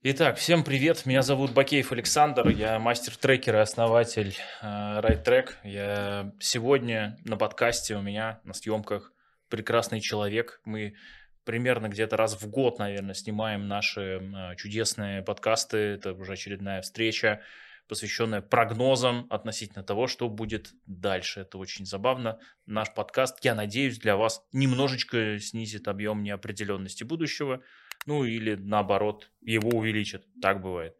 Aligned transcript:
Итак, 0.00 0.36
всем 0.36 0.62
привет, 0.62 1.06
меня 1.06 1.22
зовут 1.22 1.50
Бакеев 1.50 1.90
Александр, 1.90 2.50
я 2.50 2.78
мастер-трекер 2.78 3.56
и 3.56 3.58
основатель 3.58 4.36
э, 4.62 4.64
RideTrack. 4.64 5.54
Я 5.64 6.32
сегодня 6.38 7.18
на 7.24 7.36
подкасте 7.36 7.96
у 7.96 8.00
меня 8.00 8.40
на 8.44 8.54
съемках 8.54 9.12
прекрасный 9.48 10.00
человек. 10.00 10.60
Мы 10.64 10.94
примерно 11.42 11.88
где-то 11.88 12.16
раз 12.16 12.40
в 12.40 12.48
год, 12.48 12.78
наверное, 12.78 13.14
снимаем 13.14 13.66
наши 13.66 14.20
э, 14.22 14.54
чудесные 14.54 15.22
подкасты. 15.22 15.78
Это 15.78 16.12
уже 16.12 16.34
очередная 16.34 16.80
встреча, 16.80 17.40
посвященная 17.88 18.40
прогнозам 18.40 19.26
относительно 19.30 19.82
того, 19.82 20.06
что 20.06 20.28
будет 20.28 20.74
дальше. 20.86 21.40
Это 21.40 21.58
очень 21.58 21.86
забавно. 21.86 22.38
Наш 22.66 22.94
подкаст, 22.94 23.44
я 23.44 23.56
надеюсь, 23.56 23.98
для 23.98 24.16
вас 24.16 24.46
немножечко 24.52 25.40
снизит 25.40 25.88
объем 25.88 26.22
неопределенности 26.22 27.02
будущего– 27.02 27.62
ну 28.06 28.24
или 28.24 28.54
наоборот, 28.54 29.30
его 29.40 29.70
увеличат. 29.70 30.24
Так 30.40 30.60
бывает. 30.60 30.96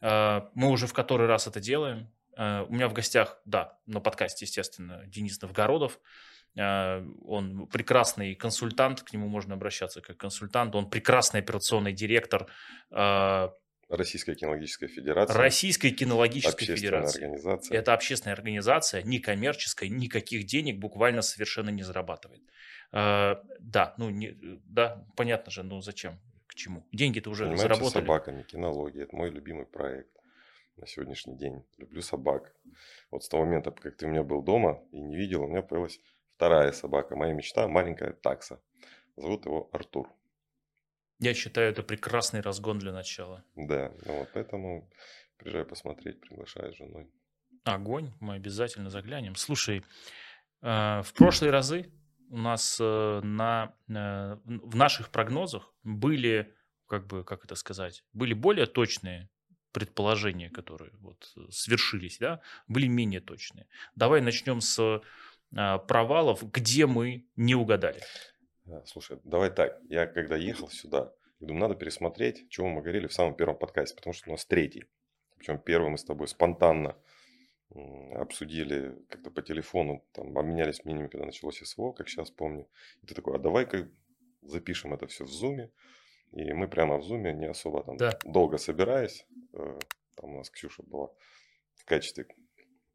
А, 0.00 0.50
мы 0.54 0.70
уже 0.70 0.86
в 0.86 0.92
который 0.92 1.26
раз 1.26 1.46
это 1.46 1.60
делаем. 1.60 2.10
А, 2.36 2.64
у 2.64 2.72
меня 2.72 2.88
в 2.88 2.92
гостях, 2.92 3.40
да, 3.44 3.78
на 3.86 4.00
подкасте, 4.00 4.44
естественно, 4.44 5.02
Денис 5.06 5.40
Новгородов. 5.40 6.00
А, 6.58 7.04
он 7.24 7.66
прекрасный 7.68 8.34
консультант, 8.34 9.02
к 9.02 9.12
нему 9.12 9.28
можно 9.28 9.54
обращаться 9.54 10.00
как 10.00 10.16
консультант. 10.16 10.74
Он 10.74 10.90
прекрасный 10.90 11.40
операционный 11.40 11.92
директор 11.92 12.48
Российская 13.92 14.34
кинологическая 14.34 14.88
федерация. 14.88 15.36
Российская 15.36 15.90
кинологическая 15.90 16.76
федерация. 16.76 17.26
организация. 17.26 17.78
Это 17.78 17.92
общественная 17.92 18.34
организация, 18.34 19.02
некоммерческая, 19.02 19.90
никаких 19.90 20.46
денег 20.46 20.78
буквально 20.78 21.20
совершенно 21.20 21.68
не 21.68 21.82
зарабатывает. 21.82 22.40
А, 22.90 23.42
да, 23.60 23.94
ну, 23.98 24.08
не, 24.08 24.34
да, 24.64 25.06
понятно 25.14 25.52
же, 25.52 25.62
ну 25.62 25.82
зачем, 25.82 26.18
к 26.46 26.54
чему. 26.54 26.86
Деньги-то 26.92 27.28
уже 27.28 27.44
Занимаемся 27.44 27.74
заработали. 27.74 28.02
собаками, 28.02 28.42
кинология. 28.44 29.02
Это 29.02 29.14
мой 29.14 29.30
любимый 29.30 29.66
проект 29.66 30.10
на 30.76 30.86
сегодняшний 30.86 31.36
день. 31.36 31.62
Люблю 31.76 32.00
собак. 32.00 32.54
Вот 33.10 33.24
с 33.24 33.28
того 33.28 33.44
момента, 33.44 33.72
как 33.72 33.96
ты 33.98 34.06
у 34.06 34.08
меня 34.08 34.22
был 34.22 34.42
дома 34.42 34.82
и 34.92 35.00
не 35.02 35.16
видел, 35.16 35.42
у 35.42 35.48
меня 35.48 35.60
появилась 35.60 36.00
вторая 36.36 36.72
собака. 36.72 37.14
Моя 37.14 37.34
мечта– 37.34 37.68
маленькая 37.68 38.14
такса. 38.14 38.58
Зовут 39.16 39.44
его 39.44 39.68
Артур. 39.70 40.08
Я 41.22 41.34
считаю, 41.34 41.70
это 41.70 41.84
прекрасный 41.84 42.40
разгон 42.40 42.80
для 42.80 42.92
начала. 42.92 43.44
Да, 43.54 43.92
ну 44.04 44.18
вот 44.18 44.28
поэтому 44.34 44.90
приезжай 45.36 45.64
посмотреть, 45.64 46.20
приглашай 46.20 46.72
с 46.72 46.76
женой. 46.76 47.08
Огонь, 47.62 48.12
мы 48.18 48.34
обязательно 48.34 48.90
заглянем. 48.90 49.36
Слушай, 49.36 49.84
а, 50.62 51.02
в 51.02 51.12
прошлые 51.12 51.52
разы 51.52 51.92
у 52.28 52.38
нас 52.38 52.76
э, 52.80 53.20
на, 53.22 53.72
э, 53.88 54.36
в 54.44 54.74
наших 54.74 55.10
прогнозах 55.10 55.72
были, 55.84 56.52
как 56.88 57.06
бы, 57.06 57.22
как 57.22 57.44
это 57.44 57.54
сказать, 57.54 58.02
были 58.12 58.34
более 58.34 58.66
точные 58.66 59.30
предположения, 59.70 60.50
которые 60.50 60.90
вот 60.98 61.32
э, 61.36 61.40
свершились, 61.52 62.18
да, 62.18 62.40
были 62.66 62.88
менее 62.88 63.20
точные. 63.20 63.68
Давай 63.94 64.20
начнем 64.20 64.60
с 64.60 65.00
провалов, 65.50 66.50
где 66.50 66.86
мы 66.86 67.26
не 67.36 67.54
угадали. 67.54 68.00
Слушай, 68.84 69.18
давай 69.24 69.50
так. 69.50 69.80
Я 69.88 70.06
когда 70.06 70.36
ехал 70.36 70.68
сюда, 70.68 71.12
думаю, 71.40 71.60
надо 71.60 71.74
пересмотреть, 71.74 72.48
чего 72.48 72.68
мы 72.68 72.80
говорили 72.80 73.06
в 73.06 73.12
самом 73.12 73.34
первом 73.34 73.58
подкасте, 73.58 73.96
потому 73.96 74.14
что 74.14 74.30
у 74.30 74.32
нас 74.32 74.44
третий. 74.44 74.84
Причем 75.36 75.58
первый 75.58 75.90
мы 75.90 75.98
с 75.98 76.04
тобой 76.04 76.28
спонтанно 76.28 76.96
обсудили 78.14 78.96
как-то 79.08 79.30
по 79.30 79.42
телефону, 79.42 80.04
там, 80.12 80.36
обменялись 80.36 80.84
мнениями, 80.84 81.08
когда 81.08 81.26
началось 81.26 81.58
СВО, 81.58 81.92
как 81.92 82.08
сейчас 82.08 82.30
помню. 82.30 82.68
И 83.02 83.06
ты 83.06 83.14
такой, 83.14 83.34
а 83.34 83.38
давай-ка 83.38 83.88
запишем 84.42 84.92
это 84.94 85.06
все 85.06 85.24
в 85.24 85.30
Зуме. 85.30 85.70
И 86.32 86.52
мы 86.52 86.68
прямо 86.68 86.98
в 86.98 87.02
Зуме, 87.02 87.32
не 87.32 87.46
особо 87.46 87.82
там 87.82 87.96
да. 87.96 88.18
долго 88.24 88.58
собираясь, 88.58 89.26
э, 89.52 89.78
там 90.16 90.34
у 90.34 90.38
нас 90.38 90.50
Ксюша 90.50 90.82
была 90.82 91.10
в 91.74 91.84
качестве 91.84 92.26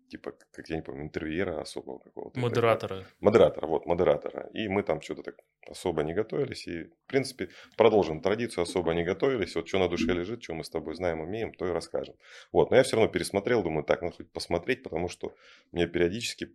типа, 0.09 0.33
как 0.51 0.69
я 0.69 0.75
не 0.75 0.81
помню, 0.81 1.03
интервьюера 1.03 1.61
особого 1.61 1.99
какого-то. 1.99 2.39
Модератора. 2.39 3.05
Модератора, 3.19 3.67
вот, 3.67 3.85
модератора. 3.85 4.49
И 4.53 4.67
мы 4.67 4.83
там 4.83 5.01
что-то 5.01 5.23
так 5.23 5.35
особо 5.69 6.03
не 6.03 6.13
готовились. 6.13 6.67
И, 6.67 6.83
в 6.83 7.05
принципе, 7.07 7.49
продолжим 7.75 8.21
традицию, 8.21 8.63
особо 8.63 8.93
не 8.93 9.03
готовились. 9.03 9.55
Вот 9.55 9.67
что 9.67 9.79
на 9.79 9.89
душе 9.89 10.13
лежит, 10.13 10.43
что 10.43 10.53
мы 10.53 10.63
с 10.63 10.69
тобой 10.69 10.95
знаем, 10.95 11.19
умеем, 11.19 11.53
то 11.53 11.67
и 11.67 11.71
расскажем. 11.71 12.15
Вот, 12.51 12.71
но 12.71 12.77
я 12.77 12.83
все 12.83 12.95
равно 12.95 13.11
пересмотрел, 13.11 13.63
думаю, 13.63 13.83
так, 13.83 14.01
надо 14.01 14.15
хоть 14.15 14.31
посмотреть, 14.31 14.83
потому 14.83 15.09
что 15.09 15.35
мне 15.71 15.87
периодически 15.87 16.51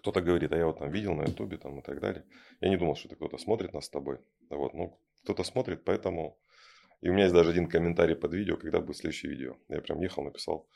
кто-то 0.00 0.22
говорит, 0.22 0.50
а 0.52 0.56
я 0.56 0.66
вот 0.66 0.78
там 0.78 0.90
видел 0.90 1.14
на 1.14 1.22
ютубе 1.22 1.58
там 1.58 1.78
и 1.78 1.82
так 1.82 2.00
далее. 2.00 2.24
Я 2.60 2.70
не 2.70 2.78
думал, 2.78 2.96
что 2.96 3.08
это 3.08 3.16
кто-то 3.16 3.36
смотрит 3.36 3.74
нас 3.74 3.84
с 3.84 3.90
тобой. 3.90 4.18
Вот, 4.48 4.74
ну, 4.74 4.98
кто-то 5.22 5.44
смотрит, 5.44 5.84
поэтому... 5.84 6.38
И 7.02 7.08
у 7.08 7.12
меня 7.12 7.24
есть 7.24 7.34
даже 7.34 7.50
один 7.50 7.66
комментарий 7.66 8.16
под 8.16 8.32
видео, 8.34 8.56
когда 8.56 8.80
будет 8.80 8.96
следующее 8.96 9.32
видео. 9.32 9.56
Я 9.68 9.80
прям 9.80 10.00
ехал, 10.00 10.22
написал, 10.22 10.68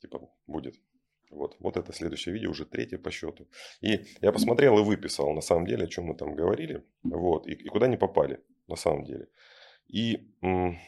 типа, 0.00 0.30
будет. 0.46 0.76
Вот, 1.32 1.56
вот 1.60 1.76
это 1.76 1.92
следующее 1.92 2.34
видео, 2.34 2.50
уже 2.50 2.66
третье 2.66 2.98
по 2.98 3.10
счету. 3.10 3.48
И 3.80 4.04
я 4.20 4.32
посмотрел 4.32 4.78
и 4.78 4.82
выписал, 4.82 5.32
на 5.32 5.40
самом 5.40 5.66
деле, 5.66 5.84
о 5.84 5.88
чем 5.88 6.04
мы 6.04 6.14
там 6.14 6.34
говорили. 6.34 6.84
Вот, 7.02 7.46
и, 7.46 7.52
и 7.52 7.68
куда 7.68 7.86
не 7.86 7.96
попали, 7.96 8.40
на 8.68 8.76
самом 8.76 9.04
деле. 9.04 9.28
И 9.88 10.30
м- 10.42 10.78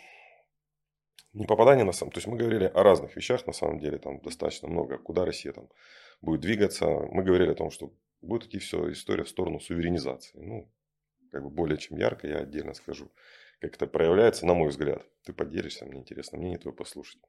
не 1.32 1.46
попадание 1.46 1.84
на 1.84 1.92
самом... 1.92 2.12
То 2.12 2.18
есть 2.18 2.26
мы 2.26 2.36
говорили 2.36 2.64
о 2.64 2.82
разных 2.82 3.16
вещах, 3.16 3.46
на 3.46 3.52
самом 3.52 3.78
деле, 3.78 3.98
там 3.98 4.20
достаточно 4.20 4.68
много. 4.68 4.98
Куда 4.98 5.24
Россия 5.24 5.52
там 5.52 5.68
будет 6.20 6.40
двигаться. 6.40 6.86
Мы 6.86 7.24
говорили 7.24 7.50
о 7.50 7.54
том, 7.54 7.70
что 7.70 7.92
будет 8.20 8.44
идти 8.44 8.58
все 8.58 8.92
история 8.92 9.24
в 9.24 9.28
сторону 9.28 9.60
суверенизации. 9.60 10.38
Ну, 10.38 10.70
как 11.32 11.42
бы 11.42 11.50
более 11.50 11.78
чем 11.78 11.96
ярко, 11.96 12.28
я 12.28 12.38
отдельно 12.40 12.74
скажу, 12.74 13.10
как 13.60 13.76
это 13.76 13.86
проявляется, 13.86 14.46
на 14.46 14.54
мой 14.54 14.68
взгляд. 14.68 15.06
Ты 15.24 15.32
поделишься, 15.32 15.86
мне 15.86 16.00
интересно, 16.00 16.38
мне 16.38 16.50
не 16.50 16.58
твое 16.58 16.76
послушать. 16.76 17.22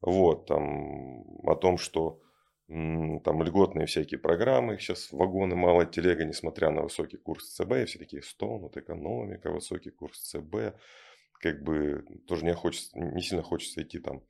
Вот, 0.00 0.46
там, 0.46 1.24
о 1.46 1.56
том, 1.56 1.78
что 1.78 2.20
там 2.68 3.42
льготные 3.42 3.86
всякие 3.86 4.18
программы, 4.18 4.78
сейчас 4.78 5.12
вагоны, 5.12 5.54
мало 5.54 5.84
телега, 5.84 6.24
несмотря 6.24 6.70
на 6.70 6.82
высокий 6.82 7.18
курс 7.18 7.50
ЦБ, 7.54 7.72
и 7.72 7.84
все 7.84 7.98
такие 7.98 8.22
стонут, 8.22 8.76
экономика, 8.76 9.50
высокий 9.50 9.90
курс 9.90 10.18
ЦБ, 10.20 10.76
как 11.40 11.62
бы 11.62 12.04
тоже 12.26 12.46
не, 12.46 12.54
хочется, 12.54 12.98
не 12.98 13.20
сильно 13.20 13.42
хочется 13.42 13.82
идти 13.82 13.98
там 13.98 14.22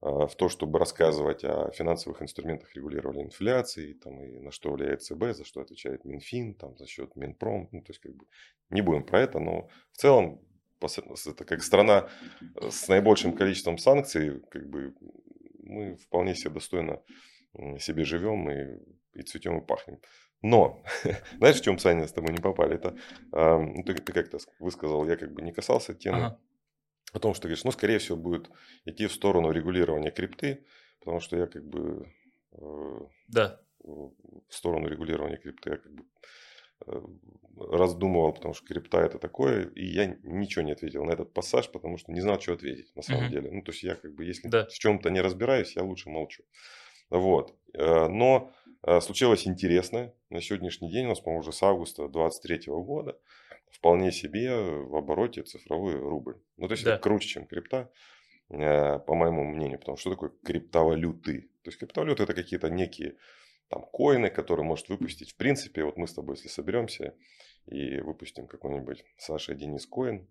а, 0.00 0.26
в 0.26 0.34
то, 0.34 0.48
чтобы 0.48 0.80
рассказывать 0.80 1.44
о 1.44 1.70
финансовых 1.70 2.20
инструментах 2.20 2.74
регулирования 2.74 3.24
инфляции, 3.24 3.92
там, 3.92 4.22
и 4.24 4.40
на 4.40 4.50
что 4.50 4.72
влияет 4.72 5.02
ЦБ, 5.02 5.36
за 5.36 5.44
что 5.44 5.60
отвечает 5.60 6.04
Минфин, 6.04 6.54
там, 6.54 6.76
за 6.78 6.86
счет 6.86 7.14
Минпром. 7.14 7.68
Ну, 7.70 7.82
то 7.82 7.90
есть, 7.90 8.00
как 8.00 8.14
бы, 8.14 8.26
не 8.70 8.82
будем 8.82 9.04
про 9.04 9.20
это, 9.20 9.38
но 9.38 9.68
в 9.92 9.96
целом 9.96 10.40
это 10.80 11.44
как 11.44 11.62
страна 11.62 12.08
с 12.60 12.86
наибольшим 12.88 13.34
количеством 13.34 13.78
санкций, 13.78 14.40
как 14.50 14.68
бы 14.68 14.94
мы 15.62 15.96
вполне 15.96 16.34
себе 16.34 16.54
достойно 16.54 17.02
себе 17.78 18.04
живем 18.04 18.50
и, 18.50 18.78
и 19.14 19.22
цветем 19.22 19.58
и 19.58 19.66
пахнем. 19.66 20.00
Но, 20.42 20.82
знаешь, 21.38 21.60
в 21.60 21.64
чем, 21.64 21.78
Саня, 21.78 22.06
с 22.06 22.12
тобой 22.12 22.32
не 22.32 22.40
попали? 22.40 22.76
Это, 22.76 22.96
э, 23.32 23.82
ты, 23.84 23.94
ты 23.94 24.12
как-то 24.12 24.38
высказал, 24.60 25.06
я 25.08 25.16
как 25.16 25.32
бы 25.32 25.42
не 25.42 25.52
касался 25.52 25.94
темы 25.94 26.18
ага. 26.18 26.40
о 27.12 27.18
том, 27.18 27.34
что 27.34 27.48
говоришь, 27.48 27.64
ну, 27.64 27.72
скорее 27.72 27.98
всего, 27.98 28.16
будет 28.16 28.50
идти 28.84 29.06
в 29.06 29.12
сторону 29.12 29.50
регулирования 29.50 30.10
крипты, 30.10 30.64
потому 31.00 31.20
что 31.20 31.36
я 31.36 31.46
как 31.46 31.64
бы 31.64 32.12
э, 32.52 33.00
да. 33.28 33.60
в 33.80 34.12
сторону 34.48 34.88
регулирования 34.88 35.38
крипты 35.38 35.70
я 35.70 35.76
как 35.78 35.92
бы 35.92 36.04
э, 36.86 37.00
раздумывал, 37.56 38.32
потому 38.32 38.54
что 38.54 38.64
крипта 38.64 38.98
это 38.98 39.18
такое, 39.18 39.66
и 39.70 39.84
я 39.84 40.06
ничего 40.22 40.64
не 40.64 40.72
ответил 40.72 41.04
на 41.04 41.12
этот 41.12 41.32
пассаж, 41.34 41.68
потому 41.72 41.98
что 41.98 42.12
не 42.12 42.20
знал, 42.20 42.40
что 42.40 42.52
ответить 42.52 42.94
на 42.94 43.02
самом 43.02 43.24
mm-hmm. 43.24 43.30
деле. 43.30 43.50
Ну, 43.50 43.62
то 43.62 43.72
есть 43.72 43.82
я 43.82 43.96
как 43.96 44.14
бы, 44.14 44.24
если 44.24 44.46
да. 44.46 44.66
в 44.66 44.78
чем-то 44.78 45.10
не 45.10 45.20
разбираюсь, 45.20 45.74
я 45.74 45.82
лучше 45.82 46.10
молчу. 46.10 46.44
Вот. 47.10 47.54
Э, 47.74 48.08
но 48.08 48.52
э, 48.82 49.00
случилось 49.00 49.46
интересное. 49.46 50.14
На 50.30 50.40
сегодняшний 50.40 50.90
день, 50.90 51.06
у 51.06 51.08
нас, 51.10 51.20
по-моему, 51.20 51.40
уже 51.40 51.52
с 51.52 51.62
августа 51.62 52.08
2023 52.08 52.72
года, 52.72 53.18
вполне 53.70 54.12
себе 54.12 54.54
в 54.56 54.96
обороте 54.96 55.42
цифровой 55.42 55.96
рубль. 55.96 56.40
Ну, 56.56 56.68
то 56.68 56.72
есть, 56.72 56.84
да. 56.84 56.94
это 56.94 57.02
круче, 57.02 57.28
чем 57.28 57.46
крипта, 57.46 57.90
э, 58.50 58.98
по 58.98 59.14
моему 59.14 59.44
мнению. 59.44 59.78
Потому 59.78 59.96
что, 59.96 60.10
такое 60.10 60.32
криптовалюты? 60.44 61.50
То 61.62 61.68
есть, 61.68 61.78
криптовалюты– 61.78 62.22
это 62.24 62.34
какие-то 62.34 62.70
некие 62.70 63.16
там 63.68 63.84
коины, 63.84 64.30
которые 64.30 64.64
может 64.64 64.88
выпустить. 64.88 65.32
В 65.32 65.36
принципе, 65.36 65.84
вот 65.84 65.96
мы 65.96 66.08
с 66.08 66.14
тобой, 66.14 66.36
если 66.36 66.48
соберемся 66.48 67.14
и 67.66 68.00
выпустим 68.00 68.46
какой-нибудь 68.46 69.04
Саша 69.18 69.52
и 69.52 69.56
Денис 69.56 69.86
коин, 69.86 70.26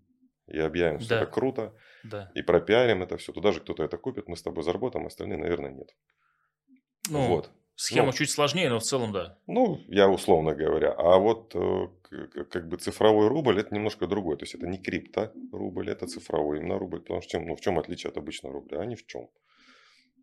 и 0.48 0.58
объявим, 0.58 0.98
что 0.98 1.10
да. 1.10 1.22
это 1.22 1.30
круто, 1.30 1.74
да. 2.04 2.32
и 2.34 2.42
пропиарим 2.42 3.02
это 3.02 3.16
все, 3.16 3.32
туда 3.32 3.52
же 3.52 3.60
кто-то 3.60 3.84
это 3.84 3.98
купит, 3.98 4.28
мы 4.28 4.36
с 4.36 4.42
тобой 4.42 4.64
заработаем, 4.64 5.06
остальные, 5.06 5.38
наверное, 5.38 5.70
нет. 5.70 5.94
Ну, 7.10 7.28
вот. 7.28 7.50
Схема 7.76 8.06
ну, 8.06 8.12
чуть 8.12 8.30
сложнее, 8.30 8.68
но 8.70 8.80
в 8.80 8.82
целом 8.82 9.12
да. 9.12 9.38
Ну, 9.46 9.80
я 9.86 10.08
условно 10.08 10.54
говоря. 10.54 10.92
А 10.92 11.18
вот 11.18 11.54
э, 11.54 11.88
как 12.50 12.68
бы 12.68 12.76
цифровой 12.76 13.28
рубль 13.28 13.60
это 13.60 13.72
немножко 13.72 14.08
другое. 14.08 14.36
То 14.36 14.44
есть 14.44 14.56
это 14.56 14.66
не 14.66 14.78
крипто 14.78 15.32
рубль, 15.52 15.88
это 15.88 16.08
цифровой 16.08 16.58
именно 16.58 16.78
рубль. 16.78 17.00
Потому 17.00 17.22
что 17.22 17.38
ну, 17.38 17.54
в 17.54 17.60
чем 17.60 17.78
отличие 17.78 18.10
от 18.10 18.16
обычного 18.16 18.54
рубля? 18.54 18.80
А 18.80 18.84
ни 18.84 18.96
в 18.96 19.06
чем. 19.06 19.28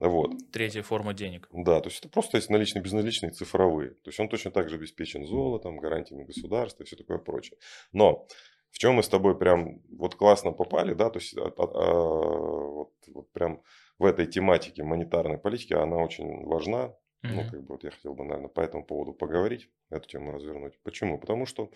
Вот. 0.02 0.32
Третья 0.52 0.84
форма 0.84 1.14
денег. 1.14 1.48
Да, 1.54 1.80
то 1.80 1.88
есть 1.88 2.00
это 2.00 2.10
просто 2.10 2.38
есть 2.38 2.50
наличные, 2.50 2.84
безналичные, 2.84 3.32
цифровые. 3.32 3.92
То 3.92 4.10
есть 4.10 4.20
он 4.20 4.28
точно 4.28 4.52
так 4.52 4.70
же 4.70 4.76
обеспечен 4.76 5.26
золотом, 5.26 5.78
гарантиями 5.78 6.26
государства 6.26 6.84
и 6.84 6.86
все 6.86 6.98
такое 6.98 7.18
прочее. 7.18 7.58
Но 7.94 8.28
В 8.76 8.78
чем 8.78 8.96
мы 8.96 9.04
с 9.04 9.08
тобой 9.08 9.38
прям 9.38 9.82
вот 9.98 10.16
классно 10.16 10.52
попали, 10.52 10.94
да, 10.94 11.10
то 11.10 11.20
есть 11.20 11.38
а, 11.38 11.46
а, 11.46 11.64
а, 11.64 11.94
вот, 11.94 12.92
вот 13.08 13.32
прям 13.32 13.62
в 13.98 14.04
этой 14.04 14.28
тематике 14.28 14.84
монетарной 14.84 15.38
политики 15.38 15.72
она 15.72 15.96
очень 15.96 16.44
важна. 16.46 16.94
Mm-hmm. 17.24 17.32
Ну, 17.36 17.50
как 17.50 17.62
бы 17.62 17.68
вот 17.70 17.86
я 17.86 17.92
хотел 17.92 18.16
бы, 18.16 18.26
наверное, 18.26 18.50
по 18.50 18.60
этому 18.60 18.86
поводу 18.86 19.14
поговорить, 19.14 19.70
эту 19.90 20.10
тему 20.10 20.34
развернуть. 20.34 20.78
Почему? 20.84 21.18
Потому 21.18 21.46
что, 21.46 21.72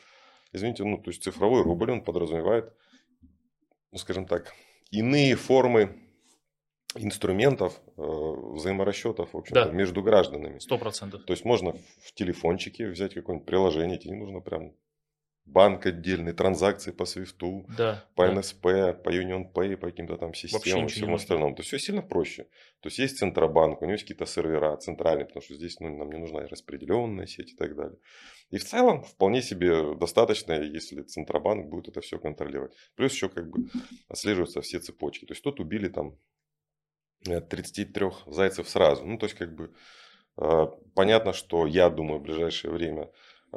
извините, 0.51 0.84
ну, 0.84 0.98
то 0.98 1.10
есть 1.10 1.24
цифровой 1.24 1.63
рубль, 1.63 1.90
он 1.90 2.04
подразумевает, 2.04 2.74
ну, 3.94 3.98
скажем 3.98 4.25
так, 4.25 4.54
иные 4.92 5.38
формы 5.38 5.95
инструментов, 6.95 7.80
э, 7.95 8.02
взаиморасчетов, 8.02 9.34
в 9.34 9.38
общем 9.38 9.54
да. 9.54 9.72
между 9.72 10.04
гражданами. 10.04 10.60
Сто 10.60 10.78
процентов. 10.78 11.24
То 11.24 11.31
есть 11.31 11.45
можно 11.45 11.78
в 12.02 12.13
телефончике 12.13 12.90
взять 12.90 13.13
какое-нибудь 13.13 13.48
приложение, 13.48 13.98
тебе 13.98 14.16
не 14.16 14.19
нужно 14.19 14.42
прям 14.42 14.74
банк 15.51 15.86
отдельный, 15.86 16.34
транзакции 16.34 16.92
по 16.92 17.06
Свифту, 17.06 17.66
да, 17.78 18.06
по 18.16 18.28
да. 18.28 18.34
НСП, 18.34 18.62
по 19.04 19.10
Union 19.10 19.51
Pay, 19.54 19.78
по 19.78 19.88
каким-то 19.88 20.18
там 20.18 20.34
системам 20.34 20.86
и 20.86 20.90
всему 20.90 21.16
остальному. 21.16 21.56
То 21.56 21.62
есть 21.62 21.69
все 21.69 21.80
сильно 21.80 22.01
проще. 22.01 22.44
То 22.81 22.88
есть 22.88 23.00
есть 23.00 23.18
Центробанк, 23.18 23.81
у 23.81 23.86
него 23.86 23.94
есть 23.94 24.04
какие-то 24.04 24.25
сервера 24.25 24.78
центральные, 24.78 25.25
потому 25.25 25.42
что 25.42 25.56
здесь 25.56 25.80
ну, 25.80 25.98
нам 25.98 26.12
не 26.12 26.19
нужна 26.19 26.48
распределенная 26.48 27.25
сеть 27.25 27.54
и 27.54 27.56
так 27.56 27.75
далее. 27.75 27.98
И 28.51 28.57
в 28.57 28.66
целом 28.66 29.04
вполне 29.04 29.42
себе 29.42 29.96
достаточно, 29.96 30.54
если 30.54 31.01
Центробанк 31.01 31.68
будет 31.68 31.88
это 31.90 32.02
все 32.02 32.19
контролировать. 32.19 32.74
Плюс 32.95 33.13
еще 33.13 33.30
как 33.30 33.50
бы 33.50 33.69
отслеживаются 34.07 34.62
все 34.62 34.80
цепочки. 34.80 35.25
То 35.25 35.34
есть 35.34 35.44
тут 35.44 35.60
убили 35.60 35.88
там 35.90 36.18
33 37.24 38.06
э, 38.06 38.12
зайцев 38.28 38.69
сразу. 38.69 39.06
Ну, 39.06 39.18
то 39.18 39.25
есть 39.25 39.38
как 39.38 39.54
бы 39.56 39.74
э, 40.38 40.68
понятно, 40.95 41.34
что 41.34 41.68
я 41.68 41.90
думаю 41.90 42.19
в 42.19 42.24
ближайшее 42.24 42.72
время 42.72 43.12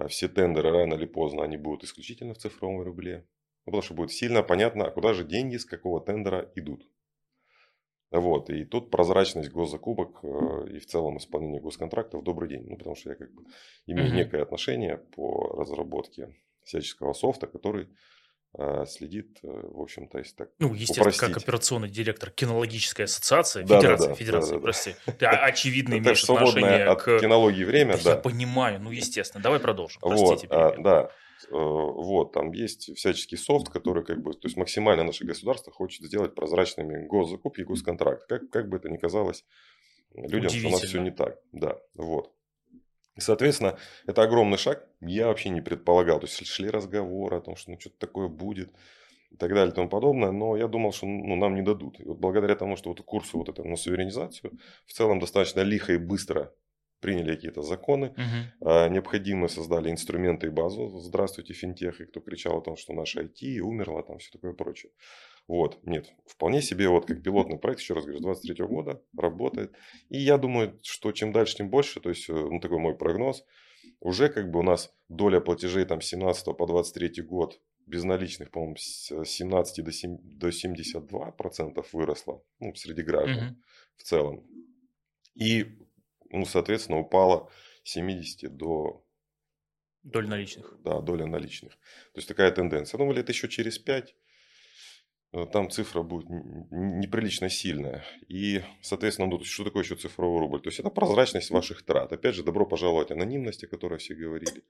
все 0.09 0.29
тендеры 0.29 0.71
рано 0.71 0.95
или 0.95 1.07
поздно 1.07 1.43
они 1.43 1.57
будут 1.57 1.85
исключительно 1.85 2.35
в 2.35 2.39
цифровом 2.39 2.83
рубле. 2.83 3.27
Ну, 3.65 3.73
потому 3.73 3.83
что 3.83 3.95
будет 3.95 4.13
сильно 4.13 4.43
понятно, 4.43 4.87
а 4.87 4.91
куда 4.91 5.15
же 5.15 5.25
деньги 5.25 5.57
с 5.57 5.65
какого 5.65 6.01
тендера 6.01 6.51
идут. 6.57 6.89
Вот, 8.11 8.51
и 8.51 8.65
тут 8.65 8.91
прозрачность 8.91 9.51
госзакупок 9.51 10.19
э, 10.23 10.75
и 10.75 10.79
в 10.79 10.87
целом 10.87 11.17
исполнение 11.17 11.63
госконтрактов 11.63 12.23
добрый 12.23 12.49
день. 12.49 12.67
Ну, 12.69 12.77
потому 12.77 12.95
что 12.95 13.11
я 13.11 13.17
как 13.17 13.33
бы 13.33 13.45
имею 13.87 14.11
mm-hmm. 14.11 14.17
некое 14.17 14.43
отношение 14.43 14.99
по 14.99 15.49
разработке 15.57 16.35
всяческого 16.63 17.15
софта, 17.15 17.47
который 17.47 17.85
а, 17.85 17.89
следит, 18.87 19.39
э, 19.43 19.47
в 19.49 19.81
общем-то, 19.81 20.19
если 20.19 20.35
так 20.35 20.51
Ну, 20.59 20.75
естественно, 20.75 21.09
упростить. 21.09 21.35
как 21.35 21.43
операционный 21.43 21.89
директор 21.89 22.31
кинологической 22.31 23.07
ассоциации, 23.07 23.63
да, 23.63 23.79
федерации, 23.79 24.05
да, 24.05 24.11
да, 24.11 24.15
федерации, 24.15 24.51
да, 24.51 24.57
да, 24.57 24.63
прости, 24.63 24.95
ты 25.19 25.27
очевидно 25.27 25.95
имеешь 25.99 26.23
отношение 26.25 26.85
от 26.85 27.03
к... 27.03 27.19
кинологии 27.19 27.65
время, 27.65 27.97
да. 28.05 28.11
Я 28.11 28.17
понимаю, 28.17 28.79
ну, 28.81 28.91
естественно. 28.91 29.43
Давай 29.43 29.59
продолжим, 29.59 30.01
простите. 30.03 30.49
Вот, 30.49 30.51
а, 30.51 30.75
да, 30.77 31.03
э, 31.05 31.55
вот, 31.55 32.33
там 32.33 32.53
есть 32.53 32.95
всяческий 32.95 33.39
софт, 33.39 33.71
который 33.71 34.05
как 34.05 34.23
бы, 34.23 34.33
то 34.35 34.47
есть 34.47 34.59
максимально 34.59 35.05
наше 35.05 35.25
государство 35.25 35.73
хочет 35.73 36.05
сделать 36.05 36.35
прозрачными 36.35 37.07
госзакупки 37.07 37.63
и 37.63 37.65
госконтракт. 37.65 38.27
Как, 38.27 38.51
как 38.51 38.69
бы 38.69 38.77
это 38.77 38.91
ни 38.91 38.99
казалось 38.99 39.47
людям, 40.15 40.51
что 40.51 40.69
у 40.69 40.73
нас 40.73 40.83
все 40.83 41.01
не 41.01 41.11
так. 41.11 41.39
Да, 41.53 41.79
вот. 41.95 42.31
И, 43.17 43.21
соответственно, 43.21 43.77
это 44.07 44.23
огромный 44.23 44.59
шаг. 44.59 44.87
Я 45.01 45.27
вообще 45.29 45.51
не 45.51 45.61
предполагал. 45.61 46.21
То 46.21 46.27
есть 46.27 46.47
шли 46.47 46.71
разговоры 46.71 47.37
о 47.37 47.41
том, 47.41 47.57
что 47.57 47.71
ну, 47.71 47.81
что-то 47.81 47.99
такое 47.99 48.29
будет 48.29 48.71
и 49.31 49.37
так 49.37 49.51
далее 49.51 49.73
и 49.73 49.75
тому 49.75 49.89
подобное. 49.89 50.33
Но 50.33 50.57
я 50.57 50.67
думал, 50.67 50.93
что 50.93 51.07
ну, 51.07 51.37
нам 51.37 51.55
не 51.55 51.63
дадут. 51.63 52.01
И 52.01 52.05
вот 52.05 52.19
благодаря 52.19 52.55
тому, 52.55 52.77
что 52.77 52.91
вот 52.91 53.01
курсу 53.03 53.39
вот 53.39 53.49
этому 53.49 53.71
на 53.71 53.77
суверенизацию 53.77 54.59
в 54.87 54.93
целом 54.93 55.21
достаточно 55.21 55.61
лихо 55.61 55.93
и 55.93 55.99
быстро 55.99 56.53
приняли 57.01 57.35
какие-то 57.35 57.63
законы, 57.63 58.11
угу. 58.11 58.71
необходимо 58.91 59.49
создали 59.49 59.91
инструменты 59.91 60.47
и 60.47 60.51
базу. 60.51 60.89
Здравствуйте, 61.01 61.53
финтех, 61.53 62.01
и 62.01 62.07
кто 62.07 62.21
кричал 62.21 62.59
о 62.59 62.63
том, 62.63 62.77
что 62.77 62.95
наша 62.95 63.23
IT 63.23 63.59
умерла, 63.61 64.03
там 64.03 64.19
все 64.19 64.31
такое 64.31 64.53
прочее. 64.53 64.93
Вот, 65.49 65.85
нет, 65.85 66.13
вполне 66.27 66.63
себе 66.63 66.89
вот 66.89 67.07
как 67.07 67.23
пилотный 67.23 67.59
проект, 67.59 67.81
еще 67.81 67.95
раз 67.95 68.05
говорю, 68.05 68.21
с 68.21 68.23
23 68.23 68.65
года 68.67 69.03
работает. 69.17 69.75
И 70.09 70.19
я 70.19 70.39
думаю, 70.39 70.79
что 70.83 71.13
чем 71.13 71.33
дальше, 71.33 71.57
тем 71.57 71.69
больше, 71.69 72.01
то 72.01 72.09
есть, 72.11 72.29
э, 72.31 72.33
ну, 72.33 72.61
такой 72.61 72.79
мой 72.79 72.97
прогноз, 72.97 73.45
уже 74.01 74.29
как 74.29 74.51
бы 74.51 74.61
у 74.61 74.63
нас 74.63 74.95
доля 75.09 75.41
платежей 75.41 75.85
там 75.85 76.01
с 76.01 76.07
17 76.07 76.57
по 76.57 76.67
23 76.67 77.23
год 77.23 77.61
безналичных, 77.87 78.51
по-моему, 78.51 78.77
с 78.77 79.25
17 79.25 79.85
до, 79.85 79.93
7, 79.93 80.19
до 80.23 80.53
72 80.53 81.33
процентов 81.33 81.93
выросла, 81.93 82.43
ну, 82.61 82.75
среди 82.75 83.03
граждан 83.03 83.49
угу. 83.49 83.57
в 83.97 84.03
целом. 84.05 84.47
И, 85.35 85.77
ну, 86.31 86.45
соответственно, 86.45 87.01
упала 87.01 87.51
с 87.83 87.91
70 87.91 88.57
до... 88.57 89.05
Доля 90.05 90.29
наличных. 90.29 90.81
Да, 90.83 91.01
доля 91.01 91.27
наличных. 91.27 91.73
То 91.73 92.19
есть, 92.19 92.29
такая 92.29 92.51
тенденция. 92.53 92.99
Ну, 92.99 93.13
лет 93.13 93.29
еще 93.29 93.49
через 93.49 93.79
5 93.79 94.15
Э, 94.15 94.22
там 95.53 95.71
цифра 95.71 96.03
будет 96.03 96.29
неприлично 96.71 97.49
сильная. 97.49 98.05
И, 98.29 98.63
соответственно, 98.83 99.29
ну, 99.29 99.43
что 99.43 99.65
такое 99.65 99.83
еще 99.83 99.97
цифровой 99.97 100.41
рубль? 100.41 100.61
То 100.61 100.69
есть 100.69 100.79
это 100.79 100.91
прозрачность 100.91 101.51
ваших 101.51 101.83
трат. 101.85 102.13
Опять 102.13 102.35
же, 102.35 102.45
добро 102.45 102.67
пожаловать 102.67 103.11
анонимность, 103.11 103.65
о 103.65 103.67
которой 103.67 103.99
все 103.99 104.15
говорили. 104.15 104.61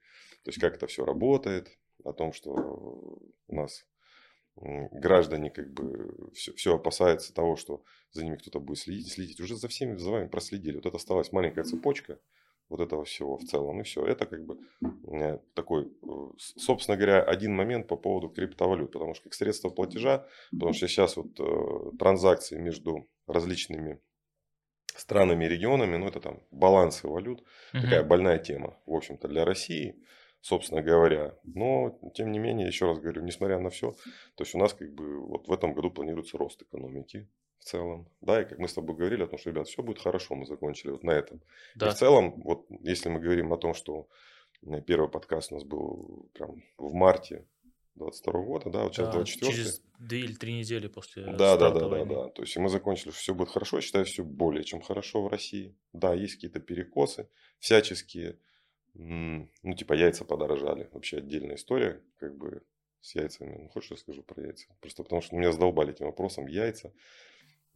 То 0.44 0.48
есть 0.48 0.60
как 0.60 0.74
это 0.76 0.86
все 0.86 1.04
работает, 1.04 1.68
о 2.04 2.12
том, 2.12 2.32
что 2.32 2.52
у 2.52 3.54
нас 3.54 3.84
граждане 4.56 5.50
как 5.50 5.72
бы 5.72 6.30
все, 6.34 6.52
все 6.52 6.76
опасаются 6.76 7.34
того, 7.34 7.56
что 7.56 7.82
за 8.10 8.24
ними 8.24 8.36
кто-то 8.36 8.60
будет 8.60 8.78
следить, 8.78 9.12
следить. 9.12 9.40
Уже 9.40 9.56
за 9.56 9.68
всеми 9.68 9.96
за 9.96 10.10
вами 10.10 10.28
проследили. 10.28 10.76
Вот 10.76 10.86
это 10.86 10.96
осталась 10.96 11.32
маленькая 11.32 11.64
цепочка 11.64 12.20
вот 12.72 12.80
этого 12.80 13.04
всего 13.04 13.36
в 13.36 13.44
целом. 13.44 13.80
И 13.80 13.84
все. 13.84 14.04
Это 14.04 14.26
как 14.26 14.44
бы 14.44 14.58
э, 15.06 15.38
такой, 15.54 15.84
э, 15.84 16.06
собственно 16.38 16.96
говоря, 16.96 17.22
один 17.22 17.54
момент 17.54 17.86
по 17.86 17.96
поводу 17.96 18.28
криптовалют. 18.28 18.92
Потому 18.92 19.14
что 19.14 19.24
как 19.24 19.34
средство 19.34 19.70
платежа, 19.70 20.26
потому 20.50 20.72
что 20.72 20.88
сейчас 20.88 21.16
вот 21.16 21.38
э, 21.38 21.96
транзакции 21.98 22.58
между 22.58 23.08
различными 23.26 24.00
странами 24.96 25.44
и 25.44 25.48
регионами, 25.48 25.96
ну 25.96 26.08
это 26.08 26.20
там 26.20 26.40
балансы 26.50 27.08
валют, 27.08 27.40
угу. 27.40 27.82
такая 27.82 28.04
больная 28.04 28.38
тема, 28.38 28.76
в 28.86 28.94
общем-то, 28.94 29.28
для 29.28 29.44
России, 29.44 29.96
собственно 30.42 30.82
говоря. 30.82 31.34
Но, 31.44 31.98
тем 32.14 32.30
не 32.30 32.38
менее, 32.38 32.66
еще 32.66 32.86
раз 32.86 32.98
говорю, 32.98 33.22
несмотря 33.22 33.58
на 33.58 33.70
все, 33.70 33.92
то 34.34 34.44
есть 34.44 34.54
у 34.54 34.58
нас 34.58 34.74
как 34.74 34.92
бы 34.92 35.20
вот 35.26 35.48
в 35.48 35.52
этом 35.52 35.72
году 35.72 35.90
планируется 35.90 36.36
рост 36.36 36.60
экономики 36.60 37.28
в 37.58 37.64
целом. 37.64 38.08
Да, 38.20 38.42
и 38.42 38.44
как 38.44 38.58
мы 38.58 38.68
с 38.68 38.74
тобой 38.74 38.96
говорили 38.96 39.22
о 39.22 39.28
том, 39.28 39.38
что, 39.38 39.50
ребят, 39.50 39.68
все 39.68 39.82
будет 39.82 40.00
хорошо, 40.00 40.34
мы 40.34 40.44
закончили 40.46 40.90
вот 40.90 41.04
на 41.04 41.12
этом. 41.12 41.40
Да. 41.76 41.88
И 41.88 41.90
в 41.90 41.94
целом, 41.94 42.42
вот 42.42 42.66
если 42.80 43.08
мы 43.08 43.20
говорим 43.20 43.52
о 43.52 43.56
том, 43.56 43.72
что 43.72 44.08
первый 44.86 45.08
подкаст 45.08 45.52
у 45.52 45.54
нас 45.54 45.64
был 45.64 46.28
прям 46.34 46.62
в 46.76 46.92
марте 46.92 47.46
22 47.94 48.32
года, 48.42 48.70
да, 48.70 48.82
вот 48.84 48.94
сейчас 48.94 49.06
да, 49.06 49.12
24 49.12 49.52
Через 49.52 49.82
две 49.98 50.20
или 50.20 50.34
три 50.34 50.54
недели 50.54 50.88
после 50.88 51.24
Да, 51.24 51.56
да, 51.56 51.70
да, 51.70 51.88
да, 51.88 52.04
да. 52.04 52.28
То 52.30 52.42
есть 52.42 52.56
мы 52.56 52.68
закончили, 52.68 53.10
что 53.10 53.20
все 53.20 53.34
будет 53.34 53.50
хорошо, 53.50 53.76
я 53.76 53.82
считаю, 53.82 54.06
все 54.06 54.24
более 54.24 54.64
чем 54.64 54.80
хорошо 54.80 55.22
в 55.22 55.28
России. 55.28 55.76
Да, 55.92 56.14
есть 56.14 56.34
какие-то 56.34 56.58
перекосы 56.58 57.28
всяческие, 57.60 58.38
ну, 58.94 59.74
типа 59.76 59.94
яйца 59.94 60.24
подорожали. 60.24 60.88
Вообще 60.92 61.18
отдельная 61.18 61.56
история, 61.56 62.00
как 62.18 62.36
бы 62.36 62.62
с 63.00 63.14
яйцами. 63.14 63.56
Ну, 63.58 63.68
хочешь, 63.68 63.90
я 63.90 63.96
скажу 63.96 64.22
про 64.22 64.42
яйца? 64.42 64.66
Просто 64.80 65.02
потому 65.02 65.22
что 65.22 65.36
меня 65.36 65.52
задолбали 65.52 65.92
этим 65.92 66.06
вопросом. 66.06 66.46
Яйца. 66.46 66.92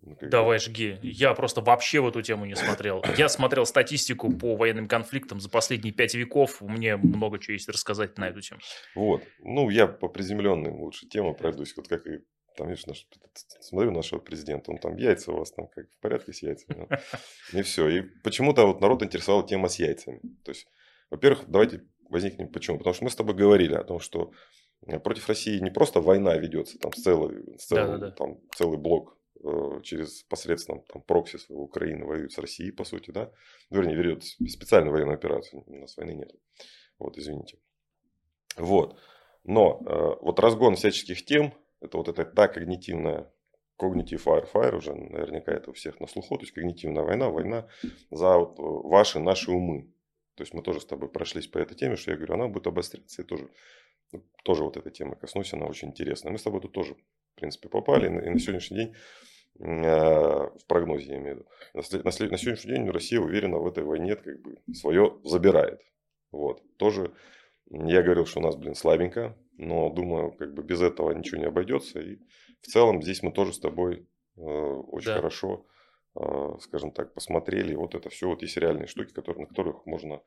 Ну, 0.02 0.16
Давай, 0.20 0.58
жги. 0.58 0.98
Я 1.02 1.34
просто 1.34 1.62
вообще 1.62 2.00
в 2.00 2.08
эту 2.08 2.22
тему 2.22 2.44
не 2.44 2.54
смотрел. 2.54 3.02
Я 3.16 3.28
смотрел 3.28 3.64
статистику 3.64 4.30
по 4.30 4.54
военным 4.54 4.88
конфликтам 4.88 5.40
за 5.40 5.48
последние 5.48 5.92
пять 5.92 6.14
веков. 6.14 6.60
Мне 6.60 6.96
много 6.96 7.38
чего 7.38 7.54
есть 7.54 7.68
рассказать 7.68 8.18
на 8.18 8.28
эту 8.28 8.40
тему. 8.40 8.60
Вот. 8.94 9.22
Ну, 9.40 9.70
я 9.70 9.86
по 9.86 10.08
приземленным 10.08 10.80
лучше 10.80 11.08
темам 11.08 11.34
пройдусь. 11.34 11.74
Вот 11.76 11.88
как 11.88 12.06
и 12.06 12.20
там, 12.56 12.68
видишь, 12.68 12.86
наш, 12.86 13.06
смотрю 13.60 13.90
нашего 13.90 14.18
президента, 14.18 14.70
он 14.70 14.78
там 14.78 14.96
яйца 14.96 15.32
у 15.32 15.38
вас 15.38 15.52
там 15.52 15.66
как 15.68 15.86
в 15.90 15.98
порядке 16.00 16.32
с 16.32 16.42
яйцами. 16.42 16.88
И 17.52 17.62
все. 17.62 17.88
И 17.88 18.02
почему-то 18.22 18.66
вот 18.66 18.80
народ 18.80 19.02
интересовала 19.02 19.46
тема 19.46 19.68
с 19.68 19.78
яйцами. 19.78 20.20
То 20.44 20.50
есть, 20.50 20.66
во-первых, 21.10 21.44
давайте 21.48 21.84
возникнем 22.08 22.48
почему. 22.48 22.78
Потому 22.78 22.94
что 22.94 23.04
мы 23.04 23.10
с 23.10 23.16
тобой 23.16 23.34
говорили 23.34 23.74
о 23.74 23.84
том, 23.84 24.00
что 24.00 24.32
против 25.02 25.28
России 25.28 25.58
не 25.58 25.70
просто 25.70 26.00
война 26.00 26.36
ведется, 26.36 26.78
там 26.78 26.92
целый, 26.92 27.56
целый, 27.58 27.86
да, 27.86 27.98
да, 27.98 27.98
да. 27.98 28.10
Там, 28.12 28.38
целый 28.54 28.78
блок 28.78 29.16
Э, 29.44 29.80
через 29.82 30.22
посредством 30.22 30.82
там, 30.92 31.02
прокси 31.02 31.36
своего 31.36 31.64
Украины 31.64 32.06
воюет 32.06 32.32
с 32.32 32.38
Россией, 32.38 32.72
по 32.72 32.84
сути, 32.84 33.10
да, 33.10 33.30
вернее, 33.70 33.94
ведет 33.94 34.24
специальную 34.24 34.92
военную 34.92 35.14
операцию, 35.14 35.62
у 35.66 35.76
нас 35.76 35.96
войны 35.96 36.12
нет, 36.12 36.32
вот, 36.98 37.18
извините. 37.18 37.58
Вот, 38.56 38.98
но 39.44 39.80
э, 39.86 40.24
вот 40.24 40.40
разгон 40.40 40.74
всяческих 40.76 41.24
тем, 41.24 41.52
это 41.80 41.98
вот 41.98 42.08
эта 42.08 42.24
та 42.24 42.48
когнитивная, 42.48 43.30
когнитив 43.76 44.26
fire 44.26 44.76
уже 44.76 44.94
наверняка 44.94 45.52
это 45.52 45.70
у 45.70 45.74
всех 45.74 46.00
на 46.00 46.06
слуху, 46.06 46.38
то 46.38 46.42
есть 46.42 46.54
когнитивная 46.54 47.02
война, 47.04 47.28
война 47.28 47.68
за 48.10 48.38
вот 48.38 48.58
э, 48.58 48.62
ваши, 48.62 49.20
наши 49.20 49.50
умы. 49.50 49.92
То 50.36 50.42
есть 50.42 50.54
мы 50.54 50.62
тоже 50.62 50.80
с 50.80 50.86
тобой 50.86 51.08
прошлись 51.08 51.46
по 51.46 51.58
этой 51.58 51.74
теме, 51.74 51.96
что 51.96 52.10
я 52.12 52.16
говорю, 52.16 52.34
она 52.34 52.48
будет 52.48 52.66
обостряться, 52.66 53.22
и 53.22 53.24
тоже, 53.24 53.48
тоже 54.44 54.64
вот 54.64 54.76
этой 54.76 54.92
темы 54.92 55.16
коснусь, 55.16 55.52
она 55.52 55.66
очень 55.66 55.88
интересная. 55.88 56.32
Мы 56.32 56.38
с 56.38 56.42
тобой 56.42 56.60
тут 56.60 56.72
тоже, 56.72 56.94
в 56.94 57.34
принципе, 57.40 57.68
попали, 57.68 58.06
и 58.06 58.30
на 58.30 58.38
сегодняшний 58.38 58.76
день 58.76 58.94
Э, 59.58 60.48
в 60.48 60.66
прогнозе, 60.66 61.12
я 61.12 61.18
имею 61.18 61.36
в 61.36 61.38
виду. 61.38 61.48
На, 61.72 61.80
на, 61.98 62.30
на 62.30 62.38
сегодняшний 62.38 62.72
день 62.72 62.90
Россия 62.90 63.20
уверена 63.20 63.58
в 63.58 63.66
этой 63.66 63.84
войне 63.84 64.16
как 64.16 64.40
бы 64.42 64.58
свое 64.74 65.18
забирает. 65.24 65.80
Вот. 66.30 66.62
Тоже 66.76 67.14
я 67.70 68.02
говорил, 68.02 68.26
что 68.26 68.40
у 68.40 68.42
нас, 68.42 68.56
блин, 68.56 68.74
слабенько 68.74 69.36
но 69.58 69.88
думаю, 69.88 70.32
как 70.32 70.52
бы 70.52 70.62
без 70.62 70.82
этого 70.82 71.12
ничего 71.12 71.40
не 71.40 71.46
обойдется. 71.46 71.98
И 71.98 72.18
в 72.60 72.66
целом 72.66 73.02
здесь 73.02 73.22
мы 73.22 73.32
тоже 73.32 73.54
с 73.54 73.58
тобой 73.58 74.06
э, 74.36 74.40
очень 74.40 75.06
Да. 75.06 75.16
хорошо, 75.16 75.64
скажем 76.60 76.92
так, 76.92 77.12
посмотрели. 77.12 77.74
Вот 77.74 77.94
это 77.94 78.08
все 78.08 78.28
вот 78.28 78.42
есть 78.42 78.56
реальные 78.56 78.86
штуки, 78.86 79.12
которые, 79.12 79.42
на 79.42 79.48
которых 79.48 79.84
можно 79.86 80.22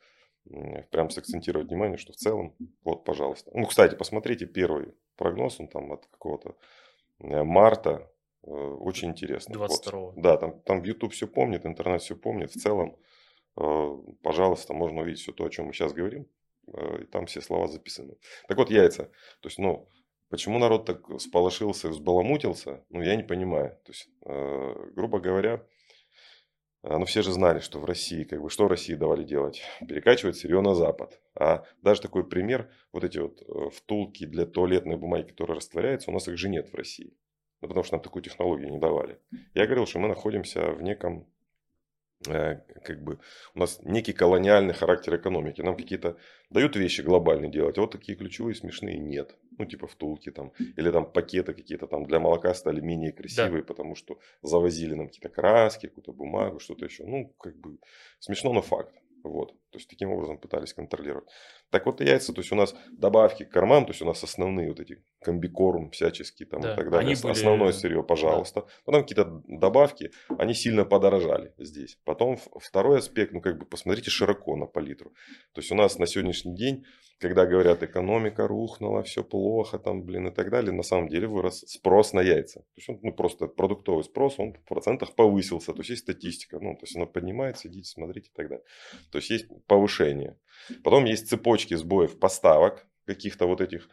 прям 0.91 1.09
сакцентировать 1.09 1.67
внимание, 1.67 1.97
что 1.97 2.13
в 2.13 2.15
целом, 2.15 2.55
вот, 2.83 3.03
пожалуйста. 3.03 3.51
Ну, 3.53 3.65
кстати, 3.65 3.95
посмотрите 3.95 4.45
первый 4.45 4.93
прогноз, 5.15 5.59
он 5.59 5.67
там 5.67 5.91
от 5.91 6.05
какого-то 6.07 6.55
э, 7.19 7.43
марта, 7.43 8.11
э, 8.43 8.49
очень 8.49 9.09
интересный. 9.09 9.57
Вот. 9.57 9.71
22-го. 9.71 10.13
Да, 10.17 10.37
там, 10.37 10.59
там 10.61 10.83
YouTube 10.83 11.13
все 11.13 11.27
помнит, 11.27 11.65
интернет 11.65 12.01
все 12.01 12.15
помнит. 12.15 12.51
В 12.51 12.59
целом, 12.59 12.97
э, 13.57 13.97
пожалуйста, 14.23 14.73
можно 14.73 15.01
увидеть 15.01 15.21
все 15.21 15.33
то, 15.33 15.45
о 15.45 15.49
чем 15.49 15.67
мы 15.67 15.73
сейчас 15.73 15.93
говорим. 15.93 16.27
И 17.01 17.05
там 17.05 17.25
все 17.25 17.41
слова 17.41 17.67
записаны. 17.67 18.15
Так 18.47 18.57
вот, 18.57 18.69
яйца. 18.69 19.05
То 19.41 19.49
есть, 19.49 19.57
ну, 19.57 19.89
почему 20.29 20.59
народ 20.59 20.85
так 20.85 21.19
сполошился, 21.19 21.89
взбаламутился, 21.89 22.85
ну, 22.89 23.01
я 23.01 23.15
не 23.15 23.23
понимаю. 23.23 23.75
То 23.83 23.91
есть, 23.91 24.07
грубо 24.93 25.19
говоря, 25.19 25.65
ну, 26.83 27.05
все 27.05 27.21
же 27.21 27.31
знали, 27.31 27.59
что 27.59 27.79
в 27.79 27.85
России, 27.85 28.23
как 28.23 28.41
бы, 28.41 28.49
что 28.49 28.67
России 28.67 28.95
давали 28.95 29.23
делать? 29.23 29.61
Перекачивать 29.85 30.37
сырье 30.37 30.61
на 30.61 30.75
Запад. 30.75 31.19
А 31.35 31.65
даже 31.81 32.01
такой 32.01 32.27
пример, 32.27 32.69
вот 32.93 33.03
эти 33.03 33.17
вот 33.17 33.41
э, 33.41 33.69
втулки 33.71 34.25
для 34.25 34.45
туалетной 34.45 34.95
бумаги, 34.95 35.27
которые 35.27 35.57
растворяются, 35.57 36.09
у 36.09 36.13
нас 36.13 36.27
их 36.29 36.37
же 36.37 36.47
нет 36.47 36.69
в 36.71 36.75
России. 36.75 37.13
Ну, 37.61 37.67
потому 37.67 37.83
что 37.83 37.95
нам 37.95 38.01
такую 38.01 38.23
технологию 38.23 38.71
не 38.71 38.79
давали. 38.79 39.19
Я 39.53 39.65
говорил, 39.65 39.85
что 39.85 39.99
мы 39.99 40.07
находимся 40.07 40.71
в 40.71 40.81
неком, 40.81 41.27
э, 42.29 42.61
как 42.85 43.03
бы, 43.03 43.19
у 43.55 43.59
нас 43.59 43.81
некий 43.83 44.13
колониальный 44.13 44.73
характер 44.73 45.17
экономики. 45.17 45.61
Нам 45.61 45.75
какие-то 45.75 46.17
дают 46.49 46.77
вещи 46.77 47.01
глобальные 47.01 47.51
делать, 47.51 47.77
а 47.77 47.81
вот 47.81 47.91
такие 47.91 48.17
ключевые 48.17 48.55
смешные 48.55 48.97
нет. 48.97 49.35
Ну, 49.59 49.65
типа 49.65 49.87
втулки 49.87 50.31
там, 50.31 50.51
или 50.77 50.89
там 50.91 51.05
пакеты 51.11 51.53
какие-то 51.53 51.85
там 51.87 52.05
для 52.05 52.19
молока 52.19 52.53
стали 52.53 52.79
менее 52.81 53.11
красивые, 53.11 53.63
потому 53.63 53.95
что 53.95 54.17
завозили 54.41 54.95
нам 54.95 55.07
какие-то 55.07 55.29
краски, 55.29 55.87
какую-то 55.87 56.13
бумагу, 56.13 56.59
что-то 56.59 56.85
еще. 56.85 57.03
Ну, 57.05 57.33
как 57.39 57.55
бы, 57.57 57.77
смешно, 58.19 58.53
но 58.53 58.61
факт. 58.61 58.95
Вот. 59.21 59.49
То 59.71 59.77
есть, 59.77 59.89
таким 59.89 60.11
образом 60.11 60.37
пытались 60.37 60.73
контролировать. 60.73 61.27
Так 61.71 61.85
вот, 61.85 61.99
яйца, 61.99 62.31
то 62.33 62.39
есть, 62.39 62.53
у 62.53 62.55
нас 62.55 62.73
добавки 62.89 63.43
к 63.43 63.51
кормам, 63.51 63.85
то 63.85 63.91
есть, 63.91 64.01
у 64.01 64.05
нас 64.05 64.23
основные 64.23 64.69
вот 64.69 64.79
эти 64.79 65.03
комбикорм 65.21 65.89
всяческие 65.91 66.47
там 66.47 66.61
Да, 66.61 66.71
и 66.73 66.75
так 66.77 66.85
далее. 66.89 67.09
были- 67.23 67.31
Основное 67.33 67.71
сырье, 67.73 68.01
пожалуйста. 68.03 68.65
Потом 68.85 69.01
какие-то 69.01 69.41
добавки, 69.45 70.11
они 70.37 70.53
сильно 70.53 70.85
подорожали 70.85 71.53
здесь. 71.57 71.99
Потом 72.05 72.37
второй 72.61 72.99
аспект, 72.99 73.33
ну, 73.33 73.41
как 73.41 73.57
бы, 73.57 73.65
посмотрите 73.65 74.09
широко 74.09 74.55
на 74.55 74.67
палитру. 74.67 75.09
То 75.53 75.59
есть, 75.59 75.71
у 75.71 75.75
нас 75.75 75.99
на 75.99 76.07
сегодняшний 76.07 76.55
день, 76.55 76.85
когда 77.19 77.45
говорят, 77.45 77.83
экономика 77.83 78.47
рухнула, 78.47 79.03
все 79.03 79.23
плохо, 79.23 79.77
там, 79.77 80.03
блин, 80.03 80.27
и 80.27 80.31
так 80.31 80.49
далее, 80.49 80.71
на 80.71 80.83
самом 80.83 81.09
деле 81.09 81.27
вырос 81.27 81.65
спрос 81.67 82.13
на 82.13 82.21
яйца. 82.21 82.61
То 82.61 82.73
есть, 82.77 82.89
он, 82.89 82.99
ну, 83.03 83.11
просто 83.11 83.47
продуктовый 83.47 84.03
спрос, 84.05 84.39
он 84.39 84.53
в 84.53 84.63
процентах 84.63 85.15
повысился. 85.15 85.73
То 85.73 85.79
есть, 85.79 85.89
есть 85.89 86.03
статистика, 86.03 86.59
ну, 86.59 86.75
то 86.75 86.83
есть, 86.83 86.95
она 86.95 87.05
поднимается, 87.05 87.67
идите, 87.67 87.89
смотрите 87.89 88.29
и 88.29 88.33
так 88.33 88.47
далее. 88.47 88.65
То 89.11 89.17
есть, 89.17 89.29
есть 89.29 89.47
повышение. 89.67 90.37
Потом 90.83 91.05
есть 91.05 91.27
цепочки 91.27 91.73
сбоев 91.75 92.17
поставок 92.19 92.87
каких-то 93.05 93.47
вот 93.47 93.59
этих 93.59 93.89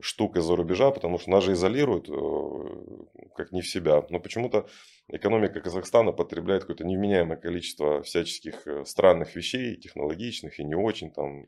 штук 0.00 0.36
из-за 0.36 0.54
рубежа, 0.56 0.90
потому 0.90 1.18
что 1.18 1.30
нас 1.30 1.44
же 1.44 1.52
изолируют 1.52 2.08
э, 2.08 3.26
как 3.34 3.52
не 3.52 3.62
в 3.62 3.68
себя. 3.68 4.04
Но 4.10 4.20
почему-то 4.20 4.68
экономика 5.08 5.60
Казахстана 5.60 6.12
потребляет 6.12 6.62
какое-то 6.62 6.84
невменяемое 6.84 7.38
количество 7.38 8.02
всяческих 8.02 8.66
э, 8.66 8.84
странных 8.84 9.34
вещей, 9.34 9.76
технологичных 9.76 10.58
и 10.58 10.64
не 10.64 10.74
очень, 10.74 11.10
там, 11.10 11.46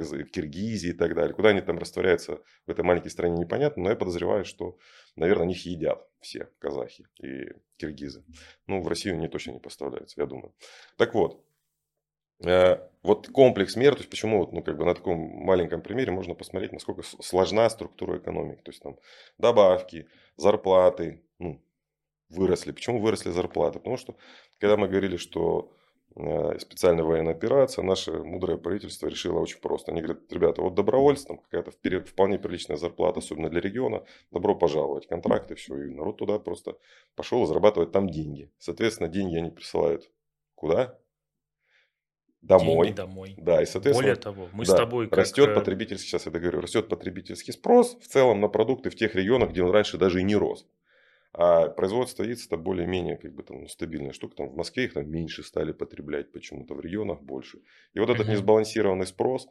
Киргизии 0.00 0.90
и 0.90 0.92
так 0.92 1.14
далее. 1.14 1.34
Куда 1.34 1.50
они 1.50 1.60
там 1.60 1.78
растворяются 1.78 2.40
в 2.66 2.70
этой 2.70 2.84
маленькой 2.84 3.10
стране, 3.10 3.38
непонятно, 3.38 3.84
но 3.84 3.90
я 3.90 3.96
подозреваю, 3.96 4.44
что, 4.44 4.78
наверное, 5.16 5.46
них 5.46 5.64
едят 5.66 6.06
все 6.20 6.48
казахи 6.58 7.06
и 7.22 7.52
киргизы. 7.76 8.24
Ну, 8.66 8.82
в 8.82 8.88
Россию 8.88 9.14
они 9.14 9.28
точно 9.28 9.52
не 9.52 9.60
поставляются, 9.60 10.20
я 10.20 10.26
думаю. 10.26 10.54
Так 10.96 11.14
вот, 11.14 11.44
Э, 12.42 12.78
Вот 13.02 13.28
комплекс 13.28 13.76
мер, 13.76 13.92
то 13.94 13.98
есть 13.98 14.10
почему 14.10 14.38
вот, 14.38 14.52
ну, 14.52 14.62
как 14.62 14.78
бы 14.78 14.84
на 14.86 14.94
таком 14.94 15.18
маленьком 15.18 15.82
примере 15.82 16.10
можно 16.10 16.34
посмотреть, 16.34 16.72
насколько 16.72 17.02
сложна 17.02 17.68
структура 17.68 18.18
экономики. 18.18 18.62
То 18.62 18.70
есть 18.70 18.82
там 18.82 18.98
добавки, 19.38 20.08
зарплаты 20.36 21.22
ну, 21.38 21.62
выросли. 22.30 22.72
Почему 22.72 23.00
выросли 23.00 23.30
зарплаты? 23.30 23.78
Потому 23.78 23.98
что 23.98 24.16
когда 24.58 24.76
мы 24.76 24.88
говорили, 24.88 25.16
что 25.18 25.72
специальная 26.16 27.02
военная 27.02 27.32
операция, 27.34 27.82
наше 27.82 28.12
мудрое 28.12 28.56
правительство 28.56 29.08
решило 29.08 29.40
очень 29.40 29.58
просто. 29.60 29.90
Они 29.90 30.00
говорят, 30.00 30.32
ребята, 30.32 30.62
вот 30.62 30.74
добровольцы, 30.74 31.26
там 31.26 31.38
какая-то 31.38 31.72
вполне 32.02 32.38
приличная 32.38 32.76
зарплата, 32.76 33.18
особенно 33.18 33.50
для 33.50 33.60
региона, 33.60 34.04
добро 34.30 34.54
пожаловать, 34.54 35.08
контракты, 35.08 35.56
все, 35.56 35.76
и 35.76 35.90
народ 35.90 36.18
туда 36.18 36.38
просто 36.38 36.78
пошел 37.16 37.44
зарабатывать 37.46 37.90
там 37.90 38.08
деньги. 38.08 38.52
Соответственно, 38.58 39.08
деньги 39.08 39.36
они 39.36 39.50
присылают 39.50 40.10
куда? 40.54 40.98
Домой. 42.42 42.88
Деньги 42.88 42.96
домой. 42.96 43.34
Да, 43.38 43.62
и 43.62 43.66
соответственно 43.66 44.08
Более 44.08 44.20
того, 44.20 44.48
мы 44.52 44.66
с 44.66 44.68
да, 44.68 44.76
тобой 44.76 45.08
как... 45.08 45.18
растет 45.18 45.48
э, 45.48 45.54
потребительский, 45.54 46.08
сейчас 46.08 46.26
я 46.26 46.32
договорю, 46.32 46.60
растет 46.60 46.88
потребительский 46.88 47.52
спрос 47.52 47.96
в 48.00 48.06
целом 48.06 48.40
на 48.40 48.48
продукты 48.48 48.90
в 48.90 48.96
тех 48.96 49.14
регионах, 49.14 49.50
где 49.50 49.62
он 49.62 49.70
раньше 49.70 49.96
даже 49.96 50.20
и 50.20 50.22
не 50.22 50.36
рос. 50.36 50.66
А 51.36 51.68
производство 51.68 52.22
яиц 52.22 52.46
это 52.46 52.56
более-менее 52.56 53.16
как 53.16 53.34
бы 53.34 53.42
там 53.42 53.68
стабильная 53.68 54.12
штука. 54.12 54.36
Там 54.36 54.50
в 54.50 54.56
Москве 54.56 54.84
их 54.84 54.94
там 54.94 55.10
меньше 55.10 55.42
стали 55.42 55.72
потреблять 55.72 56.30
почему-то, 56.30 56.74
в 56.74 56.80
регионах 56.80 57.20
больше. 57.22 57.58
И 57.92 57.98
вот 57.98 58.08
этот 58.08 58.28
несбалансированный 58.28 59.06
спрос 59.06 59.48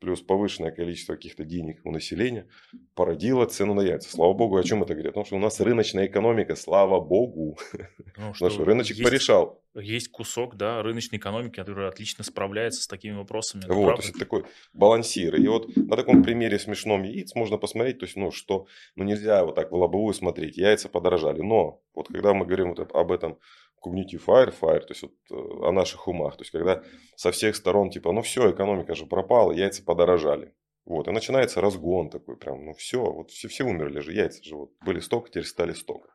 плюс 0.00 0.20
повышенное 0.20 0.70
количество 0.70 1.14
каких-то 1.14 1.44
денег 1.44 1.80
у 1.84 1.90
населения 1.90 2.46
породило 2.94 3.46
цену 3.46 3.74
на 3.74 3.80
яйца. 3.80 4.10
Слава 4.10 4.32
богу, 4.34 4.56
о 4.56 4.62
чем 4.62 4.82
это 4.82 4.94
говорит? 4.94 5.12
О 5.12 5.14
том, 5.14 5.24
что 5.24 5.36
у 5.36 5.38
нас 5.38 5.60
рыночная 5.60 6.06
экономика, 6.06 6.56
слава 6.56 7.00
богу, 7.00 7.58
ну, 8.16 8.32
наш 8.40 8.58
рыночек 8.58 8.98
есть, 8.98 9.08
порешал. 9.08 9.62
Есть 9.74 10.08
кусок, 10.08 10.56
да, 10.56 10.82
рыночной 10.82 11.18
экономики, 11.18 11.56
который 11.56 11.88
отлично 11.88 12.22
справляется 12.22 12.82
с 12.82 12.86
такими 12.86 13.16
вопросами. 13.16 13.62
это 13.64 13.72
Вот, 13.72 13.80
то 13.80 13.86
правда. 13.86 14.02
есть 14.02 14.10
это 14.10 14.18
такой 14.20 14.44
балансир. 14.72 15.34
И 15.36 15.46
вот 15.48 15.74
на 15.76 15.96
таком 15.96 16.22
примере 16.22 16.58
смешном 16.58 17.02
яиц 17.02 17.34
можно 17.34 17.56
посмотреть, 17.56 17.98
то 17.98 18.04
есть, 18.04 18.16
ну, 18.16 18.30
что, 18.30 18.66
ну, 18.96 19.04
нельзя 19.04 19.44
вот 19.44 19.54
так 19.54 19.72
в 19.72 19.74
лобовую 19.74 20.14
смотреть, 20.14 20.56
яйца 20.56 20.88
подорожали. 20.88 21.40
Но 21.40 21.82
вот 21.94 22.08
когда 22.08 22.34
мы 22.34 22.46
говорим 22.46 22.74
вот 22.74 22.94
об 22.94 23.12
этом 23.12 23.38
cognitive 23.84 24.22
fire, 24.26 24.80
то 24.80 24.86
есть 24.90 25.02
вот 25.02 25.12
э, 25.30 25.34
о 25.68 25.72
наших 25.72 26.08
умах, 26.08 26.36
то 26.36 26.42
есть 26.42 26.50
когда 26.52 26.82
со 27.16 27.30
всех 27.30 27.56
сторон 27.56 27.90
типа, 27.90 28.12
ну 28.12 28.22
все, 28.22 28.50
экономика 28.50 28.94
же 28.94 29.06
пропала, 29.06 29.52
яйца 29.52 29.84
подорожали. 29.84 30.54
Вот, 30.86 31.08
и 31.08 31.12
начинается 31.12 31.60
разгон 31.60 32.10
такой 32.10 32.36
прям, 32.36 32.64
ну 32.66 32.74
все, 32.74 33.02
вот 33.02 33.30
все, 33.30 33.48
все 33.48 33.64
умерли 33.64 34.00
же, 34.00 34.12
яйца 34.12 34.42
же 34.44 34.54
вот 34.56 34.70
были 34.84 35.00
столько, 35.00 35.30
теперь 35.30 35.44
стали 35.44 35.72
столько. 35.72 36.08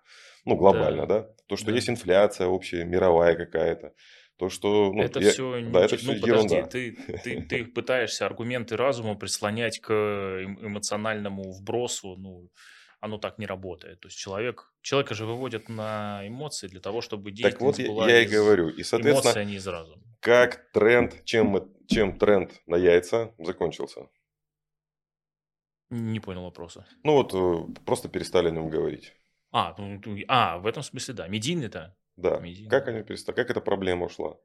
Ну, 0.45 0.55
глобально, 0.55 1.05
да. 1.05 1.27
То, 1.47 1.55
что 1.57 1.67
Да. 1.67 1.75
есть 1.75 1.89
инфляция 1.89 2.47
общая, 2.47 2.85
мировая 2.85 3.35
какая-то. 3.35 3.93
То, 4.37 4.49
что... 4.49 4.93
Ну, 4.93 5.03
это 5.03 5.19
я- 5.19 5.31
все, 5.31 5.51
да, 5.69 5.81
это 5.85 5.97
ну 6.03 6.13
подожди, 6.13 6.27
ерунда. 6.55 6.61
ты, 6.67 6.97
ты, 7.23 7.41
ты 7.41 7.65
пытаешься 7.75 8.25
аргументы 8.25 8.77
разума 8.77 9.15
прислонять 9.15 9.79
к 9.79 9.91
эм- 9.91 10.65
эмоциональному 10.65 11.51
вбросу, 11.51 12.15
ну, 12.17 12.47
оно 12.99 13.17
так 13.17 13.37
не 13.37 13.45
работает. 13.45 13.99
То 14.01 14.07
есть 14.07 14.17
человек, 14.17 14.73
человека 14.81 15.15
же 15.15 15.25
выводят 15.25 15.69
на 15.69 16.27
эмоции 16.27 16.67
для 16.67 16.79
того, 16.79 17.01
чтобы 17.01 17.31
Так 17.31 17.59
вот 17.61 17.75
деятельность 17.75 17.79
я, 17.79 17.87
была 17.87 18.09
я 18.09 18.21
и 18.21 18.25
говорю. 18.25 18.69
И, 18.69 18.83
соответственно, 18.83 19.39
а 19.39 19.43
не 19.43 19.55
из 19.55 19.67
разума. 19.67 20.01
как 20.19 20.71
тренд, 20.71 21.23
чем, 21.25 21.47
мы, 21.47 21.69
чем 21.87 22.17
тренд 22.17 22.51
на 22.67 22.75
яйца 22.75 23.33
закончился? 23.37 24.09
Не 25.89 26.19
понял 26.19 26.43
вопроса. 26.43 26.85
Ну 27.03 27.13
вот, 27.13 27.33
э, 27.33 27.81
просто 27.85 28.09
перестали 28.09 28.49
о 28.49 28.51
нем 28.51 28.69
говорить. 28.69 29.13
А, 29.51 29.73
ну, 29.77 29.99
ну, 30.05 30.17
а, 30.27 30.59
в 30.59 30.67
этом 30.67 30.83
смысле, 30.83 31.15
да. 31.15 31.27
Медийный-то 31.27 31.95
Да. 32.15 32.37
Медийно. 32.39 32.69
Как 32.69 32.87
они 32.87 33.01
перестали? 33.01 33.35
Как 33.35 33.49
эта 33.49 33.61
проблема 33.61 34.05
ушла? 34.05 34.37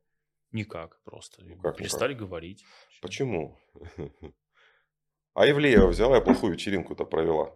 никак 0.55 1.01
просто. 1.05 1.43
Ну, 1.45 1.59
как 1.59 1.77
Перестали 1.77 2.15
говорить. 2.15 2.65
Почему? 3.03 3.59
А 5.37 5.51
Ивлеева 5.51 5.89
взяла 5.89 6.19
и 6.19 6.25
плохую 6.25 6.53
вечеринку-то 6.53 7.05
провела. 7.05 7.53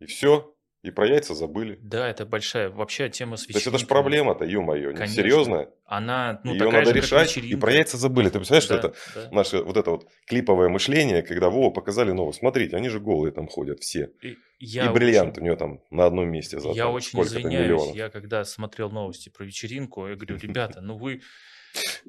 И 0.00 0.06
все. 0.06 0.50
И 0.82 0.90
про 0.90 1.06
яйца 1.06 1.34
забыли. 1.34 1.78
Да, 1.80 2.06
это 2.10 2.26
большая 2.26 2.68
вообще 2.68 3.08
тема 3.08 3.38
с 3.38 3.46
То 3.46 3.54
есть 3.54 3.66
это 3.66 3.78
же 3.78 3.86
проблема-то, 3.86 4.44
ё-моё, 4.44 4.92
не. 4.92 5.68
Она, 5.86 6.40
ну, 6.44 6.52
Ее 6.52 6.58
такая 6.58 6.80
надо 6.84 6.90
же, 6.94 7.00
решать. 7.00 7.36
И 7.38 7.56
про 7.56 7.72
яйца 7.72 7.96
забыли. 7.96 8.26
Ты 8.28 8.32
представляешь, 8.38 8.64
что 8.64 8.74
Да, 8.74 8.88
это 8.88 8.94
да. 9.14 9.28
наше 9.32 9.62
вот 9.62 9.78
это 9.78 9.92
вот 9.92 10.06
клиповое 10.26 10.68
мышление, 10.68 11.22
когда 11.22 11.48
Вова 11.48 11.70
показали 11.70 12.12
новость. 12.12 12.40
Смотрите, 12.40 12.76
они 12.76 12.90
же 12.90 13.00
голые 13.00 13.32
там 13.32 13.48
ходят 13.48 13.80
все. 13.80 14.10
И, 14.20 14.36
я 14.58 14.84
и 14.84 14.92
бриллиант 14.92 15.32
очень- 15.38 15.40
у 15.40 15.44
нее 15.46 15.56
там 15.56 15.80
на 15.90 16.04
одном 16.04 16.28
месте 16.28 16.60
за 16.60 16.68
Я 16.72 16.84
там 16.84 16.92
очень 16.94 17.18
извиняюсь, 17.22 17.64
миллионов. 17.64 17.96
я 17.96 18.10
когда 18.10 18.44
смотрел 18.44 18.90
новости 18.90 19.30
про 19.30 19.44
вечеринку, 19.44 20.06
я 20.06 20.16
говорю, 20.16 20.36
ребята, 20.36 20.82
ну 20.82 20.98
вы 20.98 21.22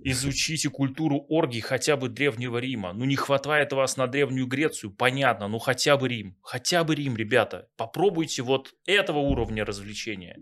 изучите 0.04 0.70
культуру 0.70 1.26
оргий 1.30 1.62
хотя 1.62 1.98
бы 1.98 2.10
Древнего 2.10 2.58
Рима. 2.58 2.94
Ну 2.94 3.06
не 3.06 3.16
хватает 3.16 3.74
вас 3.74 3.98
на 3.98 4.08
Древнюю 4.08 4.48
Грецию, 4.48 4.92
понятно, 4.92 5.48
ну 5.48 5.60
хотя 5.60 5.98
бы 5.98 6.08
Рим. 6.08 6.38
Хотя 6.42 6.84
бы 6.84 6.96
Рим, 6.96 7.16
ребята. 7.16 7.68
Попробуйте 7.78 8.42
вот 8.42 8.74
этого 8.86 9.20
уровня 9.20 9.66
развлечения. 9.66 10.38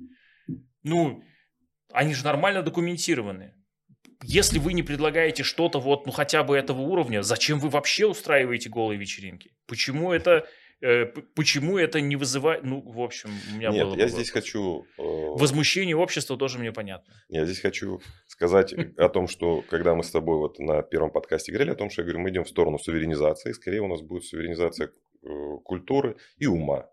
Ну, 0.83 1.23
они 1.91 2.13
же 2.13 2.23
нормально 2.23 2.63
документированы. 2.63 3.53
Если 4.23 4.57
вы 4.57 4.73
не 4.73 4.83
предлагаете 4.83 5.43
что-то 5.43 5.79
вот, 5.79 6.05
ну 6.05 6.11
хотя 6.11 6.43
бы 6.43 6.55
этого 6.55 6.81
уровня, 6.81 7.23
зачем 7.23 7.59
вы 7.59 7.69
вообще 7.69 8.05
устраиваете 8.05 8.69
голые 8.69 8.97
вечеринки? 8.97 9.51
Почему 9.67 10.11
это 10.13 10.47
почему 11.35 11.77
это 11.77 12.01
не 12.01 12.15
вызывает, 12.15 12.63
ну, 12.63 12.81
в 12.81 12.99
общем, 12.99 13.29
у 13.51 13.55
меня 13.55 13.69
Нет, 13.69 13.85
было 13.85 13.95
я 13.95 14.07
здесь 14.07 14.29
вопрос. 14.29 14.43
хочу... 14.43 14.85
э, 14.97 15.37
Возмущение 15.37 15.95
общества 15.95 16.37
тоже 16.37 16.59
мне 16.59 16.71
понятно. 16.71 17.13
Я 17.29 17.45
здесь 17.45 17.59
хочу 17.61 18.01
сказать 18.27 18.73
о 18.97 19.09
том, 19.09 19.27
что 19.27 19.63
когда 19.69 19.95
мы 19.95 20.03
с 20.03 20.11
тобой 20.11 20.37
вот 20.37 20.59
на 20.59 20.81
первом 20.81 21.11
подкасте 21.11 21.51
говорили 21.51 21.71
о 21.71 21.75
том, 21.75 21.89
что 21.89 22.01
я 22.01 22.05
говорю, 22.05 22.19
мы 22.19 22.29
идем 22.29 22.43
в 22.43 22.49
сторону 22.49 22.77
суверенизации, 22.79 23.53
скорее 23.53 23.79
у 23.81 23.87
нас 23.87 24.01
будет 24.01 24.25
суверенизация 24.25 24.87
э, 24.87 25.27
культуры 25.63 26.17
и 26.37 26.47
ума. 26.47 26.89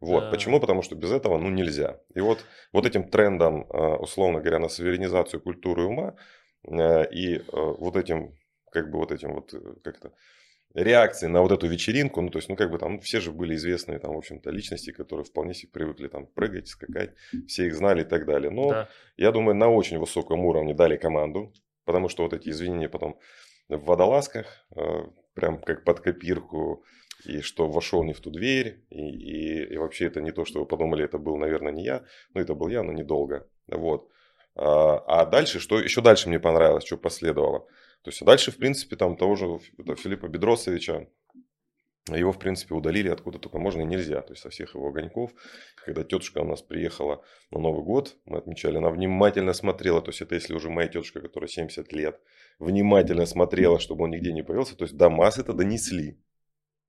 Вот. 0.00 0.24
Да. 0.24 0.30
Почему? 0.30 0.60
Потому 0.60 0.82
что 0.82 0.94
без 0.96 1.12
этого 1.12 1.38
ну 1.38 1.50
нельзя. 1.50 2.00
И 2.14 2.20
вот, 2.20 2.44
вот 2.72 2.86
этим 2.86 3.08
трендом, 3.08 3.66
э, 3.70 3.96
условно 3.96 4.40
говоря, 4.40 4.58
на 4.58 4.68
суверенизацию 4.68 5.40
культуры 5.40 5.82
и 5.82 5.86
ума 5.86 6.16
э, 6.66 7.10
и 7.10 7.36
э, 7.36 7.42
вот 7.52 7.96
этим, 7.96 8.34
как 8.72 8.90
бы 8.90 8.98
вот 8.98 9.12
этим 9.12 9.34
вот, 9.34 9.52
э, 9.54 9.60
как 9.82 10.00
то 10.00 10.12
реакции 10.74 11.28
на 11.28 11.40
вот 11.40 11.52
эту 11.52 11.66
вечеринку, 11.68 12.20
ну, 12.20 12.30
то 12.30 12.38
есть, 12.38 12.48
ну, 12.48 12.56
как 12.56 12.70
бы 12.70 12.78
там 12.78 13.00
все 13.00 13.20
же 13.20 13.30
были 13.32 13.54
известные 13.54 13.98
там, 13.98 14.14
в 14.14 14.18
общем-то, 14.18 14.50
личности, 14.50 14.90
которые 14.90 15.24
вполне 15.24 15.54
себе 15.54 15.70
привыкли 15.72 16.08
там 16.08 16.26
прыгать, 16.26 16.68
скакать, 16.68 17.14
все 17.46 17.66
их 17.66 17.74
знали 17.74 18.02
и 18.02 18.04
так 18.04 18.26
далее. 18.26 18.50
Но 18.50 18.70
Да. 18.70 18.88
я 19.16 19.30
думаю, 19.30 19.54
на 19.54 19.68
очень 19.68 19.98
высоком 19.98 20.44
уровне 20.44 20.74
дали 20.74 20.96
команду, 20.96 21.52
потому 21.84 22.08
что 22.08 22.24
вот 22.24 22.32
эти 22.32 22.48
извинения 22.48 22.88
потом 22.88 23.18
в 23.68 23.84
водолазках, 23.84 24.46
э, 24.76 25.06
прям 25.34 25.60
как 25.60 25.84
под 25.84 26.00
копирку, 26.00 26.84
и 27.24 27.40
что 27.40 27.68
вошел 27.68 28.04
не 28.04 28.12
в 28.12 28.20
ту 28.20 28.30
дверь, 28.30 28.84
и, 28.90 29.08
и, 29.08 29.74
и 29.74 29.76
вообще 29.78 30.06
это 30.06 30.20
не 30.20 30.32
то, 30.32 30.44
что 30.44 30.60
вы 30.60 30.66
подумали, 30.66 31.04
это 31.04 31.18
был, 31.18 31.36
наверное, 31.36 31.72
не 31.72 31.84
я, 31.84 32.04
но 32.34 32.40
это 32.40 32.54
был 32.54 32.68
я, 32.68 32.82
но 32.82 32.92
недолго. 32.92 33.46
Вот. 33.68 34.08
А, 34.56 34.98
а 35.06 35.24
дальше, 35.26 35.60
что 35.60 35.80
еще 35.80 36.00
дальше 36.00 36.28
мне 36.28 36.38
понравилось, 36.40 36.84
что 36.84 36.96
последовало. 36.96 37.66
То 38.04 38.10
есть 38.10 38.22
а 38.22 38.24
дальше, 38.26 38.50
в 38.52 38.56
принципе, 38.58 38.96
там 38.96 39.16
того 39.16 39.34
же 39.34 39.58
Филиппа 39.96 40.28
Бедросовича, 40.28 41.06
его, 42.12 42.32
в 42.32 42.38
принципе, 42.38 42.74
удалили 42.74 43.08
откуда 43.08 43.38
только 43.38 43.58
можно 43.58 43.80
и 43.80 43.86
нельзя. 43.86 44.20
То 44.20 44.34
есть 44.34 44.42
со 44.42 44.50
всех 44.50 44.74
его 44.74 44.88
огоньков. 44.88 45.32
Когда 45.74 46.04
тетушка 46.04 46.38
у 46.40 46.44
нас 46.44 46.60
приехала 46.60 47.24
на 47.50 47.60
Новый 47.60 47.82
год, 47.82 48.16
мы 48.26 48.36
отмечали, 48.36 48.76
она 48.76 48.90
внимательно 48.90 49.54
смотрела. 49.54 50.02
То 50.02 50.10
есть 50.10 50.20
это 50.20 50.34
если 50.34 50.52
уже 50.54 50.68
моя 50.68 50.88
тетушка, 50.88 51.20
которая 51.22 51.48
70 51.48 51.92
лет, 51.94 52.20
внимательно 52.58 53.24
смотрела, 53.24 53.78
чтобы 53.80 54.04
он 54.04 54.10
нигде 54.10 54.32
не 54.32 54.42
появился. 54.42 54.76
То 54.76 54.84
есть 54.84 54.96
до 54.98 55.08
масс 55.08 55.38
это 55.38 55.54
донесли. 55.54 56.18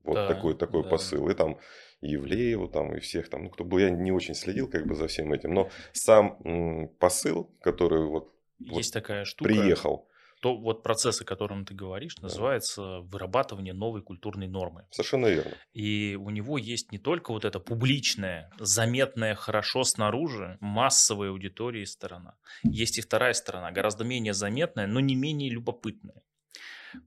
Вот 0.04 0.16
Да, 0.16 0.28
такой, 0.28 0.54
такой 0.54 0.84
да. 0.84 0.90
посыл. 0.90 1.30
И 1.30 1.34
там 1.34 1.60
и 2.02 2.10
Евлееву, 2.10 2.68
там, 2.68 2.94
и 2.94 3.00
всех 3.00 3.30
там, 3.30 3.46
ну, 3.46 3.50
кто 3.50 3.64
был, 3.64 3.78
я 3.80 3.90
не 3.90 4.12
очень 4.12 4.36
следил 4.36 4.70
как 4.70 4.86
бы 4.86 4.96
за 4.96 5.08
всем 5.08 5.32
этим. 5.34 5.54
Но 5.54 5.70
сам 5.94 6.38
м, 6.44 6.90
посыл, 7.00 7.50
который 7.62 8.06
вот 8.06 8.34
Вот 8.60 8.78
Есть 8.78 8.94
такая 8.94 9.26
штука. 9.26 9.46
приехал, 9.50 10.08
То 10.46 10.56
вот 10.56 10.84
процесс, 10.84 11.22
о 11.22 11.26
котором 11.26 11.66
ты 11.66 11.74
говоришь, 11.74 12.20
называется 12.22 13.00
вырабатывание 13.00 13.74
новой 13.74 14.04
культурной 14.04 14.48
нормы. 14.48 14.86
совершенно 14.92 15.26
верно. 15.26 15.54
И 15.74 16.16
у 16.22 16.30
него 16.30 16.60
есть 16.60 16.92
не 16.92 17.00
только 17.00 17.32
вот 17.32 17.46
эта 17.46 17.60
публичная, 17.60 18.52
заметная 18.60 19.34
хорошо 19.34 19.84
снаружи, 19.84 20.60
массовая 20.62 21.32
аудитория 21.32 21.84
сторона. 21.88 22.36
Есть 22.62 23.00
и 23.00 23.02
вторая 23.02 23.34
сторона, 23.34 23.72
гораздо 23.72 24.04
менее 24.04 24.36
заметная, 24.36 24.86
но 24.86 25.00
не 25.00 25.16
менее 25.16 25.50
любопытная. 25.50 26.22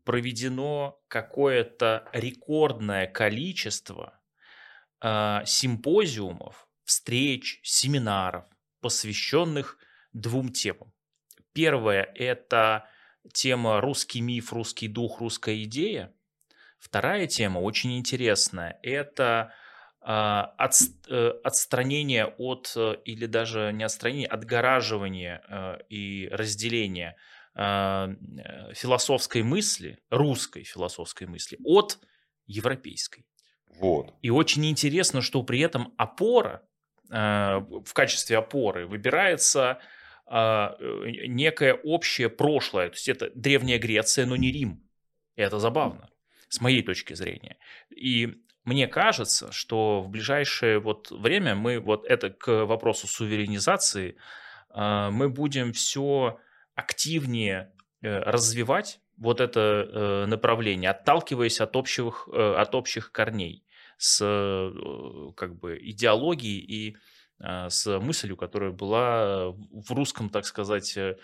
Проведено 0.02 0.98
какое-то 1.06 2.08
рекордное 2.12 3.06
количество 3.06 4.18
а, 5.00 5.44
симпозиумов, 5.44 6.66
встреч, 6.82 7.60
семинаров, 7.62 8.46
посвященных 8.80 9.78
двум 10.12 10.48
темам. 10.48 10.92
Первое– 11.52 12.02
это 12.16 12.88
тема 13.32 13.80
«Русский 13.80 14.20
миф, 14.20 14.52
русский 14.52 14.88
дух, 14.88 15.20
русская 15.20 15.62
идея». 15.64 16.12
Вторая 16.78 17.26
тема 17.26 17.58
очень 17.58 17.98
интересная. 17.98 18.78
Это 18.82 19.52
а, 20.00 20.54
отс- 20.58 20.94
э, 21.08 21.32
отстранение 21.42 22.26
от, 22.26 22.72
э, 22.76 22.96
или 23.04 23.26
даже 23.26 23.72
не 23.74 23.82
отстранение, 23.82 24.28
отгораживание 24.28 25.42
э, 25.48 25.78
и 25.88 26.28
разделение 26.30 27.16
а, 27.54 28.10
философской 28.72 29.42
мысли, 29.42 29.98
русской 30.10 30.62
философской 30.62 31.26
мысли 31.26 31.58
от 31.64 31.98
европейской. 32.46 33.26
Вот. 33.80 34.14
И 34.22 34.30
очень 34.30 34.64
интересно, 34.66 35.20
что 35.20 35.42
при 35.42 35.58
этом 35.60 35.92
опора, 35.98 36.62
в 37.10 37.92
качестве 37.94 38.36
опоры 38.36 38.86
выбирается 38.86 39.80
некое 40.30 41.74
общее 41.74 42.28
прошлое. 42.28 42.88
То 42.88 42.94
есть 42.94 43.08
это 43.08 43.30
Древняя 43.34 43.78
Греция, 43.78 44.26
но 44.26 44.36
не 44.36 44.52
Рим. 44.52 44.82
И 45.36 45.42
это 45.42 45.58
забавно, 45.58 46.10
с 46.48 46.60
моей 46.60 46.82
точки 46.82 47.14
зрения. 47.14 47.56
И 47.90 48.42
мне 48.64 48.86
кажется, 48.86 49.50
что 49.52 50.02
в 50.02 50.10
ближайшее 50.10 50.78
вот 50.78 51.10
время 51.10 51.54
мы 51.54 51.80
вот 51.80 52.04
это 52.04 52.28
к 52.28 52.66
вопросу 52.66 53.06
суверенизации 53.06 54.16
а, 54.68 55.10
мы 55.10 55.30
будем 55.30 55.72
все 55.72 56.38
активнее 56.74 57.72
э, 58.02 58.18
развивать 58.20 59.00
вот 59.16 59.40
это 59.40 59.60
э, 59.60 60.26
направление, 60.26 60.90
отталкиваясь 60.90 61.60
от 61.60 61.74
общих, 61.76 62.28
э, 62.32 62.54
от 62.56 62.74
общих 62.74 63.10
корней 63.10 63.64
с 63.96 64.20
э, 64.22 65.32
как 65.34 65.58
бы 65.58 65.78
идеологией 65.80 66.60
и 66.60 66.90
э, 66.92 66.98
с 67.40 67.98
мыслью, 68.00 68.36
которая 68.36 68.70
была 68.72 69.50
в 69.52 69.90
русском, 69.92 70.28
так 70.28 70.44
сказать, 70.44 70.96
э, 70.96 71.16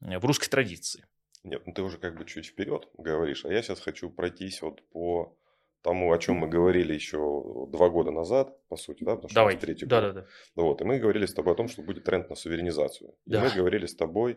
в 0.00 0.24
русской 0.24 0.48
традиции. 0.48 1.04
Нет, 1.44 1.62
ну 1.66 1.72
ты 1.72 1.82
уже 1.82 1.98
как 1.98 2.16
бы 2.16 2.24
чуть 2.24 2.46
вперед 2.46 2.88
говоришь, 2.98 3.44
а 3.44 3.52
я 3.52 3.62
сейчас 3.62 3.80
хочу 3.80 4.10
пройтись 4.10 4.62
вот 4.62 4.82
по 4.90 5.36
тому, 5.82 6.12
о 6.12 6.18
чем 6.18 6.36
мы 6.36 6.48
говорили 6.48 6.92
еще 6.94 7.66
два 7.68 7.88
года 7.88 8.10
назад, 8.10 8.58
по 8.68 8.76
сути, 8.76 9.04
да, 9.04 9.14
потому 9.14 9.28
что 9.28 9.34
Давай. 9.36 9.56
третий 9.56 9.86
Да, 9.86 10.00
год. 10.00 10.14
да, 10.14 10.20
да. 10.22 10.26
Вот, 10.62 10.80
и 10.80 10.84
мы 10.84 10.98
говорили 10.98 11.26
с 11.26 11.34
тобой 11.34 11.52
о 11.52 11.56
том, 11.56 11.68
что 11.68 11.82
будет 11.82 12.02
тренд 12.02 12.28
на 12.28 12.34
суверенизацию. 12.34 13.14
И 13.24 13.30
Да. 13.30 13.40
мы 13.44 13.50
говорили 13.50 13.86
с 13.86 13.94
тобой, 13.94 14.36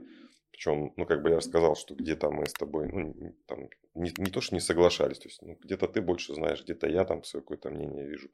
причем, 0.51 0.93
ну, 0.95 1.05
как 1.07 1.23
бы 1.23 1.29
я 1.29 1.37
рассказал, 1.37 1.75
что 1.75 1.95
где-то 1.95 2.29
мы 2.29 2.45
с 2.45 2.53
тобой, 2.53 2.87
ну, 2.91 3.35
там, 3.47 3.69
не, 3.95 4.11
не 4.17 4.29
то, 4.29 4.41
что 4.41 4.53
не 4.53 4.61
соглашались, 4.61 5.17
то 5.19 5.27
есть, 5.27 5.41
ну, 5.41 5.57
где-то 5.63 5.87
ты 5.87 6.01
больше 6.01 6.35
знаешь, 6.35 6.61
где-то 6.63 6.87
я 6.87 7.03
там 7.05 7.23
свое 7.23 7.41
какое-то 7.41 7.71
мнение 7.71 8.05
вижу, 8.07 8.29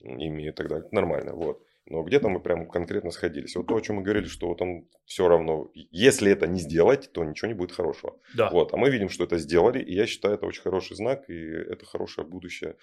имею 0.00 0.50
и 0.50 0.54
так 0.54 0.68
далее. 0.68 0.88
Нормально, 0.90 1.34
вот. 1.34 1.64
Но 1.90 2.04
где-то 2.04 2.28
мы 2.28 2.40
прям 2.40 2.68
конкретно 2.68 3.10
сходились. 3.10 3.56
Вот 3.56 3.66
то, 3.66 3.74
о 3.74 3.80
чем 3.80 3.96
мы 3.96 4.02
говорили, 4.02 4.26
что 4.26 4.46
вот 4.46 4.62
он 4.62 4.86
все 5.06 5.26
равно, 5.26 5.70
если 5.74 6.30
это 6.30 6.46
не 6.46 6.60
сделать, 6.60 7.10
то 7.12 7.24
ничего 7.24 7.48
не 7.48 7.54
будет 7.54 7.72
хорошего. 7.72 8.16
Да. 8.36 8.48
Вот, 8.50 8.72
а 8.72 8.76
мы 8.76 8.90
видим, 8.90 9.08
что 9.08 9.24
это 9.24 9.38
сделали, 9.38 9.82
и 9.82 9.92
я 9.94 10.06
считаю, 10.06 10.34
это 10.34 10.46
очень 10.46 10.62
хороший 10.62 10.96
знак, 10.96 11.28
и 11.28 11.34
это 11.34 11.84
хорошее 11.84 12.26
будущее 12.26 12.76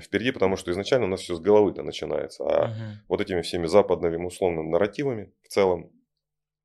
впереди, 0.00 0.32
потому 0.32 0.56
что 0.56 0.70
изначально 0.70 1.06
у 1.06 1.10
нас 1.10 1.20
все 1.20 1.34
с 1.34 1.40
головы-то 1.40 1.82
начинается, 1.82 2.44
а 2.44 2.68
Мгм. 2.68 3.04
вот 3.08 3.20
этими 3.20 3.42
всеми 3.42 3.66
западными 3.66 4.16
условно 4.24 4.62
нарративами 4.62 5.32
в 5.42 5.48
целом 5.48 5.90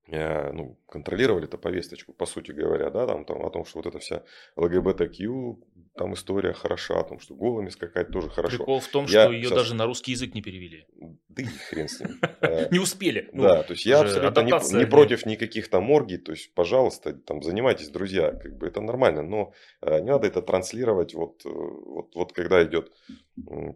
э, 0.09 0.51
ну, 0.53 0.79
контролировали 0.87 1.47
эту 1.47 1.57
повесточку, 1.57 2.13
по 2.13 2.25
сути 2.25 2.53
говоря, 2.53 2.89
да, 2.89 3.05
там, 3.07 3.25
там 3.25 3.45
о 3.45 3.49
том, 3.49 3.65
что 3.65 3.79
вот 3.79 3.87
эта 3.87 3.99
вся 3.99 4.23
ЛГБТК, 4.55 5.57
там 5.97 6.13
история 6.13 6.53
хороша, 6.53 6.99
о 6.99 7.03
том, 7.03 7.19
что 7.19 7.35
голыми 7.35 7.69
скакать 7.69 8.11
тоже 8.11 8.29
хорошо. 8.29 8.57
Прикол 8.57 8.79
в 8.79 8.87
том, 8.87 9.05
Я 9.05 9.23
что 9.23 9.31
ее 9.33 9.43
щас- 9.49 9.53
даже 9.57 9.75
на 9.75 9.85
русский 9.85 10.11
язык 10.11 10.33
не 10.35 10.41
перевели. 10.41 10.85
Да 11.29 11.41
и 11.43 11.45
хрен 11.45 11.87
с 11.87 11.99
ним. 11.99 12.09
Э, 12.41 12.67
Не 12.71 12.79
успели. 12.79 13.29
Ну, 13.33 13.43
Да, 13.43 13.63
то 13.63 13.73
есть 13.73 13.85
я 13.85 13.99
абсолютно 14.01 14.41
не, 14.41 14.85
против 14.85 15.25
никаких 15.25 15.69
там 15.69 15.89
оргий, 15.91 16.17
то 16.17 16.31
есть, 16.31 16.53
пожалуйста, 16.53 17.13
там 17.13 17.41
занимайтесь, 17.43 17.89
друзья, 17.89 18.31
как 18.31 18.57
бы 18.57 18.67
это 18.67 18.79
нормально, 18.81 19.23
но 19.23 19.53
э, 19.81 19.99
не 20.01 20.11
надо 20.11 20.27
это 20.27 20.41
транслировать 20.41 21.13
вот, 21.13 21.45
э, 21.45 21.49
вот, 21.49 22.15
вот 22.15 22.33
когда 22.33 22.63
идет 22.63 22.91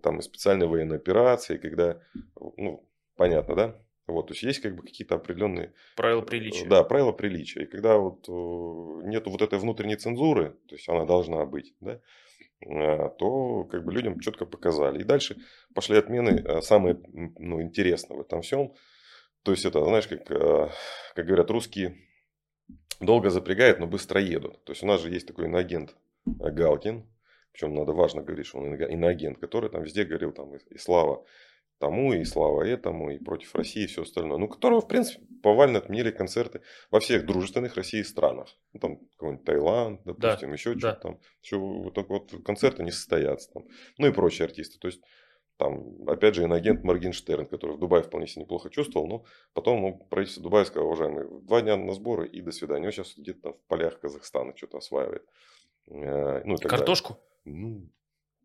там 0.02 0.22
специальная 0.22 0.68
военная 0.68 0.98
операция, 0.98 1.58
когда, 1.58 2.00
ну, 2.58 2.88
понятно, 3.16 3.56
да? 3.56 3.76
Вот, 4.08 4.28
то 4.28 4.34
есть 4.34 4.44
есть 4.44 4.60
как 4.62 4.76
бы 4.76 4.84
какие-то 4.84 5.16
определенные 5.16 5.74
Правила 5.96 6.22
приличия. 6.22 6.66
да, 6.68 6.84
правила 6.84 7.12
приличия. 7.12 7.64
И 7.64 7.68
когда 7.68 7.98
вот 7.98 8.28
э, 8.28 9.08
нету 9.08 9.30
вот 9.30 9.42
этой 9.42 9.60
внутренней 9.60 9.96
цензуры, 9.96 10.58
то 10.68 10.76
есть 10.76 10.90
она 10.90 11.06
должна 11.06 11.46
быть, 11.46 11.76
да, 11.80 12.02
э, 12.66 13.10
то 13.18 13.64
как 13.66 13.86
бы 13.86 13.94
людям 13.94 14.20
четко 14.20 14.46
показали. 14.46 15.02
И 15.02 15.04
дальше 15.04 15.38
пошли 15.76 15.98
отмены, 15.98 16.44
э, 16.44 16.62
самое 16.62 16.96
м, 16.96 17.36
ну, 17.38 17.62
интересное 17.62 18.18
в 18.18 18.22
этом 18.22 18.42
всем. 18.42 18.74
То 19.44 19.52
есть 19.52 19.66
это, 19.66 19.84
знаешь, 19.84 20.08
как, 20.08 20.30
э, 20.30 20.70
как 21.16 21.26
говорят 21.26 21.50
русские, 21.52 21.96
долго 23.00 23.30
запрягают, 23.30 23.80
но 23.80 23.88
быстро 23.88 24.20
едут. 24.20 24.64
То 24.66 24.72
есть 24.74 24.84
у 24.84 24.88
нас 24.88 25.02
же 25.02 25.10
есть 25.10 25.28
такой 25.28 25.46
иноагент 25.46 25.96
э, 26.26 26.52
Галкин, 26.52 27.08
причем 27.52 27.74
надо 27.74 27.94
важно 27.94 28.22
говорить, 28.22 28.48
что 28.48 28.60
он 28.60 28.74
иноагент, 28.76 29.40
который 29.40 29.70
там 29.70 29.84
везде 29.84 30.06
говорил 30.06 30.32
там 30.32 30.56
и 30.56 30.78
слава 30.78 31.26
тому, 31.82 32.14
и 32.14 32.24
слава 32.24 32.62
этому, 32.62 33.12
и 33.12 33.18
против 33.18 33.56
России, 33.56 33.84
и 33.84 33.88
все 33.88 34.04
остальное. 34.04 34.38
Ну, 34.38 34.48
которого, 34.48 34.82
в 34.82 34.88
принципе, 34.88 35.26
повально 35.42 35.80
отменили 35.80 36.12
концерты 36.12 36.62
во 36.92 37.00
всех 37.00 37.26
дружественных 37.26 37.76
России 37.76 38.04
странах. 38.04 38.56
Ну, 38.72 38.80
там 38.80 38.98
какой-нибудь 39.18 39.46
Таиланд, 39.46 40.02
допустим, 40.06 40.54
еще 40.54 40.76
да. 40.76 40.80
что-то 40.80 41.02
там. 41.02 41.20
Все, 41.42 41.60
вот, 41.60 41.94
так 41.96 42.08
вот 42.10 42.32
концерты 42.46 42.84
не 42.84 42.92
состоятся 42.92 43.52
там. 43.52 43.64
Ну 43.98 44.08
и 44.08 44.14
прочие 44.14 44.46
артисты. 44.46 44.78
То 44.80 44.88
есть 44.88 45.02
там, 45.58 46.08
опять 46.08 46.36
же, 46.36 46.44
инагент 46.44 46.84
Моргенштерн, 46.84 47.48
который 47.48 47.76
в 47.76 47.80
Дубае 47.80 48.04
вполне 48.04 48.28
себе 48.28 48.44
неплохо 48.44 48.70
чувствовал, 48.70 49.08
но 49.08 49.26
потом 49.54 49.82
ну, 49.82 50.08
правительство 50.10 50.44
Дубая 50.44 50.66
сказало, 50.66 50.88
уважаемые, 50.88 51.28
два 51.42 51.62
дня 51.62 51.78
на 51.78 51.94
сборы 51.94 52.28
и 52.28 52.42
до 52.42 52.52
свидания. 52.52 52.86
Он 52.86 52.92
сейчас 52.92 53.16
где-то 53.18 53.42
там 53.42 53.54
в 53.54 53.68
полях 53.68 54.00
Казахстана 54.00 54.56
что-то 54.56 54.78
осваивает. 54.78 55.26
Э, 55.88 56.44
Ну, 56.46 56.54
и 56.54 56.58
так 56.58 56.70
далее. 56.70 56.78
Картошку? 56.78 57.18
Ну, 57.46 57.90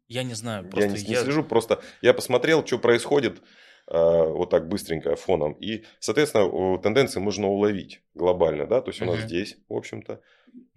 Я 0.08 0.22
не 0.22 0.34
знаю, 0.34 0.64
Я 0.64 0.70
просто 0.70 0.90
не, 0.90 1.02
не 1.02 1.12
я... 1.12 1.22
слежу, 1.22 1.42
просто 1.42 1.80
я 2.02 2.14
посмотрел, 2.14 2.64
что 2.64 2.78
происходит 2.78 3.42
э, 3.88 4.28
вот 4.28 4.50
так 4.50 4.68
быстренько 4.68 5.16
фоном. 5.16 5.52
И, 5.54 5.84
соответственно, 5.98 6.78
тенденции 6.78 7.20
можно 7.20 7.48
уловить 7.48 8.02
глобально, 8.14 8.66
да, 8.66 8.80
то 8.80 8.90
есть 8.90 9.02
у 9.02 9.04
нас 9.04 9.18
Мгм. 9.18 9.26
здесь, 9.26 9.56
в 9.68 9.74
общем-то, 9.74 10.20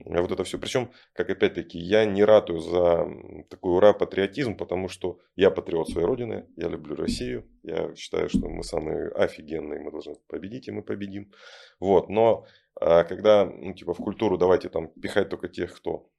э, 0.06 0.22
вот 0.22 0.32
это 0.32 0.44
все. 0.44 0.58
Причем, 0.58 0.92
как 1.14 1.30
опять-таки, 1.30 1.78
я 1.78 2.06
не 2.06 2.24
ратую 2.24 2.60
за 2.60 3.08
такой 3.50 3.74
ура-патриотизм, 3.74 4.56
потому 4.56 4.90
что 4.90 5.20
я 5.36 5.52
патриот 5.52 5.90
своей 5.90 6.08
родины, 6.08 6.48
я 6.56 6.68
люблю 6.68 6.96
Россию, 6.96 7.48
я 7.64 7.96
считаю, 7.96 8.30
что 8.30 8.50
мы 8.50 8.64
самые 8.64 9.10
офигенные, 9.10 9.80
мы 9.80 9.92
должны 9.92 10.16
победить, 10.28 10.68
и 10.68 10.72
мы 10.72 10.82
победим. 10.82 11.32
Вот, 11.80 12.10
но 12.10 12.46
а, 12.82 13.04
когда, 13.04 13.46
ну, 13.46 13.74
типа, 13.74 13.94
в 13.94 13.98
культуру 13.98 14.38
давайте 14.38 14.70
там 14.70 14.88
пихать 14.88 15.30
только 15.30 15.50
тех, 15.50 15.76
кто 15.76 16.10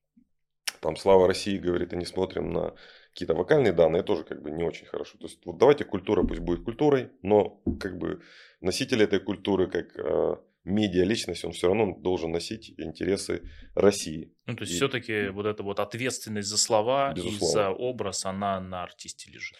там 0.80 0.96
слава 0.96 1.26
России 1.26 1.58
говорит, 1.58 1.92
и 1.92 1.96
не 1.96 2.06
смотрим 2.06 2.52
на 2.52 2.74
какие-то 3.20 3.34
вокальные 3.34 3.72
данные, 3.72 4.02
тоже 4.02 4.24
как 4.24 4.42
бы 4.42 4.50
не 4.50 4.64
очень 4.64 4.86
хорошо. 4.86 5.18
То 5.18 5.26
есть 5.26 5.44
вот 5.44 5.58
давайте 5.58 5.84
культура 5.84 6.22
пусть 6.26 6.40
будет 6.40 6.64
культурой, 6.64 7.10
но 7.22 7.60
как 7.78 7.98
бы 7.98 8.20
носитель 8.62 9.02
этой 9.02 9.20
культуры, 9.20 9.70
как 9.70 9.94
э, 9.98 10.36
медиа 10.64 11.04
личность, 11.04 11.44
он 11.44 11.52
все 11.52 11.66
равно 11.66 11.94
должен 11.98 12.32
носить 12.32 12.70
интересы 12.78 13.42
России. 13.74 14.32
Ну, 14.46 14.54
то 14.56 14.62
есть 14.62 14.72
И- 14.72 14.76
все-таки 14.76 15.28
вот 15.28 15.44
эта 15.44 15.62
вот 15.62 15.80
ответственность 15.80 16.48
за 16.48 16.56
слова 16.56 17.12
и 17.12 17.16
Безусловно. 17.16 17.46
за 17.46 17.70
образ, 17.70 18.24
она 18.24 18.58
на 18.60 18.84
артисте 18.84 19.30
лежит. 19.30 19.56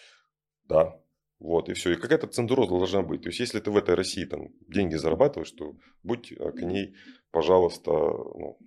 Да. 0.67 0.95
Вот, 1.37 1.69
и 1.69 1.73
все. 1.73 1.91
И 1.91 1.95
какая-то 1.95 2.27
цензура 2.27 2.67
должна 2.67 3.01
быть. 3.03 3.21
То 3.23 3.29
есть, 3.29 3.39
если 3.39 3.59
ты 3.59 3.69
в 3.71 3.77
этой 3.77 3.93
России 3.95 4.25
там 4.25 4.49
деньги 4.67 4.95
зарабатываешь, 4.95 5.51
то 5.51 5.75
будь 6.03 6.31
э, 6.31 6.51
к 6.51 6.61
ней, 6.61 6.95
пожалуйста, 7.31 7.91
ну, 7.91 8.57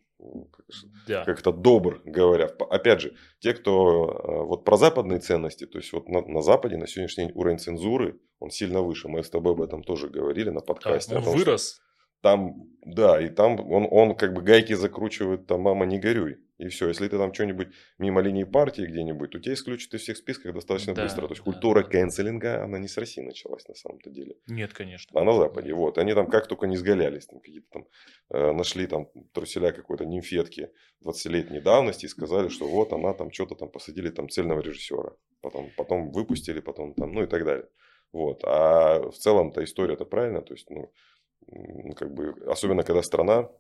Да. 1.07 1.25
как-то 1.25 1.53
добр, 1.53 2.01
говоря. 2.05 2.47
Опять 2.71 3.01
же, 3.01 3.15
те, 3.39 3.53
кто 3.55 4.07
э, 4.07 4.45
вот 4.47 4.65
про 4.65 4.77
западные 4.77 5.21
ценности, 5.21 5.67
то 5.67 5.79
есть 5.79 5.93
вот 5.93 6.09
на, 6.09 6.23
на 6.23 6.43
Западе 6.43 6.77
на 6.77 6.87
сегодняшний 6.87 7.27
день 7.27 7.33
уровень 7.35 7.59
цензуры, 7.59 8.21
он 8.41 8.51
сильно 8.51 8.83
выше. 8.83 9.09
Мы 9.09 9.23
с 9.23 9.31
тобой 9.31 9.53
об 9.53 9.63
этом 9.63 9.83
тоже 9.83 10.09
говорили 10.09 10.51
на 10.51 10.61
подкасте. 10.61 11.15
о 11.15 11.19
он 11.19 11.25
том, 11.25 11.37
вырос. 11.37 11.81
Там, 12.23 12.55
да, 12.85 13.21
и 13.21 13.29
там 13.29 13.61
он, 13.71 13.87
он 13.91 14.17
как 14.17 14.33
бы 14.33 14.43
гайки 14.43 14.73
закручивает, 14.73 15.47
там, 15.47 15.61
мама, 15.61 15.85
не 15.85 15.99
горюй. 15.99 16.39
И 16.59 16.69
все, 16.69 16.89
если 16.89 17.09
ты 17.09 17.19
там 17.19 17.35
что-нибудь 17.35 17.69
мимо 17.99 18.21
линии 18.21 18.45
партии 18.45 18.83
где-нибудь, 18.83 19.31
то 19.31 19.41
тебя 19.41 19.55
исключат 19.55 19.93
из 19.95 20.03
всех 20.03 20.17
списков 20.17 20.55
достаточно 20.55 20.95
Да, 20.95 21.03
быстро. 21.03 21.23
То 21.23 21.33
есть 21.33 21.45
да, 21.45 21.53
культура 21.53 21.83
да. 21.83 21.89
кэнселинга, 21.89 22.63
она 22.63 22.79
не 22.79 22.87
с 22.87 22.97
России 22.97 23.23
началась 23.23 23.67
на 23.67 23.75
самом-то 23.75 24.11
деле 24.11 24.37
Нет, 24.47 24.73
конечно. 24.73 25.21
а 25.21 25.25
на 25.25 25.33
Западе. 25.33 25.75
Вот. 25.75 25.99
Они 25.99 26.15
там 26.15 26.29
как 26.29 26.47
только 26.47 26.67
не 26.67 26.77
сгалялись, 26.77 27.27
там 27.27 27.41
какие-то 27.41 27.67
там 27.71 27.89
э, 28.31 28.53
нашли 28.53 28.87
там 28.87 29.09
труселя 29.33 29.73
какой-то 29.73 30.05
нимфетки 30.05 30.71
20-летней 31.05 31.61
давности 31.61 32.07
и 32.07 32.09
сказали, 32.09 32.49
что 32.49 32.69
вот 32.69 32.93
она 32.93 33.15
там 33.15 33.33
что-то 33.33 33.57
там 33.57 33.69
посадили 33.69 34.11
там 34.11 34.29
цельного 34.29 34.61
режиссера. 34.61 35.17
Потом, 35.41 35.71
потом 35.77 36.13
выпустили, 36.13 36.61
потом 36.61 36.95
там, 36.95 37.13
ну 37.13 37.25
и 37.25 37.27
так 37.27 37.45
далее. 37.45 37.69
Вот. 38.13 38.43
А 38.45 39.11
в 39.11 39.17
целом-то 39.17 39.65
история-то 39.65 40.05
правильно. 40.05 40.41
То 40.41 40.55
есть, 40.55 40.71
ну, 40.71 40.93
как 41.97 42.15
бы, 42.15 42.35
особенно 42.47 42.85
когда 42.85 43.03
страна 43.03 43.51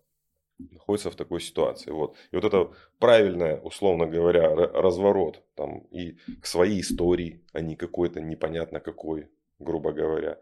находится 0.59 1.11
в 1.11 1.17
такой 1.17 1.41
ситуации. 1.41 1.91
Вот. 1.91 2.17
И 2.31 2.37
вот 2.37 2.45
это 2.45 2.73
правильное, 2.99 3.61
условно 3.61 4.07
говоря, 4.07 4.55
разворот 4.55 5.43
там, 5.55 5.81
и 5.91 6.17
к 6.41 6.47
своей 6.47 6.81
истории, 6.81 7.45
а 7.53 7.61
не 7.61 7.77
какой-то 7.77 8.21
непонятно 8.21 8.81
какой, 8.81 9.29
грубо 9.59 9.93
говоря, 9.93 10.39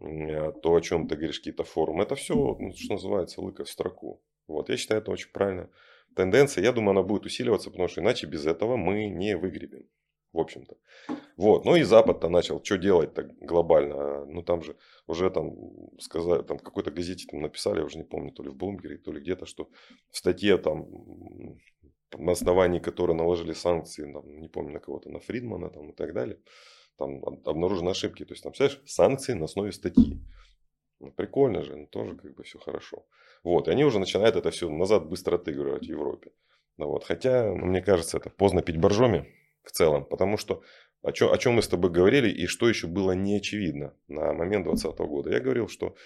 э, 0.00 0.52
то, 0.62 0.74
о 0.74 0.80
чем 0.80 1.08
ты 1.08 1.16
говоришь, 1.16 1.38
какие-то 1.38 1.64
форумы, 1.64 2.02
это 2.02 2.14
все, 2.14 2.34
ну, 2.34 2.72
что 2.74 2.94
называется, 2.94 3.40
лыка 3.40 3.64
в 3.64 3.70
строку. 3.70 4.22
Вот. 4.46 4.68
Я 4.68 4.76
считаю, 4.76 5.00
это 5.00 5.10
очень 5.10 5.30
правильно. 5.32 5.68
Тенденция, 6.16 6.64
я 6.64 6.72
думаю, 6.72 6.90
она 6.90 7.02
будет 7.02 7.26
усиливаться, 7.26 7.70
потому 7.70 7.88
что 7.88 8.00
иначе 8.00 8.26
без 8.26 8.46
этого 8.46 8.76
мы 8.76 9.08
не 9.08 9.36
выгребем. 9.36 9.86
В 10.32 10.38
общем-то. 10.38 10.76
Вот. 11.36 11.64
Ну 11.64 11.76
и 11.76 11.82
Запад-то 11.82 12.28
начал, 12.28 12.62
что 12.62 12.78
делать 12.78 13.14
так 13.14 13.36
глобально? 13.38 14.24
Ну 14.26 14.42
там 14.42 14.62
же 14.62 14.76
уже 15.06 15.30
там 15.30 15.56
сказали, 15.98 16.42
там 16.42 16.58
какой-то 16.58 16.90
газете 16.90 17.26
там 17.28 17.40
написали, 17.42 17.78
я 17.78 17.84
уже 17.84 17.98
не 17.98 18.04
помню, 18.04 18.32
то 18.32 18.42
ли 18.42 18.50
в 18.50 18.54
Блумберге, 18.54 18.98
то 18.98 19.12
ли 19.12 19.20
где-то, 19.20 19.46
что 19.46 19.68
в 20.10 20.16
статье 20.16 20.56
там 20.58 20.86
на 22.18 22.32
основании 22.32 22.78
которой 22.80 23.12
наложили 23.14 23.52
санкции, 23.52 24.12
там, 24.12 24.40
не 24.40 24.48
помню 24.48 24.72
на 24.72 24.80
кого-то, 24.80 25.10
на 25.10 25.20
Фридмана 25.20 25.70
там, 25.70 25.90
и 25.90 25.92
так 25.92 26.12
далее, 26.12 26.38
там 26.96 27.24
об- 27.24 27.48
обнаружены 27.48 27.90
ошибки. 27.90 28.24
То 28.24 28.32
есть 28.32 28.42
там, 28.42 28.52
представляешь, 28.52 28.82
санкции 28.86 29.32
на 29.34 29.44
основе 29.44 29.72
статьи. 29.72 30.20
Ну, 31.00 31.12
прикольно 31.12 31.62
же, 31.62 31.76
ну, 31.76 31.86
тоже 31.86 32.16
как 32.16 32.34
бы 32.34 32.42
все 32.42 32.58
хорошо. 32.58 33.06
Вот, 33.42 33.68
и 33.68 33.70
они 33.70 33.84
уже 33.84 33.98
начинают 33.98 34.36
это 34.36 34.50
все 34.50 34.68
назад 34.68 35.08
быстро 35.08 35.36
отыгрывать 35.36 35.86
в 35.86 35.90
Европе. 35.90 36.30
Ну, 36.76 36.88
вот. 36.88 37.04
Хотя, 37.04 37.54
ну, 37.54 37.66
мне 37.66 37.80
кажется, 37.80 38.18
это 38.18 38.28
поздно 38.28 38.60
пить 38.60 38.76
боржоми 38.76 39.32
в 39.62 39.70
целом, 39.72 40.04
потому 40.04 40.36
что 40.36 40.62
о 41.02 41.12
чем, 41.12 41.32
о 41.32 41.38
чем 41.38 41.54
мы 41.54 41.62
с 41.62 41.68
тобой 41.68 41.90
говорили 41.90 42.28
и 42.30 42.46
что 42.46 42.68
еще 42.68 42.86
было 42.86 43.12
не 43.12 43.36
очевидно 43.36 43.94
на 44.08 44.32
момент 44.32 44.64
2020 44.64 44.98
года. 45.00 45.30
Я 45.30 45.40
говорил, 45.40 45.68
что 45.68 45.96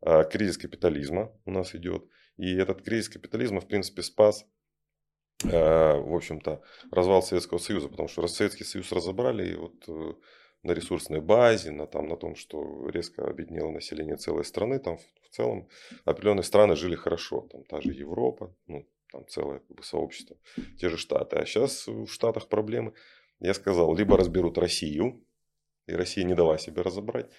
а, 0.00 0.24
кризис 0.24 0.58
капитализма 0.58 1.32
у 1.44 1.50
нас 1.50 1.74
идет, 1.74 2.04
и 2.36 2.54
этот 2.56 2.82
кризис 2.82 3.08
капитализма, 3.08 3.60
в 3.60 3.68
принципе, 3.68 4.02
спас, 4.02 4.46
а, 5.44 6.00
в 6.00 6.14
общем-то, 6.14 6.62
развал 6.90 7.22
Советского 7.22 7.58
Союза, 7.58 7.88
потому 7.88 8.08
что 8.08 8.26
Советский 8.26 8.64
Союз 8.64 8.90
разобрали, 8.92 9.52
и 9.52 9.54
вот 9.54 9.88
э, 9.88 10.14
на 10.62 10.72
ресурсной 10.72 11.20
базе, 11.20 11.70
на, 11.70 11.86
там, 11.86 12.08
на 12.08 12.16
том, 12.16 12.34
что 12.34 12.88
резко 12.88 13.24
объединило 13.26 13.70
население 13.70 14.16
целой 14.16 14.44
страны, 14.44 14.78
там 14.78 14.98
в, 14.98 15.00
в 15.00 15.30
целом 15.30 15.68
определенные 16.04 16.44
страны 16.44 16.76
жили 16.76 16.96
хорошо, 16.96 17.46
там 17.52 17.64
та 17.64 17.80
же 17.80 17.92
Европа, 17.92 18.54
ну, 18.66 18.86
там 19.10 19.26
целое 19.28 19.60
как 19.60 19.76
бы, 19.76 19.82
сообщество, 19.82 20.36
те 20.78 20.88
же 20.88 20.96
Штаты. 20.96 21.36
А 21.36 21.46
сейчас 21.46 21.86
в 21.86 22.06
Штатах 22.08 22.48
проблемы. 22.48 22.92
Я 23.40 23.54
сказал, 23.54 23.94
либо 23.94 24.16
разберут 24.16 24.58
Россию, 24.58 25.24
и 25.86 25.92
Россия 25.94 26.24
не 26.24 26.34
дала 26.34 26.58
себе 26.58 26.82
разобрать, 26.82 27.30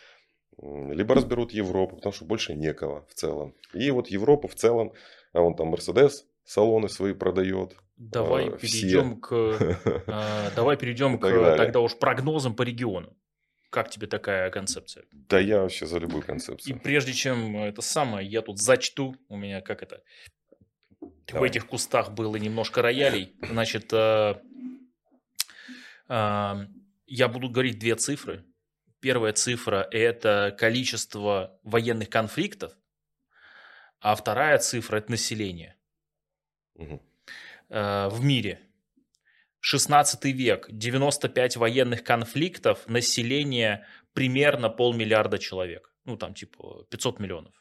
либо 0.58 1.16
разберут 1.16 1.52
Европу, 1.52 1.96
потому 1.96 2.14
что 2.14 2.26
больше 2.26 2.54
некого 2.56 3.06
в 3.08 3.14
целом. 3.14 3.56
И 3.74 3.92
вот 3.92 4.08
Европа 4.08 4.48
в 4.48 4.56
целом, 4.56 4.94
а 5.34 5.42
он 5.42 5.56
там 5.56 5.68
Мерседес 5.68 6.26
салоны 6.44 6.90
свои 6.90 7.14
продает. 7.14 7.76
Давай 7.98 8.48
э, 8.48 8.58
все. 8.58 8.68
перейдем 8.68 9.22
к, 9.22 9.34
э, 9.34 10.52
давай 10.56 10.78
перейдем 10.78 11.20
к 11.20 11.22
далее. 11.22 11.56
тогда 11.56 11.80
уж 11.80 11.98
прогнозам 11.98 12.56
по 12.56 12.64
региону. 12.64 13.16
Как 13.70 13.90
тебе 13.90 14.08
такая 14.08 14.50
концепция? 14.50 15.06
Да 15.12 15.40
я 15.40 15.62
вообще 15.62 15.86
за 15.86 15.98
любую 16.00 16.24
И 16.24 16.26
концепцию. 16.26 16.80
прежде 16.82 17.14
чем 17.14 17.56
это 17.56 17.82
самое, 17.82 18.28
я 18.28 18.42
тут 18.42 18.60
зачту, 18.60 19.16
у 19.30 19.38
меня 19.38 19.62
как 19.62 19.82
это, 19.82 20.04
в 21.02 21.34
Давай. 21.34 21.50
этих 21.50 21.68
кустах 21.68 22.12
было 22.12 22.36
немножко 22.36 22.82
роялей. 22.82 23.34
Значит, 23.42 23.92
э, 23.92 24.36
э, 26.08 26.68
я 27.08 27.28
буду 27.28 27.50
говорить 27.50 27.80
две 27.80 27.96
цифры. 27.96 28.46
Первая 29.00 29.34
цифра– 29.34 29.88
это 29.92 30.56
количество 30.58 31.60
военных 31.64 32.10
конфликтов, 32.10 32.74
а 34.00 34.16
вторая 34.16 34.60
цифра– 34.60 34.98
это 34.98 35.12
население 35.12 35.76
Мгм. 36.76 37.02
э, 37.70 38.10
в 38.10 38.24
мире. 38.24 38.60
16 39.60 40.34
век, 40.34 40.68
95 40.72 41.58
военных 41.58 42.04
конфликтов, 42.04 42.88
население 42.88 43.86
примерно 44.14 44.70
полмиллиарда 44.70 45.38
человек. 45.38 45.94
Ну, 46.06 46.18
там 46.18 46.34
типа 46.34 46.86
500 46.90 47.20
миллионов. 47.20 47.61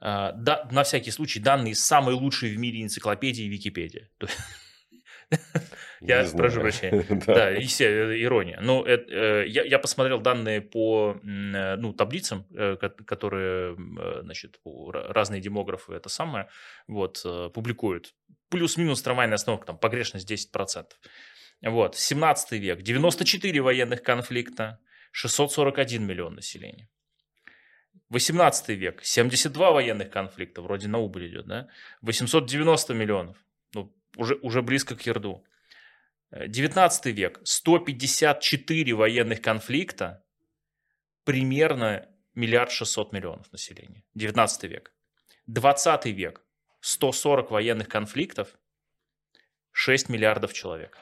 А, 0.00 0.32
да, 0.32 0.68
на 0.70 0.82
всякий 0.82 1.10
случай, 1.10 1.40
данные 1.40 1.74
самой 1.74 2.14
лучшей 2.14 2.54
в 2.54 2.58
мире 2.58 2.82
энциклопедии 2.82 3.44
Википедия. 3.44 4.10
Я 6.00 6.24
прошу 6.36 6.60
прощения. 6.60 7.04
Да. 7.26 7.54
Ирония. 7.54 8.60
Ну, 8.60 8.84
э, 8.84 9.44
я, 9.48 9.78
посмотрел 9.78 10.20
данные 10.20 10.60
по 10.60 11.16
э, 11.22 11.76
ну, 11.76 11.92
таблицам, 11.92 12.46
э, 12.54 12.76
ко- 12.76 12.90
которые 12.90 13.74
э, 13.74 14.20
значит, 14.22 14.60
разные 14.64 15.40
демографы 15.40 15.94
это 15.94 16.08
самое 16.08 16.48
вот, 16.86 17.24
публикуют. 17.54 18.14
Плюс-минус 18.50 19.02
трамвайная 19.02 19.34
остановка, 19.34 19.66
там 19.66 19.78
погрешность 19.78 20.30
10%. 20.30 20.84
Вот, 21.62 21.96
17 21.96 22.52
век, 22.52 22.82
94 22.82 23.60
военных 23.60 24.02
конфликта, 24.02 24.78
641 25.12 26.06
миллион 26.06 26.34
населения. 26.34 26.88
18 28.10 28.68
век, 28.68 29.04
72 29.04 29.72
военных 29.72 30.10
конфликта, 30.10 30.62
вроде 30.62 30.88
на 30.88 30.98
убыль 30.98 31.28
идет, 31.28 31.46
да? 31.46 31.68
890 32.02 32.94
миллионов, 32.94 33.36
ну, 33.74 33.92
уже, 34.16 34.36
уже 34.42 34.62
близко 34.62 34.94
к 34.94 35.02
Ерду. 35.02 35.44
Э, 36.30 36.46
19 36.46 37.06
век, 37.06 37.40
154 37.44 38.94
военных 38.94 39.42
конфликта, 39.42 40.24
примерно 41.24 42.08
миллиард 42.34 42.70
шестьсот 42.70 43.12
миллионов 43.12 43.50
населения. 43.52 44.04
19 44.14 44.64
век. 44.70 44.92
20 45.48 46.06
век, 46.06 46.42
140 46.80 47.50
военных 47.50 47.88
конфликтов, 47.88 48.56
6 49.72 50.08
миллиардов 50.08 50.52
человек. 50.52 50.98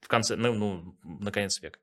В 0.00 0.08
конце, 0.08 0.36
ну, 0.36 0.54
ну, 0.54 0.98
на 1.02 1.30
конец 1.30 1.60
века. 1.60 1.78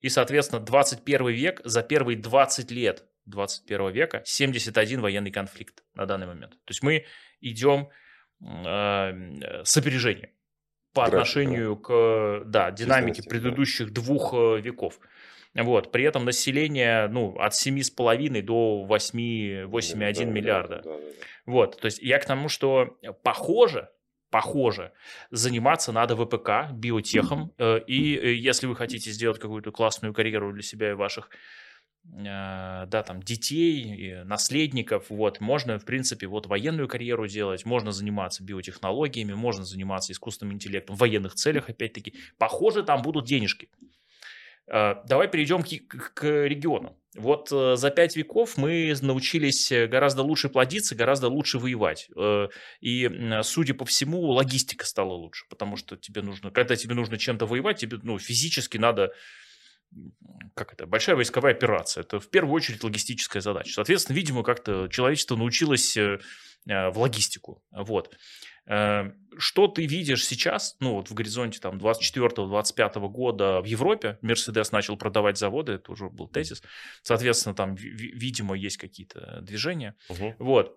И, 0.00 0.08
соответственно, 0.08 0.60
21 0.60 1.28
век, 1.28 1.60
за 1.64 1.82
первые 1.82 2.16
20 2.16 2.70
лет 2.70 3.04
21 3.28 3.90
века 3.90 4.22
71 4.24 5.00
военный 5.00 5.30
конфликт 5.30 5.82
на 5.94 6.06
данный 6.06 6.26
момент. 6.26 6.52
То 6.52 6.70
есть 6.70 6.82
мы 6.82 7.04
идем 7.40 7.88
э, 8.40 9.64
с 9.64 9.76
опережением. 9.76 10.30
по 10.92 11.02
График, 11.02 11.14
отношению 11.14 11.76
да? 11.76 11.82
к 11.82 12.42
да, 12.46 12.70
динамике 12.70 13.22
предыдущих 13.22 13.92
да. 13.92 14.00
двух 14.00 14.34
э, 14.34 14.60
веков. 14.60 14.98
Вот. 15.54 15.92
При 15.92 16.04
этом 16.04 16.24
население 16.24 17.08
ну, 17.08 17.36
от 17.38 17.52
7,5 17.52 18.42
до 18.42 18.84
8, 18.84 19.18
8,1 19.66 20.14
да, 20.14 20.24
миллиарда. 20.24 20.82
Да, 20.84 20.90
да, 20.90 20.96
да. 20.98 21.02
Вот. 21.46 21.80
То 21.80 21.86
есть 21.86 21.98
я 22.00 22.18
к 22.18 22.24
тому, 22.26 22.48
что 22.48 22.98
похоже, 23.22 23.88
похоже, 24.30 24.92
заниматься 25.30 25.92
надо 25.92 26.16
ВПК, 26.16 26.72
биотехом. 26.72 27.52
Э, 27.58 27.80
и 27.86 28.16
э, 28.16 28.34
если 28.34 28.66
вы 28.66 28.76
хотите 28.76 29.10
сделать 29.10 29.38
какую-то 29.38 29.72
классную 29.72 30.14
карьеру 30.14 30.52
для 30.52 30.62
себя 30.62 30.90
и 30.90 30.94
ваших 30.94 31.30
э, 31.30 31.36
да, 32.10 33.04
там, 33.06 33.22
детей, 33.22 34.22
наследников, 34.24 35.06
вот, 35.08 35.40
можно, 35.40 35.78
в 35.78 35.84
принципе, 35.84 36.26
вот 36.26 36.46
военную 36.46 36.88
карьеру 36.88 37.28
делать, 37.28 37.64
можно 37.64 37.92
заниматься 37.92 38.42
биотехнологиями, 38.42 39.34
можно 39.34 39.64
заниматься 39.64 40.12
искусственным 40.12 40.54
интеллектом 40.54 40.96
в 40.96 40.98
военных 41.00 41.34
целях, 41.34 41.68
опять-таки. 41.68 42.14
Похоже, 42.38 42.82
там 42.82 43.02
будут 43.02 43.26
денежки. 43.26 43.68
Давай 44.66 45.28
перейдем 45.28 45.62
к, 45.62 46.12
к 46.14 46.24
региону. 46.46 46.98
Вот 47.18 47.50
э, 47.50 47.76
за 47.76 47.90
пять 47.90 48.16
веков 48.16 48.56
мы 48.56 48.94
научились 49.00 49.72
э, 49.72 49.86
гораздо 49.86 50.22
лучше 50.22 50.48
плодиться, 50.48 50.94
гораздо 50.94 51.28
лучше 51.28 51.58
воевать. 51.58 52.08
Э, 52.16 52.48
и, 52.80 53.10
судя 53.42 53.74
по 53.74 53.84
всему, 53.84 54.20
логистика 54.30 54.84
стала 54.84 55.14
лучше, 55.14 55.46
потому 55.48 55.76
что 55.76 55.96
тебе 55.96 56.20
нужно, 56.22 56.50
когда 56.50 56.76
тебе 56.76 56.94
нужно 56.94 57.16
чем-то 57.16 57.46
воевать, 57.46 57.78
тебе 57.78 57.98
ну, 58.02 58.18
физически 58.18 58.76
надо 58.76 59.12
как 60.54 60.72
это, 60.72 60.86
большая 60.86 61.16
войсковая 61.16 61.52
операция. 61.52 62.02
Это 62.02 62.20
в 62.20 62.28
первую 62.30 62.54
очередь 62.54 62.84
логистическая 62.84 63.40
задача. 63.40 63.72
Соответственно, 63.72 64.16
видимо, 64.16 64.42
как-то 64.42 64.88
человечество 64.88 65.36
научилось 65.36 65.96
в 65.96 66.92
логистику. 66.98 67.62
Вот. 67.70 68.14
Эм, 68.68 69.14
что 69.38 69.66
ты 69.66 69.86
видишь 69.86 70.26
сейчас, 70.26 70.76
ну 70.78 70.96
вот 70.96 71.08
в 71.08 71.14
горизонте 71.14 71.58
там 71.58 71.78
24-25 71.78 73.08
года 73.08 73.62
в 73.62 73.64
Европе, 73.64 74.18
Мерседес 74.20 74.72
начал 74.72 74.98
продавать 74.98 75.38
заводы, 75.38 75.72
это 75.72 75.90
уже 75.90 76.10
был 76.10 76.28
тезис, 76.28 76.62
соответственно 77.02 77.54
там, 77.54 77.76
видимо, 77.76 78.54
есть 78.54 78.76
какие-то 78.76 79.40
движения, 79.40 79.96
угу. 80.10 80.34
вот. 80.38 80.76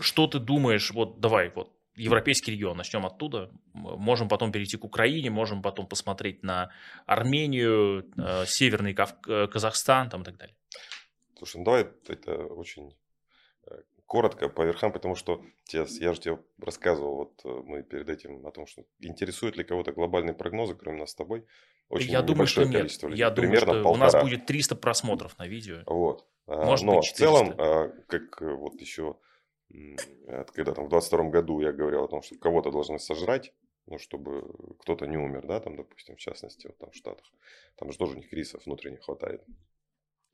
Что 0.00 0.26
ты 0.26 0.40
думаешь, 0.40 0.90
вот 0.90 1.20
давай, 1.20 1.52
вот 1.54 1.73
европейский 1.96 2.52
регион, 2.52 2.76
начнем 2.76 3.06
оттуда, 3.06 3.50
можем 3.72 4.28
потом 4.28 4.52
перейти 4.52 4.76
к 4.76 4.84
Украине, 4.84 5.30
можем 5.30 5.62
потом 5.62 5.86
посмотреть 5.86 6.42
на 6.42 6.70
Армению, 7.06 8.10
э, 8.16 8.44
Северный 8.46 8.94
Кав... 8.94 9.14
Э, 9.28 9.46
Казахстан 9.46 10.10
там 10.10 10.22
и 10.22 10.24
так 10.24 10.36
далее. 10.36 10.56
Слушай, 11.38 11.58
ну 11.58 11.64
давай 11.64 11.88
это 12.08 12.46
очень 12.46 12.96
э, 13.66 13.74
коротко 14.06 14.48
по 14.48 14.62
верхам, 14.62 14.92
потому 14.92 15.14
что 15.14 15.42
я, 15.70 15.86
я 16.00 16.14
же 16.14 16.20
тебе 16.20 16.38
рассказывал, 16.60 17.16
вот 17.16 17.64
мы 17.66 17.82
перед 17.82 18.08
этим 18.08 18.46
о 18.46 18.50
том, 18.50 18.66
что 18.66 18.84
интересует 19.00 19.56
ли 19.56 19.64
кого-то 19.64 19.92
глобальные 19.92 20.34
прогнозы, 20.34 20.74
кроме 20.74 21.00
нас 21.00 21.10
с 21.10 21.14
тобой. 21.14 21.44
Очень 21.88 22.10
я 22.10 22.22
думаю, 22.22 22.46
что 22.46 22.64
нет. 22.64 23.02
Людей, 23.02 23.18
я 23.18 23.30
думаю, 23.30 23.56
что 23.56 23.66
полтора. 23.66 23.90
у 23.90 23.96
нас 23.96 24.14
будет 24.14 24.46
300 24.46 24.76
просмотров 24.76 25.38
на 25.38 25.46
видео. 25.46 25.82
Вот. 25.86 26.26
А, 26.46 26.64
Может 26.64 26.86
Но 26.86 26.96
быть 26.96 27.04
400. 27.04 27.14
в 27.14 27.16
целом, 27.16 27.54
а, 27.58 27.88
как 28.06 28.40
вот 28.40 28.80
еще, 28.80 29.16
когда 30.52 30.72
там 30.72 30.86
в 30.86 30.88
22 30.88 31.30
году 31.30 31.60
я 31.60 31.72
говорил 31.72 32.04
о 32.04 32.08
том, 32.08 32.22
что 32.22 32.36
кого-то 32.36 32.70
должны 32.70 32.98
сожрать, 32.98 33.52
ну, 33.86 33.98
чтобы 33.98 34.76
кто-то 34.80 35.06
не 35.06 35.16
умер, 35.16 35.46
да, 35.46 35.60
там, 35.60 35.76
допустим, 35.76 36.16
в 36.16 36.20
частности, 36.20 36.66
вот 36.66 36.78
там 36.78 36.90
в 36.90 36.94
Штатах. 36.94 37.26
Там 37.76 37.92
же 37.92 37.98
тоже 37.98 38.12
у 38.12 38.16
них 38.16 38.32
рисов 38.32 38.64
внутренних 38.64 39.02
хватает. 39.02 39.42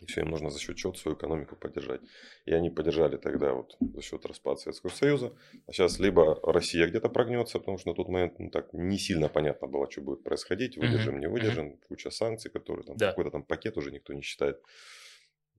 И 0.01 0.07
все, 0.07 0.23
им 0.23 0.31
нужно 0.31 0.51
за 0.51 0.59
счет 0.59 0.77
чего 0.77 0.95
свою 0.95 1.17
экономику 1.17 1.57
поддержать. 1.57 2.01
И 2.47 2.55
они 2.55 2.71
поддержали 2.71 3.19
тогда 3.19 3.53
вот 3.53 3.77
за 3.81 4.01
счет 4.01 4.25
распада 4.25 4.59
Советского 4.59 4.91
Союза. 4.91 5.37
А 5.67 5.73
сейчас 5.73 5.99
либо 5.99 6.41
Россия 6.43 6.87
где-то 6.87 7.11
прогнется, 7.11 7.59
потому 7.59 7.77
что 7.77 7.91
на 7.91 7.95
тот 7.95 8.09
момент 8.09 8.39
ну, 8.39 8.51
так 8.51 8.73
не 8.73 8.99
сильно 8.99 9.29
понятно 9.29 9.69
было, 9.69 9.91
что 9.91 10.01
будет 10.01 10.25
происходить. 10.25 10.79
Выдержим, 10.79 11.21
не 11.21 11.29
выдержим. 11.29 11.77
Куча 11.89 12.11
санкций, 12.11 12.51
которые 12.51 12.85
там, 12.87 12.97
да. 12.97 13.11
какой-то 13.11 13.31
там 13.31 13.43
пакет 13.43 13.77
уже 13.77 13.91
никто 13.91 14.15
не 14.15 14.23
считает. 14.23 14.63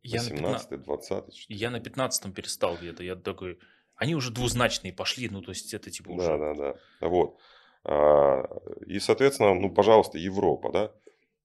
18 0.03 0.81
20 0.81 1.45
Я 1.49 1.69
на 1.69 1.79
15 1.79 2.33
перестал 2.33 2.77
где-то. 2.77 3.03
Я 3.03 3.15
такой, 3.15 3.59
они 3.95 4.15
уже 4.15 4.31
двузначные 4.31 4.93
пошли, 4.93 5.29
ну 5.29 5.41
то 5.41 5.51
есть 5.51 5.73
это 5.73 5.91
типа 5.91 6.11
уже... 6.11 6.25
Да, 6.25 6.37
да, 6.37 6.53
да. 6.53 7.07
Вот. 7.07 7.37
А, 7.83 8.43
и, 8.85 8.99
соответственно, 8.99 9.53
ну, 9.53 9.69
пожалуйста, 9.71 10.17
Европа, 10.17 10.71
да, 10.71 10.91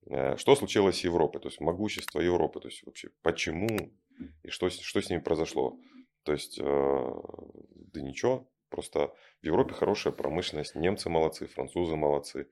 Э, 0.08 0.36
что 0.36 0.54
случилось 0.54 1.00
с 1.00 1.04
Европой, 1.04 1.40
то 1.40 1.48
есть 1.48 1.60
могущество 1.60 2.20
Европы, 2.20 2.60
то 2.60 2.68
есть 2.68 2.84
вообще 2.84 3.10
почему 3.22 3.68
и 4.42 4.50
что, 4.50 4.70
что 4.70 5.00
с 5.00 5.10
ними 5.10 5.20
произошло. 5.20 5.76
То 6.22 6.32
есть, 6.32 6.58
э, 6.60 7.12
да 7.92 8.00
ничего, 8.00 8.48
просто 8.68 9.12
в 9.42 9.46
Европе 9.46 9.74
хорошая 9.74 10.12
промышленность, 10.12 10.74
немцы 10.74 11.08
молодцы, 11.08 11.46
французы 11.46 11.96
молодцы, 11.96 12.48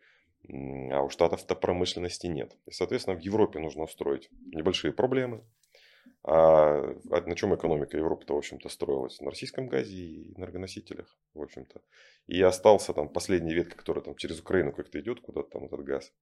а 0.48 1.02
у 1.02 1.08
Штатов-то 1.08 1.54
промышленности 1.54 2.26
нет. 2.26 2.56
И, 2.66 2.72
соответственно, 2.72 3.16
в 3.16 3.20
Европе 3.20 3.60
нужно 3.60 3.84
устроить 3.84 4.28
небольшие 4.52 4.92
проблемы. 4.92 5.42
А, 6.26 6.96
а 7.10 7.20
на 7.20 7.36
чем 7.36 7.54
экономика 7.54 7.98
Европы-то, 7.98 8.34
в 8.34 8.38
общем-то, 8.38 8.70
строилась? 8.70 9.20
На 9.20 9.30
российском 9.30 9.68
газе 9.68 9.94
и 9.94 10.34
энергоносителях, 10.38 11.18
в 11.34 11.42
общем-то. 11.42 11.82
И 12.26 12.40
остался 12.40 12.94
там 12.94 13.10
последний 13.10 13.52
ветка, 13.52 13.76
который 13.76 14.02
там 14.02 14.16
через 14.16 14.40
Украину 14.40 14.72
как-то 14.72 14.98
идет 14.98 15.20
куда-то 15.20 15.50
там 15.50 15.64
этот 15.66 15.84
газ. 15.84 16.12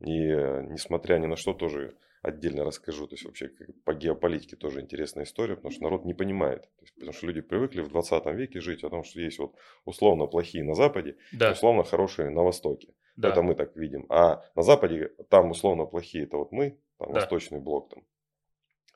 И 0.00 0.26
э, 0.26 0.62
несмотря 0.68 1.18
ни 1.18 1.26
на 1.26 1.36
что 1.36 1.54
тоже 1.54 1.96
отдельно 2.22 2.64
расскажу. 2.64 3.06
То 3.06 3.14
есть 3.14 3.24
вообще 3.24 3.50
по 3.84 3.94
геополитике 3.94 4.56
тоже 4.56 4.80
интересная 4.80 5.24
история, 5.24 5.56
потому 5.56 5.72
что 5.72 5.82
народ 5.82 6.04
не 6.04 6.14
понимает. 6.14 6.62
То 6.62 6.82
есть, 6.82 6.94
потому 6.94 7.12
что 7.12 7.26
люди 7.26 7.40
привыкли 7.40 7.80
в 7.80 7.88
20 7.88 8.26
веке 8.34 8.60
жить 8.60 8.84
о 8.84 8.90
том, 8.90 9.02
что 9.02 9.20
есть 9.20 9.38
вот 9.38 9.54
условно 9.84 10.26
плохие 10.26 10.62
на 10.62 10.74
Западе, 10.74 11.16
да. 11.32 11.52
условно 11.52 11.84
хорошие 11.84 12.30
на 12.30 12.42
Востоке. 12.42 12.94
Да. 13.16 13.30
Это 13.30 13.42
мы 13.42 13.54
так 13.54 13.76
видим. 13.76 14.06
А 14.08 14.42
на 14.54 14.62
Западе 14.62 15.10
там 15.28 15.50
условно 15.50 15.84
плохие, 15.84 16.24
это 16.24 16.36
вот 16.36 16.52
мы, 16.52 16.78
там 16.98 17.12
да. 17.12 17.20
Восточный 17.20 17.60
блок, 17.60 17.90
там 17.90 18.04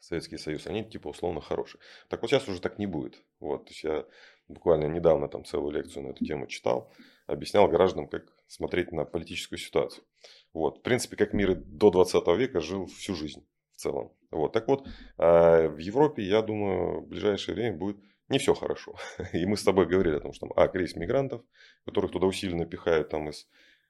Советский 0.07 0.39
Союз, 0.39 0.67
они 0.67 0.85
типа 0.85 1.09
условно 1.09 1.41
хорошие. 1.41 1.81
Так 2.09 2.23
вот 2.23 2.31
сейчас 2.31 2.49
уже 2.49 2.61
так 2.61 2.79
не 2.79 2.87
будет. 2.87 3.23
Вот, 3.41 3.65
то 3.65 3.71
есть 3.71 3.83
я 3.83 4.05
буквально 4.47 4.87
недавно 4.87 5.29
там 5.29 5.45
целую 5.45 5.73
лекцию 5.73 6.05
на 6.05 6.09
эту 6.11 6.25
тему 6.25 6.47
читал, 6.47 6.93
объяснял 7.27 7.67
гражданам, 7.67 8.07
как 8.09 8.25
смотреть 8.47 8.93
на 8.93 9.05
политическую 9.05 9.59
ситуацию. 9.59 10.05
Вот, 10.53 10.79
в 10.79 10.83
принципе, 10.83 11.17
как 11.17 11.33
мир 11.33 11.57
до 11.57 11.91
20 11.91 12.25
века 12.39 12.61
жил 12.61 12.87
всю 12.87 13.17
жизнь 13.17 13.45
в 13.73 13.79
целом. 13.79 14.13
Вот, 14.31 14.53
так 14.53 14.69
вот, 14.69 14.87
а, 15.19 15.69
в 15.69 15.79
Европе, 15.79 16.23
я 16.23 16.41
думаю, 16.41 17.01
в 17.01 17.09
ближайшее 17.09 17.57
время 17.57 17.77
будет 17.77 17.97
не 18.29 18.39
все 18.39 18.55
хорошо. 18.55 18.95
И 19.33 19.45
мы 19.45 19.57
с 19.57 19.65
тобой 19.65 19.87
говорили 19.87 20.17
о 20.17 20.21
том, 20.21 20.33
что 20.33 20.47
там, 20.47 20.53
а, 20.57 20.69
кризис 20.69 20.95
мигрантов, 20.95 21.43
которых 21.85 22.13
туда 22.13 22.27
усиленно 22.27 22.65
пихают 22.65 23.09
там 23.09 23.29
из, 23.29 23.49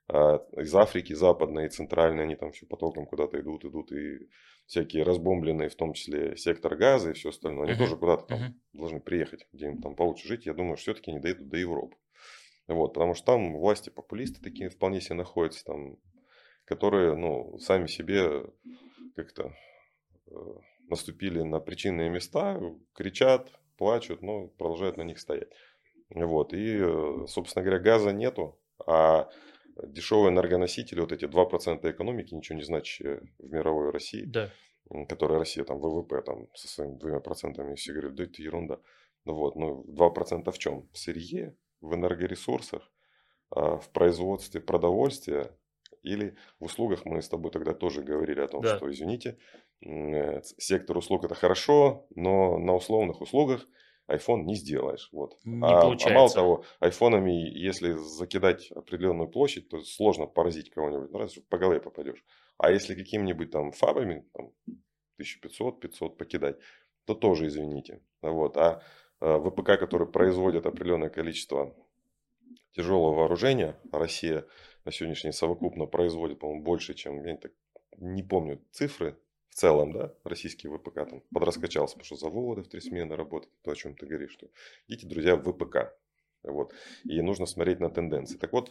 а, 0.08 0.36
из 0.56 0.74
Африки, 0.74 1.12
западной 1.12 1.66
и 1.66 1.70
центральной, 1.70 2.24
они 2.24 2.36
там 2.36 2.52
все 2.52 2.66
потоком 2.66 3.06
куда-то 3.06 3.40
идут, 3.40 3.64
идут, 3.64 3.92
и 3.92 4.28
всякие 4.66 5.02
разбомбленные, 5.02 5.68
в 5.68 5.76
том 5.76 5.94
числе 5.94 6.36
сектор 6.36 6.76
газа 6.76 7.10
и 7.10 7.14
все 7.14 7.30
остальное, 7.30 7.64
они 7.66 7.74
uh-huh. 7.74 7.78
тоже 7.78 7.96
куда-то 7.96 8.26
там 8.26 8.38
uh-huh. 8.38 8.52
должны 8.72 9.00
приехать, 9.00 9.46
где-нибудь 9.52 9.82
там 9.82 9.96
получше 9.96 10.28
жить. 10.28 10.46
Я 10.46 10.54
думаю, 10.54 10.76
что 10.76 10.92
все-таки 10.92 11.12
не 11.12 11.20
доедут 11.20 11.48
до 11.48 11.56
Европы. 11.56 11.96
Вот, 12.68 12.94
потому 12.94 13.14
что 13.14 13.26
там 13.26 13.56
власти 13.56 13.90
популисты 13.90 14.40
такие 14.42 14.70
вполне 14.70 15.00
себе 15.00 15.16
находятся, 15.16 15.64
там, 15.64 15.96
которые 16.64 17.16
ну, 17.16 17.58
сами 17.58 17.86
себе 17.86 18.44
как-то 19.14 19.54
э, 20.26 20.34
наступили 20.88 21.42
на 21.42 21.60
причинные 21.60 22.10
места, 22.10 22.60
кричат, 22.92 23.52
плачут, 23.76 24.22
но 24.22 24.48
продолжают 24.48 24.96
на 24.96 25.02
них 25.02 25.20
стоять. 25.20 25.48
Вот, 26.10 26.52
и, 26.54 26.78
э, 26.78 27.26
собственно 27.28 27.64
говоря, 27.64 27.80
газа 27.80 28.12
нету, 28.12 28.58
а 28.84 29.28
дешевые 29.82 30.30
энергоносители, 30.32 31.00
вот 31.00 31.12
эти 31.12 31.24
2% 31.24 31.90
экономики, 31.90 32.34
ничего 32.34 32.58
не 32.58 32.64
значащие 32.64 33.22
в 33.38 33.50
мировой 33.50 33.90
России, 33.90 34.24
да. 34.24 34.50
которая 35.08 35.38
Россия 35.38 35.64
там 35.64 35.78
ВВП 35.78 36.22
там 36.22 36.48
со 36.54 36.68
своими 36.68 36.96
двумя 36.96 37.20
процентами, 37.20 37.74
все 37.74 37.92
говорят, 37.92 38.14
да 38.14 38.24
это 38.24 38.42
ерунда. 38.42 38.78
Вот, 39.24 39.56
ну 39.56 39.84
2% 39.88 40.50
в 40.50 40.58
чем? 40.58 40.88
В 40.92 40.98
сырье, 40.98 41.56
в 41.80 41.94
энергоресурсах, 41.94 42.90
а, 43.50 43.76
в 43.78 43.90
производстве 43.90 44.60
продовольствия 44.60 45.50
или 46.02 46.36
в 46.60 46.64
услугах. 46.66 47.04
Мы 47.04 47.20
с 47.20 47.28
тобой 47.28 47.50
тогда 47.50 47.74
тоже 47.74 48.02
говорили 48.02 48.40
о 48.40 48.48
том, 48.48 48.62
да. 48.62 48.76
что, 48.76 48.90
извините, 48.90 49.38
э, 49.84 50.40
сектор 50.58 50.96
услуг 50.96 51.24
это 51.24 51.34
хорошо, 51.34 52.06
но 52.14 52.58
на 52.58 52.74
условных 52.74 53.20
услугах 53.20 53.66
iPhone 54.08 54.42
не 54.44 54.54
сделаешь. 54.54 55.08
Вот. 55.12 55.36
Не 55.44 55.66
а, 55.66 55.82
получается. 55.82 56.08
а 56.08 56.14
мало 56.14 56.30
того, 56.30 56.64
айфонами, 56.80 57.32
если 57.32 57.92
закидать 57.92 58.70
определенную 58.70 59.28
площадь, 59.28 59.68
то 59.68 59.82
сложно 59.82 60.26
поразить 60.26 60.70
кого-нибудь, 60.70 61.10
ну, 61.10 61.18
разве 61.18 61.42
по 61.42 61.58
голове 61.58 61.80
попадешь. 61.80 62.24
А 62.58 62.70
если 62.70 62.94
какими-нибудь 62.94 63.50
там 63.50 63.72
фабами, 63.72 64.24
там, 64.32 64.52
1500-500 65.20 66.16
покидать, 66.16 66.56
то 67.04 67.14
тоже 67.14 67.46
извините. 67.46 68.00
Вот. 68.22 68.56
А 68.56 68.82
Э, 69.20 69.38
ВПК, 69.38 69.78
которые 69.78 70.08
производят 70.08 70.66
определенное 70.66 71.08
количество 71.08 71.74
тяжелого 72.72 73.14
вооружения, 73.14 73.78
Россия 73.90 74.44
на 74.84 74.92
сегодняшний 74.92 75.30
день 75.30 75.38
совокупно 75.38 75.86
производит, 75.86 76.38
по-моему, 76.38 76.62
больше, 76.62 76.94
чем, 76.94 77.24
я 77.24 77.32
не, 77.32 77.38
так, 77.38 77.52
не 77.96 78.22
помню 78.22 78.62
цифры 78.70 79.18
в 79.56 79.58
целом, 79.58 79.92
да, 79.92 80.12
российский 80.24 80.68
ВПК 80.68 81.08
там 81.08 81.22
подраскачался, 81.32 81.94
потому 81.94 82.04
что 82.04 82.16
заводы 82.16 82.62
в 82.62 82.68
три 82.68 82.80
смены 82.80 83.16
работают, 83.16 83.52
то, 83.62 83.70
о 83.70 83.74
чем 83.74 83.96
ты 83.96 84.06
говоришь, 84.06 84.32
что 84.32 84.48
идите, 84.86 85.06
друзья, 85.06 85.36
в 85.36 85.42
ВПК, 85.42 85.94
вот, 86.42 86.74
и 87.04 87.22
нужно 87.22 87.46
смотреть 87.46 87.80
на 87.80 87.90
тенденции. 87.90 88.36
Так 88.36 88.52
вот, 88.52 88.70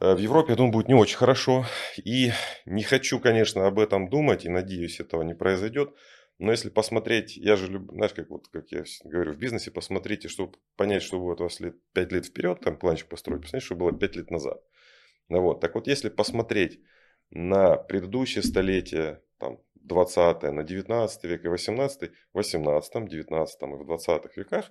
Э, 0.00 0.14
в 0.14 0.18
Европе, 0.18 0.52
я 0.52 0.56
думаю, 0.56 0.72
будет 0.72 0.88
не 0.88 0.94
очень 0.94 1.16
хорошо. 1.16 1.66
И 2.04 2.32
не 2.64 2.82
хочу, 2.82 3.20
конечно, 3.20 3.66
об 3.66 3.78
этом 3.78 4.08
думать, 4.08 4.44
и 4.44 4.48
надеюсь, 4.48 5.00
этого 5.00 5.22
не 5.22 5.34
произойдет. 5.34 5.94
Но 6.38 6.50
если 6.52 6.70
посмотреть, 6.70 7.36
я 7.36 7.56
же 7.56 7.66
люблю, 7.66 7.94
знаешь, 7.94 8.14
как 8.14 8.30
вот, 8.30 8.48
как 8.48 8.72
я 8.72 8.84
говорю, 9.04 9.34
в 9.34 9.36
бизнесе 9.36 9.70
посмотрите, 9.70 10.28
чтобы 10.28 10.54
понять, 10.76 11.02
что 11.02 11.20
будет 11.20 11.40
у 11.40 11.44
вас 11.44 11.60
лет, 11.60 11.76
5 11.92 12.12
лет 12.12 12.26
вперед, 12.26 12.60
там 12.60 12.78
планчик 12.78 13.08
построить, 13.08 13.42
посмотрите, 13.42 13.66
что 13.66 13.74
было 13.74 13.92
5 13.92 14.16
лет 14.16 14.30
назад. 14.30 14.62
Ну, 15.28 15.42
вот. 15.42 15.60
Так 15.60 15.74
вот, 15.74 15.86
если 15.86 16.08
посмотреть 16.08 16.80
на 17.30 17.76
предыдущее 17.76 18.42
столетие, 18.42 19.20
там, 19.38 19.60
20 19.90 20.42
на 20.52 20.62
19 20.62 21.24
век 21.24 21.44
и 21.44 21.48
18 21.48 22.10
в 22.10 22.36
18 22.36 23.08
19 23.08 23.62
и 23.62 23.66
в 23.66 23.86
20 23.86 24.36
веках 24.36 24.70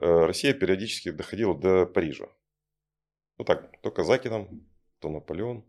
э, 0.00 0.26
Россия 0.26 0.54
периодически 0.54 1.10
доходила 1.10 1.54
до 1.54 1.86
Парижа. 1.86 2.28
Ну 3.38 3.44
так, 3.44 3.70
то 3.82 3.90
казаки 3.90 4.28
там, 4.28 4.48
то 5.00 5.10
Наполеон, 5.10 5.64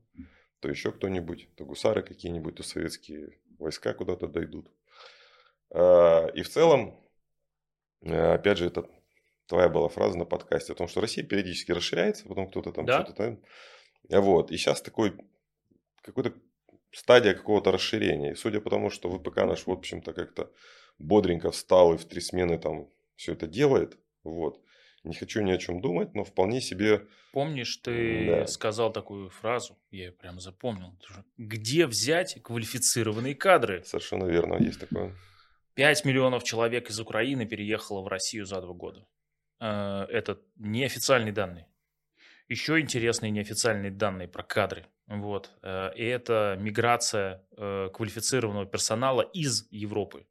то 0.61 0.69
еще 0.69 0.91
кто-нибудь, 0.91 1.49
то 1.55 1.65
гусары 1.65 2.03
какие-нибудь, 2.03 2.55
то 2.55 2.63
советские 2.63 3.37
войска 3.59 3.93
куда-то 3.93 4.27
дойдут. 4.27 4.71
А, 5.71 6.27
и 6.27 6.41
в 6.41 6.49
целом, 6.49 6.99
э, 8.01 8.33
опять 8.33 8.57
же, 8.57 8.67
это 8.67 8.89
твоя 9.47 9.67
была 9.67 9.89
фраза 9.89 10.17
на 10.17 10.25
подкасте 10.25 10.71
о 10.71 10.75
том, 10.75 10.87
что 10.87 11.01
Россия 11.01 11.25
периодически 11.25 11.71
расширяется, 11.71 12.27
потом 12.27 12.47
кто-то 12.49 12.71
там 12.71 12.85
да. 12.85 13.03
что-то 13.03 13.13
там. 13.13 13.41
Вот. 14.21 14.51
И 14.51 14.57
сейчас 14.57 14.81
такой 14.81 15.17
какой-то 16.01 16.33
стадия 16.95 17.33
какого-то 17.33 17.71
расширения. 17.71 18.31
И 18.31 18.35
судя 18.35 18.61
по 18.61 18.69
тому, 18.69 18.89
что 18.89 19.09
ВПК 19.09 19.37
наш, 19.37 19.67
в 19.67 19.71
общем-то, 19.71 20.13
как-то 20.13 20.51
бодренько 20.97 21.51
встал 21.51 21.93
и 21.93 21.97
в 21.97 22.05
три 22.05 22.21
смены 22.21 22.57
там 22.57 22.89
все 23.15 23.33
это 23.33 23.47
делает, 23.47 23.97
вот, 24.23 24.61
не 25.03 25.13
хочу 25.13 25.41
ни 25.41 25.51
о 25.51 25.57
чем 25.57 25.81
думать, 25.81 26.15
но 26.15 26.23
вполне 26.23 26.61
себе... 26.61 27.05
Помнишь, 27.33 27.77
ты 27.77 28.25
да. 28.27 28.47
сказал 28.47 28.93
такую 28.93 29.29
фразу, 29.29 29.77
я 29.91 30.05
ее 30.05 30.11
прям 30.13 30.39
запомнил. 30.39 30.97
Где 31.37 31.85
взять 31.85 32.41
квалифицированные 32.41 33.35
кадры? 33.35 33.83
Совершенно 33.83 34.25
верно, 34.25 34.55
есть 34.55 34.79
такое. 34.79 35.13
5 35.75 36.05
миллионов 36.05 36.43
человек 36.43 36.89
из 36.89 36.99
Украины 36.99 37.45
переехало 37.45 38.01
в 38.01 38.07
Россию 38.07 38.45
за 38.45 38.61
два 38.61 38.73
года. 38.73 39.05
Э, 39.59 40.05
это 40.09 40.39
неофициальные 40.55 41.33
данные. 41.33 41.67
Еще 42.47 42.79
интересные 42.79 43.31
неофициальные 43.31 43.91
данные 43.91 44.29
про 44.29 44.43
кадры. 44.43 44.85
Вот. 45.07 45.51
Э, 45.61 45.91
и 45.95 46.03
это 46.03 46.57
миграция 46.59 47.43
э, 47.57 47.89
квалифицированного 47.93 48.65
персонала 48.65 49.21
из 49.21 49.67
Европы. 49.71 50.25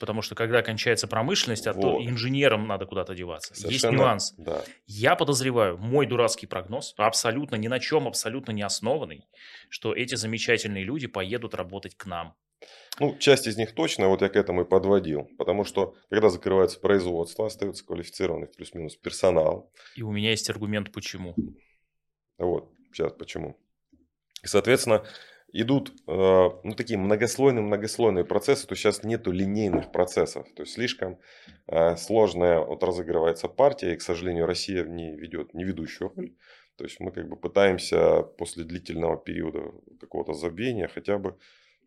Потому 0.00 0.22
что 0.22 0.34
когда 0.34 0.62
кончается 0.62 1.08
промышленность, 1.08 1.66
а 1.66 1.72
вот. 1.72 1.82
то 1.82 2.04
инженерам 2.04 2.66
надо 2.66 2.86
куда-то 2.86 3.14
деваться. 3.14 3.54
Совершенно, 3.54 3.92
Есть 3.92 4.00
нюанс. 4.00 4.34
Да. 4.38 4.62
Я 4.86 5.16
подозреваю, 5.16 5.76
мой 5.76 6.06
дурацкий 6.06 6.46
прогноз, 6.46 6.94
абсолютно 6.96 7.56
ни 7.56 7.68
на 7.68 7.80
чем, 7.80 8.06
абсолютно 8.06 8.52
не 8.52 8.62
основанный, 8.62 9.24
что 9.68 9.94
эти 9.94 10.14
замечательные 10.14 10.84
люди 10.84 11.06
поедут 11.06 11.54
работать 11.54 11.96
к 11.96 12.06
нам. 12.06 12.34
Ну, 13.00 13.16
часть 13.18 13.46
из 13.46 13.56
них 13.56 13.74
точно, 13.74 14.08
вот 14.08 14.22
я 14.22 14.28
к 14.28 14.36
этому 14.36 14.62
и 14.62 14.64
подводил. 14.64 15.28
Потому 15.38 15.64
что, 15.64 15.94
когда 16.10 16.28
закрывается 16.28 16.80
производство, 16.80 17.46
остается 17.46 17.84
квалифицированный 17.84 18.48
плюс-минус 18.48 18.96
персонал. 18.96 19.72
И 19.94 20.02
у 20.02 20.10
меня 20.10 20.30
есть 20.30 20.50
аргумент, 20.50 20.92
почему. 20.92 21.34
Вот, 22.38 22.72
сейчас 22.92 23.12
почему. 23.12 23.56
И, 24.42 24.46
соответственно, 24.46 25.04
идут 25.52 25.90
э, 26.06 26.50
ну, 26.62 26.74
такие 26.74 26.98
многослойные-многослойные 26.98 28.24
процессы, 28.24 28.66
то 28.66 28.74
сейчас 28.74 29.02
нету 29.02 29.30
линейных 29.32 29.92
процессов. 29.92 30.46
То 30.54 30.62
есть 30.62 30.74
слишком 30.74 31.18
э, 31.66 31.96
сложная 31.96 32.60
вот 32.60 32.82
разыгрывается 32.82 33.48
партия, 33.48 33.94
и, 33.94 33.96
к 33.96 34.02
сожалению, 34.02 34.46
Россия 34.46 34.84
в 34.84 34.88
ней 34.88 35.16
ведет 35.16 35.54
не 35.54 35.64
ведущую 35.64 36.12
роль. 36.14 36.34
То 36.76 36.84
есть 36.84 37.00
мы 37.00 37.10
как 37.10 37.28
бы 37.28 37.36
пытаемся 37.36 38.22
после 38.22 38.64
длительного 38.64 39.16
периода 39.16 39.72
какого-то 40.00 40.32
забвения 40.32 40.86
хотя 40.86 41.18
бы 41.18 41.36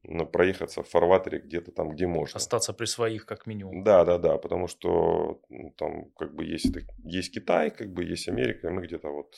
ну, 0.03 0.25
проехаться 0.25 0.81
в 0.83 0.89
фарватере 0.89 1.39
где-то 1.39 1.71
там, 1.71 1.91
где 1.91 2.07
можно. 2.07 2.37
Остаться 2.37 2.73
при 2.73 2.85
своих, 2.85 3.25
как 3.25 3.45
минимум. 3.45 3.83
Да, 3.83 4.03
да, 4.03 4.17
да, 4.17 4.37
потому 4.37 4.67
что 4.67 5.41
ну, 5.49 5.71
там 5.77 6.11
как 6.17 6.33
бы 6.33 6.43
есть, 6.43 6.75
есть 7.03 7.33
Китай, 7.33 7.69
как 7.69 7.93
бы 7.93 8.03
есть 8.03 8.27
Америка, 8.27 8.67
и 8.67 8.71
мы 8.71 8.81
где-то 8.81 9.09
вот 9.09 9.35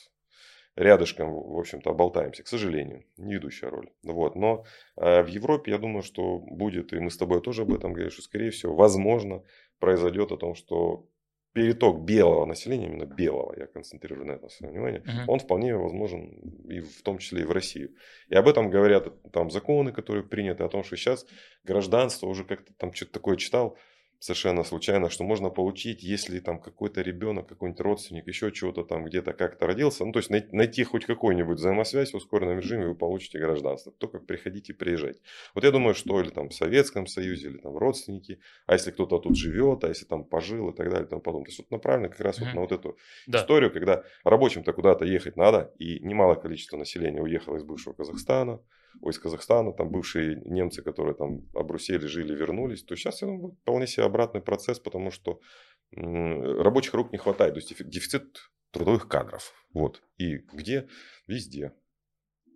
рядышком, 0.76 1.32
в 1.32 1.58
общем-то, 1.58 1.92
болтаемся, 1.92 2.42
к 2.42 2.48
сожалению, 2.48 3.04
не 3.16 3.34
ведущая 3.34 3.68
роль. 3.68 3.90
Вот. 4.02 4.34
Но 4.36 4.64
э, 4.96 5.22
в 5.22 5.28
Европе, 5.28 5.72
я 5.72 5.78
думаю, 5.78 6.02
что 6.02 6.38
будет, 6.38 6.92
и 6.92 6.98
мы 6.98 7.10
с 7.10 7.16
тобой 7.16 7.40
тоже 7.40 7.62
об 7.62 7.72
этом 7.72 7.92
говорим, 7.92 8.10
что, 8.10 8.22
скорее 8.22 8.50
всего, 8.50 8.74
возможно, 8.74 9.42
произойдет 9.78 10.32
о 10.32 10.36
том, 10.36 10.54
что 10.54 11.08
переток 11.52 12.04
белого 12.04 12.46
населения, 12.46 12.86
именно 12.86 13.06
белого, 13.06 13.54
я 13.56 13.66
концентрирую 13.66 14.26
на 14.26 14.32
этом 14.32 14.50
свое 14.50 14.72
внимание, 14.72 15.02
uh-huh. 15.02 15.24
он 15.28 15.38
вполне 15.38 15.76
возможен 15.76 16.24
и 16.68 16.80
в 16.80 17.02
том 17.02 17.18
числе 17.18 17.42
и 17.42 17.44
в 17.44 17.52
Россию. 17.52 17.94
И 18.28 18.34
об 18.34 18.48
этом 18.48 18.70
говорят 18.70 19.06
там 19.30 19.50
законы, 19.50 19.92
которые 19.92 20.24
приняты, 20.24 20.64
о 20.64 20.68
том, 20.68 20.82
что 20.82 20.96
сейчас 20.96 21.24
гражданство 21.62 22.26
уже 22.26 22.44
как-то 22.44 22.74
там 22.74 22.92
что-то 22.92 23.12
такое 23.12 23.36
читал, 23.36 23.78
совершенно 24.24 24.64
случайно, 24.64 25.10
что 25.10 25.22
можно 25.22 25.50
получить, 25.50 26.02
если 26.02 26.40
там 26.40 26.58
какой-то 26.58 27.02
ребенок, 27.02 27.46
какой-нибудь 27.46 27.80
родственник, 27.80 28.26
еще 28.26 28.50
чего-то 28.52 28.82
там 28.82 29.04
где-то 29.04 29.34
как-то 29.34 29.66
родился. 29.66 30.06
Ну, 30.06 30.12
то 30.12 30.18
есть 30.18 30.30
найти 30.30 30.82
хоть 30.82 31.04
какую-нибудь 31.04 31.58
взаимосвязь 31.58 32.12
в 32.12 32.16
ускоренном 32.16 32.58
режиме, 32.58 32.86
вы 32.86 32.94
получите 32.94 33.38
гражданство. 33.38 33.92
Только 33.92 34.20
приходите 34.20 34.72
приезжать. 34.72 35.20
Вот 35.54 35.64
я 35.64 35.70
думаю, 35.70 35.94
что 35.94 36.18
или 36.22 36.30
там 36.30 36.48
в 36.48 36.54
Советском 36.54 37.06
Союзе, 37.06 37.48
или 37.48 37.58
там 37.58 37.76
родственники, 37.76 38.40
а 38.64 38.72
если 38.72 38.92
кто-то 38.92 39.18
тут 39.18 39.36
живет, 39.36 39.84
а 39.84 39.88
если 39.88 40.06
там 40.06 40.24
пожил 40.24 40.70
и 40.70 40.74
так 40.74 40.88
далее 40.88 41.04
и 41.04 41.08
тому 41.10 41.20
подобное. 41.20 41.44
То 41.44 41.50
есть 41.50 41.58
вот 41.58 41.70
направлено 41.70 42.08
как 42.08 42.20
раз 42.20 42.38
mm-hmm. 42.38 42.44
вот 42.46 42.54
на 42.54 42.60
вот 42.62 42.72
эту 42.72 42.96
да. 43.26 43.40
историю, 43.40 43.70
когда 43.70 44.04
рабочим-то 44.24 44.72
куда-то 44.72 45.04
ехать 45.04 45.36
надо, 45.36 45.70
и 45.78 46.00
немалое 46.00 46.36
количество 46.36 46.78
населения 46.78 47.20
уехало 47.20 47.58
из 47.58 47.62
бывшего 47.62 47.92
Казахстана, 47.92 48.58
из 49.02 49.18
Казахстана, 49.18 49.72
там 49.72 49.90
бывшие 49.90 50.40
немцы, 50.44 50.82
которые 50.82 51.14
там 51.14 51.48
обрусели, 51.54 52.06
жили, 52.06 52.34
вернулись, 52.34 52.82
то 52.82 52.96
сейчас 52.96 53.22
я 53.22 53.28
думаю, 53.28 53.56
вполне 53.62 53.86
себе 53.86 54.06
обратный 54.06 54.40
процесс, 54.40 54.78
потому 54.78 55.10
что 55.10 55.40
рабочих 55.92 56.94
рук 56.94 57.12
не 57.12 57.18
хватает, 57.18 57.54
то 57.54 57.60
есть 57.60 57.88
дефицит 57.88 58.38
трудовых 58.70 59.08
кадров. 59.08 59.52
Вот. 59.72 60.02
И 60.18 60.38
где? 60.52 60.88
Везде. 61.26 61.72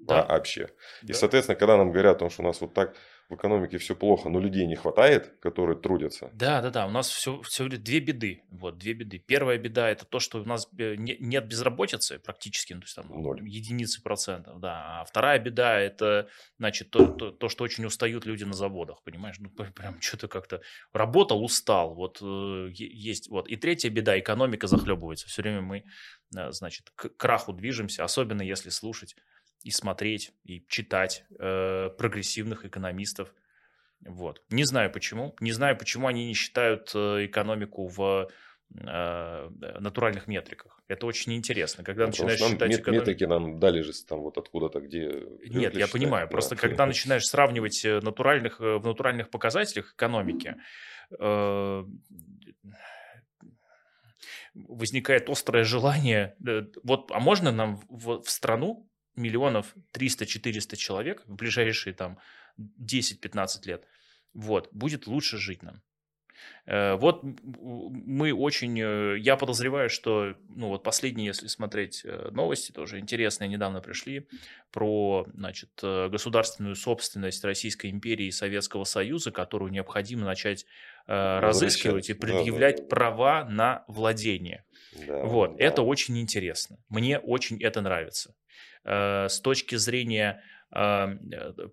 Да. 0.01 0.23
А, 0.23 0.37
вообще. 0.37 0.69
Да. 1.03 1.11
И, 1.11 1.13
соответственно, 1.13 1.57
когда 1.57 1.77
нам 1.77 1.93
говорят 1.93 2.17
о 2.17 2.19
том, 2.21 2.31
что 2.31 2.43
у 2.43 2.47
нас 2.47 2.61
вот 2.61 2.75
так 2.75 2.97
в 3.29 3.35
экономике 3.35 3.77
все 3.77 3.95
плохо, 3.95 4.31
но 4.31 4.41
людей 4.41 4.67
не 4.67 4.75
хватает, 4.75 5.35
которые 5.41 5.79
трудятся. 5.79 6.31
Да, 6.33 6.63
да, 6.63 6.71
да. 6.71 6.87
У 6.87 6.91
нас 6.91 7.09
все, 7.11 7.43
все 7.43 7.69
две 7.69 8.01
беды. 8.01 8.43
Вот, 8.51 8.79
две 8.79 8.95
беды. 8.95 9.19
Первая 9.19 9.59
беда 9.59 9.91
это 9.91 10.07
то, 10.07 10.19
что 10.19 10.41
у 10.41 10.45
нас 10.45 10.67
э, 10.79 10.95
нет 10.97 11.47
безработицы 11.47 12.19
практически, 12.21 12.73
ну, 12.73 12.81
то 12.81 12.85
есть 12.87 12.97
там 12.97 13.07
Ноль. 13.11 13.47
единицы 13.47 14.03
процентов, 14.03 14.61
да. 14.61 15.01
А 15.01 15.05
вторая 15.05 15.39
беда 15.39 15.79
это, 15.79 16.29
значит, 16.59 16.91
то, 16.91 17.07
то, 17.07 17.31
то, 17.31 17.49
что 17.51 17.65
очень 17.65 17.85
устают 17.85 18.25
люди 18.25 18.45
на 18.45 18.55
заводах, 18.55 19.03
понимаешь? 19.03 19.37
Ну, 19.39 19.51
прям 19.75 20.01
что-то 20.01 20.29
как-то 20.29 20.63
работал, 20.95 21.45
устал. 21.45 21.95
Вот 21.95 22.21
э, 22.23 22.71
есть, 22.73 23.29
вот. 23.29 23.47
И 23.49 23.57
третья 23.57 23.91
беда, 23.91 24.19
экономика 24.19 24.67
захлебывается. 24.67 25.29
Все 25.29 25.43
время 25.43 25.61
мы, 25.61 25.85
э, 26.35 26.51
значит, 26.53 26.91
к 26.95 27.11
краху 27.11 27.53
движемся, 27.53 28.05
особенно 28.05 28.41
если 28.41 28.71
слушать 28.71 29.17
и 29.63 29.71
смотреть, 29.71 30.33
и 30.45 30.65
читать 30.69 31.25
э, 31.39 31.91
прогрессивных 31.99 32.65
экономистов. 32.65 33.35
Вот. 34.07 34.43
Не 34.51 34.65
знаю 34.65 34.91
почему. 34.91 35.35
Не 35.41 35.53
знаю, 35.53 35.77
почему 35.77 36.07
они 36.07 36.27
не 36.27 36.35
считают 36.35 36.93
э, 36.95 37.27
экономику 37.27 37.87
в 37.89 38.29
э, 38.75 39.51
натуральных 39.81 40.29
метриках. 40.29 40.81
Это 40.87 41.07
очень 41.07 41.35
интересно. 41.35 41.85
Когда 41.85 42.05
ну, 42.05 42.09
начинаешь 42.09 42.41
нам 42.41 42.51
считать 42.53 42.69
мет, 42.71 42.81
экономику... 42.81 43.11
метрики 43.11 43.25
нам 43.25 43.59
дали 43.59 43.83
же 43.83 43.93
там 44.05 44.21
вот 44.21 44.39
откуда-то, 44.39 44.81
где... 44.81 45.07
Нет, 45.45 45.75
я 45.75 45.87
считать, 45.87 45.93
понимаю. 45.93 46.27
Да. 46.27 46.31
Просто 46.31 46.57
когда 46.57 46.87
начинаешь 46.87 47.25
сравнивать 47.25 47.85
э, 47.85 48.01
натуральных, 48.01 48.61
в 48.61 48.81
натуральных 48.85 49.31
показателях 49.31 49.95
экономики, 49.95 50.57
возникает 54.55 55.31
острое 55.31 55.65
желание, 55.65 56.37
вот, 56.83 57.11
а 57.13 57.21
можно 57.21 57.53
нам 57.53 57.81
в, 57.89 58.23
в 58.23 58.29
страну 58.29 58.88
миллионов 59.19 59.75
300-400 59.93 60.77
человек 60.77 61.23
в 61.27 61.35
ближайшие 61.35 61.95
там 61.95 62.19
10-15 62.59 63.67
лет, 63.67 63.85
вот, 64.35 64.69
будет 64.73 65.07
лучше 65.07 65.39
жить 65.39 65.63
нам. 65.63 65.83
Э, 66.67 66.95
вот 66.97 67.23
мы 67.23 68.33
очень, 68.33 68.79
э, 68.81 69.19
я 69.19 69.37
подозреваю, 69.37 69.91
что, 69.91 70.35
ну 70.49 70.69
вот 70.69 70.83
последние, 70.83 71.29
если 71.29 71.47
смотреть 71.47 72.03
э, 72.05 72.29
новости, 72.31 72.73
тоже 72.73 72.99
интересные, 72.99 73.49
недавно 73.49 73.81
пришли, 73.81 74.29
про, 74.71 75.27
значит, 75.35 75.71
государственную 75.83 76.77
собственность 76.77 77.45
Российской 77.45 77.91
империи 77.91 78.27
и 78.27 78.31
Советского 78.33 78.85
Союза, 78.85 79.31
которую 79.31 79.73
необходимо 79.73 80.25
начать 80.25 80.67
разыскивать 81.09 82.11
и 82.11 82.15
предъявлять 82.15 82.77
да, 82.77 82.83
да, 82.83 82.89
права 82.89 83.45
на 83.45 83.85
владение. 83.89 84.65
Да, 85.07 85.25
вот, 85.25 85.57
да. 85.57 85.65
это 85.65 85.83
очень 85.83 86.19
интересно. 86.19 86.79
Мне 86.89 87.19
очень 87.19 87.63
это 87.63 87.81
нравится. 87.81 88.35
Э, 88.85 89.29
с 89.29 89.41
точки 89.41 89.77
зрения 89.77 90.43
э, 90.75 91.07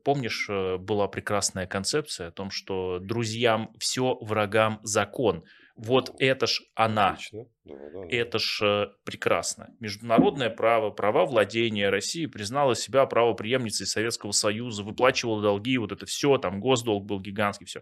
Помнишь, 0.04 0.48
э, 0.50 0.78
была 0.78 1.08
прекрасная 1.08 1.68
концепция 1.68 2.28
о 2.28 2.32
том, 2.32 2.50
что 2.50 3.00
друзьям 3.00 3.72
все, 3.78 4.18
врагам 4.22 4.80
закон. 4.84 5.44
Вот 5.76 6.16
это 6.20 6.48
ж 6.48 6.62
она. 6.74 7.12
Отлично. 7.12 7.46
Да, 7.66 7.76
да, 7.76 7.90
да. 7.94 8.08
Это 8.10 8.40
ж 8.40 8.62
э, 8.64 8.88
прекрасно. 9.04 9.76
Международное 9.82 10.50
право, 10.50 10.90
права 10.92 11.26
владения 11.26 11.90
России 11.90 12.28
признала 12.28 12.76
себя 12.76 13.06
правоприемницей 13.06 13.86
Советского 13.86 14.32
Союза, 14.32 14.84
выплачивала 14.84 15.42
долги, 15.42 15.78
вот 15.78 15.92
это 15.92 16.06
все, 16.06 16.38
там 16.38 16.62
госдолг 16.62 17.06
был 17.06 17.20
гигантский, 17.20 17.66
все. 17.66 17.82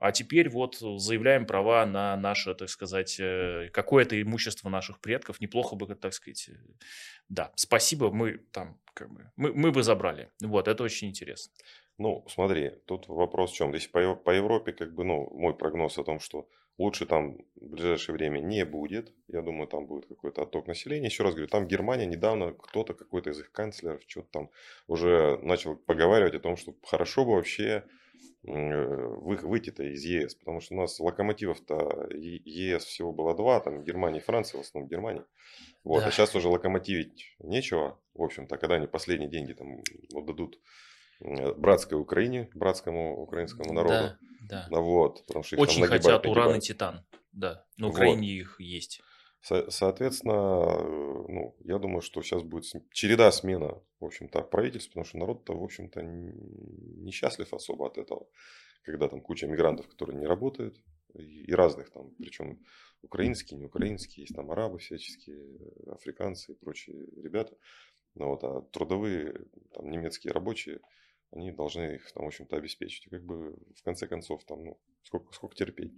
А 0.00 0.12
теперь 0.12 0.48
вот 0.48 0.76
заявляем 0.78 1.46
права 1.46 1.84
на 1.84 2.16
наше, 2.16 2.54
так 2.54 2.70
сказать, 2.70 3.20
э, 3.20 3.68
какое-то 3.70 4.20
имущество 4.20 4.70
наших 4.70 4.98
предков. 5.00 5.40
Неплохо 5.40 5.76
бы, 5.76 5.94
так 5.94 6.14
сказать, 6.14 6.48
э, 6.48 6.54
да, 7.28 7.52
спасибо, 7.54 8.10
мы 8.10 8.38
там, 8.52 8.80
как 8.94 9.12
бы, 9.12 9.30
мы, 9.36 9.52
мы 9.52 9.70
бы 9.72 9.82
забрали. 9.82 10.30
Вот, 10.42 10.68
это 10.68 10.82
очень 10.82 11.08
интересно. 11.08 11.52
Ну, 11.98 12.24
смотри, 12.28 12.70
тут 12.86 13.08
вопрос 13.08 13.52
в 13.52 13.54
чем. 13.54 13.74
Если 13.74 13.90
по, 13.90 14.16
по 14.16 14.30
Европе, 14.30 14.72
как 14.72 14.94
бы, 14.94 15.04
ну, 15.04 15.28
мой 15.34 15.54
прогноз 15.54 15.98
о 15.98 16.02
том, 16.02 16.18
что 16.18 16.48
лучше 16.78 17.04
там 17.04 17.36
в 17.56 17.68
ближайшее 17.68 18.16
время 18.16 18.38
не 18.38 18.64
будет. 18.64 19.12
Я 19.28 19.42
думаю, 19.42 19.68
там 19.68 19.86
будет 19.86 20.06
какой-то 20.06 20.42
отток 20.42 20.66
населения. 20.66 21.08
Еще 21.08 21.22
раз 21.22 21.34
говорю, 21.34 21.48
там 21.48 21.68
Германия 21.68 22.06
недавно 22.06 22.52
кто-то, 22.52 22.94
какой-то 22.94 23.30
из 23.30 23.40
их 23.40 23.52
канцлеров, 23.52 24.00
что-то 24.06 24.28
там 24.30 24.50
уже 24.86 25.38
начал 25.42 25.76
поговаривать 25.76 26.34
о 26.34 26.40
том, 26.40 26.56
что 26.56 26.74
хорошо 26.82 27.26
бы 27.26 27.32
вообще 27.32 27.84
выйти-то 28.42 29.82
из 29.84 30.04
ЕС, 30.04 30.34
потому 30.34 30.60
что 30.60 30.74
у 30.74 30.78
нас 30.78 30.98
локомотивов-то 30.98 32.08
ЕС 32.10 32.84
всего 32.84 33.12
было 33.12 33.36
два, 33.36 33.60
там 33.60 33.84
Германия 33.84 34.20
и 34.20 34.22
Франция, 34.22 34.58
в 34.58 34.62
основном 34.62 34.88
Германия. 34.88 35.24
Вот, 35.84 35.98
а 35.98 36.02
да. 36.02 36.08
а 36.08 36.10
сейчас 36.10 36.34
уже 36.34 36.48
локомотивить 36.48 37.34
нечего, 37.38 38.00
в 38.14 38.22
общем-то, 38.22 38.56
когда 38.56 38.76
они 38.76 38.86
последние 38.86 39.28
деньги 39.28 39.52
там 39.52 39.82
отдадут 40.14 40.58
братской 41.20 41.98
Украине, 41.98 42.48
братскому 42.54 43.20
украинскому 43.20 43.72
народу. 43.72 44.16
Да, 44.40 44.66
да. 44.70 44.80
Вот, 44.80 45.26
потому 45.26 45.44
что 45.44 45.56
Очень 45.58 45.86
хотят 45.86 46.26
уран 46.26 46.56
и 46.56 46.60
титан, 46.60 47.04
да, 47.32 47.64
на 47.76 47.88
Украине 47.88 48.20
вот. 48.20 48.40
их 48.40 48.60
есть. 48.60 49.02
Со- 49.40 49.70
соответственно, 49.70 50.82
ну, 51.28 51.56
я 51.60 51.78
думаю, 51.78 52.02
что 52.02 52.22
сейчас 52.22 52.42
будет 52.42 52.64
череда 52.92 53.32
смена, 53.32 53.82
в 53.98 54.04
общем-то, 54.04 54.42
правительств, 54.42 54.90
потому 54.90 55.04
что 55.04 55.18
народ-то, 55.18 55.54
в 55.58 55.62
общем-то, 55.62 56.02
несчастлив 56.02 57.52
особо 57.54 57.86
от 57.86 57.98
этого, 57.98 58.26
когда 58.82 59.08
там 59.08 59.20
куча 59.20 59.46
мигрантов, 59.46 59.88
которые 59.88 60.18
не 60.18 60.26
работают, 60.26 60.78
и 61.14 61.52
разных 61.52 61.90
там, 61.90 62.10
причем 62.18 62.60
украинские, 63.02 63.58
не 63.58 63.66
украинские, 63.66 64.24
есть 64.24 64.36
там 64.36 64.50
арабы 64.50 64.78
всяческие, 64.78 65.42
африканцы 65.90 66.52
и 66.52 66.54
прочие 66.54 67.06
ребята. 67.16 67.56
Ну, 68.14 68.28
вот, 68.28 68.44
а 68.44 68.62
трудовые, 68.72 69.46
там, 69.72 69.90
немецкие 69.90 70.32
рабочие, 70.32 70.80
они 71.30 71.52
должны 71.52 71.94
их 71.94 72.12
там, 72.12 72.24
в 72.24 72.28
общем-то, 72.28 72.56
обеспечить. 72.56 73.06
И 73.06 73.10
как 73.10 73.24
бы 73.24 73.56
в 73.76 73.82
конце 73.82 74.06
концов, 74.06 74.44
там, 74.44 74.64
ну, 74.64 74.80
сколько, 75.02 75.32
сколько 75.32 75.54
терпеть. 75.54 75.92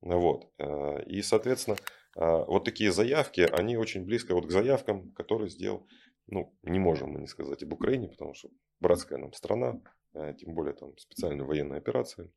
Вот. 0.00 0.50
Э, 0.58 1.04
и, 1.04 1.20
соответственно, 1.22 1.76
вот 2.16 2.64
такие 2.64 2.92
заявки, 2.92 3.40
они 3.40 3.76
очень 3.76 4.04
близко 4.04 4.34
вот 4.34 4.46
к 4.46 4.50
заявкам, 4.50 5.12
которые 5.12 5.48
сделал, 5.48 5.86
ну, 6.26 6.52
не 6.62 6.78
можем 6.78 7.10
мы 7.10 7.20
не 7.20 7.26
сказать 7.26 7.62
об 7.62 7.72
Украине, 7.72 8.08
потому 8.08 8.34
что 8.34 8.50
братская 8.80 9.18
нам 9.18 9.32
страна, 9.32 9.80
э, 10.14 10.34
тем 10.38 10.54
более 10.54 10.74
там 10.74 10.96
специальная 10.98 11.44
военная 11.44 11.78
операция, 11.78 12.30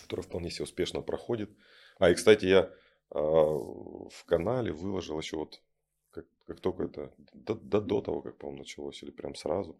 которая 0.00 0.24
вполне 0.24 0.50
себе 0.50 0.64
успешно 0.64 1.02
проходит. 1.02 1.50
А, 1.98 2.10
и, 2.10 2.14
кстати, 2.14 2.46
я 2.46 2.72
в 3.10 4.24
канале 4.26 4.70
выложил 4.70 5.18
еще 5.18 5.36
вот 5.38 5.62
как, 6.46 6.60
только 6.60 6.84
это, 6.84 7.12
до, 7.32 7.54
до, 7.54 7.80
до 7.80 8.00
того, 8.00 8.22
как, 8.22 8.38
по-моему, 8.38 8.60
началось, 8.60 9.02
или 9.02 9.10
прям 9.10 9.34
сразу, 9.34 9.78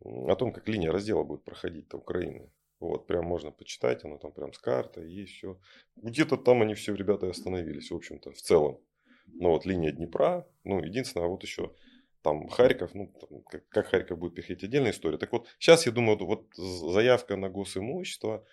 о 0.00 0.34
том, 0.36 0.52
как 0.52 0.68
линия 0.68 0.92
раздела 0.92 1.22
будет 1.22 1.44
проходить 1.44 1.88
до 1.88 1.98
Украины. 1.98 2.50
Вот, 2.80 3.06
прям 3.06 3.26
можно 3.26 3.50
почитать, 3.50 4.04
оно 4.04 4.16
там 4.16 4.32
прям 4.32 4.52
с 4.52 4.58
картой, 4.58 5.12
есть 5.12 5.34
все. 5.34 5.58
Где-то 5.96 6.36
там 6.38 6.62
они 6.62 6.74
все, 6.74 6.94
ребята, 6.94 7.26
и 7.26 7.30
остановились, 7.30 7.90
в 7.90 7.94
общем-то, 7.94 8.32
в 8.32 8.40
целом. 8.40 8.80
Но 9.26 9.50
вот 9.50 9.66
линия 9.66 9.92
Днепра, 9.92 10.48
ну, 10.64 10.82
единственное, 10.82 11.26
вот 11.26 11.42
еще 11.42 11.74
там 12.22 12.48
Харьков, 12.48 12.94
ну, 12.94 13.12
там, 13.20 13.42
как, 13.42 13.68
как 13.68 13.86
Харьков 13.88 14.18
будет 14.18 14.34
переходить, 14.34 14.64
отдельная 14.64 14.92
история. 14.92 15.18
Так 15.18 15.32
вот, 15.32 15.46
сейчас, 15.58 15.86
я 15.86 15.92
думаю, 15.92 16.18
вот 16.18 16.46
заявка 16.56 17.36
на 17.36 17.50
госимущество 17.50 18.44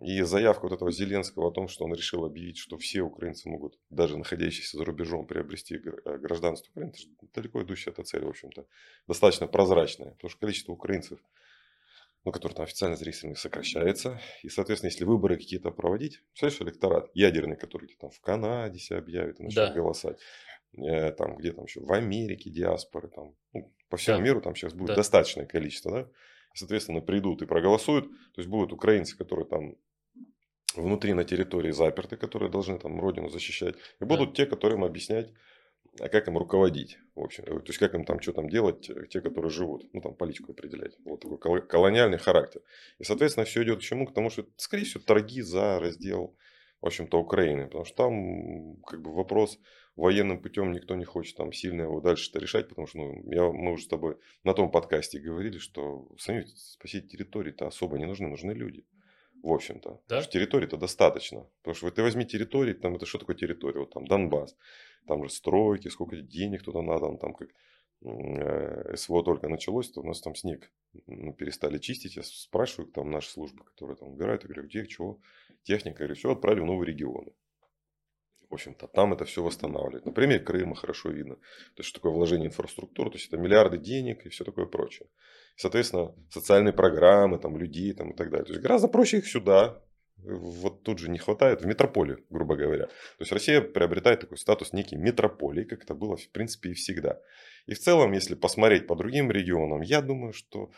и 0.00 0.22
заявка 0.22 0.64
вот 0.64 0.72
этого 0.72 0.90
Зеленского 0.90 1.48
о 1.48 1.50
том, 1.50 1.68
что 1.68 1.84
он 1.84 1.94
решил 1.94 2.24
объявить, 2.24 2.58
что 2.58 2.76
все 2.76 3.00
украинцы 3.02 3.48
могут, 3.48 3.78
даже 3.88 4.18
находящиеся 4.18 4.76
за 4.76 4.84
рубежом, 4.84 5.26
приобрести 5.26 5.76
э, 5.76 6.18
гражданство 6.18 6.70
Украины, 6.70 6.92
это 6.92 7.32
далеко 7.34 7.62
идущая 7.62 7.92
эта 7.92 8.02
цель, 8.02 8.24
в 8.24 8.28
общем-то, 8.28 8.66
достаточно 9.06 9.46
прозрачная, 9.46 10.10
потому 10.10 10.30
что 10.30 10.40
количество 10.40 10.72
украинцев, 10.72 11.18
ну, 12.26 12.32
который 12.32 12.54
там 12.54 12.64
официально 12.64 12.96
зарегистрированы, 12.96 13.38
сокращается. 13.38 14.20
И, 14.42 14.48
соответственно, 14.48 14.90
если 14.90 15.04
выборы 15.04 15.36
какие-то 15.36 15.70
проводить, 15.70 16.20
представляешь, 16.32 16.60
электорат 16.60 17.08
ядерный, 17.14 17.56
который 17.56 17.86
там 18.00 18.10
в 18.10 18.20
Канаде 18.20 18.80
себя 18.80 18.98
объявит 18.98 19.38
и 19.38 19.44
начнет 19.44 19.68
да. 19.68 19.72
голосовать, 19.72 20.18
э, 20.76 21.12
там 21.12 21.36
где 21.36 21.52
там 21.52 21.66
еще 21.66 21.80
в 21.80 21.92
Америке 21.92 22.50
диаспоры, 22.50 23.08
там, 23.14 23.36
ну, 23.52 23.72
по 23.88 23.96
всему 23.96 24.16
да. 24.16 24.22
миру 24.24 24.40
там 24.40 24.56
сейчас 24.56 24.74
будет 24.74 24.88
да. 24.88 24.96
достаточное 24.96 25.46
количество, 25.46 25.92
да, 25.92 26.10
соответственно, 26.52 27.00
придут 27.00 27.42
и 27.42 27.46
проголосуют, 27.46 28.08
то 28.08 28.40
есть 28.40 28.48
будут 28.50 28.72
украинцы, 28.72 29.16
которые 29.16 29.46
там 29.46 29.76
внутри 30.74 31.14
на 31.14 31.22
территории 31.22 31.70
заперты, 31.70 32.16
которые 32.16 32.50
должны 32.50 32.76
там 32.80 33.00
родину 33.00 33.28
защищать, 33.28 33.76
и 34.00 34.04
будут 34.04 34.30
да. 34.30 34.34
те, 34.34 34.46
которым 34.46 34.82
объяснять, 34.82 35.32
а 36.00 36.08
как 36.08 36.28
им 36.28 36.38
руководить, 36.38 36.98
в 37.14 37.20
общем, 37.20 37.44
то 37.44 37.62
есть 37.66 37.78
как 37.78 37.94
им 37.94 38.04
там 38.04 38.20
что 38.20 38.32
там 38.32 38.48
делать, 38.48 38.88
э, 38.90 39.06
те, 39.08 39.20
которые 39.20 39.50
живут, 39.50 39.88
ну 39.92 40.00
там 40.00 40.14
политику 40.14 40.52
определять, 40.52 40.96
вот 41.04 41.20
такой 41.20 41.66
колониальный 41.66 42.18
характер. 42.18 42.62
И, 42.98 43.04
соответственно, 43.04 43.44
все 43.44 43.62
идет 43.62 43.78
к 43.78 43.82
чему? 43.82 44.06
К 44.06 44.14
тому, 44.14 44.30
что, 44.30 44.46
скорее 44.56 44.84
всего, 44.84 45.02
торги 45.04 45.42
за 45.42 45.78
раздел, 45.80 46.36
в 46.80 46.86
общем-то, 46.86 47.18
Украины, 47.18 47.66
потому 47.66 47.84
что 47.84 47.96
там 47.96 48.76
как 48.82 49.00
бы 49.02 49.14
вопрос 49.14 49.58
военным 49.96 50.42
путем 50.42 50.72
никто 50.72 50.94
не 50.94 51.04
хочет 51.04 51.36
там 51.36 51.52
сильно 51.52 51.82
его 51.82 52.00
дальше-то 52.00 52.38
решать, 52.38 52.68
потому 52.68 52.86
что 52.86 52.98
ну, 52.98 53.32
я, 53.32 53.50
мы 53.50 53.72
уже 53.72 53.84
с 53.84 53.88
тобой 53.88 54.16
на 54.44 54.52
том 54.54 54.70
подкасте 54.70 55.18
говорили, 55.18 55.58
что 55.58 56.08
сами 56.18 56.44
спасить 56.54 57.10
территории-то 57.10 57.66
особо 57.66 57.98
не 57.98 58.04
нужны, 58.04 58.28
нужны 58.28 58.52
люди 58.52 58.84
в 59.42 59.52
общем-то. 59.52 60.00
Да? 60.08 60.22
Территории-то 60.22 60.76
достаточно. 60.76 61.46
Потому 61.62 61.74
что 61.74 61.90
ты 61.90 62.02
возьми 62.02 62.24
территории, 62.24 62.74
там 62.74 62.96
это 62.96 63.06
что 63.06 63.18
такое 63.18 63.36
территория? 63.36 63.80
Вот 63.80 63.92
там 63.92 64.06
Донбасс, 64.06 64.56
там 65.06 65.24
же 65.24 65.30
стройки, 65.30 65.88
сколько 65.88 66.16
денег 66.16 66.62
туда 66.62 66.82
надо, 66.82 67.16
там 67.18 67.34
как 67.34 67.48
э, 68.04 68.96
СВО 68.96 69.22
только 69.22 69.48
началось, 69.48 69.90
то 69.90 70.00
у 70.00 70.04
нас 70.04 70.20
там 70.20 70.34
снег 70.34 70.70
ну, 71.06 71.32
перестали 71.32 71.78
чистить. 71.78 72.16
Я 72.16 72.22
спрашиваю 72.22 72.90
там 72.90 73.10
наши 73.10 73.30
службы, 73.30 73.64
которые 73.64 73.96
там 73.96 74.08
убирают, 74.08 74.42
я 74.42 74.48
говорю, 74.48 74.68
где, 74.68 74.86
чего, 74.86 75.20
техника, 75.62 76.02
я 76.02 76.06
говорю, 76.06 76.14
все, 76.14 76.32
отправили 76.32 76.60
в 76.60 76.66
новые 76.66 76.92
регионы. 76.92 77.32
В 78.48 78.54
общем-то, 78.54 78.86
там 78.86 79.12
это 79.12 79.24
все 79.24 79.42
восстанавливает. 79.42 80.06
На 80.06 80.12
примере 80.12 80.38
Крыма 80.38 80.76
хорошо 80.76 81.10
видно. 81.10 81.34
То 81.34 81.78
есть, 81.78 81.88
что 81.88 81.98
такое 81.98 82.12
вложение 82.12 82.48
в 82.48 82.52
инфраструктуру, 82.52 83.10
то 83.10 83.16
есть, 83.16 83.26
это 83.26 83.38
миллиарды 83.38 83.76
денег 83.76 84.24
и 84.24 84.28
все 84.28 84.44
такое 84.44 84.66
прочее. 84.66 85.08
Соответственно, 85.56 86.14
социальные 86.30 86.72
программы, 86.72 87.38
там, 87.38 87.56
людей 87.56 87.92
там, 87.92 88.12
и 88.12 88.16
так 88.16 88.30
далее. 88.30 88.44
То 88.44 88.52
есть, 88.52 88.62
гораздо 88.62 88.86
проще 88.86 89.18
их 89.18 89.26
сюда, 89.26 89.82
вот 90.18 90.82
тут 90.82 90.98
же 90.98 91.10
не 91.10 91.18
хватает 91.18 91.62
в 91.62 91.66
метрополию, 91.66 92.24
грубо 92.30 92.56
говоря. 92.56 92.86
То 92.86 93.20
есть 93.20 93.32
Россия 93.32 93.60
приобретает 93.60 94.20
такой 94.20 94.38
статус 94.38 94.72
некий 94.72 94.96
метрополии, 94.96 95.64
как 95.64 95.84
это 95.84 95.94
было 95.94 96.16
в 96.16 96.28
принципе 96.30 96.70
и 96.70 96.74
всегда. 96.74 97.20
И 97.66 97.74
в 97.74 97.78
целом, 97.78 98.12
если 98.12 98.34
посмотреть 98.34 98.86
по 98.86 98.96
другим 98.96 99.30
регионам, 99.30 99.82
я 99.82 100.00
думаю, 100.00 100.32
что 100.32 100.70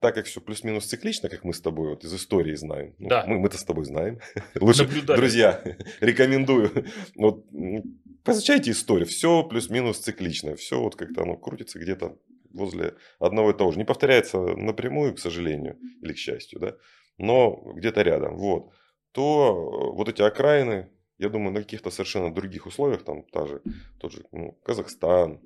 так 0.00 0.14
как 0.14 0.26
все 0.26 0.40
плюс-минус 0.40 0.86
циклично, 0.86 1.28
как 1.28 1.42
мы 1.42 1.54
с 1.54 1.60
тобой 1.60 1.90
вот 1.90 2.04
из 2.04 2.14
истории 2.14 2.54
знаем, 2.54 2.94
ну, 2.98 3.08
да. 3.08 3.24
мы, 3.26 3.38
мы-то 3.38 3.58
с 3.58 3.64
тобой 3.64 3.84
знаем, 3.86 4.20
лучше, 4.60 4.82
Наблюдали. 4.82 5.18
друзья, 5.18 5.62
рекомендую, 6.00 6.70
вот, 7.16 7.46
поизучайте 8.22 8.72
историю, 8.72 9.06
все 9.06 9.42
плюс-минус 9.42 9.98
циклично, 9.98 10.54
все 10.54 10.80
вот 10.80 10.96
как-то 10.96 11.22
оно 11.22 11.36
крутится 11.36 11.78
где-то 11.78 12.18
возле 12.52 12.94
одного 13.18 13.50
и 13.50 13.56
того 13.56 13.72
же. 13.72 13.78
Не 13.78 13.84
повторяется 13.84 14.38
напрямую, 14.38 15.14
к 15.14 15.18
сожалению, 15.18 15.78
или 16.02 16.12
к 16.12 16.18
счастью, 16.18 16.60
да, 16.60 16.76
но 17.18 17.72
где-то 17.74 18.02
рядом, 18.02 18.36
вот, 18.36 18.72
то 19.12 19.50
э, 19.50 19.96
вот 19.96 20.08
эти 20.08 20.22
окраины, 20.22 20.90
я 21.18 21.28
думаю, 21.28 21.52
на 21.52 21.62
каких-то 21.62 21.90
совершенно 21.90 22.34
других 22.34 22.66
условиях, 22.66 23.04
там 23.04 23.22
та 23.24 23.46
же, 23.46 23.62
тот 23.98 24.12
же 24.12 24.24
ну, 24.32 24.52
Казахстан, 24.62 25.40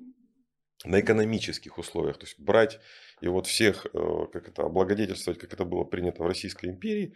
на 0.84 1.00
экономических 1.00 1.78
условиях, 1.78 2.18
то 2.18 2.26
есть 2.26 2.40
брать 2.40 2.80
и 3.20 3.28
вот 3.28 3.46
всех, 3.46 3.86
э, 3.92 4.26
как 4.32 4.48
это, 4.48 4.62
облагодетельствовать, 4.62 5.38
как 5.38 5.52
это 5.52 5.64
было 5.64 5.84
принято 5.84 6.22
в 6.22 6.26
Российской 6.26 6.66
империи, 6.66 7.14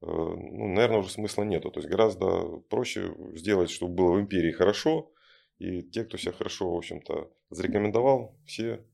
э, 0.00 0.06
ну, 0.06 0.68
наверное, 0.68 0.98
уже 0.98 1.10
смысла 1.10 1.42
нету. 1.42 1.70
То 1.70 1.80
есть 1.80 1.90
гораздо 1.90 2.58
проще 2.70 3.14
сделать, 3.34 3.70
чтобы 3.70 3.94
было 3.94 4.12
в 4.14 4.20
империи 4.20 4.52
хорошо, 4.52 5.12
и 5.58 5.82
те, 5.82 6.04
кто 6.04 6.16
себя 6.16 6.32
хорошо, 6.32 6.72
в 6.72 6.76
общем-то, 6.76 7.30
зарекомендовал, 7.50 8.36
все, 8.46 8.84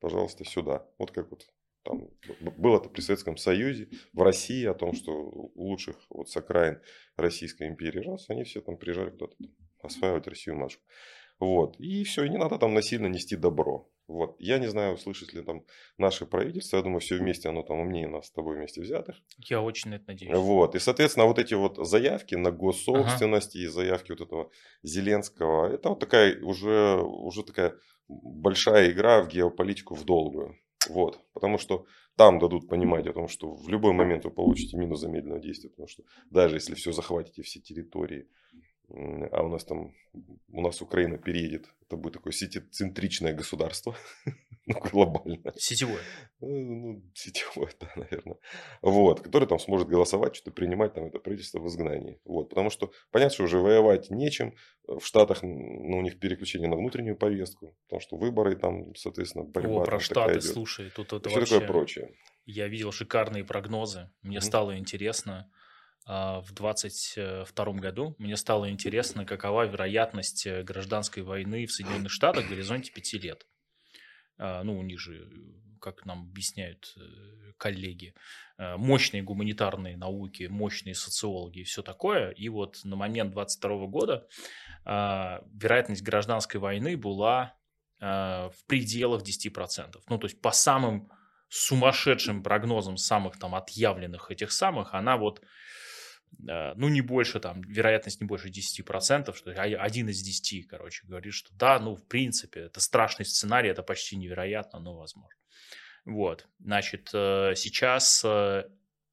пожалуйста, 0.00 0.44
сюда. 0.44 0.86
Вот 0.98 1.10
как 1.10 1.30
вот 1.30 1.46
там 1.82 2.08
было 2.56 2.78
это 2.78 2.88
при 2.88 3.00
Советском 3.00 3.36
Союзе, 3.36 3.88
в 4.12 4.22
России 4.22 4.64
о 4.64 4.74
том, 4.74 4.94
что 4.94 5.12
у 5.12 5.52
лучших 5.54 5.96
вот 6.10 6.28
с 6.28 6.36
окраин 6.36 6.80
Российской 7.16 7.68
империи 7.68 8.00
раз, 8.00 8.30
они 8.30 8.44
все 8.44 8.60
там 8.60 8.76
приезжали 8.76 9.10
куда-то 9.10 9.36
осваивать 9.82 10.26
Россию 10.26 10.56
матушку. 10.56 10.82
Вот. 11.38 11.74
И 11.80 12.04
все, 12.04 12.24
и 12.24 12.28
не 12.28 12.38
надо 12.38 12.58
там 12.58 12.72
насильно 12.72 13.08
нести 13.08 13.36
добро. 13.36 13.90
Вот. 14.06 14.36
Я 14.38 14.58
не 14.58 14.68
знаю, 14.68 14.96
слышит 14.96 15.32
ли 15.32 15.42
там 15.42 15.64
наше 15.98 16.26
правительство. 16.26 16.76
Я 16.76 16.82
думаю, 16.82 17.00
все 17.00 17.16
вместе 17.16 17.48
оно 17.48 17.62
там 17.62 17.80
умнее 17.80 18.08
нас 18.08 18.26
с 18.26 18.30
тобой 18.30 18.56
вместе 18.56 18.80
взятых. 18.80 19.16
Я 19.38 19.60
очень 19.60 19.90
на 19.90 19.94
это 19.94 20.04
надеюсь. 20.08 20.36
Вот. 20.36 20.74
И, 20.74 20.78
соответственно, 20.78 21.26
вот 21.26 21.38
эти 21.38 21.54
вот 21.54 21.78
заявки 21.84 22.34
на 22.34 22.52
госсобственность 22.52 23.56
ага. 23.56 23.64
и 23.64 23.66
заявки 23.66 24.12
вот 24.12 24.20
этого 24.20 24.50
Зеленского, 24.82 25.72
это 25.72 25.88
вот 25.88 25.98
такая 25.98 26.40
уже, 26.42 27.00
уже 27.02 27.42
такая 27.42 27.74
большая 28.08 28.90
игра 28.90 29.22
в 29.22 29.28
геополитику 29.28 29.94
в 29.94 30.04
долгую. 30.04 30.56
Вот. 30.88 31.20
Потому 31.32 31.58
что 31.58 31.86
там 32.16 32.38
дадут 32.38 32.68
понимать 32.68 33.06
о 33.06 33.12
том, 33.12 33.28
что 33.28 33.54
в 33.54 33.68
любой 33.68 33.92
момент 33.92 34.24
вы 34.24 34.30
получите 34.30 34.76
минус 34.76 35.00
замедленного 35.00 35.40
действия. 35.40 35.70
Потому 35.70 35.88
что 35.88 36.02
даже 36.30 36.56
если 36.56 36.74
все 36.74 36.92
захватите, 36.92 37.42
все 37.42 37.60
территории, 37.60 38.28
а 38.94 39.42
у 39.42 39.48
нас 39.48 39.64
там, 39.64 39.94
у 40.48 40.60
нас 40.60 40.82
Украина 40.82 41.16
переедет, 41.16 41.66
это 41.86 41.96
будет 41.96 42.14
такое 42.14 42.32
сетицентричное 42.32 43.32
государство, 43.32 43.96
ну, 44.66 44.78
глобальное. 44.80 45.54
Сетевое. 45.56 46.02
Э, 46.40 46.46
ну, 46.46 47.02
сетевое, 47.14 47.70
да, 47.80 47.90
наверное. 47.96 48.36
Вот, 48.82 49.20
который 49.20 49.48
там 49.48 49.58
сможет 49.58 49.88
голосовать, 49.88 50.36
что-то 50.36 50.50
принимать 50.50 50.94
там 50.94 51.06
это 51.06 51.18
правительство 51.18 51.58
в 51.58 51.68
изгнании. 51.68 52.20
Вот, 52.24 52.50
потому 52.50 52.70
что 52.70 52.92
понятно, 53.10 53.34
что 53.34 53.44
уже 53.44 53.58
воевать 53.58 54.10
нечем. 54.10 54.54
В 54.86 55.00
Штатах, 55.00 55.42
ну, 55.42 55.98
у 55.98 56.02
них 56.02 56.18
переключение 56.18 56.68
на 56.68 56.76
внутреннюю 56.76 57.16
повестку, 57.16 57.74
потому 57.86 58.00
что 58.00 58.16
выборы 58.16 58.56
там, 58.56 58.94
соответственно, 58.94 59.44
борьба 59.44 59.82
О, 59.82 59.84
про 59.84 60.00
Штаты, 60.00 60.40
слушай, 60.40 60.90
тут 60.94 61.12
это 61.12 61.28
Все 61.28 61.38
вообще... 61.38 61.54
такое 61.54 61.68
прочее. 61.68 62.14
Я 62.44 62.68
видел 62.68 62.90
шикарные 62.92 63.44
прогнозы, 63.44 64.10
мне 64.22 64.38
mm-hmm. 64.38 64.40
стало 64.40 64.76
интересно 64.76 65.48
в 66.06 66.52
2022 66.52 67.72
году. 67.74 68.16
Мне 68.18 68.36
стало 68.36 68.70
интересно, 68.70 69.24
какова 69.24 69.66
вероятность 69.66 70.46
э, 70.46 70.62
гражданской 70.62 71.22
войны 71.22 71.66
в 71.66 71.72
Соединенных 71.72 72.10
Штатах 72.10 72.46
в 72.46 72.48
горизонте 72.48 72.90
пяти 72.92 73.18
лет. 73.18 73.46
А, 74.38 74.64
ну, 74.64 74.78
у 74.78 74.82
них 74.82 74.98
же, 74.98 75.30
как 75.80 76.04
нам 76.04 76.22
объясняют 76.22 76.94
э, 76.96 77.52
коллеги, 77.56 78.14
э, 78.58 78.76
мощные 78.76 79.22
гуманитарные 79.22 79.96
науки, 79.96 80.48
мощные 80.50 80.96
социологи 80.96 81.60
и 81.60 81.64
все 81.64 81.82
такое. 81.82 82.30
И 82.30 82.48
вот 82.48 82.80
на 82.82 82.96
момент 82.96 83.32
2022 83.32 83.86
года 83.86 84.26
а, 84.84 85.44
вероятность 85.54 86.02
гражданской 86.02 86.58
войны 86.58 86.96
была 86.96 87.54
в 88.00 88.54
пределах 88.66 89.22
10%. 89.22 89.94
Ну, 90.08 90.18
то 90.18 90.26
есть 90.26 90.40
по 90.40 90.50
самым 90.50 91.08
сумасшедшим 91.48 92.42
прогнозам 92.42 92.96
самых 92.96 93.38
там 93.38 93.54
отъявленных 93.54 94.32
этих 94.32 94.50
самых, 94.50 94.92
она 94.92 95.16
вот 95.16 95.40
ну, 96.38 96.88
не 96.88 97.00
больше, 97.00 97.40
там, 97.40 97.62
вероятность 97.62 98.20
не 98.20 98.26
больше 98.26 98.48
10%, 98.48 99.34
что 99.34 99.52
один 99.52 100.08
из 100.08 100.22
10, 100.22 100.66
короче, 100.66 101.06
говорит, 101.06 101.34
что 101.34 101.52
да, 101.54 101.78
ну, 101.78 101.94
в 101.94 102.06
принципе, 102.06 102.62
это 102.62 102.80
страшный 102.80 103.24
сценарий, 103.24 103.68
это 103.68 103.82
почти 103.82 104.16
невероятно, 104.16 104.80
но 104.80 104.96
возможно. 104.96 105.38
Вот, 106.04 106.48
значит, 106.58 107.10
э, 107.14 107.52
сейчас 107.54 108.22
э, 108.24 108.64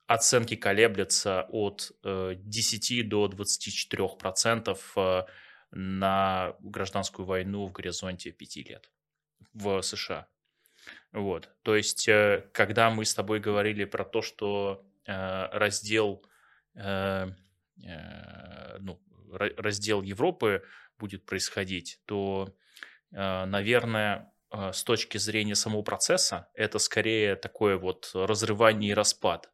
оценки 0.08 0.56
колеблются 0.56 1.46
от 1.50 1.92
10 2.04 2.92
э, 2.92 3.04
до 3.04 3.28
24% 3.28 5.28
на 5.72 6.56
гражданскую 6.62 7.28
войну 7.28 7.68
в 7.68 7.72
горизонте 7.72 8.32
5 8.32 8.56
лет 8.68 8.90
в 9.54 9.84
США. 9.84 10.28
Вот, 11.12 11.50
то 11.62 11.76
есть, 11.76 12.10
когда 12.54 12.90
мы 12.90 13.06
с 13.06 13.14
тобой 13.14 13.40
говорили 13.40 13.86
про 13.86 14.04
то, 14.04 14.24
что 14.24 14.84
раздел 15.06 16.14
Э, 16.14 16.18
э, 16.18 16.29
ну, 18.80 19.02
раздел 19.58 20.02
Европы 20.02 20.64
будет 20.98 21.26
происходить, 21.26 22.00
то, 22.06 22.56
э, 23.12 23.46
наверное, 23.46 24.32
с 24.52 24.84
точки 24.84 25.18
зрения 25.20 25.56
самого 25.56 25.84
процесса, 25.84 26.50
это 26.56 26.80
скорее 26.80 27.36
такое 27.36 27.78
вот 27.78 28.10
разрывание 28.16 28.92
и 28.92 28.96
распад. 28.96 29.52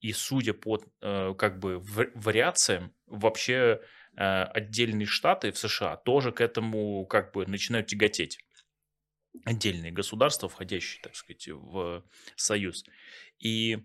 И 0.00 0.12
судя 0.12 0.54
по 0.54 0.78
как 1.00 1.58
бы 1.58 1.80
вариациям, 1.80 2.94
вообще 3.06 3.82
отдельные 4.16 5.06
штаты 5.06 5.52
в 5.52 5.58
США 5.58 5.96
тоже 5.96 6.32
к 6.32 6.40
этому 6.40 7.04
как 7.06 7.34
бы 7.34 7.46
начинают 7.46 7.88
тяготеть. 7.88 8.38
Отдельные 9.44 9.92
государства, 9.92 10.48
входящие, 10.48 11.02
так 11.02 11.14
сказать, 11.14 11.46
в 11.48 12.04
союз. 12.36 12.84
И 13.38 13.84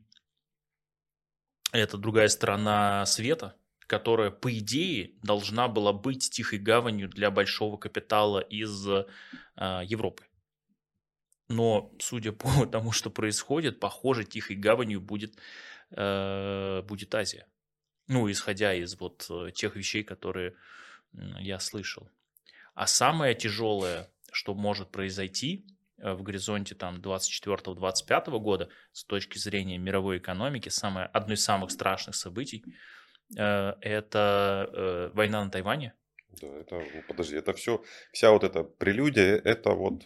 это 1.74 1.98
другая 1.98 2.28
сторона 2.28 3.06
света, 3.06 3.56
которая, 3.88 4.32
по 4.32 4.56
идее, 4.58 5.14
должна 5.24 5.68
была 5.68 5.92
быть 5.92 6.30
тихой 6.30 6.60
гаванью 6.60 7.10
для 7.10 7.32
большого 7.32 7.78
капитала 7.78 8.40
из 8.40 8.88
э, 8.88 9.06
Европы. 9.58 10.24
Но, 11.50 11.92
судя 12.00 12.32
по 12.32 12.66
тому, 12.72 12.92
что 12.92 13.10
происходит, 13.10 13.80
похоже, 13.80 14.24
тихой 14.24 14.56
гаванью 14.56 15.02
будет, 15.02 15.36
э, 15.92 16.82
будет 16.84 17.14
Азия. 17.16 17.48
Ну, 18.08 18.30
исходя 18.32 18.74
из 18.74 19.00
вот 19.00 19.26
э, 19.30 19.52
тех 19.52 19.76
вещей, 19.76 20.04
которые 20.04 20.56
я 21.40 21.60
слышал. 21.60 22.10
А 22.76 22.88
самое 22.88 23.36
тяжелое, 23.36 24.10
что 24.32 24.54
может 24.54 24.90
произойти, 24.90 25.66
в 26.04 26.24
горизонте 26.24 26.76
там 26.76 26.99
24-25 26.99 28.39
года 28.39 28.70
с 28.91 29.06
точки 29.06 29.38
зрения 29.38 29.78
мировой 29.78 30.18
экономики 30.18 30.70
самое, 30.70 31.08
одно 31.08 31.34
из 31.34 31.43
самых 31.43 31.72
страшных 31.72 32.16
событий 32.16 32.66
э, 33.38 33.74
это 33.82 34.70
э, 34.74 35.12
война 35.14 35.45
на 35.45 35.49
Тайване. 35.49 35.93
Да, 36.41 36.47
это, 36.47 36.76
ну, 36.80 37.04
подожди, 37.08 37.36
это 37.36 37.54
все, 37.54 37.84
вся 38.12 38.32
вот 38.32 38.43
эта 38.43 38.64
прелюдия, 38.64 39.36
это 39.36 39.72
вот 39.72 40.04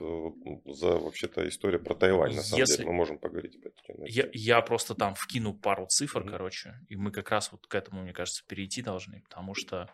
за 0.65 0.97
вообще-то 0.97 1.47
история 1.47 1.79
про 1.79 1.95
Тайвань, 1.95 2.35
на 2.35 2.41
самом 2.41 2.59
Если... 2.59 2.77
деле, 2.77 2.89
мы 2.89 2.93
можем 2.93 3.17
поговорить 3.17 3.55
об 3.55 3.67
этом. 3.67 4.03
Я, 4.05 4.27
я 4.33 4.61
просто 4.61 4.93
там 4.93 5.15
вкину 5.15 5.53
пару 5.53 5.87
цифр, 5.87 6.21
mm-hmm. 6.21 6.29
короче, 6.29 6.73
и 6.89 6.97
мы 6.97 7.11
как 7.11 7.31
раз 7.31 7.51
вот 7.51 7.65
к 7.65 7.73
этому, 7.75 8.03
мне 8.03 8.13
кажется, 8.13 8.43
перейти 8.45 8.81
должны, 8.81 9.21
потому 9.21 9.55
что 9.55 9.89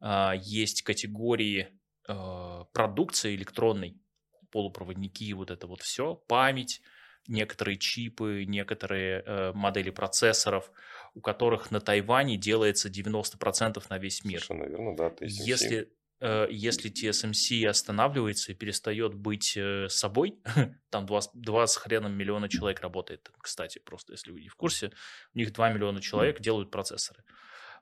э, 0.00 0.30
есть 0.40 0.82
категории 0.82 1.68
э, 2.08 2.64
продукции 2.72 3.34
электронной, 3.34 4.00
полупроводники, 4.56 5.34
вот 5.34 5.50
это 5.50 5.66
вот 5.66 5.82
все, 5.82 6.14
память, 6.28 6.80
некоторые 7.28 7.76
чипы, 7.76 8.46
некоторые 8.46 9.22
э, 9.26 9.52
модели 9.52 9.90
процессоров, 9.90 10.70
у 11.12 11.20
которых 11.20 11.70
на 11.70 11.78
Тайване 11.78 12.38
делается 12.38 12.88
90% 12.88 13.84
на 13.90 13.98
весь 13.98 14.24
мир. 14.24 14.42
Совершенно 14.42 14.66
верно, 14.66 14.96
да. 14.96 15.08
TSMC. 15.08 15.26
Если, 15.26 15.92
э, 16.20 16.46
если 16.50 16.90
TSMC 16.90 17.66
останавливается 17.68 18.52
и 18.52 18.54
перестает 18.54 19.12
быть 19.12 19.58
э, 19.58 19.90
собой, 19.90 20.38
там 20.90 21.04
2, 21.04 21.20
2 21.34 21.66
с 21.66 21.76
хреном 21.76 22.14
миллиона 22.14 22.48
человек 22.48 22.80
работает, 22.80 23.30
кстати, 23.38 23.78
просто 23.78 24.14
если 24.14 24.30
вы 24.30 24.40
не 24.40 24.48
в 24.48 24.54
курсе, 24.54 24.90
у 25.34 25.38
них 25.38 25.52
2 25.52 25.70
миллиона 25.70 26.00
человек 26.00 26.40
делают 26.40 26.70
процессоры. 26.70 27.24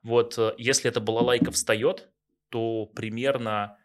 Вот 0.03 0.37
э, 0.39 0.55
если 0.59 0.91
эта 0.91 0.99
балалайка 0.99 1.53
встает, 1.53 2.09
то 2.49 2.87
примерно 2.87 3.79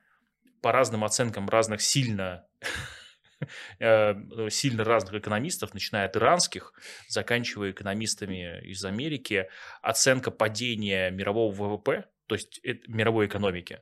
по 0.64 0.72
разным 0.72 1.04
оценкам 1.04 1.48
разных 1.48 1.82
сильно 1.82 2.49
сильно 4.50 4.84
разных 4.84 5.16
экономистов, 5.16 5.74
начиная 5.74 6.06
от 6.06 6.18
иранских, 6.18 6.74
заканчивая 7.08 7.72
экономистами 7.72 8.62
из 8.66 8.84
Америки, 8.84 9.50
оценка 9.82 10.32
падения 10.32 11.10
мирового 11.10 11.54
ВВП, 11.54 12.06
то 12.28 12.36
есть 12.36 12.62
мировой 12.88 13.28
экономики, 13.28 13.82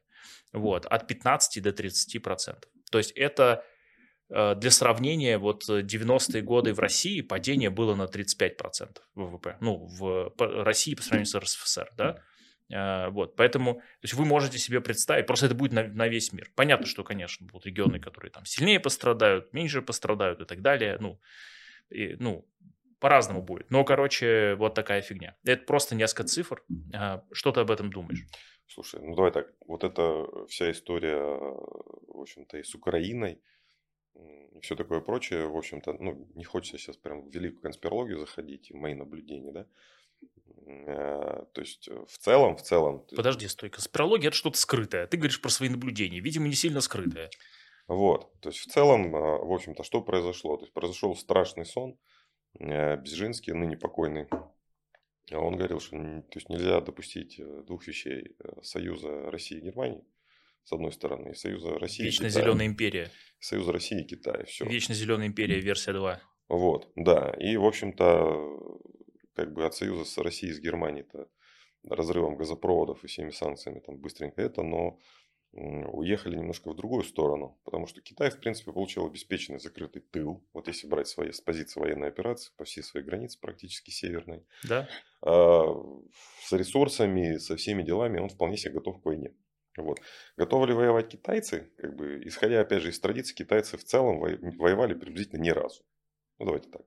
вот, 0.54 0.86
от 0.86 1.08
15 1.08 1.62
до 1.62 1.74
30 1.74 2.22
процентов. 2.22 2.72
То 2.92 2.98
есть 2.98 3.12
это 3.12 3.66
э, 4.30 4.56
для 4.56 4.72
сравнения, 4.72 5.38
вот 5.38 5.68
90-е 5.68 6.42
годы 6.42 6.74
в 6.74 6.80
России 6.80 7.22
падение 7.22 7.70
было 7.70 7.96
на 7.96 8.04
35% 8.04 8.98
ВВП. 9.16 9.58
Ну, 9.60 9.86
в 9.88 10.34
России 10.38 10.96
по 10.96 11.02
сравнению 11.02 11.28
с 11.28 11.36
РСФСР, 11.36 11.92
да? 11.98 12.24
А, 12.74 13.10
вот, 13.10 13.36
поэтому 13.36 13.76
то 13.76 14.04
есть 14.04 14.14
вы 14.14 14.26
можете 14.26 14.58
себе 14.58 14.82
представить, 14.82 15.26
просто 15.26 15.46
это 15.46 15.56
будет 15.56 15.74
на, 15.74 15.84
на 15.88 16.08
весь 16.08 16.34
мир. 16.34 16.52
Понятно, 16.56 16.86
что, 16.86 17.04
конечно, 17.04 17.46
будут 17.48 17.66
регионы, 17.66 18.00
которые 18.00 18.32
там 18.32 18.46
сильнее 18.46 18.80
пострадают, 18.80 19.54
меньше 19.54 19.82
пострадают 19.82 20.42
и 20.42 20.46
так 20.46 20.62
далее. 20.62 20.98
Ну, 21.00 21.20
и, 21.90 22.16
ну 22.20 22.48
по-разному 23.00 23.42
будет. 23.42 23.70
Но, 23.70 23.84
короче, 23.84 24.56
вот 24.56 24.74
такая 24.74 25.02
фигня. 25.02 25.36
Это 25.44 25.64
просто 25.66 25.96
несколько 25.96 26.24
цифр. 26.24 26.64
А, 26.94 27.24
что 27.32 27.52
ты 27.52 27.62
об 27.62 27.72
этом 27.72 27.92
думаешь? 27.92 28.26
Слушай, 28.68 29.02
ну 29.02 29.16
давай 29.16 29.32
так. 29.32 29.54
Вот 29.66 29.84
эта 29.84 30.26
вся 30.48 30.72
история, 30.72 31.18
в 31.18 32.20
общем-то, 32.20 32.58
и 32.58 32.64
с 32.64 32.76
Украиной, 32.76 33.42
и 34.16 34.60
все 34.62 34.76
такое 34.76 35.00
прочее, 35.00 35.48
в 35.48 35.56
общем-то, 35.56 35.94
ну, 35.94 36.28
не 36.36 36.44
хочется 36.44 36.78
сейчас 36.78 36.98
прям 36.98 37.30
в 37.30 37.34
великую 37.34 37.62
конспирологию 37.62 38.18
заходить, 38.18 38.72
в 38.72 38.76
мои 38.76 38.96
наблюдения, 38.96 39.52
да. 39.52 39.68
Э, 40.68 41.46
то 41.54 41.62
есть 41.62 41.88
э, 41.88 42.06
в 42.08 42.18
целом, 42.18 42.58
в 42.58 42.62
целом... 42.62 43.06
Подожди, 43.16 43.48
стой, 43.48 43.70
конспирология– 43.70 44.28
это 44.30 44.38
что-то 44.38 44.58
скрытое. 44.58 45.08
Ты 45.08 45.18
говоришь 45.18 45.42
про 45.42 45.50
свои 45.50 45.70
наблюдения, 45.70 46.20
видимо, 46.20 46.48
не 46.48 46.56
сильно 46.56 46.82
скрытое. 46.82 47.30
Вот, 47.88 48.38
то 48.42 48.50
есть 48.50 48.60
в 48.60 48.72
целом, 48.72 49.16
э, 49.16 49.20
в 49.20 49.54
общем-то, 49.54 49.84
что 49.84 50.02
произошло? 50.02 50.58
То 50.58 50.64
есть 50.64 50.74
произошел 50.74 51.16
страшный 51.16 51.66
сон. 51.66 51.98
Бежинский, 52.60 53.54
ныне 53.54 53.78
покойный, 53.78 54.28
он 55.32 55.58
говорил, 55.58 55.80
что 55.80 55.92
то 55.92 56.40
есть 56.40 56.50
нельзя 56.50 56.82
допустить 56.82 57.40
двух 57.68 57.86
вещей– 57.86 58.36
союза 58.64 59.30
России 59.30 59.58
и 59.58 59.62
Германии. 59.62 60.04
с 60.64 60.72
одной 60.74 60.92
стороны, 60.92 61.32
и 61.32 61.34
Союза 61.36 61.78
России 61.78 62.04
Вечно 62.04 62.26
и 62.26 62.30
Китая. 62.30 62.44
зеленая 62.44 62.68
империя. 62.68 63.12
Союза 63.40 63.72
России 63.74 64.02
и 64.02 64.08
Китая, 64.08 64.44
все. 64.46 64.66
Вечно 64.66 64.96
зеленая 64.96 65.28
империя, 65.28 65.60
версия 65.60 65.94
2. 65.94 66.20
Вот, 66.50 66.92
да. 66.96 67.36
И, 67.40 67.58
в 67.58 67.66
общем-то, 67.66 68.80
как 69.38 69.54
бы 69.54 69.66
от 69.66 69.76
союза 69.76 70.04
с 70.04 70.18
Россией, 70.18 70.52
с 70.54 70.60
Германией-то 70.60 71.30
разрывом 71.88 72.38
газопроводов 72.38 73.04
и 73.04 73.08
всеми 73.08 73.30
санкциями 73.30 73.80
там 73.80 73.98
быстренько 73.98 74.42
это, 74.42 74.64
но 74.64 75.00
уехали 75.54 76.36
немножко 76.36 76.70
в 76.70 76.76
другую 76.76 77.04
сторону, 77.04 77.60
потому 77.64 77.88
что 77.88 78.02
Китай, 78.02 78.30
в 78.32 78.40
принципе, 78.40 78.72
получил 78.72 79.06
обеспеченный 79.06 79.60
закрытый 79.60 80.02
тыл. 80.02 80.44
Вот 80.54 80.68
если 80.68 80.88
брать 80.88 81.08
свои, 81.08 81.32
с 81.32 81.40
позиции 81.40 81.80
военной 81.80 82.10
операции 82.10 82.52
по 82.58 82.66
всей 82.66 82.82
своей 82.82 83.06
границе, 83.06 83.40
практически 83.40 83.92
северной, 83.92 84.44
Да? 84.64 84.90
а, 85.22 85.66
с 86.44 86.52
ресурсами, 86.52 87.38
со 87.38 87.56
всеми 87.56 87.84
делами 87.84 88.20
он 88.20 88.30
вполне 88.30 88.58
себе 88.58 88.74
готов 88.74 89.02
к 89.02 89.06
войне. 89.06 89.36
Вот. 89.78 90.00
Готовы 90.36 90.68
ли 90.68 90.74
воевать 90.74 91.10
китайцы? 91.10 91.72
Как 91.78 91.96
бы, 91.96 92.22
исходя, 92.26 92.62
опять 92.62 92.82
же, 92.82 92.90
из 92.90 93.00
традиций, 93.00 93.36
китайцы 93.36 93.78
в 93.78 93.84
целом 93.84 94.20
воевали 94.20 94.96
приблизительно 94.96 95.42
ни 95.42 95.50
разу. 95.52 95.84
Ну, 96.40 96.46
давайте 96.46 96.70
так. 96.70 96.82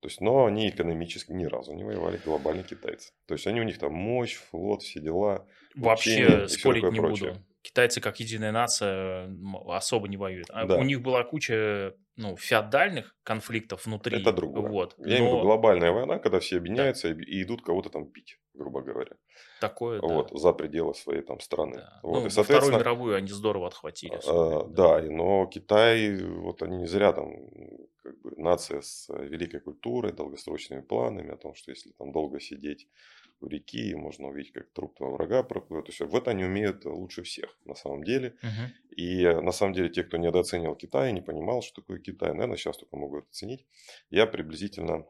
То 0.00 0.08
есть, 0.08 0.20
но 0.20 0.46
они 0.46 0.70
экономически 0.70 1.32
ни 1.32 1.44
разу 1.44 1.74
не 1.74 1.84
воевали 1.84 2.18
глобальные 2.24 2.64
китайцы. 2.64 3.12
То 3.26 3.34
есть, 3.34 3.46
они 3.46 3.60
у 3.60 3.64
них 3.64 3.78
там 3.78 3.92
мощь, 3.92 4.36
флот, 4.36 4.82
все 4.82 5.00
дела. 5.00 5.46
Вообще 5.74 6.48
спорить 6.48 6.84
не 6.84 6.98
прочее. 7.00 7.32
буду. 7.32 7.44
Китайцы 7.62 8.00
как 8.00 8.18
единая 8.20 8.52
нация 8.52 9.30
особо 9.68 10.08
не 10.08 10.16
воюют. 10.16 10.48
А 10.48 10.64
да. 10.64 10.76
У 10.76 10.82
них 10.82 11.02
была 11.02 11.22
куча 11.24 11.94
ну, 12.16 12.36
феодальных 12.36 13.14
конфликтов 13.22 13.84
внутри. 13.84 14.18
Это 14.18 14.32
другое. 14.32 14.68
Вот. 14.68 14.94
Я 14.98 15.18
имею 15.18 15.24
в 15.24 15.34
виду 15.34 15.42
глобальная 15.42 15.92
война, 15.92 16.18
когда 16.18 16.40
все 16.40 16.56
объединяются 16.56 17.14
да. 17.14 17.22
и 17.22 17.42
идут 17.42 17.62
кого-то 17.62 17.90
там 17.90 18.06
бить, 18.06 18.38
грубо 18.60 18.82
говоря. 18.82 19.16
Такое, 19.60 20.00
вот, 20.00 20.30
да. 20.32 20.38
За 20.38 20.52
пределы 20.52 20.94
своей 20.94 21.22
там 21.22 21.40
страны. 21.40 21.76
Да. 21.76 22.00
Вот, 22.02 22.20
ну, 22.20 22.26
и, 22.26 22.30
соответственно, 22.30 22.78
Вторую 22.78 22.80
мировую 22.80 23.16
они 23.16 23.28
здорово 23.28 23.66
отхватили. 23.66 24.20
А, 24.26 24.64
да, 24.64 25.02
но 25.02 25.46
Китай, 25.46 26.22
вот 26.22 26.62
они 26.62 26.76
не 26.76 26.86
зря 26.86 27.12
там 27.12 27.32
как 28.02 28.20
бы 28.20 28.32
нация 28.36 28.82
с 28.82 29.08
великой 29.08 29.60
культурой, 29.60 30.12
долгосрочными 30.12 30.82
планами 30.82 31.32
о 31.32 31.36
том, 31.36 31.54
что 31.54 31.70
если 31.70 31.90
там 31.92 32.12
долго 32.12 32.38
сидеть 32.40 32.86
у 33.40 33.46
реки, 33.46 33.94
можно 33.94 34.28
увидеть, 34.28 34.52
как 34.52 34.70
труп 34.72 34.96
твоего 34.96 35.16
врага 35.16 35.42
проплывет. 35.42 35.86
То 35.86 35.92
есть 35.92 36.00
в 36.00 36.14
это 36.14 36.30
они 36.30 36.44
умеют 36.44 36.84
лучше 36.84 37.22
всех 37.22 37.58
на 37.64 37.74
самом 37.74 38.04
деле. 38.04 38.36
Угу. 38.42 38.96
И 38.96 39.24
на 39.24 39.52
самом 39.52 39.72
деле 39.72 39.88
те, 39.88 40.02
кто 40.02 40.18
недооценивал 40.18 40.76
Китай, 40.76 41.12
не 41.12 41.22
понимал, 41.22 41.62
что 41.62 41.80
такое 41.80 41.98
Китай, 41.98 42.32
наверное, 42.32 42.58
сейчас 42.58 42.76
только 42.76 42.96
могут 42.96 43.28
оценить. 43.30 43.66
Я 44.10 44.26
приблизительно 44.26 45.06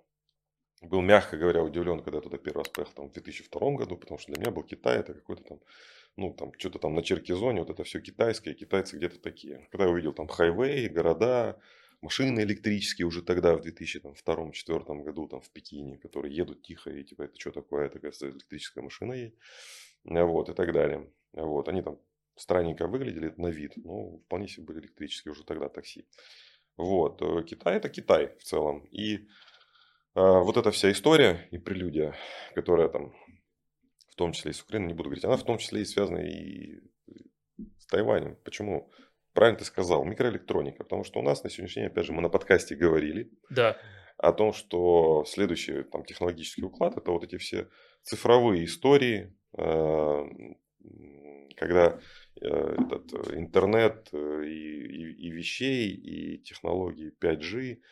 был, 0.81 1.03
мягко 1.03 1.37
говоря, 1.37 1.63
удивлен, 1.63 2.03
когда 2.03 2.19
я 2.19 2.23
туда 2.23 2.39
первый 2.39 2.61
раз 2.61 2.69
поехал 2.69 2.93
там, 2.95 3.09
в 3.11 3.13
2002 3.13 3.71
году, 3.73 3.97
потому 3.97 4.19
что 4.19 4.33
для 4.33 4.41
меня 4.41 4.51
был 4.51 4.63
Китай, 4.63 4.99
это 4.99 5.15
какой-то 5.15 5.43
там, 5.43 5.61
ну, 6.17 6.33
там, 6.33 6.53
что-то 6.59 6.79
там 6.79 6.95
на 6.95 7.03
Черкизоне, 7.03 7.61
вот 7.61 7.71
это 7.71 7.85
все 7.85 8.01
китайское, 8.01 8.55
китайцы 8.55 8.97
где-то 8.97 9.21
такие. 9.21 9.69
Когда 9.71 9.85
я 9.85 9.91
увидел 9.91 10.13
там 10.13 10.27
хайвей, 10.27 10.89
города, 10.89 11.61
машины 12.01 12.41
электрические 12.41 13.07
уже 13.07 13.23
тогда, 13.23 13.57
в 13.57 13.61
2002-2004 13.61 15.03
году, 15.03 15.29
там, 15.29 15.41
в 15.41 15.51
Пекине, 15.51 15.99
которые 15.99 16.35
едут 16.35 16.63
тихо, 16.63 16.91
и 16.91 17.05
типа, 17.05 17.23
это 17.25 17.39
что 17.39 17.51
такое, 17.53 17.87
это, 17.87 17.99
кажется, 17.99 18.31
электрическая 18.31 18.83
машина 18.83 19.13
едет, 19.13 19.35
вот, 20.05 20.49
и 20.49 20.55
так 20.55 20.73
далее. 20.73 21.11
Вот, 21.33 21.69
они 21.69 21.83
там 21.83 21.99
странненько 22.37 22.87
выглядели 22.87 23.35
на 23.37 23.49
вид, 23.49 23.77
но 23.77 24.19
вполне 24.19 24.49
себе 24.49 24.65
были 24.65 24.81
электрические 24.81 25.33
уже 25.33 25.45
тогда 25.45 25.69
такси. 25.69 26.07
Вот, 26.77 27.21
э, 27.21 27.45
Китай 27.45 27.77
это 27.77 27.91
Китай 27.91 28.35
в 28.39 28.43
целом. 28.43 28.87
И 28.91 29.29
вот 30.15 30.57
эта 30.57 30.71
вся 30.71 30.91
история 30.91 31.49
и 31.51 31.59
прелюдия, 31.59 32.15
которая 32.55 32.89
там, 32.89 33.13
в 34.09 34.15
том 34.17 34.33
числе 34.33 34.51
и 34.51 34.55
с 34.55 34.63
Украиной, 34.63 34.89
не 34.89 34.95
буду 34.95 35.09
говорить, 35.09 35.25
она 35.25 35.37
в 35.37 35.45
том 35.45 35.59
числе 35.59 35.83
и 35.83 35.85
связана 35.85 36.19
и 36.19 36.81
с 37.79 37.87
Тайванем. 37.87 38.37
Почему? 38.45 38.91
Правильно 39.33 39.59
ты 39.59 39.65
сказал, 39.65 40.05
микроэлектроника. 40.05 40.85
Потому 40.85 41.05
что 41.05 41.21
у 41.21 41.23
нас 41.23 41.45
на 41.45 41.51
сегодняшний 41.51 41.83
день, 41.83 41.91
опять 41.91 42.07
же, 42.07 42.13
мы 42.13 42.23
на 42.23 42.29
подкасте 42.29 42.75
говорили 42.75 43.31
да. 43.49 43.77
о 44.19 44.33
том, 44.33 44.53
что 44.53 45.25
следующий 45.27 45.85
там, 45.85 46.05
технологический 46.05 46.65
уклад 46.65 46.97
это 46.97 47.13
вот 47.13 47.25
эти 47.25 47.39
все 47.39 47.69
цифровые 48.03 48.65
истории, 48.65 49.37
а, 49.57 50.25
когда 51.57 52.01
э, 52.41 52.47
этот 52.47 53.35
интернет 53.35 54.09
э, 54.13 54.45
и, 54.47 54.87
и, 54.87 55.27
и 55.27 55.31
вещей, 55.31 55.91
и 55.91 56.39
технологии 56.39 57.13
5G– 57.21 57.79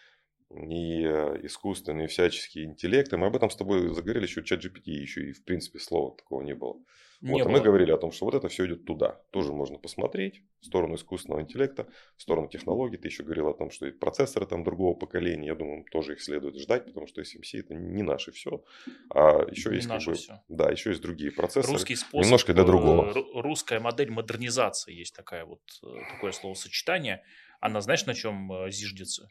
и 0.50 1.04
э, 1.04 1.40
искусственные 1.42 2.08
всяческие 2.08 2.64
интеллекты. 2.64 3.16
Мы 3.16 3.26
об 3.26 3.36
этом 3.36 3.50
с 3.50 3.56
тобой 3.56 3.94
заговорили 3.94 4.24
еще 4.24 4.42
чат 4.42 4.64
GPT, 4.64 4.90
еще 4.90 5.28
и 5.28 5.32
в 5.32 5.44
принципе 5.44 5.78
слова 5.78 6.16
такого 6.16 6.42
не 6.42 6.54
было. 6.54 6.76
Не 7.20 7.32
вот, 7.32 7.44
было. 7.44 7.52
мы 7.52 7.60
говорили 7.60 7.90
о 7.90 7.98
том, 7.98 8.12
что 8.12 8.26
вот 8.26 8.34
это 8.34 8.48
все 8.48 8.64
идет 8.66 8.84
туда. 8.84 9.20
Тоже 9.30 9.52
можно 9.52 9.76
посмотреть 9.76 10.42
в 10.60 10.66
сторону 10.66 10.94
искусственного 10.94 11.42
интеллекта, 11.42 11.88
в 12.16 12.22
сторону 12.22 12.48
технологий. 12.48 12.96
Ты 12.96 13.08
еще 13.08 13.24
говорил 13.24 13.48
о 13.48 13.54
том, 13.54 13.70
что 13.70 13.86
и 13.86 13.90
процессоры 13.90 14.46
там 14.46 14.62
другого 14.62 14.94
поколения. 14.94 15.48
Я 15.48 15.54
думаю, 15.54 15.84
тоже 15.90 16.12
их 16.12 16.22
следует 16.22 16.56
ждать, 16.56 16.86
потому 16.86 17.08
что 17.08 17.20
SMC 17.20 17.60
это 17.60 17.74
не 17.74 18.02
наше 18.02 18.30
все. 18.30 18.64
А 19.10 19.44
еще 19.50 19.70
не 19.70 19.76
есть 19.76 19.88
как 19.88 20.02
бы, 20.02 20.14
все. 20.14 20.40
Да, 20.48 20.70
еще 20.70 20.90
есть 20.90 21.02
другие 21.02 21.32
процессоры. 21.32 21.74
Русский 21.74 21.96
способ, 21.96 22.24
немножко 22.24 22.54
для 22.54 22.64
другого. 22.64 23.10
Э, 23.10 23.40
русская 23.42 23.80
модель 23.80 24.10
модернизации 24.10 24.94
есть 24.94 25.14
такая 25.14 25.44
вот, 25.44 25.60
э, 25.82 25.88
такое 26.14 26.30
словосочетание. 26.32 27.22
Она 27.60 27.80
знаешь, 27.80 28.06
на 28.06 28.14
чем 28.14 28.70
зиждется? 28.70 29.28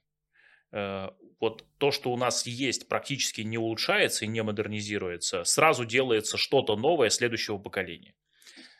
Э, 0.71 1.09
вот 1.39 1.65
то, 1.77 1.91
что 1.91 2.11
у 2.11 2.17
нас 2.17 2.45
есть, 2.47 2.87
практически 2.87 3.41
не 3.41 3.57
улучшается 3.57 4.25
и 4.25 4.27
не 4.27 4.41
модернизируется, 4.43 5.43
сразу 5.43 5.85
делается 5.85 6.37
что-то 6.37 6.75
новое 6.75 7.09
следующего 7.09 7.57
поколения. 7.57 8.15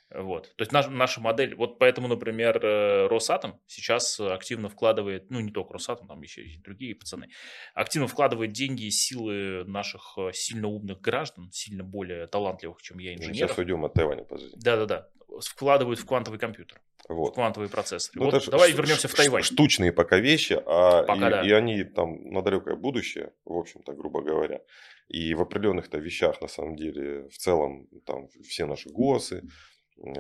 Вот. 0.10 0.56
То 0.56 0.62
есть 0.62 0.72
наша, 0.72 0.90
наша 0.90 1.20
модель, 1.20 1.56
вот 1.56 1.80
поэтому, 1.80 2.08
например, 2.08 2.64
э, 2.64 3.08
Росатом 3.08 3.60
сейчас 3.68 4.20
активно 4.20 4.70
вкладывает, 4.70 5.30
ну 5.30 5.42
не 5.42 5.52
только 5.52 5.74
Росатом, 5.74 6.08
там 6.08 6.22
еще 6.22 6.44
и 6.44 6.58
другие 6.60 6.96
пацаны, 6.96 7.28
активно 7.74 8.08
вкладывает 8.08 8.54
деньги 8.54 8.86
и 8.86 8.90
силы 8.90 9.66
наших 9.66 10.18
э, 10.18 10.32
сильно 10.34 10.70
умных 10.70 11.02
граждан, 11.02 11.52
сильно 11.52 11.84
более 11.84 12.28
талантливых, 12.28 12.82
чем 12.82 13.00
я, 13.00 13.16
инженеров. 13.16 13.50
Сейчас 13.50 13.58
уйдем 13.58 13.84
от 13.84 13.94
Тайваня, 13.94 14.24
подожди. 14.24 14.56
Да-да-да. 14.56 15.10
Вкладывают 15.42 16.00
в 16.00 16.06
квантовый 16.06 16.40
компьютер. 16.40 16.82
Вот. 17.10 17.32
В 17.32 17.34
квантовые 17.36 17.70
процессоры. 17.70 18.20
Ну, 18.20 18.32
вот 18.32 18.50
давай 18.50 18.72
ш- 18.72 18.78
вернемся 18.78 19.08
в 19.08 19.14
Тайвань. 19.14 19.44
Штучные 19.44 19.92
пока 19.92 20.20
вещи, 20.20 20.54
а 20.66 21.04
пока 21.04 21.28
и, 21.28 21.32
да. 21.32 21.48
и 21.48 21.52
они 21.52 21.84
там 21.84 22.32
на 22.32 22.42
далекое 22.42 22.76
будущее, 22.76 23.34
в 23.46 23.58
общем-то, 23.58 23.94
грубо 23.94 24.22
говоря. 24.22 24.62
И 25.08 25.34
в 25.34 25.42
определенных-то 25.42 26.00
вещах, 26.00 26.42
на 26.42 26.48
самом 26.48 26.76
деле, 26.76 27.30
в 27.30 27.38
целом, 27.38 27.88
там 28.06 28.28
все 28.46 28.66
наши 28.66 28.90
ГОСы, 28.90 29.44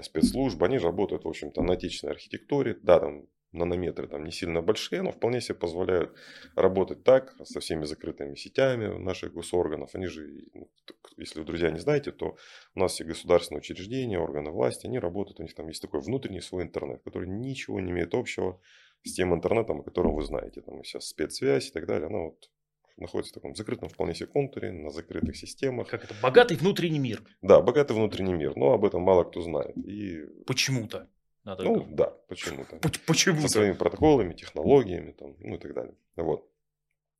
спецслужбы, 0.01 0.65
они 0.65 0.77
же 0.77 0.87
работают, 0.87 1.25
в 1.25 1.27
общем-то, 1.27 1.61
на 1.61 1.73
отечественной 1.73 2.13
архитектуре. 2.13 2.77
Да, 2.81 2.99
там 2.99 3.27
нанометры 3.51 4.07
там 4.07 4.23
не 4.23 4.31
сильно 4.31 4.61
большие, 4.61 5.01
но 5.01 5.11
вполне 5.11 5.41
себе 5.41 5.55
позволяют 5.55 6.15
работать 6.55 7.03
так, 7.03 7.35
со 7.43 7.59
всеми 7.59 7.85
закрытыми 7.85 8.35
сетями 8.35 8.87
наших 8.97 9.33
госорганов. 9.33 9.95
Они 9.95 10.07
же, 10.07 10.45
ну, 10.53 10.69
если 11.17 11.39
вы, 11.39 11.45
друзья, 11.45 11.71
не 11.71 11.79
знаете, 11.79 12.11
то 12.11 12.37
у 12.75 12.79
нас 12.79 12.93
все 12.93 13.03
государственные 13.03 13.59
учреждения, 13.59 14.19
органы 14.19 14.51
власти, 14.51 14.85
они 14.87 14.99
работают, 14.99 15.39
у 15.39 15.43
них 15.43 15.53
там 15.53 15.67
есть 15.67 15.81
такой 15.81 16.01
внутренний 16.01 16.41
свой 16.41 16.63
интернет, 16.63 17.01
который 17.03 17.27
ничего 17.27 17.79
не 17.79 17.91
имеет 17.91 18.13
общего 18.13 18.59
с 19.03 19.13
тем 19.13 19.33
интернетом, 19.33 19.79
о 19.79 19.83
котором 19.83 20.13
вы 20.13 20.23
знаете. 20.23 20.61
Там 20.61 20.83
сейчас 20.83 21.07
спецсвязь 21.07 21.69
и 21.69 21.71
так 21.71 21.85
далее. 21.85 22.07
Она 22.07 22.19
вот 22.19 22.49
находится 22.97 23.31
в 23.31 23.35
таком 23.35 23.55
закрытом 23.55 23.89
вполне 23.89 24.13
себе 24.13 24.27
контуре, 24.27 24.71
на 24.71 24.89
закрытых 24.89 25.35
системах. 25.35 25.87
Как 25.87 26.03
это? 26.03 26.15
Богатый 26.21 26.57
внутренний 26.57 26.99
мир. 26.99 27.23
Да, 27.41 27.61
богатый 27.61 27.93
внутренний 27.93 28.33
мир, 28.33 28.55
но 28.55 28.73
об 28.73 28.85
этом 28.85 29.01
мало 29.01 29.23
кто 29.23 29.41
знает. 29.41 29.75
И... 29.77 30.25
Почему-то. 30.45 31.09
Надо 31.43 31.63
ну, 31.63 31.77
это... 31.77 31.89
да, 31.91 32.05
почему-то. 32.27 32.77
Почему? 33.05 33.41
Со 33.41 33.47
своими 33.47 33.73
протоколами, 33.73 34.33
технологиями, 34.33 35.11
там, 35.13 35.35
ну 35.39 35.55
и 35.55 35.57
так 35.57 35.73
далее. 35.73 35.95
Вот. 36.17 36.45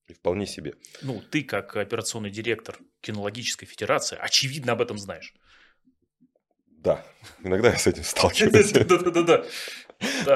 И 0.07 0.13
вполне 0.13 0.45
себе. 0.45 0.73
Ну, 1.01 1.21
ты 1.32 1.43
как 1.43 1.75
операционный 1.78 2.30
директор 2.30 2.78
кинологической 3.01 3.67
федерации, 3.67 4.17
очевидно, 4.19 4.73
об 4.73 4.82
этом 4.82 4.97
знаешь. 4.97 5.34
Да, 6.88 7.04
иногда 7.44 7.70
я 7.70 7.78
с 7.78 7.86
этим 7.86 8.04
сталкиваюсь. 8.04 8.72
Да-да-да. 8.74 9.46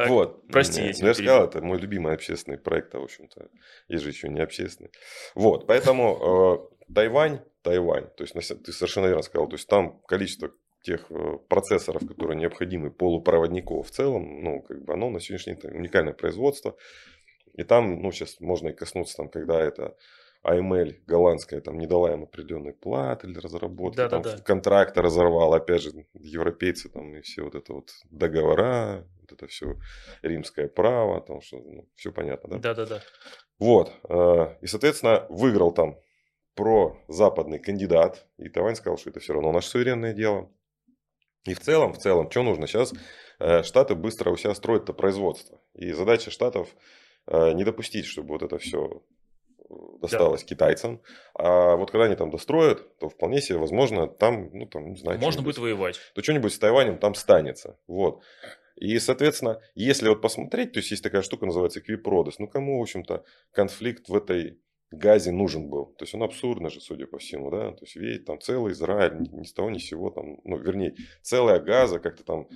Вот. 0.08 0.46
Прости, 0.48 0.82
я 0.82 0.94
Ну, 1.00 1.08
я 1.08 1.14
сказал, 1.14 1.46
это 1.46 1.62
мой 1.62 1.80
любимый 1.80 2.14
общественный 2.14 2.58
проект, 2.58 2.94
а, 2.96 3.00
в 3.00 3.04
общем-то, 3.04 3.48
есть 3.88 4.04
же 4.04 4.10
еще 4.10 4.28
не 4.28 4.42
общественный. 4.42 4.92
Вот, 5.36 5.68
поэтому 5.68 6.68
э, 6.90 6.94
Тайвань, 6.94 7.40
Тайвань, 7.62 8.08
то 8.18 8.24
есть 8.24 8.34
ты 8.34 8.72
совершенно 8.74 9.06
верно 9.06 9.22
сказал, 9.22 9.48
то 9.48 9.56
есть 9.56 9.68
там 9.68 10.02
количество 10.08 10.52
тех 10.82 11.06
э, 11.10 11.38
процессоров, 11.48 12.06
которые 12.06 12.38
необходимы 12.38 12.92
полупроводников 12.92 13.88
в 13.88 13.92
целом, 13.92 14.44
ну, 14.44 14.62
как 14.62 14.84
бы 14.84 14.94
оно 14.94 15.10
на 15.10 15.20
сегодняшний 15.20 15.56
день 15.56 15.72
уникальное 15.72 16.14
производство. 16.14 16.76
И 17.54 17.64
там, 17.64 18.02
ну, 18.02 18.12
сейчас 18.12 18.40
можно 18.40 18.70
и 18.70 18.74
коснуться, 18.74 19.18
там, 19.18 19.30
когда 19.30 19.62
это 19.62 19.96
AML 20.44 20.96
голландская 21.06 21.62
там 21.62 21.78
не 21.78 21.88
дала 21.88 22.14
им 22.14 22.24
определенной 22.24 22.74
платы 22.74 23.28
для 23.28 23.42
разработки, 23.42 23.98
да, 23.98 24.10
там 24.10 24.22
да, 24.22 24.38
да. 24.38 24.44
контракты 24.44 25.02
разорвал, 25.02 25.54
опять 25.54 25.82
же, 25.84 26.08
европейцы 26.14 26.90
там 26.90 27.16
и 27.16 27.22
все 27.22 27.44
вот 27.44 27.56
это 27.56 27.74
вот 27.74 27.92
договора, 28.10 29.08
вот 29.22 29.32
это 29.32 29.48
все 29.48 29.78
римское 30.24 30.68
право, 30.68 31.22
там 31.22 31.42
что, 31.42 31.58
ну, 31.58 31.88
все 31.96 32.12
понятно, 32.12 32.50
да? 32.50 32.58
Да, 32.58 32.74
да, 32.74 32.86
да. 32.86 33.04
Вот, 33.60 33.94
э, 34.10 34.58
и, 34.62 34.68
соответственно, 34.68 35.28
выиграл 35.30 35.72
там 35.72 36.00
про 36.56 36.98
западный 37.08 37.60
кандидат, 37.60 38.26
и 38.38 38.50
Тайвань 38.50 38.76
сказал, 38.76 38.98
что 38.98 39.12
это 39.12 39.20
все 39.20 39.34
равно 39.34 39.52
наше 39.52 39.70
суверенное 39.70 40.14
дело. 40.14 40.52
И 41.46 41.54
в 41.54 41.60
целом, 41.60 41.94
в 41.94 41.98
целом, 41.98 42.30
что 42.30 42.44
нужно 42.44 42.68
сейчас 42.68 42.94
э, 43.40 43.64
Штаты 43.64 43.96
быстро 43.96 44.32
у 44.32 44.38
себя 44.38 44.54
строят 44.54 44.84
это 44.84 44.94
производство. 44.94 45.60
И 45.74 45.92
задача 45.92 46.30
Штатов 46.30 46.70
э, 47.28 47.54
не 47.54 47.64
допустить, 47.64 48.06
чтобы 48.06 48.30
вот 48.30 48.44
это 48.44 48.58
все 48.58 49.04
досталось 50.02 50.42
да. 50.42 50.48
китайцам. 50.48 51.02
А 51.34 51.76
вот 51.76 51.92
когда 51.92 52.06
они 52.06 52.16
там 52.16 52.30
достроят, 52.30 52.98
то 52.98 53.10
вполне 53.10 53.42
себе 53.42 53.58
возможно 53.58 54.08
там, 54.08 54.50
ну 54.54 54.66
там, 54.66 54.92
не 54.92 54.98
знаю. 54.98 55.20
Можно 55.20 55.42
будет 55.42 55.58
воевать. 55.58 56.00
То 56.16 56.24
что-нибудь 56.24 56.54
с 56.54 56.60
Тайванем 56.60 56.98
там 56.98 57.16
станется. 57.16 57.78
Вот. 57.88 58.22
И, 58.76 58.98
соответственно, 59.00 59.62
если 59.76 60.10
вот 60.10 60.22
посмотреть, 60.22 60.74
то 60.74 60.80
есть 60.80 60.90
есть 60.92 61.04
такая 61.04 61.22
штука, 61.22 61.46
называется 61.46 61.82
квипродос. 61.82 62.40
Ну, 62.40 62.48
кому, 62.48 62.80
в 62.80 62.82
общем-то, 62.82 63.24
конфликт 63.52 64.10
в 64.10 64.16
этой 64.16 64.60
газе 64.92 65.32
нужен 65.32 65.70
был. 65.70 65.86
То 65.98 66.04
есть 66.04 66.14
он 66.14 66.24
абсурдно 66.24 66.70
же, 66.70 66.82
судя 66.82 67.08
по 67.08 67.18
всему, 67.18 67.50
да. 67.50 67.72
То 67.72 67.84
есть 67.86 67.96
ведь 67.96 68.26
там 68.26 68.40
целый 68.40 68.74
Израиль, 68.74 69.28
ни 69.32 69.44
с 69.44 69.54
того 69.54 69.70
ни 69.70 69.78
с 69.78 69.86
сего, 69.86 70.10
там, 70.10 70.40
ну, 70.44 70.58
вернее, 70.58 70.96
целая 71.22 71.60
газа 71.60 72.00
как-то 72.00 72.24
там 72.24 72.48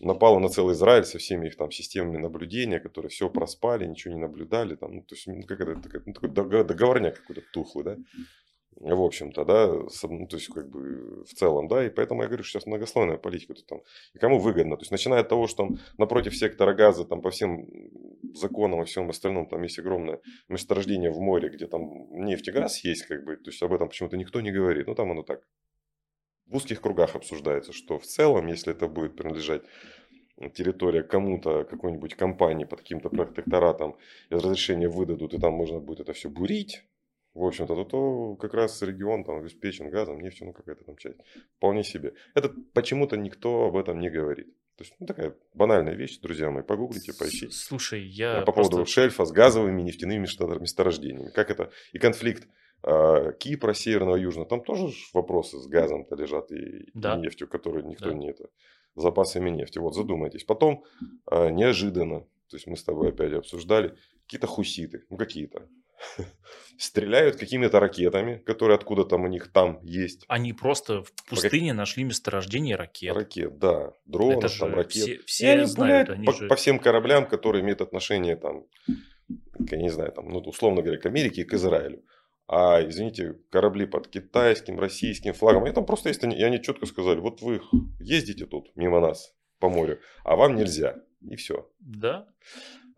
напала 0.00 0.38
на 0.38 0.48
целый 0.48 0.74
Израиль 0.74 1.04
со 1.04 1.18
всеми 1.18 1.46
их 1.46 1.56
там 1.56 1.70
системами 1.70 2.18
наблюдения, 2.18 2.80
которые 2.80 3.10
все 3.10 3.30
проспали, 3.30 3.86
ничего 3.86 4.14
не 4.14 4.20
наблюдали. 4.20 4.74
Там, 4.74 4.96
ну, 4.96 5.02
то 5.02 5.14
есть, 5.14 5.26
ну, 5.26 5.42
как 5.42 5.60
это, 5.60 6.02
ну, 6.06 6.12
такой 6.12 6.30
договорняк 6.30 7.20
какой-то 7.20 7.42
тухлый, 7.52 7.84
да 7.84 7.96
в 8.80 9.02
общем-то, 9.02 9.44
да, 9.44 9.68
ну, 9.68 10.26
то 10.26 10.36
есть, 10.36 10.48
как 10.48 10.68
бы, 10.68 11.24
в 11.24 11.34
целом, 11.34 11.68
да, 11.68 11.86
и 11.86 11.90
поэтому 11.90 12.22
я 12.22 12.28
говорю, 12.28 12.42
что 12.44 12.58
сейчас 12.58 12.66
многослойная 12.66 13.18
политика, 13.18 13.54
то 13.54 13.62
там, 13.62 13.80
и 14.14 14.18
кому 14.18 14.38
выгодно, 14.38 14.76
то 14.76 14.82
есть, 14.82 14.90
начиная 14.90 15.20
от 15.20 15.28
того, 15.28 15.46
что 15.46 15.66
там 15.66 15.78
напротив 15.98 16.36
сектора 16.36 16.74
газа, 16.74 17.04
там, 17.04 17.22
по 17.22 17.30
всем 17.30 17.66
законам 18.34 18.82
и 18.82 18.84
всем 18.84 19.08
остальном, 19.08 19.46
там 19.46 19.62
есть 19.62 19.78
огромное 19.78 20.20
месторождение 20.48 21.10
в 21.10 21.20
море, 21.20 21.48
где 21.48 21.66
там 21.66 22.08
нефть 22.10 22.48
и 22.48 22.52
газ 22.52 22.84
есть, 22.84 23.06
как 23.06 23.24
бы, 23.24 23.36
то 23.36 23.50
есть, 23.50 23.62
об 23.62 23.72
этом 23.72 23.88
почему-то 23.88 24.16
никто 24.16 24.40
не 24.40 24.50
говорит, 24.50 24.86
ну, 24.86 24.94
там 24.94 25.10
оно 25.10 25.22
так 25.22 25.42
в 26.46 26.56
узких 26.56 26.80
кругах 26.80 27.16
обсуждается, 27.16 27.72
что 27.72 27.98
в 27.98 28.04
целом, 28.04 28.46
если 28.46 28.72
это 28.72 28.86
будет 28.86 29.16
принадлежать 29.16 29.62
территория 30.54 31.02
кому-то, 31.02 31.64
какой-нибудь 31.64 32.14
компании 32.16 32.64
под 32.64 32.80
каким-то 32.80 33.08
протекторатом, 33.08 33.96
разрешение 34.30 34.88
выдадут, 34.88 35.32
и 35.32 35.38
там 35.38 35.54
можно 35.54 35.78
будет 35.78 36.00
это 36.00 36.12
все 36.12 36.28
бурить, 36.28 36.84
в 37.34 37.44
общем-то, 37.44 37.74
то, 37.74 37.84
то 37.84 38.36
как 38.36 38.54
раз 38.54 38.80
регион 38.82 39.24
там 39.24 39.38
обеспечен 39.38 39.90
газом, 39.90 40.20
нефтью, 40.20 40.46
ну 40.46 40.52
какая-то 40.52 40.84
там 40.84 40.96
часть. 40.96 41.18
Вполне 41.56 41.82
себе. 41.82 42.14
Это 42.34 42.54
почему-то 42.72 43.16
никто 43.16 43.66
об 43.66 43.76
этом 43.76 43.98
не 43.98 44.08
говорит. 44.08 44.46
То 44.76 44.82
есть, 44.82 44.94
ну, 44.98 45.06
такая 45.06 45.36
банальная 45.52 45.94
вещь, 45.94 46.18
друзья 46.18 46.50
мои, 46.50 46.64
погуглите, 46.64 47.12
поищите. 47.16 47.52
Слушай, 47.52 48.02
я 48.02 48.42
По 48.42 48.52
просто... 48.52 48.72
поводу 48.72 48.90
шельфа 48.90 49.24
с 49.24 49.30
газовыми 49.30 49.82
нефтяными 49.82 50.26
месторождениями. 50.60 51.30
Как 51.30 51.50
это? 51.50 51.70
И 51.92 51.98
конфликт 51.98 52.48
э, 52.82 53.32
Кипра, 53.38 53.72
Северного, 53.72 54.16
Южного, 54.16 54.48
там 54.48 54.62
тоже 54.62 54.88
вопросы 55.12 55.58
с 55.58 55.66
газом-то 55.66 56.16
лежат 56.16 56.50
и, 56.50 56.88
да. 56.94 57.16
и 57.16 57.20
нефтью, 57.20 57.46
которую 57.46 57.86
никто 57.86 58.10
да. 58.10 58.14
не 58.14 58.30
это, 58.30 58.48
запасами 58.96 59.50
нефти. 59.50 59.78
Вот 59.78 59.94
задумайтесь. 59.94 60.42
Потом 60.42 60.84
э, 61.30 61.50
неожиданно, 61.50 62.20
то 62.48 62.56
есть 62.56 62.66
мы 62.66 62.76
с 62.76 62.82
тобой 62.82 63.10
опять 63.10 63.32
обсуждали, 63.32 63.96
какие-то 64.24 64.48
хуситы, 64.48 65.04
ну 65.08 65.16
какие-то, 65.16 65.68
стреляют 66.78 67.36
какими-то 67.36 67.80
ракетами, 67.80 68.38
которые 68.38 68.76
откуда 68.76 69.04
там 69.04 69.24
у 69.24 69.28
них 69.28 69.52
там 69.52 69.80
есть. 69.82 70.24
Они 70.28 70.52
просто 70.52 71.02
в 71.02 71.12
пустыне 71.28 71.70
как... 71.70 71.78
нашли 71.78 72.04
месторождение 72.04 72.76
ракет. 72.76 73.14
Ракет, 73.14 73.58
да. 73.58 73.92
Дронов, 74.04 74.44
Это 74.44 74.58
там, 74.58 74.74
ракет. 74.74 74.92
Все, 74.92 75.18
все 75.26 75.50
они 75.52 75.64
знают. 75.64 76.10
Они 76.10 76.26
по, 76.26 76.32
же... 76.32 76.48
по 76.48 76.56
всем 76.56 76.78
кораблям, 76.78 77.26
которые 77.26 77.62
имеют 77.62 77.80
отношение 77.80 78.36
там, 78.36 78.66
я 79.70 79.78
не 79.78 79.90
знаю, 79.90 80.12
там, 80.12 80.28
ну, 80.28 80.38
условно 80.40 80.82
говоря, 80.82 81.00
к 81.00 81.06
Америке 81.06 81.42
и 81.42 81.44
к 81.44 81.54
Израилю. 81.54 82.04
А, 82.46 82.86
извините, 82.86 83.38
корабли 83.50 83.86
под 83.86 84.08
китайским, 84.08 84.78
российским 84.78 85.32
флагом. 85.32 85.64
Они 85.64 85.72
там 85.72 85.86
просто 85.86 86.10
есть, 86.10 86.22
и 86.22 86.42
они 86.42 86.60
четко 86.60 86.86
сказали, 86.86 87.18
вот 87.20 87.40
вы 87.40 87.62
ездите 88.00 88.46
тут 88.46 88.70
мимо 88.76 89.00
нас 89.00 89.34
по 89.60 89.70
морю, 89.70 90.00
а 90.24 90.36
вам 90.36 90.56
нельзя. 90.56 90.96
И 91.22 91.36
все. 91.36 91.70
Да. 91.78 92.26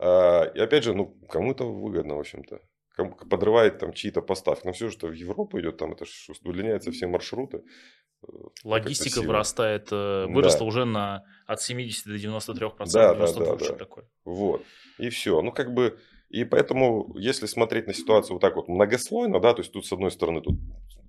А, 0.01 0.44
и 0.44 0.59
опять 0.59 0.82
же, 0.82 0.94
ну, 0.94 1.16
кому-то 1.28 1.64
выгодно, 1.72 2.16
в 2.16 2.20
общем-то 2.20 2.61
подрывает 2.97 3.78
там 3.78 3.92
чьи-то 3.92 4.22
поставки. 4.22 4.66
Но 4.66 4.72
все, 4.72 4.90
что 4.90 5.09
в 5.09 5.12
Европу 5.12 5.61
идет, 5.61 5.76
там 5.76 5.92
это 5.92 6.05
удлиняются 6.44 6.90
все 6.90 7.07
маршруты. 7.07 7.62
Э, 8.22 8.26
Логистика 8.64 9.22
вырастает, 9.22 9.88
э, 9.92 10.26
выросла 10.26 10.61
да. 10.61 10.66
уже 10.66 10.84
на 10.84 11.24
от 11.47 11.61
70 11.61 12.07
до 12.07 12.18
93 12.18 12.70
процентов. 12.70 13.18
Да, 13.18 13.26
да, 13.26 13.57
да, 13.57 13.66
да. 13.68 13.74
Такое. 13.74 14.09
Вот. 14.24 14.64
И 14.99 15.11
все. 15.11 15.40
Ну, 15.42 15.53
как 15.53 15.74
бы, 15.74 15.99
и 16.30 16.44
поэтому, 16.44 17.14
если 17.16 17.47
смотреть 17.47 17.86
на 17.86 17.94
ситуацию 17.94 18.34
вот 18.34 18.40
так 18.40 18.57
вот 18.57 18.68
многослойно, 18.68 19.40
да, 19.40 19.55
то 19.55 19.61
есть 19.61 19.72
тут 19.72 19.86
с 19.86 19.92
одной 19.92 20.11
стороны 20.11 20.40
тут 20.40 20.57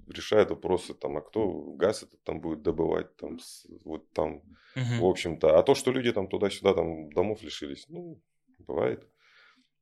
решают 0.10 0.50
вопросы, 0.50 0.94
там, 0.94 1.18
а 1.18 1.22
кто 1.22 1.48
газ 1.74 2.04
этот 2.04 2.24
там 2.24 2.40
будет 2.40 2.62
добывать, 2.62 3.16
там, 3.18 3.40
вот 3.84 4.12
там, 4.14 4.36
угу. 4.76 5.02
в 5.02 5.06
общем-то. 5.06 5.58
А 5.58 5.64
то, 5.64 5.76
что 5.76 5.92
люди 5.92 6.12
там 6.12 6.28
туда-сюда 6.28 6.74
там 6.74 7.10
домов 7.12 7.42
лишились, 7.42 7.86
ну, 7.90 8.22
бывает. 8.60 9.08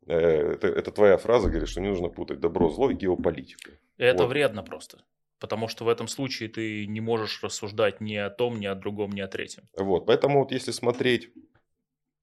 Э, 0.07 0.53
это, 0.53 0.67
это 0.67 0.91
твоя 0.91 1.17
фраза, 1.17 1.49
говорит, 1.49 1.69
что 1.69 1.81
не 1.81 1.89
нужно 1.89 2.09
путать 2.09 2.39
добро, 2.39 2.69
зло 2.69 2.91
и 2.91 2.95
геополитику. 2.95 3.71
Это 3.97 4.23
вот. 4.23 4.29
вредно 4.29 4.63
просто. 4.63 5.03
Потому 5.39 5.67
что 5.67 5.85
в 5.85 5.89
этом 5.89 6.07
случае 6.07 6.49
ты 6.49 6.87
не 6.87 7.01
можешь 7.01 7.43
рассуждать 7.43 8.01
ни 8.01 8.15
о 8.15 8.29
том, 8.29 8.59
ни 8.59 8.65
о 8.65 8.75
другом, 8.75 9.11
ни 9.11 9.21
о 9.21 9.27
третьем. 9.27 9.63
Вот, 9.77 10.05
поэтому 10.05 10.39
вот 10.39 10.51
если 10.51 10.71
смотреть 10.71 11.29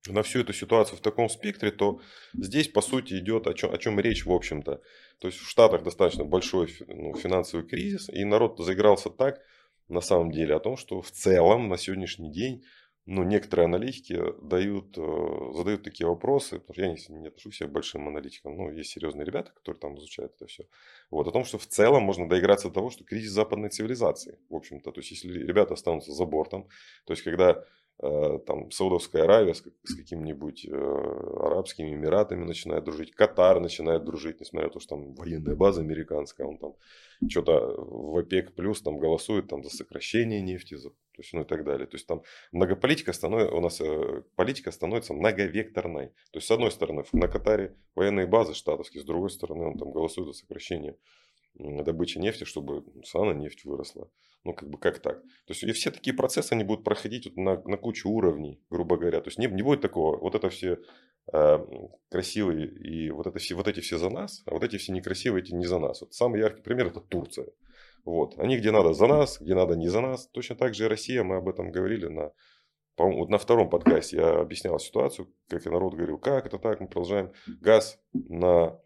на 0.08 0.22
всю 0.22 0.40
эту 0.40 0.52
ситуацию 0.52 0.98
в 0.98 1.00
таком 1.00 1.28
спектре, 1.28 1.70
то 1.70 2.00
здесь, 2.34 2.68
по 2.68 2.80
сути, 2.80 3.14
идет 3.14 3.46
о 3.46 3.54
чем, 3.54 3.72
о 3.72 3.78
чем 3.78 4.00
речь, 4.00 4.24
в 4.24 4.32
общем-то. 4.32 4.80
То 5.18 5.28
есть 5.28 5.38
в 5.38 5.48
Штатах 5.48 5.84
достаточно 5.84 6.24
большой 6.24 6.74
ну, 6.88 7.14
финансовый 7.14 7.64
кризис, 7.64 8.08
и 8.08 8.24
народ 8.24 8.58
заигрался 8.58 9.10
так, 9.10 9.40
на 9.88 10.00
самом 10.00 10.32
деле, 10.32 10.54
о 10.56 10.60
том, 10.60 10.76
что 10.76 11.02
в 11.02 11.10
целом 11.10 11.68
на 11.68 11.76
сегодняшний 11.76 12.32
день 12.32 12.64
ну, 13.04 13.24
некоторые 13.24 13.64
аналитики 13.66 14.20
дают, 14.42 14.96
э, 14.96 15.52
задают 15.56 15.82
такие 15.82 16.06
вопросы, 16.06 16.60
потому 16.60 16.74
что 16.74 16.82
я 16.82 16.88
не, 16.88 17.20
не 17.20 17.28
отношусь 17.28 17.58
к 17.58 17.66
большим 17.66 18.06
аналитикам, 18.08 18.56
но 18.56 18.70
есть 18.70 18.90
серьезные 18.90 19.24
ребята, 19.24 19.52
которые 19.52 19.80
там 19.80 19.98
изучают 19.98 20.34
это 20.36 20.46
все. 20.46 20.64
Вот, 21.10 21.26
о 21.26 21.32
том, 21.32 21.44
что 21.44 21.58
в 21.58 21.66
целом 21.66 22.04
можно 22.04 22.28
доиграться 22.28 22.68
до 22.68 22.74
того, 22.74 22.90
что 22.90 23.04
кризис 23.04 23.32
западной 23.32 23.70
цивилизации, 23.70 24.38
в 24.48 24.54
общем-то. 24.54 24.92
То 24.92 25.00
есть, 25.00 25.10
если 25.10 25.32
ребята 25.32 25.74
останутся 25.74 26.12
за 26.12 26.24
бортом, 26.24 26.68
то 27.04 27.12
есть, 27.12 27.22
когда 27.22 27.64
Э, 28.02 28.38
там 28.46 28.70
Саудовская 28.72 29.22
Аравия 29.22 29.54
с, 29.54 29.62
с 29.84 29.94
какими-нибудь 29.94 30.66
э, 30.66 30.70
Арабскими 30.72 31.94
Эмиратами 31.94 32.44
начинает 32.44 32.82
дружить, 32.82 33.12
Катар 33.12 33.60
начинает 33.60 34.04
дружить, 34.04 34.40
несмотря 34.40 34.68
на 34.68 34.72
то, 34.72 34.80
что 34.80 34.96
там 34.96 35.14
военная 35.14 35.54
база 35.54 35.82
американская, 35.82 36.46
он 36.46 36.58
там 36.58 36.74
что-то 37.28 37.60
в 37.76 38.18
ОПЕК 38.18 38.54
плюс 38.54 38.82
там 38.82 38.98
голосует 38.98 39.46
там 39.48 39.62
за 39.62 39.70
сокращение 39.70 40.40
нефти, 40.40 40.74
за, 40.74 40.90
то 41.14 41.22
есть, 41.22 41.32
ну 41.32 41.42
и 41.42 41.44
так 41.44 41.64
далее. 41.64 41.86
То 41.86 41.96
есть 41.96 42.06
там 42.06 42.22
многополитика 42.52 43.12
становится, 43.12 43.54
у 43.54 43.60
нас 43.60 43.80
э, 43.80 44.22
политика 44.36 44.70
становится 44.70 45.14
многовекторной. 45.14 46.08
То 46.08 46.38
есть 46.38 46.46
с 46.46 46.50
одной 46.50 46.70
стороны 46.70 47.04
на 47.12 47.28
Катаре 47.28 47.76
военные 47.94 48.26
базы 48.26 48.54
штатовские, 48.54 49.02
с 49.02 49.06
другой 49.06 49.30
стороны 49.30 49.64
он 49.64 49.78
там 49.78 49.90
голосует 49.90 50.28
за 50.28 50.32
сокращение 50.32 50.96
добычи 51.54 52.18
нефти, 52.18 52.44
чтобы 52.44 52.84
цена 53.04 53.26
на 53.26 53.32
нефть 53.32 53.64
выросла. 53.64 54.10
Ну, 54.44 54.54
как 54.54 54.68
бы 54.70 54.78
как 54.78 54.98
так. 54.98 55.22
То 55.22 55.50
есть, 55.50 55.62
и 55.62 55.70
все 55.72 55.90
такие 55.92 56.16
процессы, 56.16 56.52
они 56.52 56.64
будут 56.64 56.84
проходить 56.84 57.26
вот 57.26 57.36
на, 57.36 57.62
на 57.62 57.76
кучу 57.76 58.08
уровней, 58.08 58.60
грубо 58.70 58.96
говоря. 58.96 59.20
То 59.20 59.28
есть, 59.28 59.38
не, 59.38 59.46
не 59.46 59.62
будет 59.62 59.82
такого, 59.82 60.16
вот 60.18 60.34
это 60.34 60.48
все 60.48 60.78
э, 61.32 61.58
красивые 62.10 62.66
и 62.66 63.10
вот, 63.10 63.28
это 63.28 63.38
все, 63.38 63.54
вот 63.54 63.68
эти 63.68 63.78
все 63.80 63.98
за 63.98 64.10
нас, 64.10 64.42
а 64.46 64.52
вот 64.52 64.64
эти 64.64 64.78
все 64.78 64.92
некрасивые, 64.92 65.44
эти 65.44 65.54
не 65.54 65.66
за 65.66 65.78
нас. 65.78 66.00
Вот 66.00 66.14
самый 66.14 66.40
яркий 66.40 66.62
пример– 66.62 66.86
это 66.88 67.00
Турция. 67.00 67.46
Вот. 68.04 68.38
Они 68.38 68.56
где 68.56 68.70
надо 68.70 68.92
за 68.94 69.06
нас, 69.06 69.40
где 69.40 69.54
надо 69.54 69.76
не 69.76 69.88
за 69.88 70.00
нас. 70.00 70.26
Точно 70.28 70.56
так 70.56 70.74
же 70.74 70.84
и 70.84 70.88
Россия, 70.88 71.22
мы 71.22 71.36
об 71.36 71.48
этом 71.48 71.70
говорили 71.70 72.06
на 72.06 72.32
вот 72.98 73.30
на 73.30 73.38
втором 73.38 73.70
подкасте 73.70 74.18
я 74.18 74.40
объяснял 74.40 74.78
ситуацию, 74.78 75.32
как 75.48 75.66
и 75.66 75.70
народ 75.70 75.94
говорил, 75.94 76.18
как 76.18 76.46
это 76.46 76.58
так, 76.58 76.80
мы 76.80 76.86
продолжаем 76.86 77.32
газ 77.46 77.98
на 78.12 78.78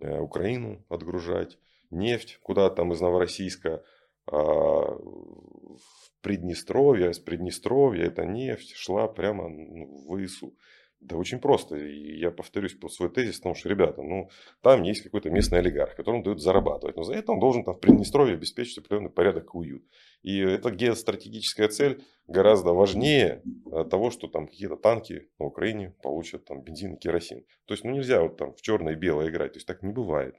э, 0.00 0.18
Украину 0.20 0.84
отгружать, 0.88 1.58
нефть 1.90 2.38
куда 2.42 2.70
там 2.70 2.92
из 2.92 3.00
Новороссийска 3.00 3.82
а, 4.30 4.36
в 4.36 5.78
Приднестровье, 6.20 7.12
с 7.12 7.18
Приднестровья 7.18 8.04
эта 8.04 8.24
нефть 8.24 8.74
шла 8.76 9.08
прямо 9.08 9.48
ну, 9.48 10.06
в 10.06 10.24
ИСУ. 10.24 10.54
Да 11.00 11.16
очень 11.16 11.38
просто. 11.38 11.76
И 11.76 12.18
я 12.18 12.30
повторюсь 12.32 12.74
по 12.74 12.88
свой 12.88 13.08
тезис, 13.08 13.36
потому 13.36 13.54
что, 13.54 13.68
ребята, 13.68 14.02
ну, 14.02 14.30
там 14.62 14.82
есть 14.82 15.02
какой-то 15.02 15.30
местный 15.30 15.60
олигарх, 15.60 15.94
которому 15.94 16.24
дают 16.24 16.42
зарабатывать. 16.42 16.96
Но 16.96 17.04
за 17.04 17.14
это 17.14 17.32
он 17.32 17.38
должен 17.38 17.64
там 17.64 17.74
в 17.74 17.80
Приднестровье 17.80 18.34
обеспечить 18.34 18.78
определенный 18.78 19.10
порядок 19.10 19.54
и 19.54 19.56
уют. 19.56 19.84
И 20.22 20.38
эта 20.38 20.70
геостратегическая 20.70 21.68
цель 21.68 22.02
гораздо 22.26 22.72
важнее 22.72 23.42
а, 23.70 23.84
того, 23.84 24.10
что 24.10 24.26
там 24.26 24.48
какие-то 24.48 24.76
танки 24.76 25.28
на 25.38 25.46
Украине 25.46 25.94
получат 26.02 26.44
там 26.46 26.62
бензин 26.62 26.94
и 26.94 26.98
керосин. 26.98 27.44
То 27.66 27.74
есть, 27.74 27.84
ну, 27.84 27.92
нельзя 27.92 28.20
вот 28.20 28.36
там 28.36 28.54
в 28.54 28.60
черное 28.60 28.94
и 28.94 28.96
белое 28.96 29.28
играть. 29.28 29.52
То 29.52 29.58
есть, 29.58 29.68
так 29.68 29.82
не 29.84 29.92
бывает. 29.92 30.34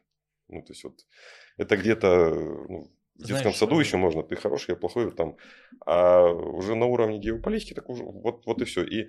Ну, 0.50 0.62
то 0.62 0.74
есть, 0.74 0.84
вот 0.84 1.06
это 1.58 1.78
где-то 1.78 2.34
ну, 2.68 2.92
в 3.20 3.24
детском 3.24 3.52
Знаешь, 3.52 3.58
саду 3.58 3.80
еще 3.80 3.98
можно, 3.98 4.24
ты 4.24 4.38
хороший, 4.38 4.72
я 4.72 4.76
плохой, 4.78 5.12
там, 5.12 5.36
а 5.86 6.30
уже 6.30 6.76
на 6.76 6.86
уровне 6.86 7.20
геополитики, 7.20 7.74
так 7.74 7.90
уже, 7.90 8.04
вот, 8.04 8.46
вот 8.46 8.62
и 8.62 8.66
все. 8.66 8.84
И 8.84 9.02
э, 9.02 9.08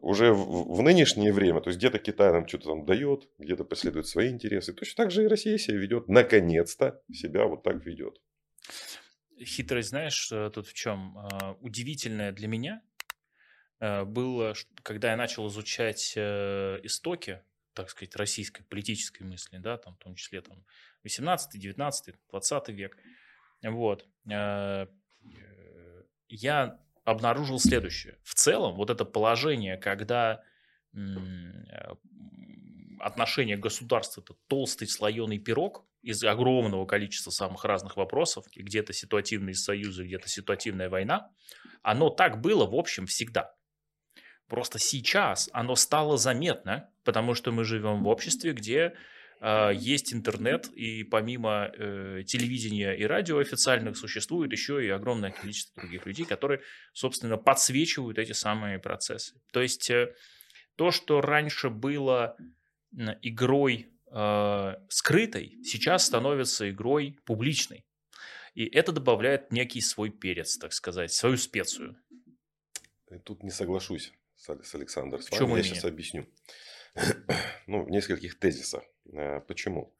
уже 0.00 0.32
в, 0.32 0.76
в 0.76 0.82
нынешнее 0.82 1.32
время, 1.32 1.60
то 1.60 1.68
есть 1.68 1.78
где-то 1.78 1.98
Китай 1.98 2.32
нам 2.32 2.46
что-то 2.48 2.70
там 2.70 2.86
дает, 2.86 3.28
где-то 3.38 3.64
преследует 3.64 4.06
свои 4.06 4.30
интересы, 4.30 4.72
точно 4.72 5.04
так 5.04 5.10
же 5.10 5.24
и 5.24 5.26
Россия 5.26 5.58
себя 5.58 5.78
ведет, 5.78 6.08
наконец-то 6.08 7.02
себя 7.12 7.46
вот 7.46 7.62
так 7.62 7.84
ведет. 7.84 8.20
Хитрость, 9.38 9.90
знаешь, 9.90 10.32
э, 10.32 10.50
тут 10.50 10.66
в 10.66 10.72
чем? 10.72 11.18
А, 11.18 11.56
удивительная 11.60 12.32
для 12.32 12.48
меня, 12.48 12.82
э, 13.80 14.04
было, 14.04 14.54
когда 14.82 15.10
я 15.10 15.16
начал 15.16 15.46
изучать 15.48 16.14
э, 16.16 16.80
истоки, 16.82 17.42
так 17.74 17.90
сказать, 17.90 18.16
российской 18.16 18.62
политической 18.64 19.24
мысли, 19.24 19.58
да, 19.58 19.76
там, 19.76 19.94
в 19.96 19.98
том 19.98 20.14
числе 20.14 20.40
там 20.40 20.64
18, 21.02 21.60
19, 21.60 22.14
20 22.30 22.68
век, 22.70 22.96
вот, 23.62 24.08
я 26.28 26.85
обнаружил 27.06 27.58
следующее. 27.58 28.18
В 28.22 28.34
целом, 28.34 28.74
вот 28.74 28.90
это 28.90 29.04
положение, 29.04 29.78
когда 29.78 30.42
отношение 33.00 33.56
государства– 33.56 34.20
это 34.22 34.34
толстый 34.48 34.88
слоеный 34.88 35.38
пирог 35.38 35.86
из 36.02 36.22
огромного 36.24 36.84
количества 36.84 37.30
самых 37.30 37.64
разных 37.64 37.96
вопросов, 37.96 38.44
где-то 38.54 38.92
ситуативные 38.92 39.54
союзы, 39.54 40.04
где-то 40.04 40.28
ситуативная 40.28 40.88
война, 40.88 41.30
оно 41.82 42.10
так 42.10 42.40
было, 42.40 42.66
в 42.66 42.74
общем, 42.74 43.06
всегда. 43.06 43.54
Просто 44.48 44.78
сейчас 44.78 45.48
оно 45.52 45.76
стало 45.76 46.16
заметно, 46.16 46.90
потому 47.04 47.34
что 47.34 47.52
мы 47.52 47.64
живем 47.64 48.02
в 48.02 48.08
обществе, 48.08 48.52
где 48.52 48.78
э, 48.78 48.92
есть 49.40 50.14
интернет, 50.14 50.68
и 50.68 51.04
помимо 51.04 51.70
э, 51.72 52.22
телевидения 52.26 52.94
и 52.94 53.04
радио 53.04 53.38
официальных 53.38 53.96
существует 53.96 54.50
еще 54.52 54.84
и 54.84 54.88
огромное 54.88 55.30
количество 55.30 55.82
других 55.82 56.06
людей, 56.06 56.24
которые, 56.24 56.62
собственно, 56.92 57.36
подсвечивают 57.36 58.18
эти 58.18 58.32
самые 58.32 58.78
процессы. 58.78 59.40
То 59.52 59.60
есть 59.60 59.90
э, 59.90 60.14
то, 60.76 60.90
что 60.90 61.20
раньше 61.20 61.68
было 61.68 62.36
игрой 63.22 63.92
э, 64.10 64.74
скрытой, 64.88 65.58
сейчас 65.64 66.06
становится 66.06 66.70
игрой 66.70 67.18
публичной. 67.24 67.84
И 68.54 68.64
это 68.64 68.92
добавляет 68.92 69.52
некий 69.52 69.82
свой 69.82 70.08
перец, 70.08 70.56
так 70.56 70.72
сказать, 70.72 71.12
свою 71.12 71.36
специю. 71.36 71.96
Тут 73.24 73.42
не 73.42 73.50
соглашусь 73.50 74.12
с 74.34 74.74
Александром. 74.74 75.20
С 75.20 75.30
вами. 75.30 75.58
Я 75.58 75.62
сейчас 75.62 75.84
объясню. 75.84 76.26
ну, 77.66 77.84
в 77.84 77.90
нескольких 77.90 78.38
тезисах. 78.38 78.82
Э, 79.12 79.40
почему? 79.40 79.92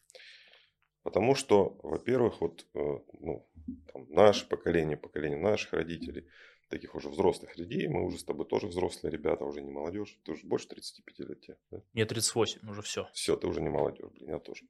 Потому 1.03 1.35
что, 1.35 1.79
во-первых, 1.83 2.41
вот 2.41 2.67
э, 2.75 2.99
ну, 3.21 3.49
там, 3.93 4.07
наше 4.11 4.49
поколение, 4.49 4.97
поколение 4.97 5.39
наших 5.39 5.73
родителей– 5.73 6.29
таких 6.69 6.95
уже 6.95 7.09
взрослых 7.09 7.57
людей. 7.57 7.89
Мы 7.89 8.05
уже 8.05 8.19
с 8.19 8.25
тобой 8.25 8.47
тоже 8.47 8.67
взрослые 8.67 9.13
ребята, 9.13 9.45
уже 9.45 9.63
не 9.63 9.71
молодежь. 9.71 10.19
Ты 10.25 10.33
уже 10.33 10.47
больше 10.47 10.69
35 10.69 11.19
лет 11.21 11.41
тебе, 11.41 11.57
да? 11.71 11.83
Мне 11.93 12.05
38, 12.05 12.69
уже 12.69 12.83
все. 12.83 13.09
Все, 13.13 13.37
ты 13.37 13.47
уже 13.47 13.61
не 13.61 13.69
молодежь, 13.69 14.11
блин, 14.13 14.31
я 14.31 14.39
тоже. 14.39 14.65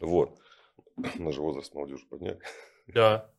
Вот. 0.00 0.38
На 1.16 1.32
же 1.32 1.40
возраст 1.40 1.74
молодежи 1.74 2.06
подняли. 2.06 2.40
Да. 2.86 3.30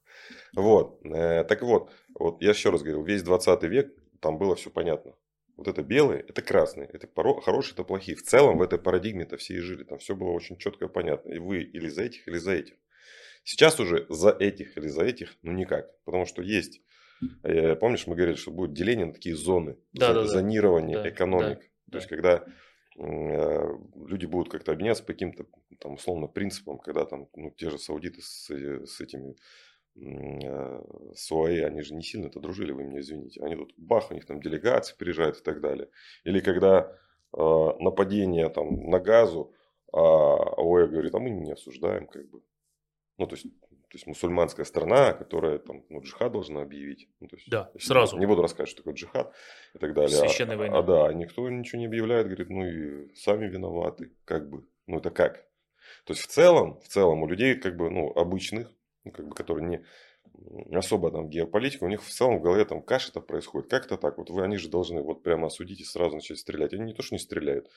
Вот. 0.54 1.04
Э, 1.06 1.44
так 1.44 1.62
вот, 1.62 1.92
вот 2.16 2.42
я 2.42 2.50
еще 2.50 2.70
раз 2.70 2.82
говорил, 2.82 3.04
весь 3.04 3.24
20 3.24 3.64
век 3.64 3.94
там 4.20 4.38
было 4.38 4.56
все 4.56 4.70
понятно. 4.70 5.16
Вот 5.58 5.68
это 5.68 5.82
белые, 5.82 6.22
это 6.22 6.42
красные, 6.42 6.88
это 6.88 7.10
хорошие, 7.42 7.74
это 7.74 7.84
плохие. 7.84 8.16
В 8.16 8.24
целом 8.24 8.60
в 8.60 8.62
этой 8.62 8.80
парадигме-то 8.80 9.38
все 9.38 9.56
и 9.56 9.60
жили. 9.60 9.84
Там 9.84 9.98
все 9.98 10.16
было 10.16 10.30
очень 10.30 10.58
четко 10.58 10.86
и 10.86 10.88
понятно. 10.88 11.34
И 11.34 11.40
вы 11.40 11.64
или 11.64 11.90
за 11.90 12.04
этих, 12.04 12.28
или 12.28 12.38
за 12.38 12.54
этих. 12.54 12.76
Сейчас 13.44 13.80
уже 13.80 14.06
за 14.10 14.30
этих 14.30 14.78
или 14.78 14.88
за 14.88 15.04
этих, 15.04 15.36
ну 15.42 15.52
никак. 15.52 15.90
Потому 16.04 16.26
что 16.26 16.42
есть 16.42 16.82
Э, 17.44 17.76
помнишь, 17.76 18.08
мы 18.08 18.16
говорили, 18.16 18.36
что 18.36 18.52
будет 18.52 18.74
деление 18.74 19.06
на 19.06 19.14
такие 19.14 19.36
зоны, 19.36 19.78
да, 19.94 20.14
да, 20.14 20.26
зонирование 20.26 21.02
да, 21.02 21.10
экономик. 21.10 21.60
Да, 21.60 21.64
То 21.64 21.70
да. 21.88 21.98
есть, 21.98 22.10
когда 22.10 22.46
э, 22.98 23.78
люди 24.08 24.26
будут 24.26 24.52
как-то 24.52 24.72
объединяться 24.72 25.04
по 25.04 25.14
каким-то 25.14 25.46
там 25.80 25.94
условно 25.94 26.28
принципам, 26.28 26.78
когда 26.80 27.06
там 27.06 27.28
ну, 27.36 27.52
те 27.52 27.70
же 27.70 27.80
саудиты 27.80 28.22
с, 28.22 28.50
э, 28.52 28.86
с 28.86 29.02
этими 29.02 29.36
с 30.00 31.32
ОАЭ, 31.32 31.66
они 31.66 31.82
же 31.82 31.96
не 31.96 32.04
сильно 32.04 32.28
это 32.28 32.40
дружили, 32.40 32.72
вы 32.72 32.84
меня 32.84 33.00
извините. 33.00 33.42
Они 33.42 33.56
тут 33.56 33.74
бах, 33.78 34.12
у 34.12 34.14
них 34.14 34.26
там 34.26 34.40
делегации 34.40 34.96
приезжают 34.96 35.38
и 35.38 35.42
так 35.44 35.60
далее. 35.60 35.90
Или 36.24 36.40
когда 36.40 36.92
э, 37.36 37.70
нападение 37.80 38.50
там 38.50 38.90
на 38.90 39.00
газу, 39.00 39.54
а 39.92 40.00
ОАЭ 40.00 40.88
говорит, 40.88 41.16
а 41.16 41.20
мы 41.20 41.30
не 41.32 41.52
осуждаем, 41.52 42.08
как 42.08 42.30
бы. 42.30 42.42
Ну, 43.18 43.26
то 43.26 43.36
есть, 43.36 43.46
то 43.70 43.94
есть 43.94 44.06
мусульманская 44.06 44.66
страна, 44.66 45.14
которая 45.14 45.58
там 45.58 45.84
ну, 45.90 46.02
джихад 46.02 46.32
должна 46.32 46.62
объявить. 46.62 47.10
Ну, 47.20 47.28
то 47.28 47.36
есть, 47.36 47.50
да, 47.50 47.72
сразу. 47.80 48.20
Не 48.20 48.28
буду 48.28 48.44
рассказывать, 48.44 48.70
что 48.70 48.84
такое 48.84 48.94
джихад 48.94 49.34
и 49.74 49.80
так 49.80 49.94
далее. 49.96 50.16
Священная 50.16 50.56
а, 50.56 50.60
война. 50.60 50.78
А, 50.78 50.84
да, 50.84 51.14
никто 51.14 51.50
ничего 51.50 51.80
не 51.80 51.88
объявляет, 51.88 52.28
говорит, 52.28 52.50
ну 52.50 52.68
и 52.68 53.16
сами 53.16 53.48
виноваты, 53.48 54.12
как 54.26 54.48
бы. 54.50 54.68
Ну 54.86 55.00
это 55.00 55.10
как? 55.10 55.48
То 56.06 56.14
есть 56.14 56.22
в 56.22 56.28
целом, 56.28 56.80
в 56.82 56.88
целом 56.88 57.24
у 57.24 57.28
людей 57.28 57.56
как 57.56 57.76
бы, 57.76 57.90
ну, 57.90 58.12
обычных, 58.12 58.72
ну, 59.08 59.12
как 59.12 59.28
бы, 59.28 59.36
которые 59.36 59.68
не 59.68 60.76
особо 60.76 61.12
там 61.12 61.30
геополитика, 61.30 61.86
у 61.86 61.88
них 61.88 62.04
в 62.04 62.10
целом 62.10 62.40
в 62.40 62.42
голове 62.42 62.66
там 62.66 62.82
каша-то 62.82 63.22
происходит. 63.22 63.70
Как 63.70 63.86
это 63.86 63.98
так? 63.98 64.18
Вот 64.18 64.30
вы, 64.30 64.44
они 64.44 64.58
же 64.58 64.70
должны 64.70 65.02
вот 65.02 65.24
прямо 65.24 65.48
осудить 65.48 65.80
и 65.82 65.84
сразу 65.84 66.16
начать 66.16 66.38
стрелять. 66.40 66.74
Они 66.74 66.84
не 66.84 66.94
то, 66.94 67.02
что 67.02 67.16
не 67.16 67.20
стреляют, 67.20 67.70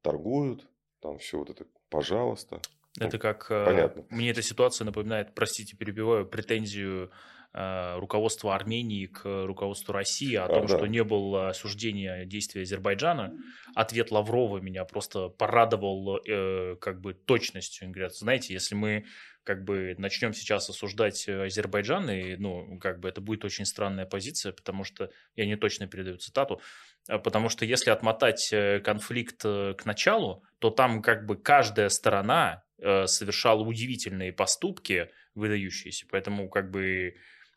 торгуют, 0.00 0.66
там 1.00 1.18
все 1.18 1.38
вот 1.38 1.50
это, 1.50 1.66
пожалуйста. 1.90 2.60
Это 2.98 3.18
как... 3.18 3.50
э, 3.50 3.64
Понятно. 3.64 4.04
Мне 4.10 4.30
эта 4.30 4.42
ситуация 4.42 4.84
напоминает, 4.84 5.34
простите, 5.34 5.76
перебиваю, 5.76 6.26
претензию 6.26 7.10
э, 7.54 7.98
руководства 7.98 8.54
Армении 8.54 9.06
к 9.06 9.46
руководству 9.46 9.92
России 9.92 10.34
о 10.34 10.44
А, 10.44 10.48
том, 10.48 10.66
да. 10.66 10.76
что 10.76 10.86
не 10.86 11.02
было 11.04 11.48
осуждения 11.48 12.24
действий 12.24 12.62
Азербайджана. 12.62 13.34
Ответ 13.74 14.10
Лаврова 14.10 14.58
меня 14.58 14.84
просто 14.84 15.28
порадовал 15.28 16.18
э, 16.18 16.76
как 16.80 17.00
бы 17.00 17.14
точностью. 17.14 17.84
Они 17.84 17.92
говорят, 17.92 18.14
знаете, 18.14 18.52
если 18.52 18.74
мы 18.74 19.04
как 19.44 19.64
бы 19.64 19.94
начнем 19.98 20.32
сейчас 20.32 20.68
осуждать 20.68 21.28
э, 21.28 21.44
Азербайджан, 21.44 22.08
и, 22.10 22.36
ну, 22.36 22.78
как 22.78 23.00
бы 23.00 23.08
это 23.08 23.20
будет 23.20 23.44
очень 23.44 23.64
странная 23.64 24.06
позиция, 24.06 24.52
потому 24.52 24.84
что, 24.84 25.10
я 25.34 25.46
не 25.46 25.56
точно 25.56 25.86
передаю 25.86 26.18
цитату, 26.18 26.60
а, 27.08 27.18
потому 27.18 27.48
что 27.48 27.64
если 27.64 27.90
отмотать 27.90 28.52
э, 28.52 28.80
конфликт 28.80 29.42
э, 29.44 29.74
к 29.74 29.84
началу, 29.84 30.44
то 30.58 30.70
там 30.70 31.02
как 31.02 31.26
бы 31.26 31.36
каждая 31.36 31.88
сторона 31.88 32.64
совершала 33.06 33.62
удивительные 33.62 34.32
поступки, 34.32 35.08
выдающиеся, 35.36 36.04
поэтому 36.10 36.48
как 36.48 36.72
бы 36.72 37.14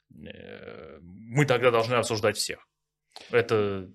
мы 0.07 1.45
тогда 1.47 1.71
должны 1.71 1.95
осуждать 1.95 2.37
всех. 2.37 2.67
Это 3.31 3.89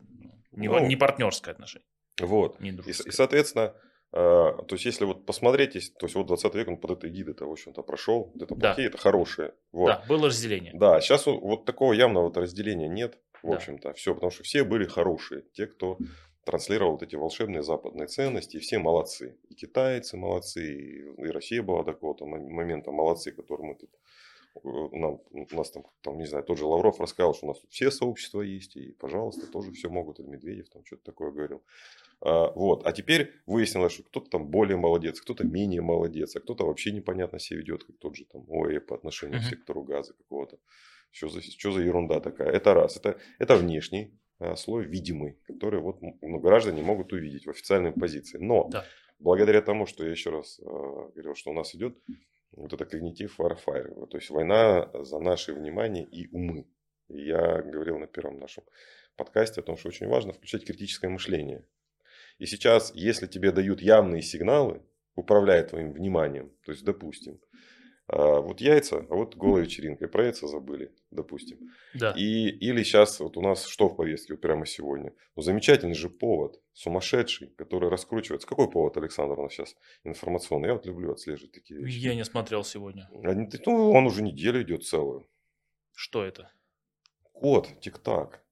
не, 0.50 0.66
Ну, 0.66 0.84
не 0.88 0.96
партнерское 0.96 1.54
отношение, 1.54 1.86
Вот. 2.18 2.58
не 2.58 2.70
И, 2.70 2.90
и, 2.90 3.10
соответственно, 3.12 3.74
то 4.12 4.66
есть, 4.70 4.84
если 4.84 5.04
вот 5.04 5.24
посмотреть, 5.26 5.74
если- 5.76 5.92
то 5.92 6.06
есть, 6.06 6.16
вот 6.16 6.26
20 6.26 6.54
век 6.54 6.68
он 6.68 6.76
под 6.76 6.90
этой 6.92 7.10
гидой-то, 7.10 7.46
в 7.46 7.52
общем-то, 7.52 7.82
прошел. 7.82 8.32
Это 8.36 8.54
Да. 8.54 8.68
плохие, 8.68 8.88
это 8.88 8.98
хорошие. 8.98 9.54
Вот. 9.72 9.86
Да, 9.86 10.04
было 10.08 10.26
разделение. 10.26 10.72
Да, 10.74 11.00
сейчас 11.00 11.26
вот, 11.26 11.64
такого 11.64 11.92
явного 11.92 12.24
вот 12.24 12.36
разделения 12.36 12.88
нет, 12.88 13.18
в 13.42 13.48
Да. 13.50 13.56
общем-то, 13.56 13.92
все, 13.94 14.14
потому 14.14 14.30
что 14.32 14.42
все 14.42 14.64
были 14.64 14.84
хорошие, 14.86 15.42
те, 15.52 15.66
кто 15.66 15.98
транслировал 16.44 16.92
вот 16.92 17.02
эти 17.02 17.14
волшебные 17.16 17.62
западные 17.62 18.06
ценности, 18.08 18.56
и 18.56 18.60
все 18.60 18.78
молодцы. 18.78 19.36
И 19.48 19.54
китайцы 19.54 20.16
молодцы, 20.16 20.60
и, 21.18 21.30
Россия 21.30 21.62
была 21.62 21.84
до 21.84 21.92
какого-то 21.92 22.26
мо- 22.26 22.38
момента 22.38 22.90
молодцы, 22.90 23.30
которые 23.30 23.68
мы 23.68 23.74
тут, 23.76 23.90
нам, 24.62 25.20
у 25.30 25.56
нас 25.56 25.70
там, 25.70 25.84
там, 26.02 26.18
не 26.18 26.26
знаю, 26.26 26.44
тот 26.44 26.58
же 26.58 26.64
Лавров 26.64 27.00
рассказал, 27.00 27.34
что 27.34 27.46
у 27.46 27.48
нас 27.48 27.60
тут 27.60 27.70
все 27.70 27.90
сообщества 27.90 28.42
есть, 28.42 28.76
и, 28.76 28.92
пожалуйста, 28.92 29.46
тоже 29.46 29.72
все 29.72 29.88
могут, 29.88 30.20
или 30.20 30.26
Медведев 30.26 30.68
там 30.70 30.84
что-то 30.84 31.04
такое 31.04 31.30
говорил. 31.30 31.62
А, 32.20 32.50
вот. 32.52 32.86
А 32.86 32.92
теперь 32.92 33.32
выяснилось, 33.46 33.92
что 33.92 34.02
кто-то 34.02 34.30
там 34.30 34.46
более 34.48 34.76
молодец, 34.76 35.20
кто-то 35.20 35.44
менее 35.44 35.80
молодец, 35.80 36.36
а 36.36 36.40
кто-то 36.40 36.66
вообще 36.66 36.92
непонятно 36.92 37.38
себя 37.38 37.60
ведет, 37.60 37.84
как 37.84 37.96
тот 37.98 38.16
же 38.16 38.24
там 38.26 38.44
ОЭ 38.48 38.80
по 38.80 38.94
отношению 38.94 39.40
к 39.40 39.44
сектору 39.44 39.82
газа 39.82 40.14
какого-то. 40.14 40.58
Что 41.10 41.28
за, 41.28 41.42
что 41.42 41.72
за 41.72 41.80
ерунда 41.80 42.20
такая? 42.20 42.50
Это 42.50 42.74
раз. 42.74 42.96
Это, 42.96 43.18
это 43.38 43.56
внешний 43.56 44.18
а, 44.38 44.54
слой, 44.56 44.84
видимый, 44.84 45.38
который 45.46 45.80
вот, 45.80 46.00
ну, 46.02 46.38
граждане 46.40 46.82
могут 46.82 47.12
увидеть 47.12 47.46
в 47.46 47.50
официальной 47.50 47.92
позиции. 47.92 48.38
Но 48.38 48.68
Да. 48.70 48.84
благодаря 49.18 49.60
тому, 49.62 49.86
что 49.86 50.04
я 50.04 50.10
еще 50.10 50.30
раз 50.30 50.60
э, 50.60 50.62
говорил, 50.64 51.34
что 51.34 51.50
у 51.50 51.54
нас 51.54 51.74
идет 51.74 51.96
вот 52.52 52.72
это 52.72 52.84
когнитив 52.84 53.38
warfare, 53.38 54.06
то 54.06 54.16
есть 54.16 54.30
война 54.30 54.90
за 55.04 55.18
наше 55.18 55.52
внимание 55.52 56.04
и 56.04 56.28
умы. 56.28 56.66
И 57.08 57.26
я 57.26 57.62
говорил 57.62 57.98
на 57.98 58.06
первом 58.06 58.38
нашем 58.38 58.64
подкасте 59.16 59.60
о 59.60 59.64
том, 59.64 59.76
что 59.76 59.88
очень 59.88 60.06
важно 60.08 60.32
включать 60.32 60.64
критическое 60.64 61.08
мышление. 61.08 61.64
И 62.38 62.46
сейчас, 62.46 62.92
если 62.94 63.26
тебе 63.26 63.52
дают 63.52 63.82
явные 63.82 64.22
сигналы, 64.22 64.82
управляя 65.14 65.62
твоим 65.64 65.92
вниманием, 65.92 66.50
то 66.64 66.72
есть, 66.72 66.84
допустим, 66.84 67.40
а, 68.12 68.40
вот 68.40 68.60
яйца, 68.60 69.06
а 69.08 69.14
вот 69.14 69.36
голая 69.36 69.62
вечеринка, 69.64 70.04
и 70.04 70.08
про 70.08 70.24
яйца 70.24 70.46
забыли, 70.48 70.92
допустим. 71.10 71.58
Да. 71.94 72.12
И, 72.16 72.48
или 72.48 72.82
сейчас 72.82 73.20
вот 73.20 73.36
у 73.36 73.40
нас 73.42 73.66
что 73.66 73.88
в 73.88 73.96
повестке 73.96 74.32
вот 74.34 74.40
прямо 74.40 74.66
сегодня? 74.66 75.12
Ну, 75.36 75.42
замечательный 75.42 75.94
же 75.94 76.08
повод, 76.10 76.60
сумасшедший, 76.72 77.48
который 77.56 77.88
раскручивается. 77.90 78.48
Какой 78.48 78.70
повод, 78.70 78.96
Александр, 78.96 79.38
у 79.38 79.42
нас 79.42 79.52
сейчас 79.52 79.76
информационный? 80.04 80.68
Я 80.68 80.74
вот 80.74 80.86
люблю 80.86 81.12
отслеживать 81.12 81.52
такие 81.52 81.80
вещи. 81.80 81.98
Я 81.98 82.14
не 82.14 82.24
смотрел 82.24 82.64
сегодня. 82.64 83.08
Они- 83.24 83.48
Ну, 83.66 83.90
он 83.92 84.06
уже 84.06 84.22
неделю 84.22 84.62
идет 84.62 84.84
целую. 84.84 85.28
Что 85.94 86.24
это? 86.24 86.50
Код 87.32 87.68
тик-так. 87.80 88.44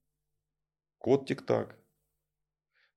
Код 0.99 1.27
тик-так. 1.27 1.78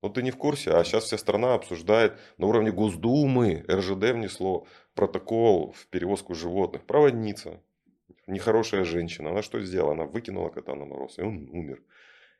Ну, 0.03 0.11
ты 0.11 0.23
не 0.23 0.33
в 0.33 0.37
курсе, 0.37 0.73
а 0.73 0.83
сейчас 0.83 1.05
вся 1.05 1.17
страна 1.17 1.55
обсуждает 1.55 2.19
на 2.37 2.47
уровне 2.47 2.73
Госдумы, 2.73 3.65
РЖД 3.71 4.11
внесло 4.11 4.67
протокол 4.95 5.73
в 5.73 5.87
перевозку 5.87 6.35
животных. 6.35 6.85
Проводница, 6.85 7.63
нехорошая 8.27 8.85
женщина. 8.85 9.31
Она 9.31 9.43
что 9.43 9.61
сделала? 9.61 9.93
Она 9.93 10.05
выкинула 10.05 10.49
кота 10.49 10.75
на 10.75 10.85
мороз, 10.85 11.19
и 11.19 11.23
он 11.23 11.49
умер. 11.51 11.83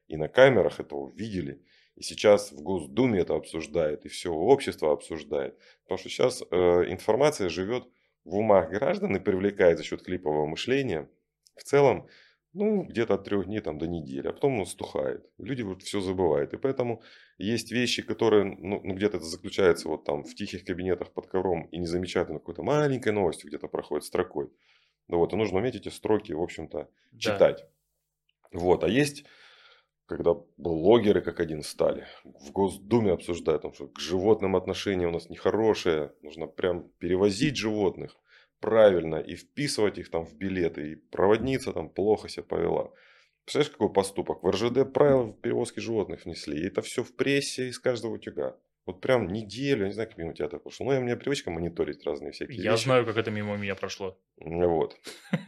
и 0.09 0.17
на 0.17 0.29
камерах 0.29 0.81
это 0.81 0.97
увидели. 0.97 1.63
И 1.95 2.03
сейчас 2.03 2.53
в 2.53 2.61
Госдуме 2.63 3.21
это 3.21 3.35
обсуждает, 3.37 4.05
и 4.05 4.09
все 4.09 4.33
общество 4.33 4.93
обсуждает. 4.93 5.57
Потому 5.85 5.99
что 5.99 6.09
сейчас 6.09 6.43
э, 6.43 6.57
информация 6.89 7.49
живет 7.49 7.87
в 8.25 8.35
умах 8.35 8.71
граждан 8.71 9.17
и 9.17 9.21
привлекает 9.21 9.79
за 9.79 9.85
счет 9.85 10.03
клипового 10.03 10.47
мышления. 10.47 11.09
В 11.57 11.63
целом, 11.63 12.09
ну, 12.53 12.85
где-то 12.85 13.15
от 13.15 13.25
трех 13.25 13.47
дней 13.47 13.61
там, 13.61 13.79
до 13.79 13.87
недели, 13.87 14.29
а 14.29 14.33
потом 14.33 14.61
он 14.61 14.67
стухает. 14.67 15.25
Люди 15.39 15.63
вот 15.63 15.83
все 15.83 16.01
забывают. 16.01 16.53
И 16.53 16.59
поэтому 16.59 17.03
есть 17.39 17.73
вещи, 17.73 18.03
которые, 18.03 18.45
ну, 18.45 18.81
ну 18.83 18.95
где-то 18.95 19.17
это 19.17 19.27
заключается 19.27 19.89
вот 19.89 20.05
там 20.05 20.25
в 20.25 20.35
тихих 20.35 20.65
кабинетах 20.65 21.13
под 21.13 21.27
ковром 21.27 21.65
и 21.73 21.79
не 21.79 21.87
замечают 21.87 22.29
на 22.29 22.39
какой-то 22.39 22.63
маленькой 22.63 23.13
новостью 23.13 23.49
где-то 23.49 23.69
проходит 23.69 24.05
строкой. 24.05 24.51
Да 25.09 25.17
вот, 25.17 25.33
и 25.33 25.37
нужно 25.37 25.59
уметь 25.59 25.75
эти 25.75 25.89
строки, 25.89 26.33
в 26.33 26.43
общем-то, 26.43 26.89
читать. 27.19 27.65
Да. 28.53 28.59
Вот, 28.59 28.85
а 28.85 28.89
есть 28.89 29.25
когда 30.07 30.35
блогеры 30.59 31.23
как 31.23 31.41
один 31.41 31.63
стали, 31.63 32.07
в 32.25 32.53
Госдуме 32.53 33.13
обсуждают, 33.13 33.65
что 33.75 33.89
к 33.89 33.99
животным 33.99 34.57
отношения 34.57 35.07
у 35.07 35.11
нас 35.11 35.31
нехорошие, 35.31 36.13
нужно 36.21 36.47
прям 36.47 36.91
перевозить 36.99 37.57
животных 37.57 38.19
правильно 38.63 39.17
и 39.17 39.37
вписывать 39.37 39.99
их 39.99 40.11
там 40.11 40.25
в 40.25 40.35
билеты, 40.39 40.93
и 40.93 40.95
проводница 40.95 41.73
там 41.75 41.91
плохо 41.91 42.29
себя 42.31 42.45
повела. 42.45 42.91
Представляешь, 43.45 43.73
какой 43.73 43.93
поступок? 43.93 44.43
В 44.43 44.49
РЖД 44.49 44.91
правила 44.95 45.33
перевозки 45.43 45.81
животных 45.81 46.25
внесли, 46.25 46.59
и 46.59 46.67
это 46.67 46.81
все 46.81 47.03
в 47.03 47.15
прессе 47.15 47.69
из 47.69 47.79
каждого 47.79 48.13
утюга. 48.15 48.57
Вот 48.87 49.01
прям 49.01 49.29
неделю, 49.29 49.87
не 49.87 49.93
знаю, 49.93 50.09
как 50.09 50.19
мимо 50.19 50.33
тебя 50.35 50.47
это 50.47 50.59
прошло. 50.59 50.87
Ну, 50.87 50.93
я, 50.93 50.99
у 51.01 51.03
меня 51.03 51.17
привычка 51.17 51.51
мониторить 51.51 52.05
разные 52.05 52.33
всякие 52.33 52.63
Я 52.63 52.73
вещи. 52.73 52.85
знаю, 52.85 53.05
как 53.05 53.17
это 53.17 53.31
мимо 53.31 53.57
меня 53.57 53.75
прошло. 53.75 54.19
Вот. 54.39 54.97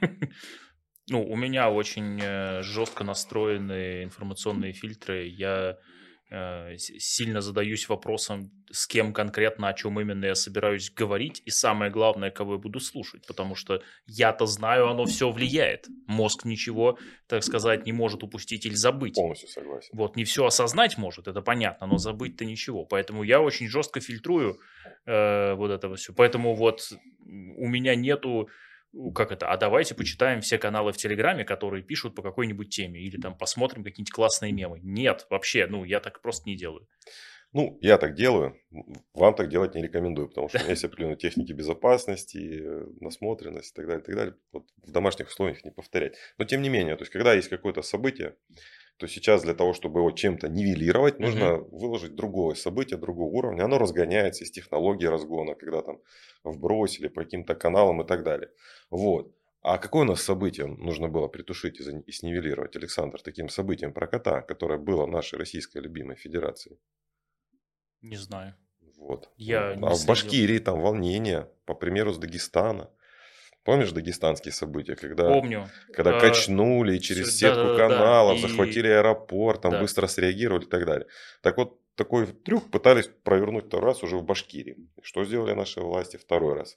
Ну, 1.10 1.22
у 1.22 1.36
меня 1.36 1.70
очень 1.70 2.18
э, 2.18 2.62
жестко 2.62 3.04
настроенные 3.04 4.04
информационные 4.04 4.72
фильтры. 4.72 5.26
Я 5.26 5.76
сильно 6.76 7.40
задаюсь 7.40 7.88
вопросом, 7.88 8.50
с 8.70 8.86
кем 8.86 9.12
конкретно, 9.12 9.68
о 9.68 9.74
чем 9.74 10.00
именно 10.00 10.24
я 10.24 10.34
собираюсь 10.34 10.90
говорить, 10.90 11.42
и 11.44 11.50
самое 11.50 11.90
главное, 11.90 12.30
кого 12.30 12.54
я 12.54 12.58
буду 12.58 12.80
слушать, 12.80 13.26
потому 13.26 13.54
что 13.54 13.82
я-то 14.06 14.46
знаю, 14.46 14.88
оно 14.88 15.04
все 15.04 15.30
влияет. 15.30 15.86
Мозг 16.06 16.44
ничего, 16.44 16.98
так 17.26 17.44
сказать, 17.44 17.86
не 17.86 17.92
может 17.92 18.22
упустить 18.22 18.66
или 18.66 18.74
забыть. 18.74 19.14
Полностью 19.14 19.48
согласен. 19.48 19.90
Вот, 19.92 20.16
не 20.16 20.24
все 20.24 20.46
осознать 20.46 20.98
может, 20.98 21.28
это 21.28 21.40
понятно, 21.40 21.86
но 21.86 21.98
забыть-то 21.98 22.44
ничего. 22.44 22.84
Поэтому 22.84 23.22
я 23.22 23.40
очень 23.40 23.68
жестко 23.68 24.00
фильтрую 24.00 24.58
э, 25.06 25.54
вот 25.54 25.70
это 25.70 25.94
все. 25.94 26.12
Поэтому 26.12 26.54
вот 26.54 26.92
у 27.24 27.68
меня 27.68 27.94
нету 27.94 28.48
как 29.14 29.32
это, 29.32 29.48
а 29.48 29.56
давайте 29.56 29.94
почитаем 29.94 30.40
все 30.40 30.58
каналы 30.58 30.92
в 30.92 30.96
Телеграме, 30.96 31.44
которые 31.44 31.82
пишут 31.82 32.14
по 32.14 32.22
какой-нибудь 32.22 32.70
теме, 32.70 33.00
или 33.00 33.20
там 33.20 33.36
посмотрим 33.36 33.84
какие-нибудь 33.84 34.12
классные 34.12 34.52
мемы. 34.52 34.80
Нет, 34.82 35.26
вообще, 35.30 35.66
ну, 35.66 35.84
я 35.84 36.00
так 36.00 36.20
просто 36.20 36.48
не 36.48 36.56
делаю. 36.56 36.86
Ну, 37.52 37.78
я 37.80 37.98
так 37.98 38.16
делаю, 38.16 38.58
вам 39.12 39.34
так 39.36 39.48
делать 39.48 39.76
не 39.76 39.82
рекомендую, 39.82 40.28
потому 40.28 40.48
что 40.48 40.58
у 40.58 40.60
меня 40.62 40.70
есть 40.70 40.84
определенные 40.84 41.16
техники 41.16 41.52
безопасности, 41.52 42.62
насмотренность 43.00 43.70
и 43.72 43.76
так 43.76 43.86
далее, 43.86 44.02
и 44.02 44.06
так 44.06 44.16
далее. 44.16 44.34
Вот 44.52 44.64
в 44.82 44.90
домашних 44.90 45.28
условиях 45.28 45.64
не 45.64 45.70
повторять. 45.70 46.16
Но 46.36 46.46
тем 46.46 46.62
не 46.62 46.68
менее, 46.68 46.96
то 46.96 47.02
есть, 47.02 47.12
когда 47.12 47.32
есть 47.32 47.48
какое-то 47.48 47.82
событие, 47.82 48.34
то 48.96 49.06
сейчас 49.08 49.42
для 49.42 49.54
того, 49.54 49.72
чтобы 49.72 50.00
его 50.00 50.10
чем-то 50.10 50.48
нивелировать, 50.48 51.18
нужно 51.18 51.58
угу. 51.58 51.78
выложить 51.78 52.14
другое 52.14 52.54
событие, 52.54 52.98
другого 52.98 53.30
уровня. 53.30 53.64
Оно 53.64 53.78
разгоняется 53.78 54.44
из 54.44 54.50
технологии 54.50 55.06
разгона, 55.06 55.54
когда 55.54 55.82
там 55.82 55.98
вбросили 56.44 57.08
по 57.08 57.22
каким-то 57.24 57.54
каналам 57.54 58.02
и 58.02 58.06
так 58.06 58.22
далее. 58.22 58.50
Вот. 58.90 59.34
А 59.62 59.78
какое 59.78 60.02
у 60.02 60.06
нас 60.06 60.22
событие 60.22 60.66
нужно 60.66 61.08
было 61.08 61.26
притушить 61.26 61.80
и 61.80 62.12
снивелировать, 62.12 62.76
Александр, 62.76 63.20
таким 63.22 63.48
событием 63.48 63.94
про 63.94 64.06
кота, 64.06 64.42
которое 64.42 64.78
было 64.78 65.06
нашей 65.06 65.38
российской 65.38 65.78
любимой 65.78 66.16
федерации? 66.16 66.78
Не 68.02 68.16
знаю. 68.16 68.54
Вот. 68.98 69.32
Я 69.36 69.72
а 69.72 69.94
в 69.94 70.06
Башкирии 70.06 70.58
там 70.58 70.80
волнение, 70.80 71.50
по 71.64 71.74
примеру, 71.74 72.12
с 72.12 72.18
Дагестана. 72.18 72.90
Помнишь 73.64 73.92
дагестанские 73.92 74.52
события, 74.52 74.94
когда, 74.94 75.28
Помню. 75.28 75.68
когда 75.92 76.18
а, 76.18 76.20
качнули 76.20 76.98
через 76.98 77.28
все, 77.28 77.48
сетку 77.48 77.68
да, 77.68 77.76
каналов, 77.76 78.40
да, 78.40 78.48
захватили 78.48 78.88
и... 78.88 78.90
аэропорт, 78.90 79.62
там 79.62 79.72
да. 79.72 79.80
быстро 79.80 80.06
среагировали 80.06 80.64
и 80.64 80.68
так 80.68 80.84
далее. 80.84 81.06
Так 81.40 81.56
вот, 81.56 81.80
такой 81.94 82.26
трюк 82.26 82.70
пытались 82.70 83.08
провернуть 83.22 83.66
второй 83.66 83.86
раз 83.86 84.02
уже 84.02 84.18
в 84.18 84.24
Башкирии. 84.24 84.76
Что 85.02 85.24
сделали 85.24 85.54
наши 85.54 85.80
власти 85.80 86.18
второй 86.18 86.54
раз? 86.54 86.76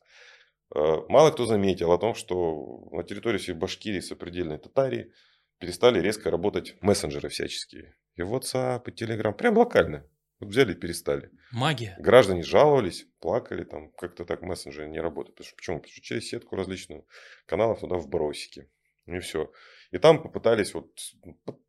Э, 0.74 1.02
мало 1.10 1.32
кто 1.32 1.46
заметил 1.46 1.92
о 1.92 1.98
том, 1.98 2.16
что 2.16 2.88
на 2.92 3.04
территории 3.04 3.38
всей 3.38 3.54
Башкирии, 3.54 4.00
сопредельной 4.00 4.58
Татарии, 4.58 5.12
перестали 5.60 6.00
резко 6.00 6.32
работать 6.32 6.76
мессенджеры 6.82 7.28
всяческие. 7.28 7.96
И 8.16 8.22
WhatsApp, 8.22 8.84
и 8.88 8.92
Telegram, 8.92 9.34
прям 9.34 9.58
локально. 9.58 10.06
Вот 10.40 10.50
взяли 10.50 10.74
и 10.74 10.76
перестали. 10.76 11.32
Магия. 11.52 11.96
Граждане 12.00 12.44
жаловались, 12.44 13.08
плакали, 13.20 13.64
там 13.64 13.92
как-то 13.92 14.24
так 14.24 14.42
мессенджеры 14.42 14.88
не 14.88 15.00
работают. 15.00 15.36
Потому 15.36 15.48
что, 15.48 15.56
почему? 15.56 15.78
Потому 15.78 15.92
что 15.92 16.02
через 16.02 16.28
сетку 16.28 16.56
различную 16.56 17.06
каналов 17.46 17.80
туда 17.80 17.98
вбросики. 17.98 18.70
И 19.08 19.20
все. 19.20 19.52
И 19.92 19.98
там 20.00 20.22
попытались 20.22 20.74
вот 20.74 20.92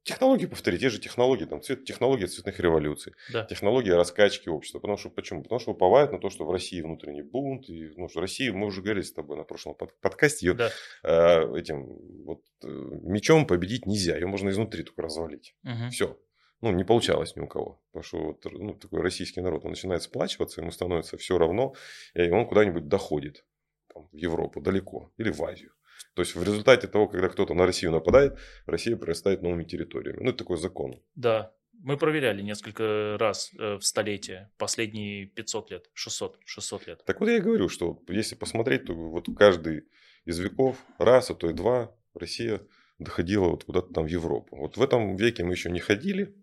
технологии 0.03 0.47
повторить, 0.47 0.81
те 0.81 0.91
же 0.91 0.99
технологии, 0.99 1.45
там 1.45 1.63
цвет, 1.63 1.85
технологии 1.85 2.27
цветных 2.27 2.59
революций, 2.59 3.15
да. 3.33 3.45
технологии 3.45 3.91
раскачки 3.91 4.49
общества. 4.49 4.81
Потому 4.81 4.99
что 4.99 5.09
почему? 5.09 5.43
Потому 5.45 5.61
что 5.61 5.71
уповают 5.71 6.11
на 6.13 6.19
то, 6.19 6.29
что 6.29 6.45
в 6.45 6.51
России 6.51 6.83
внутренний 6.83 7.23
бунт, 7.23 7.69
и 7.69 7.93
ну, 7.97 8.09
что 8.09 8.21
Россия, 8.21 8.53
мы 8.53 8.67
уже 8.67 8.83
говорили 8.83 9.05
с 9.05 9.13
тобой 9.13 9.37
на 9.37 9.45
прошлом 9.45 9.77
под, 9.77 9.99
подкасте, 10.01 10.49
ее 10.49 10.55
да. 10.55 10.71
э, 11.05 11.59
этим 11.59 11.87
вот 12.25 12.43
э, 12.65 12.67
мечом 12.67 13.47
победить 13.47 13.87
нельзя, 13.87 14.17
ее 14.17 14.27
можно 14.27 14.51
изнутри 14.51 14.83
только 14.83 15.03
развалить. 15.03 15.55
Угу. 15.63 15.91
Все 15.91 16.19
ну, 16.61 16.73
не 16.73 16.85
получалось 16.85 17.37
ни 17.37 17.41
у 17.41 17.47
кого. 17.47 17.83
Потому 17.93 18.03
что 18.03 18.19
вот, 18.19 18.45
ну, 18.53 18.75
такой 18.75 19.01
российский 19.01 19.41
народ, 19.41 19.65
он 19.65 19.71
начинает 19.71 20.03
сплачиваться, 20.03 20.61
ему 20.61 20.71
становится 20.71 21.17
все 21.17 21.39
равно, 21.39 21.75
и 22.15 22.31
он 22.31 22.47
куда-нибудь 22.47 22.89
доходит. 22.89 23.45
Там, 23.93 24.09
в 24.13 24.17
Европу 24.17 24.61
далеко 24.61 25.13
или 25.17 25.31
в 25.31 25.43
Азию. 25.43 25.73
То 26.15 26.23
есть 26.23 26.35
в 26.35 26.43
результате 26.43 26.89
того, 26.89 27.09
когда 27.09 27.29
кто-то 27.29 27.55
на 27.55 27.65
Россию 27.65 27.93
нападает, 27.93 28.39
Россия 28.67 28.97
прорастает 28.97 29.43
новыми 29.43 29.65
территориями. 29.65 30.19
Ну, 30.21 30.31
это 30.31 30.39
такой 30.39 30.57
закон. 30.59 31.01
Да. 31.15 31.53
Мы 31.81 31.97
проверяли 31.97 32.43
несколько 32.43 33.17
раз 33.19 33.53
э, 33.57 33.77
в 33.77 33.83
столетие, 33.83 34.51
последние 34.59 35.27
500 35.27 35.71
лет, 35.71 35.91
600, 35.95 36.41
600 36.45 36.87
лет. 36.89 37.05
Так 37.05 37.21
вот 37.21 37.29
я 37.29 37.37
и 37.37 37.41
говорю, 37.41 37.69
что 37.69 38.03
если 38.09 38.35
посмотреть, 38.35 38.87
то 38.87 38.95
вот 38.95 39.29
каждый 39.37 39.85
из 40.25 40.41
веков, 40.41 40.77
раз, 40.99 41.31
а 41.31 41.35
то 41.37 41.49
и 41.49 41.53
два, 41.53 41.95
Россия 42.15 42.61
доходила 42.99 43.49
вот 43.49 43.65
куда-то 43.65 43.93
там 43.93 44.05
в 44.05 44.09
Европу. 44.09 44.57
Вот 44.57 44.77
в 44.77 44.83
этом 44.83 45.17
веке 45.17 45.45
мы 45.45 45.53
еще 45.53 45.71
не 45.71 45.81
ходили, 45.81 46.35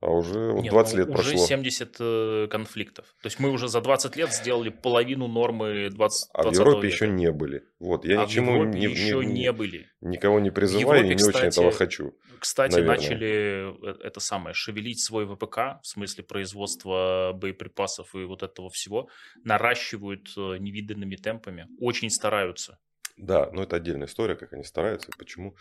а 0.00 0.10
уже 0.10 0.52
вот 0.52 0.62
Нет, 0.62 0.72
20 0.72 0.92
ну, 0.94 0.98
лет 0.98 1.08
уже 1.08 1.14
прошло. 1.14 1.34
Уже 1.34 1.46
70 1.46 1.96
э, 2.00 2.48
конфликтов. 2.50 3.04
То 3.20 3.26
есть 3.26 3.38
мы 3.38 3.50
уже 3.50 3.68
за 3.68 3.82
20 3.82 4.16
лет 4.16 4.32
сделали 4.32 4.70
половину 4.70 5.28
нормы 5.28 5.90
20 5.90 6.30
А 6.32 6.42
в 6.42 6.54
Европе 6.54 6.86
века. 6.86 6.94
еще 6.94 7.08
не 7.08 7.30
были. 7.30 7.64
Вот, 7.78 8.06
я 8.06 8.22
а 8.22 8.24
ничему 8.24 8.64
не, 8.64 8.86
еще 8.86 9.18
не, 9.18 9.32
не 9.32 9.52
были. 9.52 9.88
Никого 10.00 10.40
не 10.40 10.50
призываю 10.50 11.00
Европе, 11.00 11.06
и 11.06 11.08
не 11.10 11.16
кстати, 11.16 11.36
очень 11.36 11.46
этого 11.48 11.70
хочу. 11.70 12.14
Кстати, 12.38 12.72
наверное. 12.72 12.96
начали 12.96 13.90
э, 13.90 13.96
это 14.02 14.20
самое, 14.20 14.54
шевелить 14.54 15.04
свой 15.04 15.26
ВПК, 15.26 15.82
в 15.82 15.86
смысле 15.86 16.24
производства 16.24 17.32
боеприпасов 17.34 18.14
и 18.14 18.24
вот 18.24 18.42
этого 18.42 18.70
всего. 18.70 19.10
Наращивают 19.44 20.32
э, 20.34 20.56
невиданными 20.58 21.16
темпами. 21.16 21.66
Очень 21.78 22.08
стараются. 22.08 22.78
Да, 23.20 23.50
но 23.52 23.62
это 23.62 23.76
отдельная 23.76 24.06
история, 24.06 24.34
как 24.34 24.52
они 24.54 24.64
стараются, 24.64 25.10
почему. 25.18 25.54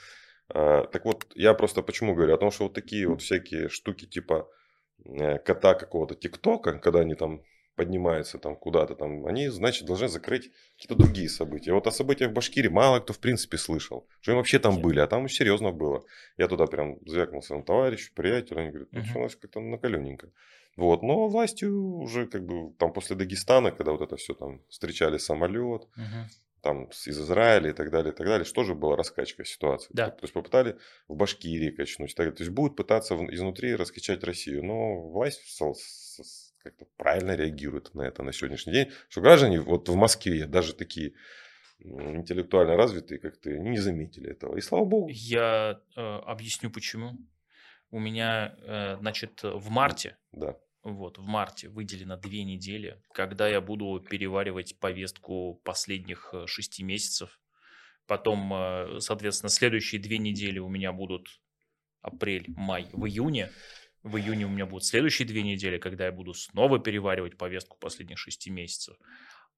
А, 0.48 0.86
так 0.86 1.06
вот, 1.06 1.28
я 1.36 1.54
просто 1.54 1.82
почему 1.82 2.16
говорю? 2.16 2.34
О 2.34 2.38
том, 2.38 2.52
что 2.52 2.64
вот 2.64 2.74
такие 2.74 3.08
вот 3.08 3.22
всякие 3.22 3.70
штуки 3.70 4.06
типа 4.06 4.50
э, 5.06 5.40
кота 5.40 5.74
какого-то 5.74 6.16
ТикТока, 6.16 6.80
когда 6.80 7.02
они 7.02 7.16
там 7.16 7.44
поднимаются 7.76 8.38
там 8.38 8.56
куда-то 8.58 8.96
там, 8.96 9.26
они, 9.26 9.48
значит, 9.48 9.86
должны 9.86 10.08
закрыть 10.10 10.52
какие-то 10.76 10.96
другие 10.96 11.30
события. 11.30 11.74
Вот 11.74 11.88
о 11.88 11.92
событиях 11.92 12.32
в 12.32 12.34
Башкирии 12.34 12.68
мало 12.68 13.00
кто 13.00 13.14
в 13.14 13.20
принципе 13.20 13.58
слышал, 13.58 14.08
что 14.22 14.32
им 14.32 14.38
вообще 14.38 14.60
там 14.60 14.82
были, 14.82 15.00
а 15.00 15.08
там 15.08 15.30
серьезно 15.30 15.72
было. 15.72 16.04
Я 16.38 16.48
туда 16.48 16.66
прям 16.66 16.98
звякнул 17.06 17.42
своему 17.42 17.64
товарищу, 17.64 18.14
приятелю, 18.14 18.60
они 18.60 18.70
говорят, 18.70 18.90
ну, 18.92 19.02
у 19.16 19.24
нас 19.24 19.36
как-то 19.36 19.60
накаленненько. 19.62 20.30
Вот, 20.76 21.04
но 21.04 21.28
властью 21.28 21.98
уже 21.98 22.28
как 22.28 22.46
бы 22.46 22.74
там 22.78 22.94
после 22.94 23.16
Дагестана, 23.16 23.72
когда 23.72 23.92
вот 23.92 24.02
это 24.02 24.16
все 24.16 24.34
там 24.34 24.62
встречали 24.70 25.18
самолет, 25.18 25.84
uh-huh 25.98 26.26
там 26.62 26.86
из 26.86 27.20
Израиля 27.20 27.70
и 27.70 27.74
так 27.74 27.92
далее, 27.92 28.14
и 28.14 28.16
так 28.16 28.28
далее, 28.28 28.46
что 28.46 28.64
же 28.64 28.76
была 28.76 28.96
раскачка 28.96 29.46
ситуации. 29.46 29.90
Да. 29.94 30.10
То 30.10 30.24
есть 30.24 30.34
попытали 30.34 30.78
в 31.08 31.16
Башкирии 31.16 31.72
качнуть. 31.72 32.16
Так, 32.16 32.36
то 32.36 32.44
есть 32.44 32.54
будут 32.54 32.76
пытаться 32.76 33.16
изнутри 33.16 33.76
раскачать 33.76 34.24
Россию. 34.24 34.64
Но 34.64 35.10
власть 35.10 35.42
как-то 36.64 36.86
правильно 36.98 37.36
реагирует 37.36 37.94
на 37.94 38.04
это 38.04 38.24
на 38.24 38.34
сегодняшний 38.34 38.74
день. 38.74 38.92
Что 39.10 39.22
граждане 39.22 39.62
вот 39.62 39.90
в 39.90 39.96
Москве, 39.96 40.46
даже 40.46 40.74
такие 40.74 41.14
интеллектуально 41.80 42.76
развитые, 42.76 43.20
как-то 43.20 43.50
не 43.52 43.78
заметили 43.78 44.30
этого. 44.30 44.58
И 44.58 44.62
слава 44.62 44.86
богу. 44.86 45.08
Я 45.10 45.80
э, 45.96 46.02
объясню 46.02 46.70
почему. 46.70 47.18
У 47.92 48.00
меня, 48.00 48.56
э, 48.62 48.98
значит, 49.00 49.42
в 49.44 49.70
марте 49.70 50.18
да 50.32 50.58
вот, 50.84 51.18
в 51.18 51.26
марте 51.26 51.70
выделено 51.70 52.18
две 52.18 52.44
недели, 52.44 53.02
когда 53.14 53.48
я 53.48 53.62
буду 53.62 54.00
переваривать 54.00 54.80
повестку 54.80 55.62
последних 55.64 56.30
э, 56.34 56.48
шести 56.48 56.84
месяцев. 56.84 57.40
Потом, 58.08 58.54
э, 58.54 59.00
соответственно, 59.00 59.50
следующие 59.50 60.02
две 60.02 60.18
недели 60.18 60.60
у 60.60 60.70
меня 60.70 60.94
будут 60.94 61.28
апрель, 62.02 62.46
май, 62.56 62.88
в 62.94 63.06
июне. 63.06 63.52
В 64.04 64.18
июне 64.18 64.46
у 64.46 64.50
меня 64.50 64.66
будут 64.66 64.86
следующие 64.86 65.28
две 65.28 65.44
недели, 65.44 65.78
когда 65.78 66.06
я 66.06 66.12
буду 66.12 66.34
снова 66.34 66.80
переваривать 66.80 67.38
повестку 67.38 67.78
последних 67.78 68.18
шести 68.18 68.50
месяцев. 68.50 68.96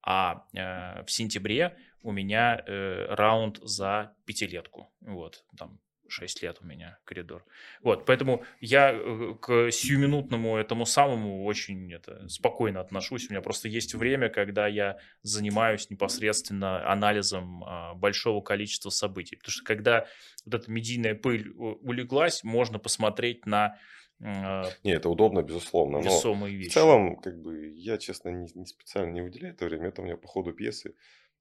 А 0.03 0.45
э, 0.53 1.03
в 1.05 1.11
сентябре 1.11 1.77
у 2.01 2.11
меня 2.11 2.57
э, 2.65 3.13
раунд 3.13 3.59
за 3.61 4.15
пятилетку. 4.25 4.91
Вот, 5.01 5.45
там 5.57 5.79
6 6.11 6.43
лет 6.43 6.57
у 6.61 6.65
меня 6.65 6.99
коридор. 7.03 7.43
Вот, 7.81 8.05
поэтому 8.05 8.43
я 8.59 8.91
э, 8.93 9.35
к 9.41 9.71
сиюминутному 9.71 10.57
этому 10.57 10.85
самому 10.85 11.45
очень 11.45 11.91
это, 11.93 12.27
спокойно 12.27 12.79
отношусь. 12.79 13.29
У 13.29 13.33
меня 13.33 13.41
просто 13.41 13.67
есть 13.67 13.95
время, 13.95 14.29
когда 14.29 14.67
я 14.67 14.97
занимаюсь 15.23 15.89
непосредственно 15.89 16.89
анализом 16.91 17.63
а, 17.63 17.93
большого 17.95 18.41
количества 18.41 18.89
событий. 18.89 19.37
Потому 19.37 19.51
что 19.51 19.63
когда 19.63 20.07
вот 20.45 20.55
эта 20.55 20.69
медийная 20.69 21.15
пыль 21.15 21.49
улеглась, 21.55 22.43
можно 22.43 22.79
посмотреть 22.79 23.45
на 23.45 23.77
а, 24.23 24.69
не, 24.83 24.91
это 24.91 25.09
удобно, 25.09 25.41
безусловно. 25.41 25.97
Весомые 25.97 26.53
но 26.53 26.59
вещи. 26.59 26.69
В 26.69 26.73
целом, 26.73 27.15
как 27.15 27.41
бы, 27.41 27.69
я, 27.75 27.97
честно, 27.97 28.29
не, 28.29 28.47
не 28.53 28.65
специально 28.65 29.11
не 29.11 29.21
выделяю 29.21 29.53
это 29.53 29.65
время. 29.65 29.87
Это 29.87 30.01
у 30.01 30.05
меня 30.05 30.15
по 30.15 30.27
ходу 30.27 30.53
пьесы 30.53 30.93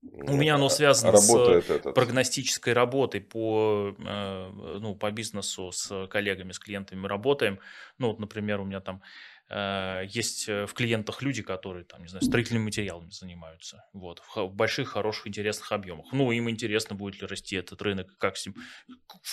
у 0.02 0.36
меня 0.36 0.54
оно 0.54 0.68
связано 0.68 1.16
с 1.16 1.34
этот. 1.34 1.94
прогностической 1.94 2.72
работой 2.72 3.20
по, 3.20 3.94
э, 3.98 4.78
ну, 4.80 4.94
по 4.94 5.10
бизнесу 5.10 5.72
с 5.72 6.06
коллегами, 6.08 6.52
с 6.52 6.58
клиентами 6.58 7.00
мы 7.00 7.08
работаем. 7.08 7.58
Ну, 7.98 8.08
вот, 8.08 8.18
например, 8.18 8.60
у 8.60 8.64
меня 8.64 8.80
там 8.80 9.02
э, 9.50 10.04
есть 10.08 10.48
э, 10.48 10.64
в 10.64 10.72
клиентах 10.72 11.20
люди, 11.20 11.42
которые 11.42 11.84
там, 11.84 12.02
не 12.02 12.08
знаю, 12.08 12.24
строительными 12.24 12.64
материалами 12.64 13.10
занимаются. 13.10 13.84
Вот, 13.92 14.22
в 14.34 14.48
больших, 14.48 14.88
хороших, 14.88 15.26
интересных 15.26 15.70
объемах. 15.70 16.06
Ну, 16.12 16.32
им 16.32 16.48
интересно, 16.48 16.96
будет 16.96 17.20
ли 17.20 17.26
расти 17.26 17.56
этот 17.56 17.82
рынок, 17.82 18.16
как 18.16 18.38
с 18.38 18.46
ним, 18.46 18.54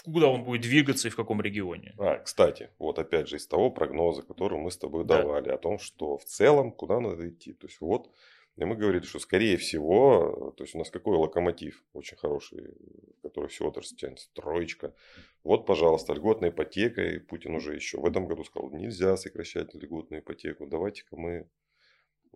куда 0.03 0.27
он 0.27 0.43
будет 0.43 0.61
двигаться 0.61 1.07
и 1.07 1.11
в 1.11 1.15
каком 1.15 1.41
регионе. 1.41 1.93
А, 1.97 2.17
кстати, 2.17 2.71
вот 2.77 2.99
опять 2.99 3.29
же 3.29 3.37
из 3.37 3.47
того 3.47 3.69
прогноза, 3.69 4.21
который 4.21 4.59
мы 4.59 4.69
с 4.69 4.77
тобой 4.77 5.05
да. 5.05 5.21
давали, 5.21 5.49
о 5.49 5.57
том, 5.57 5.79
что 5.79 6.17
в 6.17 6.25
целом 6.25 6.71
куда 6.71 6.99
надо 6.99 7.29
идти. 7.29 7.53
То 7.53 7.67
есть 7.67 7.79
вот 7.79 8.11
и 8.57 8.65
мы 8.65 8.75
говорили, 8.75 9.03
что 9.03 9.19
скорее 9.19 9.57
всего, 9.57 10.53
то 10.57 10.63
есть 10.63 10.73
у 10.73 10.79
нас 10.79 10.89
какой 10.89 11.15
локомотив 11.15 11.83
очень 11.93 12.17
хороший, 12.17 12.73
который 13.21 13.49
всего 13.49 13.69
отрасль 13.69 13.95
тянет, 13.95 14.29
троечка. 14.33 14.95
Вот, 15.43 15.67
пожалуйста, 15.67 16.13
льготная 16.13 16.49
ипотека, 16.49 17.03
и 17.03 17.19
Путин 17.19 17.55
уже 17.55 17.75
еще 17.75 17.99
в 17.99 18.05
этом 18.05 18.27
году 18.27 18.43
сказал, 18.43 18.71
нельзя 18.71 19.15
сокращать 19.15 19.75
льготную 19.75 20.21
ипотеку, 20.21 20.65
давайте-ка 20.65 21.15
мы 21.15 21.47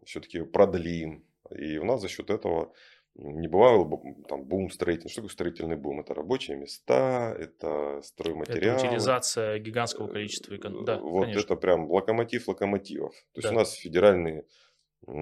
все-таки 0.06 0.42
продлим. 0.44 1.26
И 1.50 1.80
у 1.80 1.86
нас 1.86 2.02
за 2.02 2.08
счет 2.08 2.30
этого 2.30 2.72
не 3.16 3.48
бывало 3.48 3.90
там 4.30 4.44
бум 4.46 4.70
строительный. 4.70 5.10
Что 5.10 5.22
такое 5.22 5.34
строительный 5.34 5.76
бум? 5.76 6.02
Это 6.02 6.14
рабочие 6.14 6.56
места, 6.56 7.36
это 7.38 8.00
стройматериалы. 8.04 8.78
Это 8.78 8.88
утилизация 8.88 9.60
гигантского 9.60 10.08
количества. 10.08 10.56
Да, 10.86 11.00
вот 11.00 11.26
конечно. 11.26 11.40
это 11.40 11.56
прям 11.56 11.92
локомотив 11.92 12.48
локомотивов. 12.48 13.14
То 13.34 13.40
есть 13.40 13.50
да. 13.50 13.56
у 13.56 13.58
нас 13.58 13.74
федеральные 13.74 14.46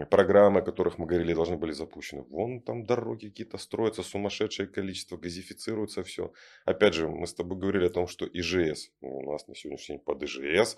программы, 0.09 0.59
о 0.59 0.63
которых 0.63 0.97
мы 0.97 1.05
говорили, 1.05 1.33
должны 1.33 1.57
были 1.57 1.71
запущены. 1.71 2.23
Вон 2.23 2.61
там 2.61 2.85
дороги 2.85 3.27
какие-то 3.27 3.57
строятся, 3.57 4.03
сумасшедшее 4.03 4.67
количество, 4.67 5.17
газифицируется 5.17 6.03
все. 6.03 6.33
Опять 6.65 6.93
же, 6.93 7.07
мы 7.07 7.25
с 7.25 7.33
тобой 7.33 7.57
говорили 7.57 7.85
о 7.85 7.89
том, 7.89 8.07
что 8.07 8.25
ИЖС, 8.25 8.91
у 9.01 9.31
нас 9.31 9.47
на 9.47 9.55
сегодняшний 9.55 9.95
день 9.95 10.03
под 10.03 10.23
ИЖС, 10.23 10.77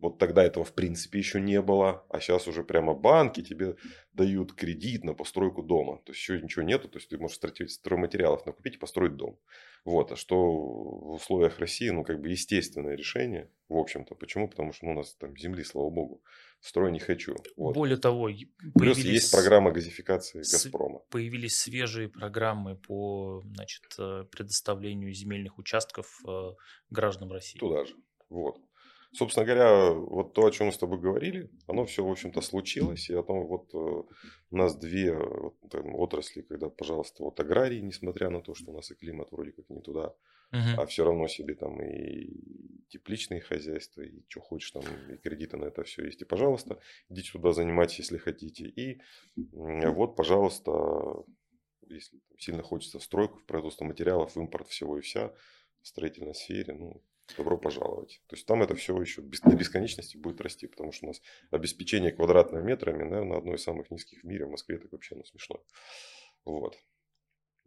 вот 0.00 0.18
тогда 0.18 0.44
этого 0.44 0.64
в 0.64 0.74
принципе 0.74 1.18
еще 1.18 1.40
не 1.40 1.62
было, 1.62 2.04
а 2.10 2.20
сейчас 2.20 2.46
уже 2.46 2.62
прямо 2.62 2.94
банки 2.94 3.42
тебе 3.42 3.76
дают 4.12 4.52
кредит 4.52 5.02
на 5.02 5.14
постройку 5.14 5.62
дома. 5.62 5.98
То 6.04 6.12
есть 6.12 6.20
еще 6.20 6.40
ничего 6.40 6.62
нету, 6.62 6.88
то 6.88 6.98
есть 6.98 7.08
ты 7.08 7.18
можешь 7.18 7.38
стройматериалов 7.70 8.44
накупить 8.44 8.76
и 8.76 8.78
построить 8.78 9.16
дом. 9.16 9.38
Вот, 9.84 10.12
а 10.12 10.16
что 10.16 10.36
в 10.36 11.14
условиях 11.14 11.58
России, 11.58 11.88
ну 11.88 12.04
как 12.04 12.20
бы 12.20 12.28
естественное 12.28 12.96
решение, 12.96 13.50
в 13.68 13.76
общем-то. 13.76 14.14
Почему? 14.14 14.48
Потому 14.48 14.72
что 14.72 14.86
ну, 14.86 14.92
у 14.92 14.94
нас 14.96 15.14
там 15.14 15.36
земли, 15.36 15.64
слава 15.64 15.90
богу, 15.90 16.22
строй 16.60 16.92
не 16.92 16.98
хочу. 16.98 17.36
Вот. 17.56 17.74
Более 17.74 17.96
того, 17.96 18.30
Плюс 18.74 18.98
есть 18.98 19.32
программа 19.32 19.70
газификации 19.70 20.38
Газпрома. 20.38 21.00
Появились 21.10 21.58
свежие 21.58 22.08
программы 22.08 22.76
по 22.76 23.42
значит, 23.54 23.84
э, 23.98 24.24
предоставлению 24.30 25.12
земельных 25.12 25.58
участков 25.58 26.20
э, 26.26 26.52
гражданам 26.90 27.32
России. 27.32 27.58
Туда 27.58 27.84
же. 27.84 27.94
Вот. 28.28 28.58
Собственно 29.12 29.46
говоря, 29.46 29.92
вот 29.92 30.34
то, 30.34 30.44
о 30.44 30.50
чем 30.50 30.66
мы 30.66 30.72
с 30.72 30.78
тобой 30.78 31.00
говорили, 31.00 31.50
оно 31.66 31.86
все, 31.86 32.04
в 32.04 32.10
общем-то, 32.10 32.42
случилось. 32.42 33.08
И 33.08 33.14
о 33.14 33.22
том, 33.22 33.46
вот 33.46 33.72
э, 33.72 33.78
у 34.50 34.56
нас 34.56 34.76
две 34.76 35.14
вот, 35.16 35.56
там, 35.70 35.94
отрасли, 35.94 36.42
когда, 36.42 36.68
пожалуйста, 36.68 37.22
вот 37.22 37.40
аграрии, 37.40 37.80
несмотря 37.80 38.28
на 38.28 38.42
то, 38.42 38.54
что 38.54 38.70
у 38.70 38.74
нас 38.74 38.90
и 38.90 38.94
климат 38.94 39.32
вроде 39.32 39.52
как 39.52 39.70
не 39.70 39.80
туда, 39.80 40.14
а 40.50 40.86
все 40.86 41.04
равно 41.04 41.28
себе 41.28 41.54
там 41.54 41.82
и 41.82 42.30
тепличные 42.88 43.40
хозяйства, 43.40 44.02
и 44.02 44.22
что 44.28 44.40
хочешь 44.40 44.70
там, 44.70 44.82
и 45.10 45.16
кредиты 45.18 45.56
на 45.56 45.66
это 45.66 45.84
все 45.84 46.04
есть. 46.04 46.22
И, 46.22 46.24
пожалуйста, 46.24 46.80
идите 47.08 47.32
туда 47.32 47.52
занимайтесь, 47.52 47.98
если 47.98 48.18
хотите. 48.18 48.64
И 48.64 49.00
вот, 49.36 50.16
пожалуйста, 50.16 50.72
если 51.86 52.20
сильно 52.38 52.62
хочется 52.62 52.98
в 52.98 53.04
стройку, 53.04 53.38
в 53.38 53.46
производство 53.46 53.84
материалов, 53.84 54.34
в 54.34 54.40
импорт 54.40 54.68
всего 54.68 54.98
и 54.98 55.02
вся, 55.02 55.32
в 55.82 55.88
строительной 55.88 56.34
сфере, 56.34 56.74
ну, 56.74 57.02
добро 57.36 57.58
пожаловать. 57.58 58.22
То 58.26 58.36
есть 58.36 58.46
там 58.46 58.62
это 58.62 58.74
все 58.74 58.98
еще 59.00 59.22
до 59.22 59.54
бесконечности 59.54 60.16
будет 60.16 60.40
расти, 60.40 60.66
потому 60.66 60.92
что 60.92 61.06
у 61.06 61.08
нас 61.08 61.20
обеспечение 61.50 62.12
квадратными 62.12 62.64
метрами, 62.64 63.04
наверное, 63.04 63.38
одно 63.38 63.54
из 63.54 63.62
самых 63.62 63.90
низких 63.90 64.22
в 64.22 64.24
мире. 64.24 64.46
В 64.46 64.50
Москве 64.50 64.76
это 64.76 64.88
вообще 64.90 65.14
ну, 65.14 65.24
смешно. 65.24 65.62
Вот. 66.44 66.76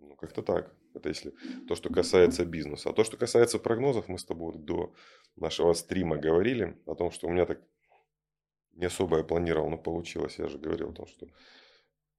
Ну, 0.01 0.15
как-то 0.15 0.41
так. 0.41 0.73
Это 0.93 1.09
если 1.09 1.33
то, 1.67 1.75
что 1.75 1.91
касается 1.91 2.45
бизнеса. 2.45 2.89
А 2.89 2.93
то, 2.93 3.03
что 3.03 3.17
касается 3.17 3.59
прогнозов, 3.59 4.07
мы 4.07 4.17
с 4.17 4.25
тобой 4.25 4.55
до 4.57 4.93
нашего 5.35 5.73
стрима 5.73 6.17
говорили 6.17 6.77
о 6.85 6.95
том, 6.95 7.11
что 7.11 7.27
у 7.27 7.31
меня 7.31 7.45
так 7.45 7.61
не 8.73 8.85
особо 8.85 9.17
я 9.17 9.23
планировал, 9.23 9.69
но 9.69 9.77
получилось. 9.77 10.39
Я 10.39 10.47
же 10.47 10.57
говорил 10.57 10.89
о 10.89 10.93
том, 10.93 11.07
что 11.07 11.27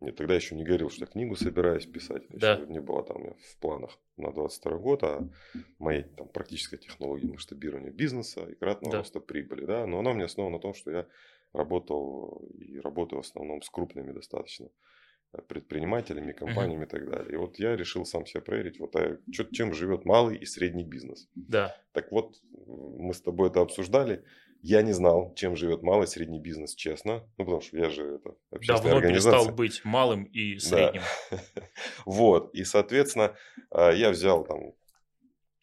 нет, 0.03 0.17
тогда 0.17 0.35
еще 0.35 0.57
не 0.57 0.65
говорил, 0.65 0.91
что 0.91 1.03
я 1.03 1.07
книгу 1.07 1.37
собираюсь 1.37 1.87
писать. 1.87 2.25
Да. 2.29 2.57
не 2.57 2.81
было 2.81 3.05
там 3.05 3.35
в 3.35 3.57
планах 3.61 3.99
на 4.17 4.33
22 4.33 4.79
год, 4.79 5.05
а 5.05 5.29
моей 5.79 6.03
там, 6.03 6.29
практической 6.29 6.77
технологии 6.77 7.27
масштабирования 7.27 7.93
бизнеса 7.93 8.45
и 8.51 8.55
кратного 8.55 8.93
да. 8.93 8.99
роста 8.99 9.21
прибыли. 9.21 9.65
Да? 9.65 9.87
Но 9.87 10.01
она 10.01 10.11
у 10.11 10.15
меня 10.15 10.25
основана 10.25 10.57
на 10.57 10.61
том, 10.61 10.75
что 10.75 10.91
я 10.91 11.07
работал 11.53 12.49
и 12.59 12.81
работаю 12.81 13.23
в 13.23 13.27
основном 13.27 13.63
с 13.63 13.71
крупными 13.71 14.11
достаточно 14.11 14.71
предпринимателями, 15.49 16.33
компаниями 16.33 16.83
uh-huh. 16.83 16.87
и 16.87 16.91
так 16.91 17.11
далее. 17.11 17.33
И 17.33 17.37
вот 17.37 17.59
я 17.59 17.75
решил 17.77 18.05
сам 18.05 18.27
себя 18.27 18.43
проверить, 18.43 18.79
вот 18.79 18.95
а 18.97 19.19
чем 19.31 19.73
живет 19.73 20.05
малый 20.05 20.37
и 20.37 20.45
средний 20.45 20.85
бизнес. 20.85 21.29
Да. 21.35 21.75
Так 21.93 22.13
вот, 22.13 22.37
мы 22.67 23.15
с 23.15 23.21
тобой 23.21 23.49
это 23.49 23.61
обсуждали. 23.61 24.25
Я 24.61 24.83
не 24.83 24.93
знал, 24.93 25.35
чем 25.35 25.57
живет 25.57 25.83
малый 25.83 26.05
и 26.05 26.07
средний 26.07 26.39
бизнес, 26.39 26.75
честно. 26.75 27.29
Ну, 27.37 27.45
потому 27.45 27.61
что 27.63 27.77
я 27.79 27.91
же 27.91 28.17
это 28.17 28.37
Давно 28.67 29.01
перестал 29.01 29.51
быть 29.51 29.85
малым 29.85 30.25
и 30.25 30.59
средним. 30.59 31.03
Да. 31.31 31.39
вот. 32.07 32.55
И, 32.55 32.63
соответственно, 32.63 33.35
а, 33.71 33.91
я 33.91 34.11
взял 34.11 34.45
там 34.45 34.75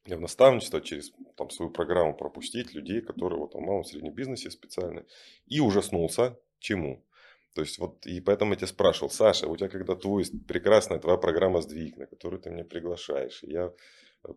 в 0.05 0.19
наставничество 0.19 0.81
через 0.81 1.13
там, 1.37 1.49
свою 1.49 1.71
программу 1.71 2.13
пропустить 2.13 2.73
людей, 2.73 3.01
которые 3.01 3.39
вот, 3.39 3.53
в 3.53 3.59
малом 3.59 3.81
и 3.81 3.85
среднем 3.85 4.13
бизнесе 4.13 4.49
специально. 4.49 5.05
И 5.45 5.61
ужаснулся. 5.61 6.37
Чему? 6.59 7.05
То 7.53 7.61
есть 7.61 7.79
вот 7.79 8.05
и 8.05 8.21
поэтому 8.21 8.51
я 8.51 8.57
тебя 8.57 8.67
спрашивал, 8.67 9.09
Саша, 9.09 9.47
у 9.47 9.57
тебя 9.57 9.69
когда 9.69 9.95
твой 9.95 10.25
прекрасная 10.47 10.99
твоя 10.99 11.17
программа 11.17 11.61
сдвиг, 11.61 11.97
на 11.97 12.05
которую 12.05 12.41
ты 12.41 12.49
меня 12.49 12.63
приглашаешь, 12.63 13.39
я 13.43 13.71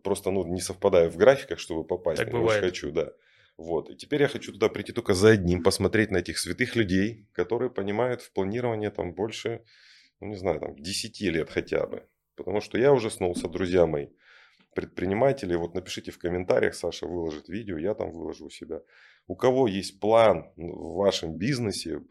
просто 0.03 0.31
ну, 0.31 0.45
не 0.45 0.61
совпадаю 0.61 1.09
в 1.09 1.17
графиках, 1.17 1.59
чтобы 1.59 1.85
попасть. 1.85 2.21
Так 2.21 2.31
бывает. 2.31 2.63
хочу, 2.63 2.91
да. 2.91 3.11
Вот. 3.57 3.89
И 3.89 3.95
теперь 3.95 4.21
я 4.21 4.27
хочу 4.27 4.51
туда 4.51 4.69
прийти 4.69 4.93
только 4.93 5.13
за 5.13 5.29
одним, 5.29 5.61
посмотреть 5.61 6.11
на 6.11 6.17
этих 6.17 6.39
святых 6.39 6.75
людей, 6.75 7.27
которые 7.33 7.69
понимают 7.69 8.21
в 8.21 8.31
планировании 8.33 8.89
там 8.89 9.13
больше, 9.13 9.63
ну 10.19 10.27
не 10.27 10.35
знаю, 10.35 10.59
там 10.59 10.75
10 10.75 11.21
лет 11.21 11.49
хотя 11.49 11.85
бы. 11.85 12.07
Потому 12.35 12.61
что 12.61 12.79
я 12.79 12.91
уже 12.91 13.11
снулся, 13.11 13.47
друзья 13.47 13.85
мои, 13.85 14.07
предприниматели, 14.73 15.55
вот 15.55 15.75
напишите 15.75 16.11
в 16.11 16.17
комментариях, 16.17 16.73
Саша 16.73 17.05
выложит 17.05 17.47
видео, 17.47 17.77
я 17.77 17.93
там 17.93 18.11
выложу 18.11 18.45
у 18.45 18.49
себя. 18.49 18.81
У 19.27 19.35
кого 19.35 19.67
есть 19.67 19.99
план 19.99 20.51
в 20.55 20.95
вашем 20.95 21.37
бизнесе, 21.37 22.01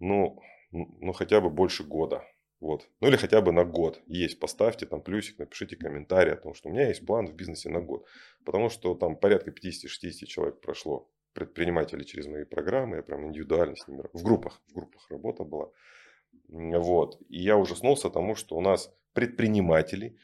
ну, 0.00 0.42
ну 0.72 1.12
хотя 1.12 1.40
бы 1.40 1.50
больше 1.50 1.84
года. 1.84 2.24
Вот. 2.60 2.88
Ну 3.00 3.08
или 3.08 3.16
хотя 3.16 3.40
бы 3.40 3.52
на 3.52 3.64
год 3.64 4.02
есть. 4.06 4.38
Поставьте 4.38 4.86
там 4.86 5.00
плюсик, 5.00 5.38
напишите 5.38 5.76
комментарий 5.76 6.32
о 6.32 6.36
том, 6.36 6.54
что 6.54 6.68
у 6.68 6.72
меня 6.72 6.88
есть 6.88 7.06
план 7.06 7.26
в 7.26 7.34
бизнесе 7.34 7.70
на 7.70 7.80
год. 7.80 8.06
Потому 8.44 8.68
что 8.68 8.94
там 8.94 9.16
порядка 9.16 9.50
50-60 9.50 10.26
человек 10.26 10.60
прошло 10.60 11.08
предприниматели 11.32 12.02
через 12.04 12.26
мои 12.26 12.44
программы. 12.44 12.96
Я 12.96 13.02
прям 13.02 13.26
индивидуально 13.26 13.76
с 13.76 13.88
ними 13.88 14.02
в 14.12 14.22
группах, 14.22 14.60
в 14.68 14.74
группах 14.74 15.10
работа 15.10 15.44
была. 15.44 15.70
Вот. 16.48 17.20
И 17.28 17.40
я 17.40 17.56
ужаснулся 17.56 18.10
тому, 18.10 18.34
что 18.34 18.56
у 18.56 18.60
нас 18.60 18.92
предприниматели, 19.14 20.18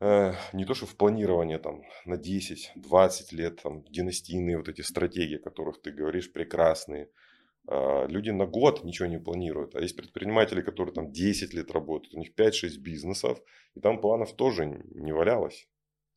э, 0.00 0.32
не 0.52 0.64
то 0.64 0.74
что 0.74 0.86
в 0.86 0.96
планирование 0.96 1.58
там 1.58 1.82
на 2.04 2.14
10-20 2.14 3.32
лет, 3.32 3.62
там 3.62 3.84
династийные 3.84 4.56
вот 4.56 4.68
эти 4.68 4.80
стратегии, 4.80 5.36
о 5.36 5.42
которых 5.42 5.80
ты 5.82 5.92
говоришь, 5.92 6.32
прекрасные– 6.32 7.10
люди 7.66 8.30
на 8.30 8.46
год 8.46 8.84
ничего 8.84 9.08
не 9.08 9.18
планируют. 9.18 9.74
А 9.74 9.80
есть 9.80 9.96
предприниматели, 9.96 10.60
которые 10.60 10.94
там 10.94 11.12
10 11.12 11.54
лет 11.54 11.70
работают, 11.70 12.14
у 12.14 12.18
них 12.18 12.34
5-6 12.34 12.78
бизнесов, 12.78 13.40
и 13.74 13.80
там 13.80 14.00
планов 14.00 14.34
тоже 14.34 14.66
не 14.66 15.12
валялось. 15.12 15.68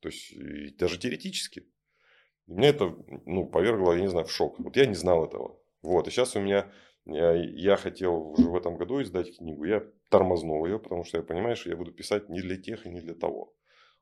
То 0.01 0.09
есть 0.09 0.77
даже 0.77 0.99
теоретически. 0.99 1.67
И 2.47 2.51
Меня 2.51 2.69
это, 2.69 2.95
ну, 3.25 3.47
повергло, 3.47 3.93
я 3.93 4.01
не 4.01 4.09
знаю, 4.09 4.25
в 4.25 4.31
шок. 4.31 4.59
Вот 4.59 4.75
я 4.77 4.85
не 4.85 4.95
знал 4.95 5.25
этого. 5.25 5.59
Вот, 5.81 6.07
и 6.07 6.11
сейчас 6.11 6.35
у 6.35 6.39
меня, 6.39 6.71
я, 7.05 7.33
я 7.33 7.75
хотел 7.75 8.31
уже 8.31 8.49
в 8.49 8.55
этом 8.55 8.77
году 8.77 9.01
издать 9.01 9.37
книгу, 9.37 9.63
я 9.65 9.83
тормознул 10.09 10.65
ее, 10.65 10.79
потому 10.79 11.03
что 11.03 11.17
я 11.17 11.23
понимаю, 11.23 11.55
что 11.55 11.69
я 11.69 11.75
буду 11.75 11.91
писать 11.91 12.29
не 12.29 12.41
для 12.41 12.57
тех 12.57 12.85
и 12.85 12.89
не 12.89 13.01
для 13.01 13.13
того. 13.13 13.53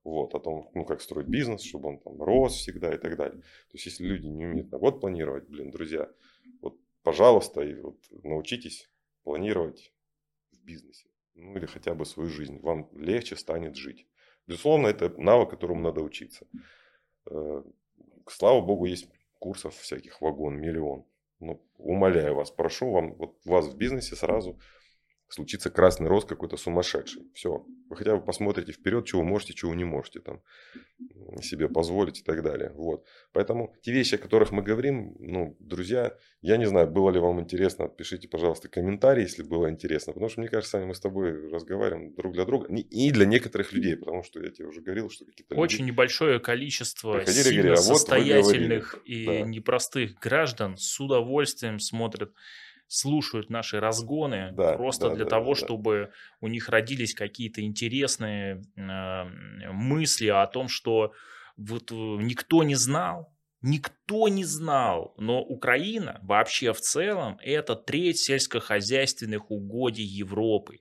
Вот, 0.03 0.35
о 0.35 0.39
том, 0.39 0.69
ну, 0.75 0.85
как 0.85 1.01
строить 1.01 1.27
бизнес, 1.27 1.63
чтобы 1.63 1.89
он 1.89 1.99
там 1.99 2.21
рос 2.21 2.53
всегда 2.53 2.93
и 2.93 2.97
так 2.97 3.17
далее. 3.17 3.41
То 3.41 3.73
есть, 3.73 3.87
если 3.87 4.05
люди 4.05 4.27
не 4.27 4.45
умеют 4.45 4.71
на 4.71 4.77
год 4.77 5.01
планировать, 5.01 5.49
блин, 5.49 5.71
друзья, 5.71 6.07
пожалуйста, 7.05 7.61
и 7.61 7.75
вот 7.75 7.97
научитесь 8.23 8.89
планировать 9.23 9.93
в 10.51 10.65
бизнесе. 10.65 11.07
Ну, 11.35 11.55
или 11.55 11.67
хотя 11.67 11.93
бы 11.93 12.05
свою 12.05 12.29
жизнь. 12.29 12.59
Вам 12.61 12.89
легче 12.93 13.35
станет 13.35 13.75
жить. 13.75 14.07
Безусловно, 14.47 14.87
это 14.87 15.09
навык, 15.21 15.51
которому 15.51 15.81
надо 15.81 16.01
учиться. 16.01 16.47
Э, 17.29 17.63
слава 18.27 18.61
богу, 18.61 18.85
есть 18.85 19.07
курсов 19.39 19.75
всяких 19.75 20.21
вагон, 20.21 20.57
миллион. 20.57 21.05
Ну, 21.39 21.63
умоляю 21.77 22.35
вас, 22.35 22.49
прошу 22.49 22.89
вам, 22.91 23.13
вот 23.15 23.37
вас 23.45 23.67
в 23.67 23.77
бизнесе 23.77 24.15
сразу 24.15 24.59
случится 25.27 25.69
красный 25.69 26.07
рост 26.07 26.27
какой-то 26.27 26.57
сумасшедший. 26.57 27.23
Все. 27.33 27.65
Вы 27.89 27.95
хотя 27.95 28.15
бы 28.15 28.23
посмотрите 28.23 28.71
вперед, 28.71 29.05
чего 29.05 29.23
можете, 29.23 29.53
чего 29.53 29.73
не 29.75 29.83
можете 29.83 30.19
там 30.19 30.41
себе 31.41 31.67
позволить 31.67 32.19
и 32.19 32.23
так 32.23 32.43
далее. 32.43 32.71
Вот. 32.75 33.05
Поэтому 33.33 33.75
те 33.81 33.91
вещи, 33.91 34.15
о 34.15 34.17
которых 34.17 34.51
мы 34.51 34.63
говорим, 34.63 35.15
ну, 35.19 35.55
друзья, 35.59 36.15
я 36.41 36.57
не 36.57 36.65
знаю, 36.65 36.87
было 36.87 37.09
ли 37.09 37.19
вам 37.19 37.39
интересно, 37.41 37.87
пишите, 37.87 38.27
пожалуйста, 38.27 38.69
комментарии, 38.69 39.23
если 39.23 39.43
было 39.43 39.69
интересно. 39.69 40.13
Потому 40.13 40.29
что, 40.29 40.41
мне 40.41 40.49
кажется, 40.49 40.79
мы 40.79 40.93
с 40.93 40.99
тобой 40.99 41.49
разговариваем 41.49 42.13
друг 42.15 42.33
для 42.33 42.45
друга. 42.45 42.67
И 42.73 43.11
для 43.11 43.25
некоторых 43.25 43.73
людей, 43.73 43.97
потому 43.97 44.23
что 44.23 44.39
я 44.41 44.49
тебе 44.49 44.67
уже 44.67 44.81
говорил, 44.81 45.09
что 45.09 45.25
какие-то 45.25 45.55
Очень 45.55 45.85
небольшое 45.85 46.39
количество 46.39 47.25
сильно 47.25 47.43
говорили, 47.43 47.67
«А 47.67 47.75
вот 47.75 47.97
состоятельных 47.99 48.91
говорили». 48.93 49.21
и 49.21 49.25
Да. 49.25 49.41
непростых 49.41 50.15
граждан 50.19 50.77
с 50.77 50.99
удовольствием 50.99 51.79
смотрят 51.79 52.31
слушают 52.87 53.49
наши 53.49 53.79
разгоны 53.79 54.51
Да, 54.53 54.73
просто 54.73 55.09
да, 55.09 55.15
для 55.15 55.23
да, 55.25 55.29
того, 55.31 55.53
да, 55.53 55.59
да. 55.59 55.65
чтобы 55.65 56.11
у 56.39 56.47
них 56.47 56.69
родились 56.69 57.13
какие-то 57.13 57.61
интересные 57.61 58.61
э, 58.75 59.71
мысли 59.71 60.27
о 60.27 60.45
том, 60.47 60.67
что 60.67 61.13
вот 61.57 61.91
э, 61.91 61.95
никто 61.95 62.63
не 62.63 62.75
знал, 62.75 63.33
никто 63.61 64.27
не 64.27 64.43
знал, 64.43 65.15
но 65.17 65.41
Украина 65.41 66.19
вообще 66.21 66.73
в 66.73 66.81
целом 66.81 67.39
это 67.41 67.75
треть 67.75 68.19
сельскохозяйственных 68.19 69.49
угодий 69.49 70.05
Европы. 70.05 70.79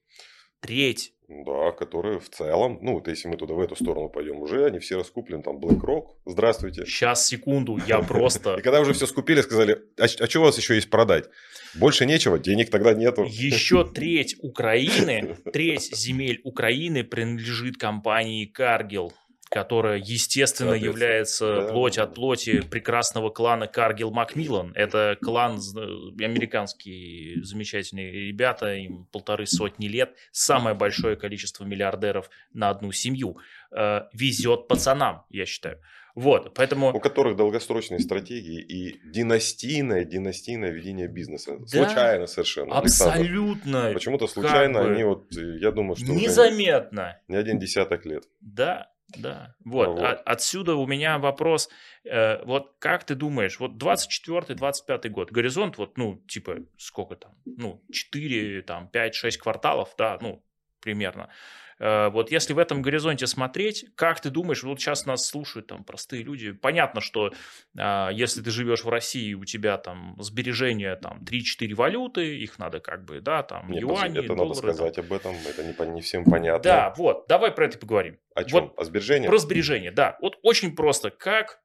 Треть. 0.60 1.13
Да, 1.28 1.72
которые 1.72 2.20
в 2.20 2.28
целом, 2.28 2.78
ну, 2.82 2.94
вот 2.94 3.08
если 3.08 3.28
мы 3.28 3.36
туда 3.38 3.54
в 3.54 3.60
эту 3.60 3.76
сторону 3.76 4.10
пойдем, 4.10 4.40
уже 4.40 4.66
они 4.66 4.78
все 4.78 4.96
раскуплены, 4.96 5.42
там, 5.42 5.56
BlackRock, 5.56 6.08
здравствуйте. 6.26 6.84
Сейчас, 6.84 7.26
секунду, 7.26 7.80
я 7.86 8.00
просто... 8.00 8.56
И 8.56 8.62
когда 8.62 8.80
уже 8.80 8.92
все 8.92 9.06
скупили, 9.06 9.40
сказали, 9.40 9.82
а, 9.98 10.06
что 10.06 10.40
у 10.40 10.42
вас 10.42 10.58
еще 10.58 10.74
есть 10.74 10.90
продать? 10.90 11.30
Больше 11.74 12.04
нечего, 12.04 12.38
денег 12.38 12.68
тогда 12.68 12.92
нету. 12.92 13.24
Еще 13.24 13.84
треть 13.94 14.36
Украины, 14.42 15.36
треть 15.50 15.96
земель 15.96 16.42
Украины 16.44 17.04
принадлежит 17.04 17.78
компании 17.78 18.52
Cargill, 18.54 19.10
которая, 19.54 19.98
естественно, 19.98 20.74
является 20.74 21.62
да, 21.62 21.68
плоть 21.72 21.96
от 21.96 22.12
плоти 22.12 22.60
прекрасного 22.60 23.30
клана 23.30 23.70
Cargill 23.72 24.10
Macmillan. 24.10 24.72
Это 24.74 25.16
клан 25.22 25.60
з- 25.60 25.78
американские 26.20 27.42
замечательные 27.44 28.10
ребята, 28.26 28.74
им 28.74 29.06
полторы 29.12 29.46
сотни 29.46 29.86
лет, 29.86 30.16
самое 30.32 30.74
большое 30.74 31.14
количество 31.14 31.64
миллиардеров 31.64 32.30
на 32.52 32.68
одну 32.70 32.90
семью. 32.90 33.38
Э, 33.70 34.02
Везет 34.12 34.66
пацанам, 34.66 35.22
я 35.30 35.46
считаю. 35.46 35.78
Вот, 36.16 36.46
у 36.46 36.50
поэтому 36.50 37.00
которых 37.00 37.36
долгосрочные 37.36 37.98
стратегии 37.98 38.60
и 38.62 39.00
династийное, 39.04 40.04
династийное 40.04 40.70
ведение 40.70 41.08
бизнеса. 41.08 41.58
Да, 41.58 41.66
случайно 41.66 42.26
совершенно, 42.26 42.78
Александр. 42.78 43.18
абсолютно 43.20 43.90
Почему-то 43.92 44.26
случайно 44.28 44.78
как 44.80 44.88
бы 44.88 44.94
они 44.94 45.04
вот, 45.04 45.36
э, 45.36 45.58
я 45.60 45.72
думаю, 45.72 45.96
что 45.96 46.06
незаметно. 46.12 47.18
не 47.28 47.36
один 47.36 47.58
десяток 47.58 48.04
лет. 48.06 48.24
Да, 48.40 48.90
да. 49.16 49.54
Вот. 49.64 49.88
Вот. 49.88 50.00
а- 50.00 50.22
отсюда 50.24 50.74
у 50.74 50.86
меня 50.86 51.18
вопрос. 51.18 51.68
э, 52.04 52.44
вот 52.44 52.74
как 52.78 53.04
ты 53.04 53.14
думаешь, 53.14 53.58
вот 53.60 53.76
24-25 53.78 55.08
год, 55.08 55.30
горизонт, 55.30 55.78
вот, 55.78 55.96
ну, 55.96 56.22
типа, 56.28 56.56
сколько 56.76 57.16
там? 57.16 57.32
Ну, 57.44 57.82
4, 57.90 58.62
там, 58.62 58.88
5-6 58.88 59.38
кварталов, 59.38 59.94
да, 59.96 60.18
ну, 60.20 60.44
примерно. 60.80 61.30
Э, 61.78 62.08
вот 62.10 62.30
если 62.30 62.52
в 62.52 62.58
этом 62.58 62.82
горизонте 62.82 63.26
смотреть, 63.26 63.86
как 63.94 64.20
ты 64.20 64.30
думаешь, 64.30 64.62
вот 64.62 64.80
сейчас 64.80 65.06
нас 65.06 65.26
слушают 65.26 65.66
там 65.66 65.84
простые 65.84 66.22
люди, 66.22 66.52
понятно, 66.52 67.00
что 67.00 67.32
а, 67.76 68.10
если 68.10 68.42
ты 68.42 68.50
живешь 68.50 68.84
в 68.84 68.88
России, 68.88 69.34
у 69.34 69.44
тебя 69.44 69.78
там 69.78 70.16
сбережения 70.20 70.96
там 70.96 71.22
3-4 71.24 71.74
валюты, 71.74 72.38
их 72.38 72.58
надо 72.58 72.80
как 72.80 73.04
бы, 73.04 73.20
да, 73.20 73.42
там, 73.42 73.70
Нет, 73.70 73.82
юани, 73.82 74.18
это 74.18 74.28
доллары. 74.34 74.48
надо 74.48 74.60
там. 74.62 74.74
сказать 74.74 74.98
об 74.98 75.12
этом, 75.12 75.36
это 75.48 75.62
не, 75.64 75.90
не 75.94 76.00
всем 76.00 76.24
понятно. 76.24 76.62
Да, 76.62 76.94
вот, 76.96 77.26
давай 77.28 77.50
про 77.50 77.66
это 77.66 77.78
поговорим. 77.78 78.18
О 78.34 78.44
чем? 78.44 78.64
Вот 78.64 78.78
О 78.78 78.84
сбережениях? 78.84 79.30
про 79.30 79.38
сбережения, 79.38 79.90
да. 79.90 80.16
Вот 80.20 80.38
очень 80.42 80.74
просто. 80.74 81.10
Как 81.10 81.60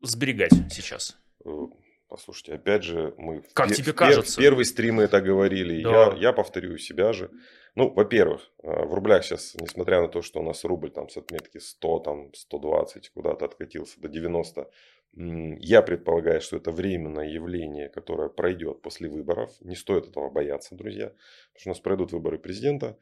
сберегать 0.00 0.52
сейчас? 0.70 1.16
Э, 1.44 1.50
Послушайте, 2.08 2.54
опять 2.54 2.84
же, 2.84 3.12
мы 3.18 3.42
Как 3.52 3.68
тебе 3.74 3.92
в 3.92 3.94
пер- 3.94 3.98
кажется? 3.98 4.32
в 4.32 4.42
первый 4.42 4.64
стрим 4.64 4.94
мы 4.96 5.02
это 5.04 5.20
говорили. 5.20 5.82
Да. 5.82 6.14
Я, 6.14 6.28
я 6.28 6.32
повторю 6.32 6.78
себя 6.78 7.12
же. 7.12 7.30
Ну, 7.74 7.92
во-первых, 7.92 8.50
э, 8.62 8.84
в 8.86 8.94
рублях 8.94 9.24
сейчас, 9.24 9.54
несмотря 9.60 10.00
на 10.00 10.08
то, 10.08 10.22
что 10.22 10.40
у 10.40 10.42
нас 10.42 10.64
рубль 10.64 10.90
там 10.90 11.08
с 11.08 11.16
отметки 11.16 11.58
100, 11.58 11.98
там 12.00 12.34
120 12.34 13.10
куда-то 13.10 13.44
откатился 13.44 14.00
до 14.00 14.08
90, 14.08 14.70
м, 15.16 15.56
я 15.58 15.82
предполагаю, 15.82 16.40
что 16.40 16.56
это 16.56 16.70
временное 16.72 17.28
явление, 17.28 17.88
которое 17.88 18.28
пройдет 18.28 18.82
после 18.82 19.08
выборов. 19.08 19.52
Не 19.60 19.76
стоит 19.76 20.06
этого 20.08 20.30
бояться, 20.30 20.74
друзья. 20.74 21.06
Потому 21.52 21.60
что 21.60 21.68
у 21.68 21.72
нас 21.72 21.80
пройдут 21.80 22.12
выборы 22.12 22.38
президента. 22.38 22.98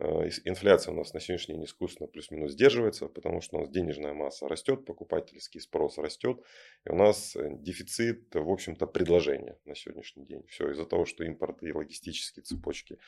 Э, 0.00 0.28
Инфляция 0.44 0.92
у 0.92 0.96
нас 0.96 1.14
на 1.14 1.20
сегодняшний 1.20 1.54
день 1.54 1.64
искусственно 1.64 2.08
плюс-минус 2.08 2.52
сдерживается, 2.52 3.06
потому 3.06 3.40
что 3.40 3.56
у 3.58 3.60
нас 3.60 3.70
денежная 3.70 4.12
масса 4.12 4.48
растет, 4.48 4.84
покупательский 4.84 5.60
спрос 5.60 5.98
растет, 5.98 6.40
и 6.84 6.90
у 6.90 6.96
нас 6.96 7.36
э, 7.36 7.50
дефицит, 7.58 8.34
в 8.34 8.50
общем-то, 8.50 8.86
предложения 8.86 9.56
на 9.64 9.74
сегодняшний 9.76 10.26
день. 10.26 10.44
Все 10.48 10.70
из-за 10.70 10.84
того, 10.84 11.04
что 11.04 11.22
импорт 11.24 11.62
и 11.62 11.72
логистические 11.72 12.42
цепочки 12.42 12.98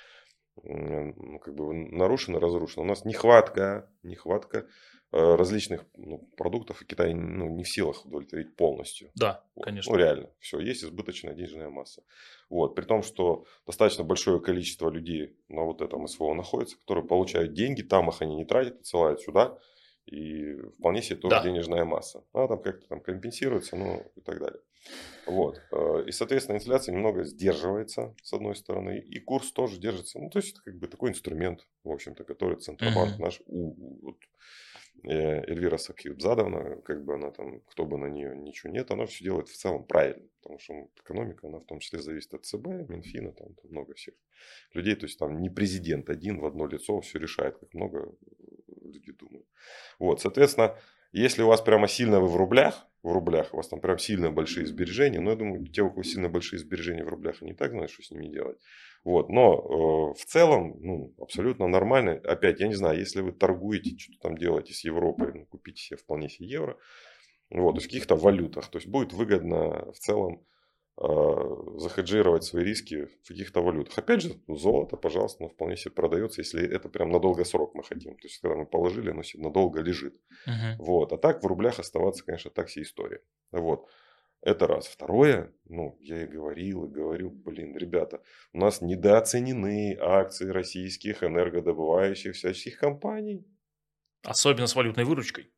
ну, 0.63 1.39
как 1.39 1.55
бы 1.55 1.73
нарушены, 1.73 2.39
разрушены. 2.39 2.85
У 2.85 2.89
нас 2.89 3.05
нехватка, 3.05 3.91
нехватка 4.03 4.67
э, 5.13 5.35
различных 5.35 5.85
ну, 5.97 6.19
продуктов, 6.37 6.83
и 6.83 6.85
Китай 6.85 7.15
ну, 7.15 7.49
не 7.49 7.65
в 7.65 7.69
силах 7.69 8.05
удовлетворить 8.07 8.57
полностью. 8.57 9.11
Да, 9.15 9.45
Вот. 9.55 9.65
конечно. 9.65 9.93
Ну, 9.93 9.99
реально. 9.99 10.31
Все, 10.41 10.59
есть 10.61 10.85
избыточная 10.85 11.35
денежная 11.35 11.71
масса. 11.71 12.03
Вот. 12.49 12.75
При 12.75 12.85
том, 12.85 13.03
что 13.03 13.45
достаточно 13.67 14.05
большое 14.05 14.41
количество 14.41 14.91
людей 14.91 15.37
на 15.49 15.63
вот 15.63 15.83
этом 15.83 16.07
СВО 16.07 16.35
находится, 16.35 16.79
которые 16.79 17.07
получают 17.07 17.53
деньги, 17.53 17.83
там 17.83 18.09
их 18.09 18.23
они 18.23 18.37
не 18.37 18.45
тратят, 18.45 18.81
отсылают 18.81 19.21
сюда. 19.21 19.59
И 20.07 20.55
вполне 20.79 21.03
себе 21.03 21.19
тоже 21.19 21.37
Да. 21.37 21.43
денежная 21.43 21.85
масса. 21.85 22.25
Она 22.33 22.47
там 22.49 22.63
как-то 22.63 22.87
там 22.89 23.01
компенсируется, 23.01 23.77
ну 23.77 24.13
и 24.17 24.21
так 24.21 24.39
далее. 24.39 24.61
Вот. 25.27 25.61
Э, 25.73 26.05
И, 26.07 26.13
соответственно, 26.13 26.57
инфляция 26.57 26.95
немного 26.95 27.25
сдерживается, 27.25 28.15
с 28.23 28.33
одной 28.33 28.55
стороны, 28.57 28.99
и 29.01 29.19
курс 29.21 29.53
тоже 29.53 29.81
держится. 29.81 30.19
Ну, 30.21 30.31
то 30.31 30.39
есть, 30.39 30.53
это 30.53 30.63
как 30.63 30.79
бы 30.79 30.87
такой 30.89 31.11
инструмент, 31.11 31.67
в 31.85 31.91
общем-то, 31.91 32.25
который 32.25 32.57
Центробанк 32.59 33.19
Мгм. 33.19 33.23
наш, 33.23 33.43
у, 33.47 33.75
вот, 34.03 34.19
э, 35.05 35.43
Эльвира 35.51 35.79
Сакьюбзадовна, 35.79 36.83
как 36.83 37.05
бы 37.05 37.15
она 37.15 37.31
там, 37.31 37.61
кто 37.63 37.85
бы 37.85 37.99
на 37.99 38.07
нее 38.07 38.37
ничего 38.37 38.73
нет, 38.73 38.91
она 38.91 39.07
все 39.07 39.25
делает 39.25 39.49
в 39.49 39.57
целом 39.57 39.85
правильно. 39.85 40.29
Потому 40.43 40.59
что 40.61 40.75
ну, 40.75 40.91
экономика, 41.03 41.49
она 41.49 41.59
в 41.59 41.65
том 41.65 41.81
числе 41.81 42.01
зависит 42.01 42.35
от 42.35 42.47
ЦБ, 42.47 42.67
Минфина, 42.89 43.33
там, 43.33 43.55
там 43.55 43.71
много 43.71 43.95
всех 43.95 44.15
людей. 44.73 44.95
То 44.95 45.07
есть, 45.07 45.19
там 45.19 45.41
не 45.41 45.51
президент 45.51 46.09
один 46.11 46.39
в 46.41 46.47
одно 46.47 46.67
лицо 46.67 47.01
все 47.01 47.19
решает, 47.19 47.59
как 47.59 47.75
много. 47.75 48.15
Вот, 49.99 50.21
соответственно, 50.21 50.77
если 51.13 51.43
у 51.43 51.47
вас 51.47 51.61
прямо 51.61 51.89
сильно 51.89 52.21
вы 52.21 52.29
в 52.29 52.37
рублях, 52.37 52.87
в 53.03 53.13
рублях, 53.13 53.55
у 53.55 53.57
вас 53.57 53.69
там 53.69 53.81
прям 53.81 53.99
сильно 53.99 54.31
большие 54.31 54.67
сбережения, 54.67 55.21
но 55.21 55.31
я 55.31 55.37
думаю, 55.37 55.67
те, 55.67 55.83
у 55.83 55.91
кого 55.91 56.03
сильно 56.03 56.29
большие 56.29 56.59
сбережения 56.59 57.05
в 57.05 57.09
рублях, 57.09 57.37
они 57.41 57.53
и 57.53 57.55
так 57.55 57.71
знают, 57.71 57.91
что 57.91 58.03
с 58.03 58.11
ними 58.11 58.27
делать. 58.27 58.59
Вот, 59.05 59.29
но 59.29 59.55
э, 59.55 60.21
в 60.21 60.25
целом, 60.25 60.77
ну, 60.81 61.15
абсолютно 61.19 61.69
нормально. 61.69 62.21
Опять, 62.25 62.59
я 62.59 62.67
не 62.67 62.75
знаю, 62.75 62.99
если 62.99 63.21
вы 63.21 63.31
торгуете, 63.31 63.97
что-то 63.97 64.19
там 64.21 64.37
делаете 64.37 64.75
с 64.75 64.83
Европой, 64.85 65.33
ну, 65.33 65.47
купите 65.47 65.81
себе 65.81 65.97
вполне 65.97 66.29
себе 66.29 66.49
евро, 66.49 66.77
вот, 67.51 67.79
в 67.81 67.83
каких-то 67.83 68.17
валютах, 68.17 68.69
то 68.69 68.79
есть 68.79 68.89
будет 68.89 69.13
выгодно 69.13 69.93
в 69.93 69.99
целом 69.99 70.45
захеджировать 70.99 72.45
свои 72.45 72.65
риски 72.65 73.05
в 73.05 73.29
каких-то 73.29 73.63
валютах. 73.63 73.99
Опять 73.99 74.23
же, 74.23 74.31
золото, 74.49 74.97
пожалуйста, 74.97 75.43
ну, 75.43 75.49
вполне 75.49 75.77
себе 75.77 75.93
продается, 75.93 76.41
если 76.41 76.67
это 76.67 76.89
прям 76.89 77.11
на 77.11 77.21
долгосрок 77.21 77.75
мы 77.75 77.83
хотим. 77.83 78.17
То 78.17 78.27
есть, 78.27 78.39
когда 78.39 78.57
мы 78.57 78.67
положили, 78.67 79.11
оно 79.11 79.23
себе 79.23 79.43
надолго 79.43 79.81
лежит. 79.83 80.15
Мгм. 80.47 80.77
Вот. 80.79 81.13
А 81.13 81.19
так 81.19 81.43
в 81.43 81.47
рублях 81.47 81.79
оставаться, 81.79 82.25
конечно, 82.25 82.51
так 82.51 82.71
себе 82.71 82.85
история. 82.85 83.21
Вот. 83.53 83.87
Это 84.41 84.67
раз. 84.67 84.87
Второе, 84.87 85.53
ну, 85.65 85.99
я 86.01 86.23
и 86.23 86.27
говорил, 86.27 86.85
и 86.85 86.91
говорю, 86.91 87.31
блин, 87.31 87.77
ребята, 87.77 88.23
у 88.53 88.59
нас 88.59 88.81
недооценены 88.81 89.99
акции 90.01 90.49
российских 90.49 91.23
энергодобывающих 91.23 92.35
всяческих 92.35 92.79
компаний. 92.79 93.45
Особенно 94.23 94.67
с 94.67 94.75
валютной 94.75 95.05
выручкой. 95.05 95.53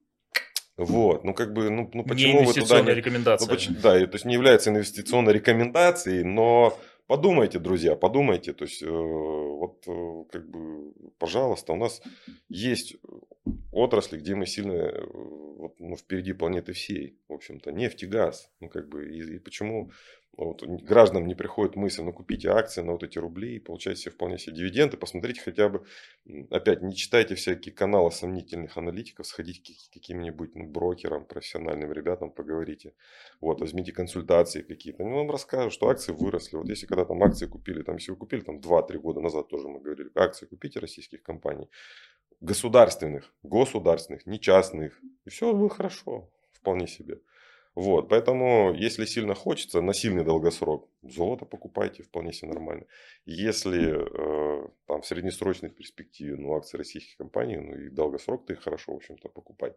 Вот, 0.79 1.25
ну 1.25 1.35
как 1.35 1.53
бы, 1.53 1.71
ну, 1.71 1.91
ну 1.93 2.03
Не 2.03 2.09
почему 2.09 2.45
вы 2.45 2.55
туда 2.55 2.81
не... 2.83 2.95
рекомендация. 2.95 3.49
Ну, 3.49 3.77
да, 3.83 3.99
то 4.07 4.15
есть 4.15 4.25
не 4.25 4.35
является 4.35 4.71
инвестиционной 4.71 5.33
рекомендацией, 5.33 6.23
но 6.23 6.79
подумайте, 7.09 7.59
друзья, 7.59 7.97
подумайте. 7.97 8.53
То 8.53 8.65
есть, 8.65 8.83
э, 8.85 8.89
вот, 8.89 9.83
э, 9.89 10.25
как 10.31 10.49
бы, 10.49 10.93
пожалуйста, 11.19 11.73
у 11.73 11.77
нас 11.77 12.01
есть 12.49 12.97
отрасли, 13.73 14.19
где 14.19 14.37
мы 14.37 14.47
сильно 14.47 14.73
э, 14.73 15.05
вот, 15.59 15.81
ну, 15.81 15.97
впереди 15.97 16.33
планеты 16.33 16.75
всей, 16.75 17.19
в 17.29 17.33
общем-то, 17.33 17.73
нефть 17.73 18.05
и 18.05 18.07
газ. 18.07 18.49
Ну, 18.61 18.69
как 18.69 18.89
бы, 18.89 19.09
и, 19.09 19.37
и 19.37 19.39
почему 19.41 19.91
вот, 20.39 20.63
гражданам 20.63 21.27
не 21.27 21.35
приходит 21.35 21.75
мысль, 21.75 22.03
ну, 22.03 22.13
купите 22.13 22.51
акции 22.51 22.81
на 22.81 22.93
вот 22.93 23.03
эти 23.03 23.19
рубли 23.19 23.57
и 23.57 23.59
получайте 23.59 24.03
себе 24.03 24.13
вполне 24.13 24.39
себе 24.39 24.55
дивиденды, 24.55 24.97
посмотрите 24.97 25.41
хотя 25.41 25.69
бы, 25.69 25.85
опять, 26.51 26.81
не 26.81 26.95
читайте 26.95 27.35
всякие 27.35 27.75
каналы 27.75 28.13
сомнительных 28.13 28.77
аналитиков, 28.77 29.27
сходите 29.27 29.75
к 29.75 29.93
каким-нибудь 29.93 30.55
ну, 30.55 30.69
брокерам, 30.69 31.25
профессиональным 31.25 31.93
ребятам, 31.93 32.31
поговорите. 32.31 32.95
Вот, 33.41 33.61
возьмите 33.61 33.91
консультации 33.91 34.63
какие-то. 34.63 35.03
Они 35.03 35.13
вам 35.13 35.29
расскажут, 35.29 35.73
что 35.73 35.89
акции 35.89 36.13
выросли. 36.13 36.57
Вот 36.57 36.69
если 36.69 36.87
когда 36.87 37.05
там 37.05 37.21
акции 37.21 37.47
купили, 37.47 37.83
там, 37.83 37.97
если 37.97 38.13
вы 38.13 38.17
купили 38.17 38.43
там 38.43 38.61
2-3 38.61 38.97
года 38.99 39.21
назад 39.21 39.49
тоже 39.49 39.67
мы 39.67 39.81
говорили, 39.81 40.09
акции 40.15 40.47
купите 40.47 40.79
российских 40.79 41.25
компаний, 41.25 41.69
государственных, 42.41 43.35
государственных, 43.43 44.25
не 44.25 44.39
частных. 44.39 45.01
И 45.25 45.31
все 45.31 45.53
будет 45.53 45.73
хорошо, 45.73 46.31
вполне 46.53 46.87
себе. 46.87 47.19
Вот, 47.79 48.09
поэтому, 48.09 48.75
если 48.75 49.05
сильно 49.05 49.35
хочется, 49.37 49.81
на 49.81 49.93
сильный 49.95 50.25
долгосрок, 50.25 50.89
золото 51.03 51.45
покупайте, 51.45 52.03
вполне 52.03 52.33
себе 52.33 52.51
нормально. 52.51 52.87
Если 53.25 53.95
э, 53.95 54.69
там 54.87 55.03
в 55.03 55.07
среднесрочной 55.07 55.71
перспективе, 55.71 56.35
ну, 56.37 56.57
акции 56.57 56.77
российских 56.77 57.17
компаний, 57.17 57.57
ну, 57.59 57.77
и 57.77 57.89
долгосрок-то 57.89 58.53
их 58.53 58.63
хорошо, 58.65 58.95
в 58.95 58.97
общем-то, 58.97 59.29
покупать. 59.29 59.77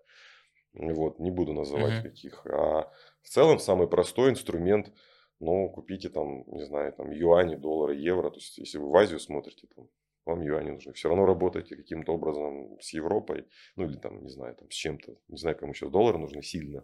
Вот, 0.73 1.19
не 1.19 1.29
буду 1.31 1.53
называть 1.53 1.93
Мгм. 1.93 2.01
каких. 2.01 2.45
А 2.47 2.91
в 3.21 3.29
целом 3.29 3.59
самый 3.59 3.87
простой 3.87 4.31
инструмент, 4.31 4.91
ну, 5.39 5.69
купите 5.69 6.09
там, 6.09 6.43
не 6.47 6.65
знаю, 6.65 6.93
там 6.93 7.11
юани, 7.11 7.55
доллары, 7.55 7.95
евро. 7.95 8.31
То 8.31 8.37
есть, 8.37 8.57
если 8.57 8.79
вы 8.79 8.89
в 8.89 8.95
Азию 8.95 9.19
смотрите, 9.19 9.67
там, 9.75 9.89
вам 10.25 10.41
юани 10.41 10.71
нужны. 10.71 10.93
Все 10.93 11.09
равно 11.09 11.27
работаете 11.27 11.75
каким-то 11.75 12.13
образом 12.13 12.79
с 12.79 12.93
Европой, 12.93 13.47
ну, 13.75 13.85
или 13.85 13.97
там, 13.97 14.23
не 14.23 14.29
знаю, 14.29 14.55
там, 14.55 14.71
с 14.71 14.73
чем-то. 14.73 15.17
Не 15.27 15.37
знаю, 15.37 15.55
кому 15.57 15.73
сейчас 15.75 15.91
доллары 15.91 16.17
нужны 16.17 16.41
сильно. 16.41 16.83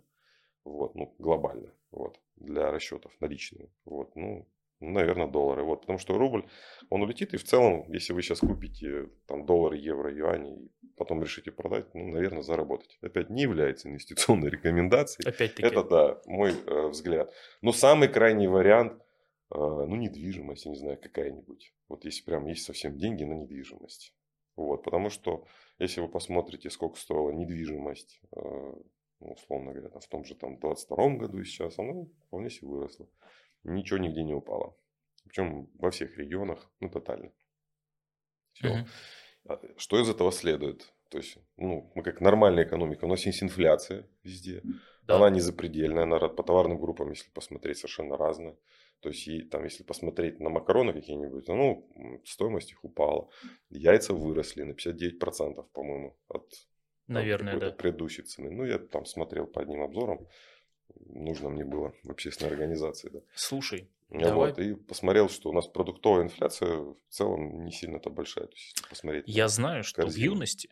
Вот, 0.68 0.96
ну, 0.96 1.16
глобально, 1.18 1.74
вот, 1.92 2.20
для 2.36 2.72
расчетов 2.72 3.12
наличные. 3.20 3.70
Вот, 3.86 4.16
ну, 4.16 4.48
наверное, 4.80 5.28
доллары. 5.28 5.64
Вот, 5.64 5.82
потому 5.82 6.00
что 6.00 6.18
рубль, 6.18 6.46
он 6.90 7.02
улетит, 7.02 7.34
и 7.34 7.38
в 7.38 7.44
целом, 7.44 7.92
если 7.92 8.14
вы 8.14 8.22
сейчас 8.22 8.40
купите 8.40 9.10
там 9.28 9.46
доллары, 9.46 9.78
евро, 9.78 10.14
юани, 10.14 10.66
и 10.66 10.72
потом 10.98 11.22
решите 11.22 11.52
продать, 11.52 11.94
ну, 11.94 12.08
наверное, 12.12 12.42
заработать. 12.42 12.98
Опять 13.02 13.30
не 13.30 13.44
является 13.44 13.90
инвестиционной 13.90 14.50
рекомендацией. 14.52 15.30
Опять-таки. 15.30 15.68
Это, 15.68 15.84
да, 15.84 16.22
мой 16.26 16.52
э, 16.52 16.88
взгляд. 16.88 17.34
Но 17.62 17.72
самый 17.72 18.10
крайний 18.10 18.48
вариант, 18.48 18.94
э, 18.94 19.56
ну, 19.56 19.96
недвижимость, 19.96 20.66
я 20.66 20.72
не 20.72 20.78
знаю, 20.78 21.00
какая-нибудь. 21.02 21.74
Вот 21.88 22.06
если 22.06 22.24
прям 22.24 22.46
есть 22.46 22.66
совсем 22.66 22.98
деньги 22.98 23.24
на 23.24 23.34
недвижимость. 23.34 24.14
Вот, 24.56 24.84
потому 24.84 25.10
что, 25.10 25.46
если 25.80 26.02
вы 26.02 26.08
посмотрите, 26.08 26.70
сколько 26.70 26.98
стоила 27.00 27.32
недвижимость, 27.32 28.20
э, 28.36 28.74
ну, 29.20 29.32
условно 29.34 29.72
говоря, 29.72 29.90
там, 29.90 30.02
в 30.02 30.08
том 30.08 30.24
же 30.26 30.36
там 30.36 30.60
22 30.60 31.10
году 31.18 31.40
и 31.40 31.44
сейчас, 31.44 31.80
она 31.80 32.06
вполне 32.28 32.50
себе 32.50 32.68
выросла. 32.68 33.08
Ничего 33.64 34.00
нигде 34.00 34.24
не 34.24 34.34
упало. 34.34 34.78
Причем 35.24 35.70
во 35.76 35.92
всех 35.92 36.18
регионах, 36.18 36.72
ну, 36.80 36.90
тотально. 36.90 37.32
Все. 38.54 38.68
Мгм. 38.70 38.88
А 39.46 39.60
Что 39.78 40.00
из 40.00 40.10
этого 40.10 40.32
следует? 40.32 40.94
То 41.10 41.18
есть, 41.18 41.38
ну, 41.56 41.92
мы 41.96 42.04
как 42.04 42.22
нормальная 42.22 42.66
экономика, 42.66 43.06
у 43.06 43.08
нас 43.08 43.26
есть 43.26 43.42
инфляция 43.42 44.08
везде. 44.24 44.62
Да. 45.04 45.16
Она 45.16 45.30
не 45.30 45.40
запредельная, 45.40 46.04
она 46.04 46.20
по 46.20 46.44
товарным 46.44 46.80
группам, 46.80 47.12
если 47.12 47.32
посмотреть, 47.32 47.78
совершенно 47.78 48.18
разная. 48.18 48.58
То 49.00 49.10
есть, 49.10 49.28
и, 49.28 49.42
там, 49.44 49.64
если 49.64 49.84
посмотреть 49.84 50.40
на 50.40 50.50
макароны 50.50 50.92
какие-нибудь, 50.92 51.48
ну, 51.48 52.22
стоимость 52.26 52.72
их 52.72 52.84
упала. 52.84 53.30
Яйца 53.70 54.14
выросли 54.14 54.64
на 54.64 54.72
59%, 54.74 55.66
по-моему, 55.72 56.18
от 56.28 56.52
Наверное, 57.08 57.54
какой-то 57.54 57.76
да. 57.76 57.78
предыдущей 57.78 58.24
цены. 58.24 58.52
Ну, 58.52 58.66
я 58.66 58.80
там 58.80 59.06
смотрел 59.06 59.48
по 59.48 59.62
одним 59.62 59.82
обзорам. 59.82 60.28
Нужно 61.06 61.50
мне 61.50 61.64
было 61.64 61.94
в 62.04 62.12
общественной 62.12 62.52
организации. 62.52 63.10
Да. 63.10 63.20
Слушай, 63.36 63.90
Ну 64.10 64.20
Давай. 64.22 64.50
Вот, 64.52 64.60
и 64.60 64.74
посмотрел, 64.76 65.30
что 65.30 65.50
у 65.50 65.54
нас 65.54 65.68
продуктовая 65.68 66.24
инфляция 66.24 66.78
в 66.78 66.98
целом 67.10 67.66
не 67.66 67.72
сильно-то 67.72 68.10
большая. 68.10 68.48
То 68.48 68.54
есть, 68.56 68.90
посмотреть. 68.90 69.24
я 69.28 69.48
знаю, 69.48 69.84
что 69.84 70.02
в 70.02 70.06
корзину. 70.06 70.34
юности 70.34 70.70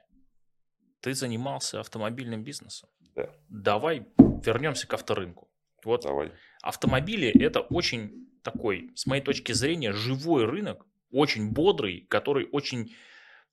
ты 1.02 1.14
занимался 1.14 1.80
автомобильным 1.80 2.44
бизнесом. 2.44 2.90
Да. 3.16 3.30
Давай 3.50 4.08
вернемся 4.18 4.88
к 4.88 4.94
авторынку. 4.94 5.50
Вот 5.84 6.02
Давай. 6.04 6.32
автомобили 6.62 7.30
это 7.42 7.60
очень 7.62 8.28
такой, 8.42 8.92
с 8.96 9.06
моей 9.06 9.22
точки 9.22 9.52
зрения, 9.52 9.92
живой 9.92 10.46
рынок, 10.46 10.86
очень 11.12 11.52
бодрый, 11.52 12.06
который 12.10 12.48
очень 12.52 12.96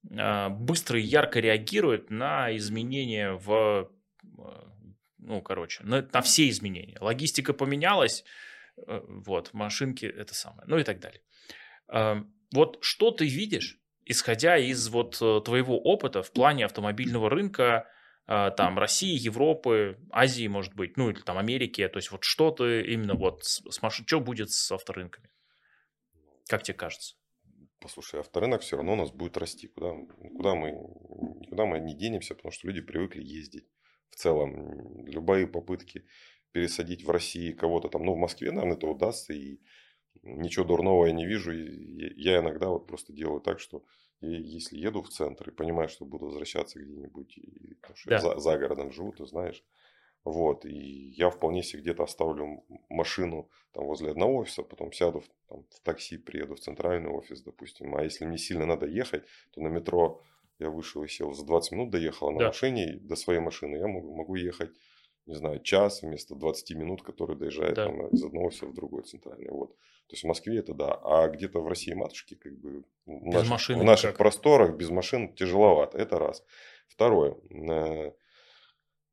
быстро 0.02 0.98
и 0.98 1.04
ярко 1.04 1.40
реагирует 1.40 2.10
на 2.10 2.54
изменения 2.56 3.32
в, 3.32 3.90
э, 4.24 4.72
ну, 5.22 5.40
короче, 5.40 5.82
на, 5.84 6.06
на 6.12 6.20
все 6.20 6.48
изменения. 6.48 6.98
Логистика 7.00 7.52
поменялась, 7.52 8.24
э, 8.76 9.00
вот, 9.06 9.54
машинки 9.54 10.04
это 10.04 10.34
самое, 10.34 10.64
ну 10.66 10.78
и 10.78 10.84
так 10.84 11.00
далее. 11.00 11.22
Э, 11.88 12.22
вот 12.52 12.78
что 12.82 13.10
ты 13.10 13.26
видишь, 13.26 13.78
исходя 14.04 14.58
из 14.58 14.88
вот 14.88 15.18
э, 15.20 15.40
твоего 15.44 15.78
опыта 15.78 16.22
в 16.22 16.32
плане 16.32 16.64
автомобильного 16.64 17.30
рынка, 17.30 17.88
там, 18.24 18.78
России, 18.78 19.18
Европы, 19.18 19.98
Азии, 20.12 20.46
может 20.46 20.74
быть, 20.74 20.96
ну 20.96 21.10
или 21.10 21.20
там 21.20 21.38
Америки, 21.38 21.86
то 21.88 21.96
есть 21.96 22.12
вот 22.12 22.22
что 22.22 22.52
ты 22.52 22.82
именно 22.82 23.14
вот 23.14 23.42
с, 23.44 23.60
с 23.68 23.90
что 23.90 24.20
будет 24.20 24.48
с 24.52 24.70
авторынками? 24.70 25.28
Как 26.48 26.62
тебе 26.62 26.74
кажется? 26.74 27.16
Послушай, 27.82 28.20
авторынок 28.20 28.62
все 28.62 28.76
равно 28.76 28.92
у 28.92 28.96
нас 28.96 29.10
будет 29.10 29.36
расти. 29.36 29.68
Куда, 29.68 29.94
куда, 30.36 30.54
мы, 30.54 30.70
никуда 31.40 31.66
мы 31.66 31.80
не 31.80 31.94
денемся, 31.94 32.34
потому 32.34 32.52
что 32.52 32.68
люди 32.68 32.80
привыкли 32.80 33.22
ездить. 33.22 33.66
В 34.10 34.16
целом, 34.16 35.06
любые 35.06 35.46
попытки 35.46 36.06
пересадить 36.52 37.04
в 37.04 37.10
России 37.10 37.52
кого-то 37.52 37.88
там, 37.88 38.04
ну, 38.04 38.14
в 38.14 38.18
Москве, 38.18 38.52
наверное, 38.52 38.76
это 38.76 38.86
удастся, 38.86 39.32
и 39.32 39.58
ничего 40.22 40.64
дурного 40.64 41.06
я 41.06 41.12
не 41.12 41.26
вижу. 41.26 41.52
И 41.52 42.22
я 42.22 42.40
иногда 42.40 42.68
вот 42.68 42.86
просто 42.86 43.12
делаю 43.12 43.40
так, 43.40 43.58
что 43.58 43.84
если 44.20 44.78
еду 44.78 45.02
в 45.02 45.08
центр 45.08 45.48
и 45.48 45.52
понимаю, 45.54 45.88
что 45.88 46.04
буду 46.04 46.26
возвращаться 46.26 46.78
где-нибудь, 46.78 47.36
и, 47.38 47.74
потому 47.80 47.96
что 47.96 48.10
я 48.10 48.20
за, 48.20 48.38
за 48.38 48.58
городом 48.58 48.92
живу, 48.92 49.12
ты 49.12 49.26
знаешь, 49.26 49.64
вот, 50.24 50.64
и 50.64 51.12
я 51.16 51.30
вполне 51.30 51.62
себе 51.62 51.82
где-то 51.82 52.04
оставлю 52.04 52.64
машину 52.88 53.48
там 53.72 53.84
возле 53.86 54.10
одного 54.10 54.36
офиса, 54.38 54.62
потом 54.62 54.92
сяду 54.92 55.20
в, 55.20 55.28
там, 55.48 55.64
в 55.70 55.80
такси, 55.80 56.18
приеду 56.18 56.54
в 56.54 56.60
центральный 56.60 57.10
офис, 57.10 57.42
допустим. 57.42 57.94
А 57.96 58.02
если 58.04 58.24
мне 58.26 58.38
сильно 58.38 58.66
надо 58.66 58.86
ехать, 58.86 59.24
то 59.52 59.60
на 59.60 59.68
метро 59.68 60.20
я 60.58 60.70
вышел 60.70 61.02
и 61.02 61.08
сел 61.08 61.32
за 61.32 61.44
20 61.44 61.72
минут, 61.72 61.90
доехал 61.90 62.28
а 62.28 62.32
на 62.32 62.38
Да. 62.38 62.46
машине 62.48 62.98
до 63.00 63.16
своей 63.16 63.40
машины. 63.40 63.76
Я 63.76 63.88
могу, 63.88 64.14
могу 64.14 64.36
ехать, 64.36 64.70
не 65.26 65.34
знаю, 65.34 65.60
час 65.60 66.02
вместо 66.02 66.34
20 66.36 66.76
минут, 66.76 67.02
который 67.02 67.36
доезжает 67.36 67.74
Да. 67.74 67.86
там, 67.86 68.06
из 68.08 68.22
одного 68.22 68.46
офиса 68.46 68.66
в 68.66 68.74
другой 68.74 69.02
центральный. 69.02 69.50
Вот. 69.50 69.70
То 70.06 70.14
есть 70.14 70.24
в 70.24 70.26
Москве 70.28 70.58
это 70.58 70.74
да. 70.74 70.94
А 71.02 71.28
где-то 71.28 71.60
в 71.60 71.66
России 71.66 71.94
матушки, 71.94 72.34
как 72.34 72.52
бы 72.60 72.84
в 73.06 73.24
Без 73.24 73.34
наших, 73.34 73.50
машины 73.50 73.80
в 73.80 73.84
наших 73.84 74.10
никак. 74.10 74.18
просторах 74.18 74.76
без 74.76 74.90
машин 74.90 75.32
тяжеловато. 75.34 75.98
Это 75.98 76.18
раз. 76.18 76.44
Второе. 76.88 77.36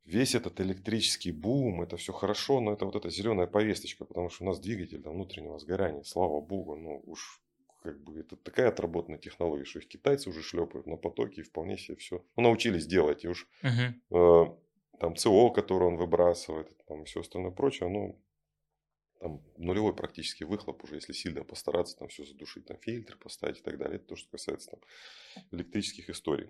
Весь 0.09 0.33
этот 0.33 0.59
электрический 0.59 1.31
бум, 1.31 1.83
это 1.83 1.95
все 1.97 2.13
хорошо, 2.13 2.61
но 2.61 2.73
это 2.73 2.85
вот 2.85 2.95
эта 2.95 3.11
зеленая 3.11 3.45
повесточка, 3.45 4.05
потому 4.05 4.29
что 4.29 4.43
у 4.43 4.47
нас 4.47 4.59
двигатель 4.59 5.03
там, 5.03 5.13
внутреннего 5.13 5.59
сгорания, 5.59 6.01
слава 6.01 6.41
богу, 6.41 6.75
ну 6.75 7.03
уж 7.05 7.43
как 7.83 8.01
бы 8.03 8.19
это 8.19 8.35
такая 8.35 8.69
отработанная 8.69 9.19
технология, 9.19 9.65
что 9.65 9.77
их 9.77 9.87
китайцы 9.87 10.29
уже 10.29 10.41
шлепают 10.41 10.87
на 10.87 10.97
потоке 10.97 11.41
и 11.41 11.43
вполне 11.43 11.77
себе 11.77 11.95
все. 11.97 12.25
Ну, 12.35 12.43
научились 12.43 12.87
делать. 12.87 13.23
И 13.23 13.27
уж 13.27 13.47
Мгм. 13.61 14.01
э, 14.17 14.45
там 14.99 15.15
СО, 15.15 15.51
который 15.51 15.87
он 15.87 15.97
выбрасывает, 15.97 16.75
там 16.87 17.05
все 17.05 17.19
остальное 17.19 17.51
прочее, 17.51 17.87
ну, 17.89 18.19
там 19.19 19.43
нулевой 19.57 19.95
практически 19.95 20.43
выхлоп 20.43 20.83
уже, 20.85 20.95
если 20.95 21.13
сильно 21.13 21.43
постараться, 21.43 21.95
там 21.95 22.07
все 22.07 22.25
задушить, 22.25 22.65
там 22.65 22.77
фильтр 22.79 23.15
поставить 23.15 23.59
и 23.59 23.61
так 23.61 23.77
далее. 23.77 23.97
Это 23.97 24.07
то, 24.07 24.15
что 24.15 24.31
касается 24.31 24.71
там 24.71 24.79
электрических 25.51 26.09
историй. 26.09 26.49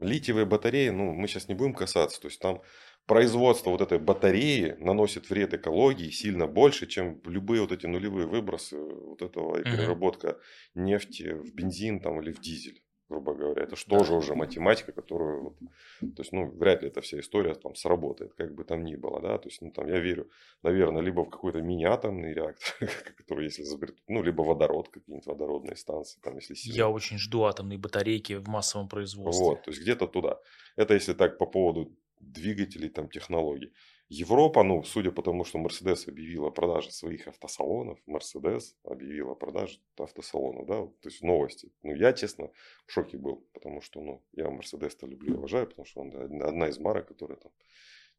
Литиевые 0.00 0.46
батареи, 0.46 0.88
ну, 0.90 1.12
мы 1.12 1.28
сейчас 1.28 1.48
не 1.48 1.54
будем 1.54 1.74
касаться, 1.74 2.20
то 2.20 2.28
есть 2.28 2.40
там 2.40 2.62
производство 3.06 3.70
вот 3.70 3.80
этой 3.80 3.98
батареи 3.98 4.76
наносит 4.78 5.30
вред 5.30 5.54
экологии 5.54 6.10
сильно 6.10 6.46
больше, 6.46 6.86
чем 6.86 7.20
любые 7.24 7.60
вот 7.60 7.72
эти 7.72 7.86
нулевые 7.86 8.26
выбросы 8.26 8.78
вот 8.78 9.22
этого 9.22 9.58
и 9.60 9.64
переработка 9.64 10.38
нефти 10.74 11.32
в 11.32 11.54
бензин 11.54 12.00
там 12.00 12.20
или 12.20 12.32
в 12.32 12.40
дизель, 12.40 12.82
грубо 13.10 13.34
говоря. 13.34 13.62
Это 13.64 13.76
же 13.76 13.84
Да. 13.88 13.98
тоже 13.98 14.14
уже 14.14 14.34
математика, 14.34 14.92
которую, 14.92 15.56
то 16.00 16.22
есть, 16.22 16.32
ну, 16.32 16.48
вряд 16.48 16.82
ли 16.82 16.88
эта 16.88 17.00
вся 17.00 17.18
история 17.18 17.54
там 17.54 17.74
сработает, 17.74 18.32
как 18.34 18.54
бы 18.54 18.64
там 18.64 18.84
ни 18.84 18.96
было, 18.96 19.20
да, 19.20 19.36
то 19.38 19.48
есть, 19.48 19.62
ну, 19.62 19.70
там, 19.70 19.88
я 19.88 19.98
верю, 19.98 20.30
наверное, 20.62 21.02
либо 21.02 21.20
в 21.24 21.30
какой-то 21.30 21.60
мини-атомный 21.60 22.32
реактор, 22.32 22.64
который, 23.18 23.44
если 23.46 23.62
изобретут, 23.64 24.02
ну, 24.08 24.22
либо 24.22 24.42
водород, 24.42 24.88
какие-нибудь 24.88 25.26
водородные 25.26 25.76
станции, 25.76 26.20
там, 26.22 26.36
если 26.36 26.54
сильно 26.54 26.76
Я 26.76 26.88
очень 26.88 27.18
жду 27.18 27.42
атомные 27.44 27.78
батарейки 27.78 28.34
в 28.38 28.48
массовом 28.48 28.88
производстве. 28.88 29.44
вот, 29.44 29.62
то 29.64 29.70
есть 29.70 29.82
где-то 29.82 30.06
туда. 30.06 30.38
Это 30.76 30.94
если 30.94 31.14
так 31.14 31.38
по 31.38 31.46
поводу 31.46 31.92
двигателей, 32.20 32.88
там, 32.88 33.08
технологий. 33.08 33.72
Европа, 34.12 34.64
ну, 34.64 34.82
судя 34.82 35.12
по 35.12 35.22
тому, 35.22 35.44
что 35.44 35.60
Mercedes 35.60 36.08
объявила 36.08 36.48
о 36.48 36.50
продаже 36.50 36.90
своих 36.90 37.28
автосалонов, 37.28 38.00
Mercedes 38.08 38.74
объявила 38.82 39.32
о 39.32 39.34
продаже 39.36 39.78
автосалона, 39.96 40.66
да, 40.66 40.84
то 40.84 41.08
есть 41.08 41.22
новости. 41.22 41.70
Ну, 41.82 41.94
я, 41.94 42.12
честно, 42.12 42.50
в 42.86 42.92
шоке 42.92 43.16
был, 43.16 43.48
потому 43.52 43.80
что, 43.80 44.00
ну, 44.00 44.24
я 44.32 44.46
Mercedes-то 44.46 45.06
люблю 45.06 45.34
и 45.34 45.36
уважаю, 45.36 45.68
потому 45.68 45.86
что 45.86 46.00
он 46.00 46.42
одна 46.42 46.68
из 46.68 46.78
марок, 46.80 47.06
которая 47.06 47.38
там, 47.38 47.52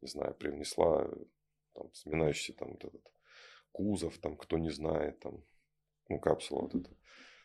не 0.00 0.08
знаю, 0.08 0.34
привнесла 0.34 1.10
там, 1.74 1.92
сминающийся 1.92 2.54
там 2.54 2.70
вот 2.70 2.84
этот 2.86 3.12
кузов, 3.72 4.16
там, 4.16 4.38
кто 4.38 4.56
не 4.56 4.70
знает, 4.70 5.20
там, 5.20 5.44
ну, 6.08 6.18
капсула 6.18 6.62
вот 6.62 6.74
эта. 6.74 6.90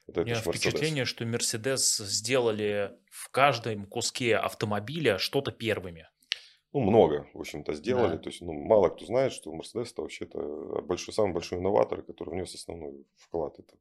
Это, 0.08 0.22
У 0.22 0.24
меня 0.24 0.36
впечатление, 0.36 1.04
что 1.04 1.26
Mercedes 1.26 2.06
сделали 2.06 2.98
в 3.12 3.30
каждом 3.30 3.86
куске 3.88 4.38
автомобиля 4.38 5.18
что-то 5.18 5.52
первыми 5.52 6.08
ну, 6.74 6.82
много, 6.82 7.28
в 7.34 7.40
общем-то, 7.40 7.74
сделали. 7.74 8.18
Да. 8.18 8.24
То 8.24 8.30
есть, 8.30 8.42
ну, 8.42 8.54
мало 8.54 8.90
кто 8.90 9.06
знает, 9.06 9.32
что 9.32 9.54
Mercedes 9.54 9.92
это 9.92 10.02
вообще-то 10.02 10.82
большой, 10.82 11.14
самый 11.14 11.34
большой 11.34 11.60
инноватор, 11.60 12.02
который 12.02 12.32
внес 12.32 12.54
основной 12.56 13.06
вклад 13.16 13.58
это, 13.58 13.76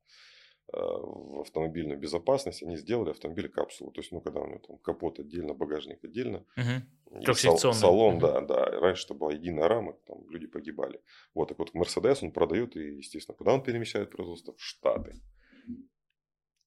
э, 0.72 0.78
в 0.78 1.40
автомобильную 1.40 1.98
безопасность. 1.98 2.62
Они 2.62 2.76
сделали 2.76 3.10
автомобиль 3.10 3.48
капсулу. 3.48 3.90
То 3.90 4.00
есть, 4.00 4.12
ну, 4.12 4.20
когда 4.20 4.40
у 4.40 4.46
него 4.46 4.60
там 4.60 4.78
капот 4.78 5.18
отдельно, 5.18 5.54
багажник 5.54 6.04
отдельно. 6.04 6.44
Угу. 6.56 7.34
Сал, 7.34 7.58
салон, 7.74 8.14
угу. 8.14 8.20
да, 8.20 8.40
да. 8.40 8.64
Раньше 8.80 9.04
это 9.06 9.14
была 9.14 9.32
единая 9.32 9.68
рама, 9.68 9.94
там 10.06 10.28
люди 10.30 10.46
погибали. 10.46 11.00
Вот, 11.34 11.48
так 11.48 11.58
вот, 11.58 11.74
Mercedes 11.74 12.18
он 12.22 12.30
продает, 12.30 12.76
и, 12.76 12.98
естественно, 12.98 13.36
куда 13.36 13.52
он 13.52 13.62
перемещает 13.62 14.10
производство? 14.10 14.54
В 14.54 14.62
Штаты. 14.62 15.14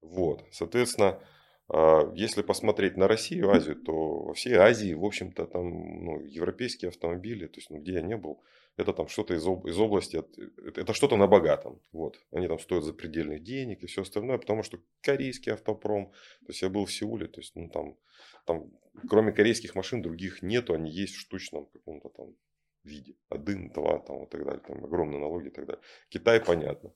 Вот, 0.01 0.45
соответственно, 0.51 1.07
а, 1.07 1.23
если 2.15 2.41
посмотреть 2.41 2.97
на 2.97 3.07
Россию, 3.07 3.51
Азию, 3.51 3.75
то 3.75 4.19
во 4.23 4.33
всей 4.33 4.55
Азии, 4.55 4.93
в 4.93 5.05
общем-то, 5.05 5.45
там 5.45 6.03
ну, 6.03 6.19
европейские 6.21 6.89
автомобили, 6.89 7.45
то 7.47 7.59
есть, 7.59 7.69
ну, 7.69 7.79
где 7.79 7.93
я 7.93 8.01
не 8.01 8.17
был, 8.17 8.41
это 8.75 8.93
там 8.93 9.07
что-то 9.07 9.33
из, 9.35 9.45
из 9.45 9.79
области, 9.79 10.17
это, 10.17 10.81
это 10.81 10.93
что-то 10.93 11.17
на 11.17 11.27
богатом. 11.27 11.81
Вот. 11.91 12.19
Они 12.31 12.47
там 12.47 12.59
стоят 12.59 12.83
запредельных 12.83 13.43
денег 13.43 13.83
и 13.83 13.87
все 13.87 14.01
остальное, 14.01 14.37
потому 14.37 14.63
что 14.63 14.79
корейский 15.01 15.51
автопром, 15.51 16.11
то 16.45 16.49
есть 16.49 16.61
я 16.61 16.69
был 16.69 16.85
в 16.85 16.91
Сеуле, 16.91 17.27
то 17.27 17.41
есть, 17.41 17.55
ну, 17.55 17.69
там, 17.69 17.97
там 18.45 18.71
кроме 19.07 19.31
корейских 19.31 19.75
машин 19.75 20.01
других 20.01 20.41
нету, 20.41 20.73
они 20.73 20.89
есть 20.89 21.15
в 21.15 21.19
штучном 21.19 21.65
каком-то 21.67 22.09
там 22.09 22.35
виде. 22.83 23.15
Один, 23.29 23.69
два, 23.69 23.99
там, 23.99 24.23
и 24.23 24.27
так 24.27 24.43
далее, 24.43 24.61
там 24.65 24.83
огромные 24.83 25.19
налоги 25.19 25.47
и 25.47 25.51
так 25.51 25.65
далее. 25.65 25.81
Китай, 26.09 26.39
понятно. 26.39 26.93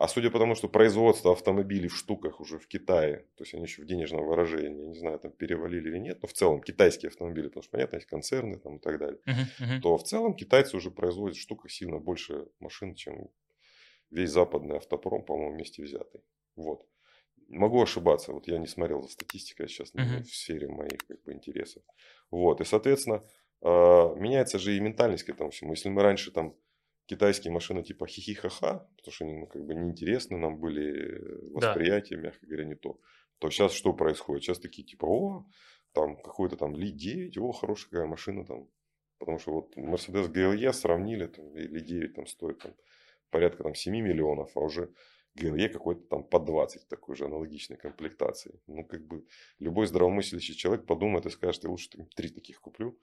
А 0.00 0.08
судя 0.08 0.30
по 0.30 0.38
тому, 0.38 0.54
что 0.54 0.66
производство 0.66 1.32
автомобилей 1.32 1.88
в 1.88 1.94
штуках 1.94 2.40
уже 2.40 2.58
в 2.58 2.66
Китае, 2.66 3.26
то 3.36 3.44
есть 3.44 3.52
они 3.52 3.64
еще 3.64 3.82
в 3.82 3.84
денежном 3.84 4.24
выражении, 4.24 4.86
не 4.86 4.98
знаю, 4.98 5.18
там 5.18 5.30
перевалили 5.30 5.90
или 5.90 5.98
нет, 5.98 6.22
но 6.22 6.26
в 6.26 6.32
целом 6.32 6.62
китайские 6.62 7.10
автомобили, 7.10 7.48
потому 7.48 7.64
что, 7.64 7.72
понятно, 7.72 7.96
есть 7.96 8.08
концерны 8.08 8.58
там 8.58 8.76
и 8.76 8.78
так 8.80 8.98
далее, 8.98 9.20
uh-huh, 9.26 9.34
uh-huh. 9.60 9.80
то 9.82 9.98
в 9.98 10.02
целом 10.04 10.34
китайцы 10.34 10.74
уже 10.74 10.90
производят 10.90 11.36
в 11.36 11.40
штуках 11.42 11.70
сильно 11.70 11.98
больше 11.98 12.46
машин, 12.60 12.94
чем 12.94 13.28
весь 14.08 14.30
западный 14.30 14.78
автопром, 14.78 15.22
по-моему, 15.22 15.52
вместе 15.52 15.82
взятый. 15.82 16.22
Вот. 16.56 16.86
Могу 17.48 17.82
ошибаться, 17.82 18.32
вот 18.32 18.48
я 18.48 18.56
не 18.56 18.68
смотрел 18.68 19.02
за 19.02 19.10
статистикой 19.10 19.68
сейчас 19.68 19.92
uh-huh. 19.92 20.22
в 20.22 20.34
сфере 20.34 20.68
моих 20.68 20.96
как 21.06 21.22
бы, 21.24 21.34
интересов. 21.34 21.82
Вот, 22.30 22.62
и, 22.62 22.64
соответственно, 22.64 23.22
а, 23.60 24.14
меняется 24.14 24.58
же 24.58 24.74
и 24.74 24.80
ментальность 24.80 25.24
к 25.24 25.28
этому 25.28 25.50
всему. 25.50 25.72
Если 25.72 25.90
мы 25.90 26.02
раньше 26.02 26.30
там 26.30 26.56
китайские 27.10 27.52
машины 27.52 27.82
типа 27.82 28.06
хихихаха, 28.06 28.88
потому 28.96 29.12
что 29.12 29.24
они 29.24 29.34
ну, 29.34 29.46
как 29.48 29.64
бы 29.66 29.74
неинтересны 29.74 30.38
нам 30.38 30.60
были 30.60 31.18
восприятия, 31.52 32.14
да. 32.14 32.22
мягко 32.22 32.46
говоря, 32.46 32.64
не 32.64 32.76
то. 32.76 33.00
То 33.38 33.50
сейчас 33.50 33.72
что 33.72 33.92
происходит? 33.92 34.44
Сейчас 34.44 34.60
такие 34.60 34.86
типа, 34.86 35.06
о, 35.06 35.46
там 35.92 36.22
какой-то 36.22 36.56
там 36.56 36.76
Ли 36.76 36.92
9, 36.92 37.38
о, 37.38 37.50
хорошая 37.50 37.90
какая 37.90 38.06
машина 38.06 38.44
там. 38.44 38.68
Потому 39.18 39.38
что 39.38 39.52
вот 39.52 39.76
Mercedes 39.76 40.32
GLE 40.32 40.72
сравнили, 40.72 41.26
там, 41.26 41.52
Ли 41.56 41.80
9 41.80 42.14
там 42.14 42.26
стоит 42.26 42.58
там, 42.58 42.74
порядка 43.30 43.64
там 43.64 43.74
7 43.74 43.92
миллионов, 43.92 44.56
а 44.56 44.60
уже 44.60 44.92
GLE 45.36 45.68
какой-то 45.68 46.02
там 46.02 46.22
по 46.22 46.38
20 46.38 46.88
такой 46.88 47.16
же 47.16 47.24
аналогичной 47.24 47.76
комплектации. 47.76 48.60
Ну, 48.68 48.84
как 48.84 49.04
бы 49.04 49.26
любой 49.58 49.86
здравомыслящий 49.86 50.54
человек 50.54 50.86
подумает 50.86 51.26
и 51.26 51.30
скажет, 51.30 51.64
я 51.64 51.70
лучше 51.70 51.90
три 52.14 52.28
таких 52.28 52.60
куплю, 52.60 52.96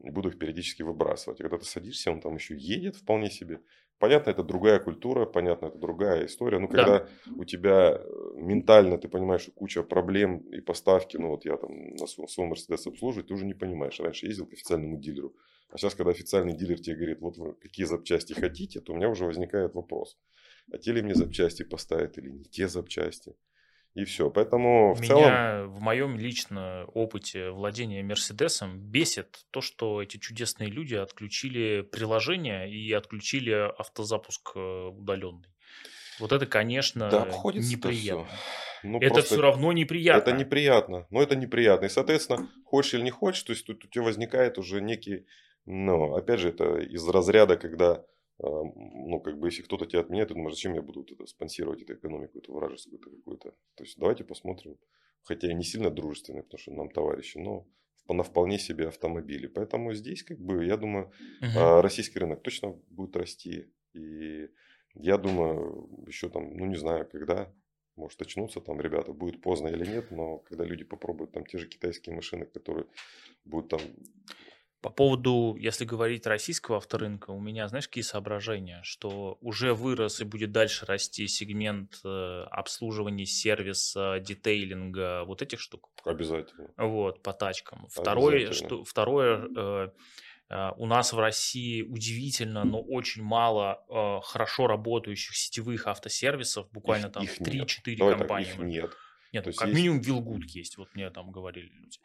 и 0.00 0.10
буду 0.10 0.28
их 0.28 0.38
периодически 0.38 0.82
выбрасывать. 0.82 1.40
И 1.40 1.42
когда 1.42 1.58
ты 1.58 1.64
садишься, 1.64 2.10
он 2.10 2.20
там 2.20 2.34
еще 2.34 2.56
едет 2.56 2.96
вполне 2.96 3.30
себе. 3.30 3.60
Понятно, 3.98 4.30
это 4.30 4.44
другая 4.44 4.78
культура, 4.78 5.26
понятно, 5.26 5.66
это 5.66 5.78
другая 5.78 6.26
история. 6.26 6.60
Но 6.60 6.68
когда 6.68 7.00
да. 7.00 7.08
у 7.36 7.44
тебя 7.44 8.00
э, 8.00 8.04
ментально 8.36 8.96
ты 8.96 9.08
понимаешь, 9.08 9.42
что 9.42 9.50
куча 9.50 9.82
проблем 9.82 10.38
и 10.38 10.60
поставки, 10.60 11.16
ну 11.16 11.30
вот 11.30 11.44
я 11.44 11.56
там 11.56 11.96
на 11.96 12.06
своем, 12.06 12.50
Мерседес 12.50 12.86
обслуживаю, 12.86 13.24
ты 13.24 13.34
уже 13.34 13.44
не 13.44 13.54
понимаешь. 13.54 13.98
Раньше 13.98 14.26
ездил 14.26 14.46
к 14.46 14.52
официальному 14.52 14.98
дилеру. 14.98 15.34
А 15.70 15.78
сейчас, 15.78 15.96
когда 15.96 16.12
официальный 16.12 16.56
дилер 16.56 16.78
тебе 16.78 16.96
говорит, 16.96 17.20
вот 17.20 17.36
вы 17.36 17.54
какие 17.54 17.86
запчасти 17.86 18.34
хотите, 18.34 18.80
то 18.80 18.92
у 18.92 18.96
меня 18.96 19.08
уже 19.08 19.24
возникает 19.24 19.74
вопрос. 19.74 20.16
А 20.72 20.78
те 20.78 20.92
ли 20.92 21.02
мне 21.02 21.14
запчасти 21.14 21.64
поставят 21.64 22.18
или 22.18 22.30
не 22.30 22.44
те 22.44 22.68
запчасти? 22.68 23.34
И 23.98 24.04
все. 24.04 24.30
Поэтому 24.30 24.94
в 24.94 25.00
Меня 25.00 25.08
целом... 25.08 25.70
в 25.72 25.80
моем 25.80 26.16
личном 26.16 26.88
опыте 26.94 27.50
владения 27.50 28.02
Мерседесом 28.04 28.78
бесит 28.78 29.44
то, 29.50 29.60
что 29.60 30.00
эти 30.00 30.18
чудесные 30.18 30.70
люди 30.70 30.94
отключили 30.94 31.82
приложение 31.82 32.70
и 32.70 32.92
отключили 32.92 33.50
автозапуск 33.50 34.52
э, 34.54 34.60
удаленный. 34.60 35.48
Вот 36.20 36.30
это, 36.32 36.46
конечно, 36.46 37.10
да, 37.10 37.26
неприятно. 37.54 38.26
Ну, 38.84 39.00
это 39.00 39.22
все 39.22 39.40
равно 39.40 39.72
неприятно. 39.72 40.30
Это 40.30 40.32
неприятно. 40.32 41.06
Но 41.10 41.20
это 41.20 41.34
неприятно. 41.34 41.86
И, 41.86 41.88
соответственно, 41.88 42.48
хочешь 42.64 42.94
или 42.94 43.02
не 43.02 43.10
хочешь, 43.10 43.42
то 43.42 43.52
есть 43.52 43.66
тут 43.66 43.84
у 43.84 43.88
тебя 43.88 44.04
возникает 44.04 44.58
уже 44.58 44.80
некий, 44.80 45.26
ну, 45.64 46.14
опять 46.14 46.38
же, 46.38 46.50
это 46.50 46.78
из 46.78 47.06
разряда, 47.08 47.56
когда 47.56 48.04
ну, 48.40 49.20
как 49.20 49.38
бы, 49.38 49.48
если 49.48 49.62
кто-то 49.62 49.86
тебя 49.86 50.00
отменяет, 50.00 50.28
ты 50.28 50.34
думаешь, 50.34 50.54
зачем 50.54 50.74
я 50.74 50.82
буду 50.82 51.02
это, 51.02 51.26
спонсировать 51.26 51.82
эту 51.82 51.94
экономику, 51.94 52.38
эту 52.38 52.52
вражескую 52.52 53.00
какую-то. 53.00 53.50
То 53.74 53.84
есть, 53.84 53.98
давайте 53.98 54.24
посмотрим. 54.24 54.78
Хотя 55.22 55.50
и 55.50 55.54
не 55.54 55.64
сильно 55.64 55.90
дружественные, 55.90 56.44
потому 56.44 56.58
что 56.58 56.72
нам 56.72 56.90
товарищи, 56.90 57.38
но 57.38 57.66
на 58.08 58.22
вполне 58.22 58.58
себе 58.58 58.88
автомобили. 58.88 59.46
Поэтому 59.48 59.92
здесь, 59.92 60.22
как 60.22 60.38
бы, 60.38 60.64
я 60.64 60.76
думаю, 60.76 61.10
uh 61.42 61.80
российский 61.80 62.18
рынок 62.20 62.42
точно 62.42 62.70
будет 62.90 63.16
расти. 63.16 63.66
И 63.92 64.48
я 64.94 65.18
думаю, 65.18 66.04
еще 66.06 66.28
там, 66.28 66.56
ну, 66.56 66.66
не 66.66 66.76
знаю, 66.76 67.08
когда, 67.10 67.52
может 67.96 68.22
очнуться 68.22 68.60
там 68.60 68.80
ребята, 68.80 69.12
будет 69.12 69.42
поздно 69.42 69.68
или 69.68 69.84
нет, 69.84 70.10
но 70.10 70.38
когда 70.38 70.64
люди 70.64 70.84
попробуют 70.84 71.32
там 71.32 71.44
те 71.44 71.58
же 71.58 71.68
китайские 71.68 72.14
машины, 72.14 72.46
которые 72.46 72.86
будут 73.44 73.70
там 73.70 73.80
по 74.80 74.90
поводу, 74.90 75.56
если 75.58 75.84
говорить 75.84 76.26
российского 76.26 76.76
авторынка, 76.76 77.30
у 77.30 77.40
меня, 77.40 77.66
знаешь, 77.68 77.88
какие 77.88 78.04
соображения, 78.04 78.80
что 78.84 79.36
уже 79.40 79.74
вырос 79.74 80.20
и 80.20 80.24
будет 80.24 80.52
дальше 80.52 80.86
расти 80.86 81.26
сегмент 81.26 81.98
э, 82.04 82.44
обслуживания 82.50 83.26
сервиса, 83.26 84.20
детейлинга, 84.20 85.24
вот 85.24 85.42
этих 85.42 85.58
штук. 85.60 85.88
Обязательно. 86.04 86.70
Вот, 86.76 87.22
по 87.22 87.32
тачкам. 87.32 87.88
Второе, 87.90 88.52
что, 88.52 88.84
второе 88.84 89.48
э, 89.56 89.88
э, 90.50 90.70
у 90.76 90.86
нас 90.86 91.12
в 91.12 91.18
России 91.18 91.82
удивительно, 91.82 92.64
но 92.64 92.80
очень 92.80 93.24
мало 93.24 93.84
э, 93.88 94.20
хорошо 94.22 94.68
работающих 94.68 95.36
сетевых 95.36 95.88
автосервисов, 95.88 96.70
буквально 96.70 97.06
их, 97.06 97.12
там 97.12 97.24
3-4 97.24 97.96
компании. 97.96 98.44
Так, 98.44 98.54
их 98.54 98.58
нет. 98.60 98.90
Нет, 99.32 99.46
ну, 99.46 99.52
как 99.52 99.68
есть... 99.68 99.76
минимум 99.76 100.00
Вилгуд 100.00 100.44
есть, 100.44 100.78
вот 100.78 100.88
мне 100.94 101.10
там 101.10 101.30
говорили 101.30 101.68
люди. 101.68 101.98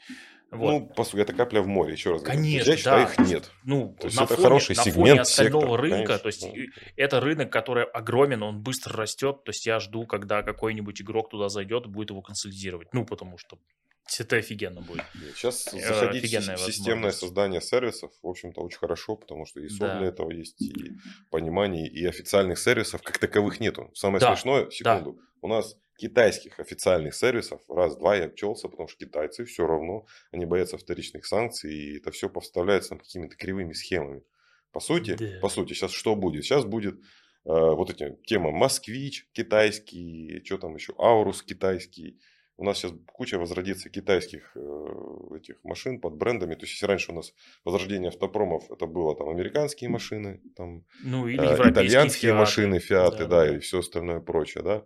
Вот. 0.51 0.71
Ну, 0.71 0.85
по 0.87 1.03
сути, 1.03 1.21
это 1.21 1.33
капля 1.33 1.61
в 1.61 1.67
море, 1.67 1.93
еще 1.93 2.11
раз 2.11 2.21
Конечно, 2.21 2.69
Я 2.69 2.77
считаю, 2.77 3.05
да. 3.05 3.11
их 3.11 3.29
нет. 3.29 3.51
Ну, 3.63 3.95
то 3.99 4.07
есть 4.07 4.17
на 4.17 4.23
это 4.23 4.35
фоне, 4.35 4.43
хороший 4.43 4.75
на 4.75 4.83
сегмент 4.83 5.09
фоне 5.09 5.21
остального 5.21 5.61
сектор, 5.61 5.81
рынка, 5.81 5.97
конечно, 5.97 6.19
то 6.19 6.27
есть 6.27 6.47
это 6.95 7.19
рынок, 7.21 7.51
который 7.51 7.85
огромен, 7.85 8.43
он 8.43 8.61
быстро 8.61 8.95
растет, 8.95 9.43
то 9.43 9.49
есть 9.49 9.65
я 9.65 9.79
жду, 9.79 10.05
когда 10.05 10.43
какой-нибудь 10.43 11.01
игрок 11.01 11.29
туда 11.29 11.49
зайдет 11.49 11.85
и 11.85 11.89
будет 11.89 12.11
его 12.11 12.21
консолидировать, 12.21 12.93
ну, 12.93 13.05
потому 13.05 13.37
что 13.37 13.57
это 14.19 14.35
офигенно 14.35 14.81
будет. 14.81 15.05
Сейчас 15.35 15.63
заходить 15.63 16.23
в 16.23 16.57
системное 16.59 17.11
создание 17.11 17.61
сервисов, 17.61 18.11
в 18.21 18.27
общем-то, 18.27 18.61
очень 18.61 18.77
хорошо, 18.77 19.15
потому 19.15 19.45
что 19.45 19.59
и 19.59 19.69
СО 19.69 19.87
да. 19.87 19.99
для 19.99 20.07
этого 20.09 20.31
есть, 20.31 20.61
и 20.61 20.91
понимание, 21.31 21.87
и 21.87 22.05
официальных 22.05 22.59
сервисов 22.59 23.01
как 23.01 23.17
таковых 23.17 23.59
нету. 23.59 23.91
Самое 23.93 24.19
да. 24.19 24.35
смешное, 24.35 24.69
секунду, 24.69 25.13
да. 25.13 25.32
У 25.43 25.47
нас 25.47 25.77
китайских 25.97 26.59
официальных 26.59 27.13
сервисов 27.13 27.61
раз-два 27.69 28.15
я 28.15 28.25
обчелся, 28.25 28.69
потому 28.69 28.87
что 28.87 29.05
китайцы 29.05 29.45
все 29.45 29.67
равно, 29.67 30.05
они 30.31 30.45
боятся 30.45 30.77
вторичных 30.77 31.25
санкций, 31.25 31.73
и 31.73 31.97
это 31.97 32.11
все 32.11 32.29
поставляется 32.29 32.95
какими-то 32.95 33.35
кривыми 33.35 33.73
схемами. 33.73 34.23
По 34.71 34.79
сути, 34.79 35.15
да. 35.15 35.39
по 35.41 35.49
сути, 35.49 35.73
сейчас 35.73 35.91
что 35.91 36.15
будет? 36.15 36.45
Сейчас 36.45 36.65
будет 36.65 36.95
э, 36.95 36.99
вот 37.45 37.89
эти 37.91 38.17
тема 38.25 38.51
Москвич 38.51 39.27
китайский, 39.33 40.41
что 40.45 40.57
там 40.57 40.75
еще, 40.75 40.93
Аурус 40.97 41.43
китайский. 41.43 42.19
У 42.55 42.63
нас 42.63 42.77
сейчас 42.77 42.93
куча 43.07 43.37
возродится 43.37 43.89
китайских 43.89 44.51
э, 44.55 45.37
этих 45.37 45.63
машин 45.63 45.99
под 45.99 46.15
брендами. 46.15 46.55
То 46.55 46.61
есть, 46.61 46.73
если 46.73 46.85
раньше 46.85 47.11
у 47.11 47.15
нас 47.15 47.33
возрождение 47.65 48.09
автопромов, 48.09 48.71
это 48.71 48.85
было 48.85 49.15
там 49.15 49.29
американские 49.29 49.89
машины, 49.89 50.41
там 50.55 50.85
ну, 51.03 51.27
или 51.27 51.43
э, 51.43 51.69
итальянские 51.69 52.31
фиаты. 52.31 52.39
машины, 52.39 52.79
фиаты, 52.79 53.25
да, 53.25 53.45
да, 53.45 53.55
и 53.55 53.59
все 53.59 53.79
остальное 53.79 54.21
прочее, 54.21 54.63
да 54.63 54.85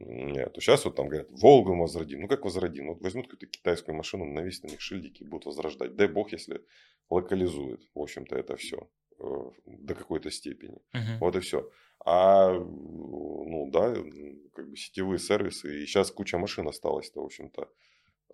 Нет, 0.00 0.52
то 0.52 0.60
сейчас 0.60 0.84
вот 0.84 0.94
там 0.94 1.08
говорят, 1.08 1.28
Волгу 1.30 1.74
мы 1.74 1.82
возродим. 1.82 2.20
Ну 2.20 2.28
как 2.28 2.44
возродим? 2.44 2.88
Вот 2.88 3.00
возьмут 3.00 3.26
какую-то 3.26 3.46
китайскую 3.46 3.96
машину, 3.96 4.24
навесят 4.24 4.64
на 4.64 4.68
них 4.68 4.80
шильдики 4.80 5.24
и 5.24 5.26
будут 5.26 5.46
возрождать. 5.46 5.96
Дай 5.96 6.06
бог, 6.06 6.32
если 6.32 6.64
локализует, 7.10 7.82
в 7.94 8.00
общем-то, 8.00 8.36
это 8.36 8.56
все 8.56 8.88
э, 9.18 9.24
до 9.66 9.94
какой-то 9.94 10.30
степени. 10.30 10.78
Мгм. 10.92 11.18
Вот 11.20 11.34
и 11.34 11.40
все. 11.40 11.68
А, 12.04 12.52
ну 12.52 13.68
да, 13.72 13.92
как 14.54 14.70
бы 14.70 14.76
сетевые 14.76 15.18
сервисы. 15.18 15.82
И 15.82 15.86
сейчас 15.86 16.12
куча 16.12 16.38
машин 16.38 16.68
осталось-то, 16.68 17.20
в 17.20 17.24
общем-то. 17.24 17.68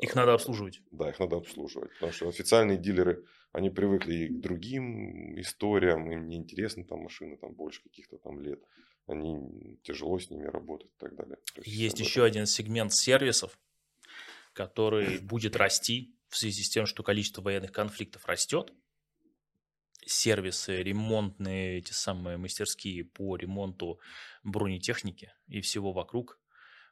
Их 0.01 0.15
надо 0.15 0.35
обслуживать. 0.35 0.83
Да, 0.91 1.09
их 1.09 1.19
надо 1.19 1.37
обслуживать. 1.37 1.93
Потому 1.95 2.13
что 2.13 2.29
официальные 2.29 2.77
дилеры, 2.77 3.25
они 3.53 3.71
привыкли 3.71 4.15
и 4.15 4.29
к 4.29 4.41
другим 4.41 5.41
историям, 5.41 6.11
им 6.11 6.29
не 6.29 6.37
интересны 6.37 6.85
там 6.85 7.01
машины 7.01 7.39
там 7.39 7.55
больше 7.55 7.83
каких-то 7.83 8.19
там 8.19 8.41
лет. 8.41 8.61
Они 9.07 9.79
тяжело 9.83 10.19
с 10.19 10.31
ними 10.31 10.47
работать 10.47 10.91
и 10.91 10.99
так 10.99 11.15
далее. 11.15 11.37
То 11.55 11.63
Есть 11.65 11.97
этом. 11.97 12.07
еще 12.07 12.25
один 12.25 12.47
сегмент 12.47 12.93
сервисов, 12.93 13.59
который 14.53 15.19
будет 15.19 15.57
расти 15.57 16.17
в 16.29 16.37
связи 16.37 16.63
с 16.63 16.71
тем, 16.71 16.87
что 16.87 17.03
количество 17.03 17.43
военных 17.43 17.73
конфликтов 17.73 18.25
растет. 18.27 18.73
Сервисы, 20.07 20.83
ремонтные, 20.83 21.79
эти 21.79 21.93
самые 21.93 22.37
мастерские 22.37 23.05
по 23.05 23.37
ремонту 23.37 24.01
бронетехники 24.43 25.33
и 25.49 25.61
всего 25.61 25.93
вокруг, 25.93 26.39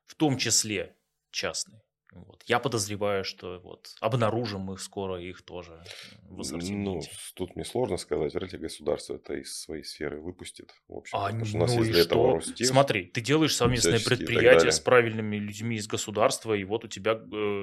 в 0.06 0.14
том 0.14 0.39
числе 0.39 0.97
частные. 1.30 1.82
Вот. 2.12 2.43
Я 2.47 2.59
подозреваю, 2.59 3.24
что 3.24 3.59
вот 3.60 3.94
обнаружим 4.01 4.60
мы 4.60 4.78
скоро 4.78 5.18
их 5.20 5.43
тоже 5.43 5.82
в 6.24 6.32
Ну, 6.34 6.40
ассортименте. 6.40 7.10
тут 7.34 7.56
мне 7.56 7.64
сложно 7.64 7.97
сказать. 7.97 8.34
Вряд 8.34 8.52
ли 8.52 8.59
государство 8.59 9.14
это 9.14 9.34
из 9.34 9.59
своей 9.59 9.82
сферы 9.82 10.20
выпустит. 10.20 10.74
В 10.89 10.97
общем, 10.98 11.16
А, 11.18 11.26
потому 11.26 11.44
что 11.47 11.56
у 11.56 11.60
нас 11.60 11.72
ну 11.74 11.78
есть 11.80 11.93
для 11.93 12.02
этого? 12.02 12.32
Ростех. 12.34 12.66
Смотри, 12.66 13.05
ты 13.06 13.20
делаешь 13.22 13.56
совместное 13.56 13.98
так 13.98 14.05
предприятие 14.05 14.72
с 14.72 14.80
правильными 14.80 15.36
людьми 15.36 15.76
из 15.76 15.86
государства, 15.86 16.52
и 16.52 16.64
вот 16.64 16.84
у 16.84 16.89
тебя 16.89 17.12
э, 17.12 17.16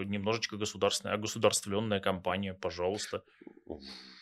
немножечко 0.06 0.58
государственная, 0.58 1.18
государственная 1.18 2.00
компания, 2.00 2.54
пожалуйста. 2.56 3.24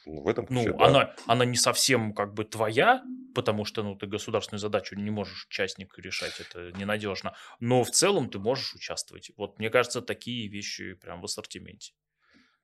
Ну, 0.06 0.22
в 0.22 0.28
этом 0.30 0.46
Ну, 0.50 0.64
ключе, 0.64 0.78
да. 0.78 0.86
она, 0.86 1.16
она 1.26 1.46
не 1.46 1.58
совсем 1.58 2.14
как 2.14 2.34
бы 2.34 2.46
твоя, 2.46 3.04
потому 3.36 3.66
что 3.66 3.84
ну, 3.84 3.96
ты 3.96 4.08
государственную 4.08 4.60
задачу 4.60 4.96
не 4.96 5.10
можешь 5.10 5.48
частник 5.50 5.98
решать, 6.00 6.40
это 6.40 6.72
ненадежно. 6.78 7.36
Но 7.60 7.84
в 7.84 7.92
целом 7.92 8.30
ты 8.30 8.40
можешь 8.40 8.74
участвовать. 8.74 9.32
Вот 9.36 9.60
мне 9.60 9.70
кажется, 9.70 10.02
такие 10.18 10.50
вещи 10.50 10.94
прям 10.94 11.22
в 11.22 11.26
ассортименте. 11.26 11.94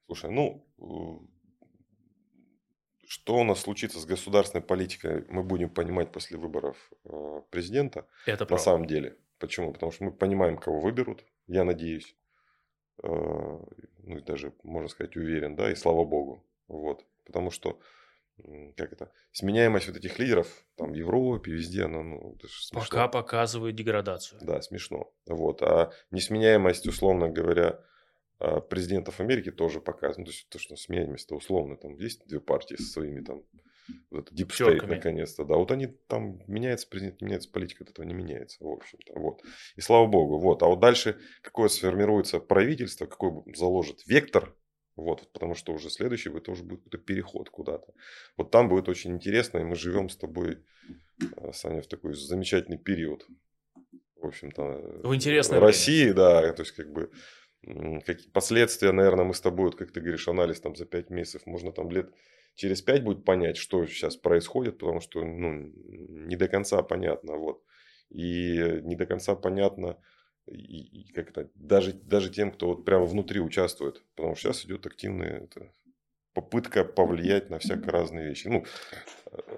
Слушай, 0.06 0.32
ну, 0.32 0.66
что 3.06 3.36
у 3.40 3.44
нас 3.44 3.60
случится 3.62 4.00
с 4.00 4.06
государственной 4.06 4.64
политикой, 4.64 5.26
мы 5.30 5.44
будем 5.44 5.70
понимать 5.70 6.12
после 6.12 6.38
выборов 6.38 6.92
э, 7.06 7.42
президента. 7.52 8.08
Это 8.26 8.44
На 8.44 8.48
правда. 8.48 8.64
самом 8.64 8.86
деле. 8.88 9.18
Почему? 9.40 9.74
Потому 9.74 9.92
что 9.92 10.06
мы 10.06 10.12
понимаем, 10.12 10.58
кого 10.58 10.80
выберут, 10.80 11.26
я 11.48 11.64
надеюсь. 11.64 12.16
Э, 13.04 13.08
Ну, 14.06 14.18
и 14.18 14.22
даже, 14.22 14.52
можно 14.64 14.90
сказать, 14.90 15.16
уверен, 15.18 15.56
да, 15.56 15.72
и 15.72 15.76
слава 15.76 16.04
богу. 16.06 16.44
Вот. 16.68 17.06
Потому 17.26 17.52
что, 17.52 17.80
как 18.76 18.94
это, 18.94 19.12
сменяемость 19.32 19.88
вот 19.88 19.98
этих 19.98 20.20
лидеров, 20.20 20.66
там, 20.76 20.92
в 20.92 20.96
Европе, 20.96 21.52
везде, 21.52 21.84
она, 21.84 22.04
ну, 22.04 22.36
это 22.38 22.48
ж 22.48 22.52
смешно. 22.52 22.82
Пока 22.82 23.08
показывает 23.08 23.76
деградацию. 23.76 24.40
Да, 24.42 24.62
смешно. 24.62 25.14
Вот. 25.26 25.62
А 25.62 25.92
несменяемость, 26.12 26.88
условно 26.88 27.30
говоря, 27.30 27.80
а, 28.40 28.60
президентов 28.60 29.20
Америки 29.20 29.52
тоже 29.52 29.80
показывает. 29.80 30.18
Ну, 30.18 30.26
то 30.26 30.32
есть, 30.32 30.50
то, 30.50 30.60
что 30.60 30.76
сменяемость-то 30.76 31.36
условно. 31.36 31.78
Там 31.78 31.96
есть 31.96 32.28
две 32.28 32.40
партии 32.40 32.76
со 32.76 32.84
своими 32.84 33.22
там 33.22 33.44
вот 34.10 34.32
это 34.32 34.36
Deep 34.36 34.88
наконец-то, 34.88 35.44
да. 35.44 35.56
Вот 35.56 35.72
они 35.72 35.88
там 35.88 36.42
меняется 36.48 36.88
президент, 36.88 37.22
меняется 37.22 37.52
политика, 37.52 37.84
от 37.84 37.92
этого 37.92 38.06
не 38.06 38.14
меняется, 38.14 38.64
в 38.64 38.68
общем-то. 38.68 39.20
Вот. 39.20 39.42
И 39.76 39.82
слава 39.82 40.08
богу. 40.08 40.40
Вот. 40.40 40.64
А 40.64 40.68
вот 40.68 40.80
дальше 40.80 41.20
какое 41.42 41.68
сформируется 41.68 42.40
правительство, 42.40 43.06
какой 43.06 43.44
заложит 43.56 44.06
вектор, 44.08 44.56
вот, 44.96 45.32
потому 45.34 45.56
что 45.56 45.74
уже 45.74 45.90
следующий 45.90 46.30
это 46.30 46.52
уже 46.52 46.64
будет 46.64 46.84
какой-то 46.84 46.98
переход 47.00 47.50
куда-то. 47.50 47.94
Вот 48.38 48.52
там 48.52 48.70
будет 48.70 48.90
очень 48.90 49.14
интересно, 49.14 49.60
и 49.60 49.64
мы 49.64 49.76
живем 49.76 50.10
с 50.10 50.18
тобой, 50.18 50.64
э, 51.20 51.52
Саня, 51.54 51.82
в 51.82 51.88
такой 51.88 52.14
замечательный 52.14 52.78
период. 52.78 53.26
В 54.16 54.28
общем-то, 54.28 55.02
В 55.04 55.14
интересное 55.14 55.60
в 55.60 55.64
России, 55.64 56.12
да, 56.12 56.54
то 56.54 56.62
есть 56.62 56.74
как 56.74 56.92
бы 56.92 57.12
какие 58.06 58.30
последствия, 58.30 58.92
наверное, 58.92 59.26
мы 59.26 59.34
с 59.34 59.42
тобой, 59.42 59.66
вот, 59.66 59.76
как 59.76 59.92
ты 59.92 60.02
говоришь, 60.02 60.28
анализ 60.28 60.60
там 60.62 60.76
за 60.76 60.86
5 60.86 61.10
месяцев, 61.10 61.46
можно 61.46 61.72
там 61.72 61.90
лет 61.90 62.14
через 62.56 62.82
5 62.82 63.04
будет 63.04 63.26
понять, 63.26 63.58
что 63.58 63.86
сейчас 63.86 64.16
происходит, 64.16 64.78
потому 64.78 65.00
что 65.00 65.24
ну, 65.24 65.72
не 66.28 66.36
до 66.36 66.48
конца 66.48 66.84
понятно, 66.84 67.38
вот. 67.38 67.64
И 68.10 68.82
не 68.84 68.96
до 68.96 69.06
конца 69.06 69.36
понятно, 69.36 69.98
и, 70.48 71.02
и 71.02 71.14
как 71.14 71.30
это, 71.30 71.50
даже, 71.56 71.94
даже 71.94 72.30
тем, 72.30 72.52
кто 72.52 72.68
вот 72.68 72.86
прямо 72.86 73.06
внутри 73.06 73.40
участвует, 73.40 74.04
потому 74.16 74.36
что 74.36 74.54
сейчас 74.54 74.66
идет 74.66 74.86
активная 74.86 75.42
это, 75.42 75.72
попытка 76.34 76.84
повлиять 76.84 77.50
на 77.50 77.60
всякие 77.60 77.90
разные 77.92 78.30
вещи. 78.30 78.48
Ну, 78.48 78.66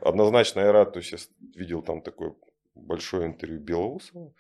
однозначно 0.02 0.60
я 0.60 0.72
рад, 0.72 0.94
то 0.94 1.00
есть 1.00 1.12
я 1.12 1.18
видел 1.56 1.82
там 1.82 2.02
такое 2.02 2.36
большое 2.76 3.28
интервью 3.28 3.60
Белоусова 3.60 4.34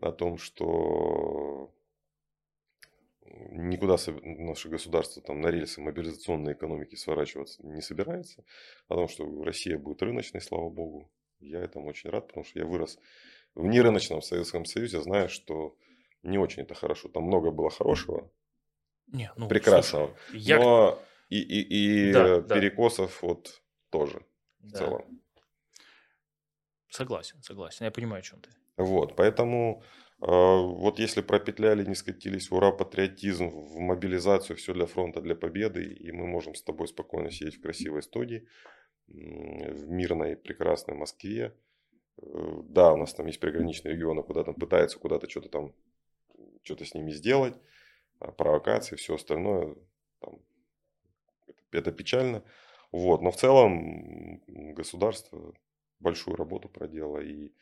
о 0.00 0.12
том, 0.12 0.38
что 0.38 1.74
никуда 3.50 3.96
наше 4.22 4.68
государство 4.68 5.22
там 5.22 5.40
на 5.40 5.48
рельсы 5.48 5.80
мобилизационной 5.80 6.52
экономики 6.52 6.94
сворачиваться 6.94 7.64
не 7.66 7.80
собирается, 7.80 8.44
о 8.88 8.94
том, 8.94 9.08
что 9.08 9.44
Россия 9.44 9.78
будет 9.78 10.02
рыночной, 10.02 10.40
слава 10.40 10.70
богу. 10.70 11.10
Я 11.40 11.60
этому 11.60 11.88
очень 11.88 12.10
рад, 12.10 12.28
потому 12.28 12.44
что 12.44 12.60
я 12.60 12.66
вырос 12.66 12.98
в 13.54 13.66
нерыночном 13.66 14.22
Советском 14.22 14.64
Союзе, 14.64 15.00
знаю, 15.00 15.28
что 15.28 15.76
не 16.22 16.38
очень 16.38 16.62
это 16.62 16.74
хорошо. 16.74 17.08
Там 17.08 17.24
много 17.24 17.50
было 17.50 17.70
хорошего, 17.70 18.30
Не, 19.06 19.30
ну, 19.36 19.48
прекрасного, 19.48 20.16
слушай, 20.30 20.42
я... 20.42 20.58
но 20.58 20.98
и, 21.28 21.38
и, 21.40 22.08
и 22.08 22.12
Да, 22.12 22.26
э, 22.26 22.40
да. 22.42 22.54
перекосов 22.54 23.22
вот 23.22 23.62
тоже 23.90 24.24
в 24.60 24.70
Да, 24.72 24.78
целом. 24.78 25.22
Согласен, 26.88 27.42
согласен. 27.42 27.84
Я 27.86 27.90
понимаю, 27.90 28.20
о 28.20 28.22
чем 28.22 28.40
ты. 28.40 28.50
Вот, 28.76 29.16
поэтому 29.16 29.82
э, 30.20 30.26
вот 30.26 30.98
если 30.98 31.20
пропетляли, 31.22 31.84
не 31.84 31.94
скатились, 31.94 32.50
ура, 32.50 32.70
патриотизм, 32.72 33.48
в 33.48 33.78
мобилизацию, 33.78 34.56
все 34.56 34.72
для 34.74 34.86
фронта, 34.86 35.20
для 35.20 35.34
победы, 35.34 35.84
и 35.84 36.12
мы 36.12 36.26
можем 36.26 36.54
с 36.54 36.62
тобой 36.62 36.88
спокойно 36.88 37.30
сидеть 37.30 37.56
в 37.56 37.62
красивой 37.62 38.02
студии, 38.02 38.46
в 39.08 39.88
мирной, 39.90 40.36
прекрасной 40.36 40.94
Москве. 40.96 41.54
Э, 42.22 42.62
Да, 42.64 42.92
у 42.92 42.96
нас 42.96 43.14
там 43.14 43.26
есть 43.26 43.40
приграничные 43.40 43.94
регионы, 43.94 44.22
куда 44.22 44.44
там 44.44 44.54
пытаются 44.54 44.98
куда-то 44.98 45.28
что-то 45.30 45.48
там, 45.48 45.74
что-то 46.62 46.84
с 46.84 46.94
ними 46.94 47.10
сделать, 47.10 47.54
а, 48.18 48.32
провокации, 48.32 48.96
все 48.96 49.14
остальное, 49.14 49.74
там, 50.20 50.38
это, 51.70 51.92
печально. 51.92 52.42
Вот, 52.92 53.22
но 53.22 53.30
в 53.30 53.36
целом 53.36 54.42
государство 54.74 55.54
большую 55.98 56.36
работу 56.36 56.68
проделало 56.68 57.20
и 57.20 57.52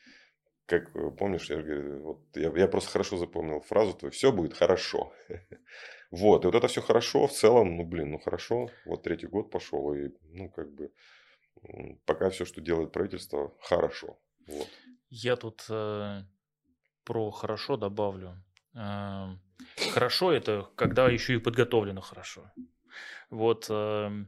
как 0.65 0.95
э, 0.95 1.11
помнишь, 1.11 1.49
я 1.49 1.61
говорю, 1.61 2.03
вот 2.03 2.19
я, 2.35 2.51
я 2.55 2.67
просто 2.67 2.91
хорошо 2.91 3.17
запомнил 3.17 3.59
фразу 3.61 3.93
твою, 3.93 4.11
все 4.11 4.31
будет 4.31 4.53
хорошо. 4.53 5.13
Вот, 6.11 6.43
и 6.43 6.47
вот 6.47 6.55
это 6.55 6.67
все 6.67 6.81
хорошо, 6.81 7.25
в 7.25 7.31
целом, 7.31 7.77
ну 7.77 7.85
блин, 7.85 8.11
ну 8.11 8.19
хорошо, 8.19 8.69
вот 8.85 9.03
третий 9.03 9.27
год 9.27 9.49
пошел, 9.49 9.93
и 9.93 10.09
ну 10.23 10.49
как 10.49 10.69
бы 10.69 10.91
пока 12.05 12.29
все, 12.29 12.43
что 12.43 12.59
делает 12.59 12.91
правительство, 12.91 13.53
хорошо. 13.61 14.19
Вот. 14.45 14.67
Я 15.09 15.37
тут 15.37 15.65
э, 15.69 16.23
про 17.05 17.31
хорошо 17.31 17.77
добавлю. 17.77 18.35
Хорошо 18.73 20.31
это, 20.31 20.69
когда 20.75 21.09
еще 21.09 21.35
и 21.35 21.39
подготовлено 21.39 22.01
хорошо. 22.01 22.51
Вот 23.29 23.67
э, 23.69 24.25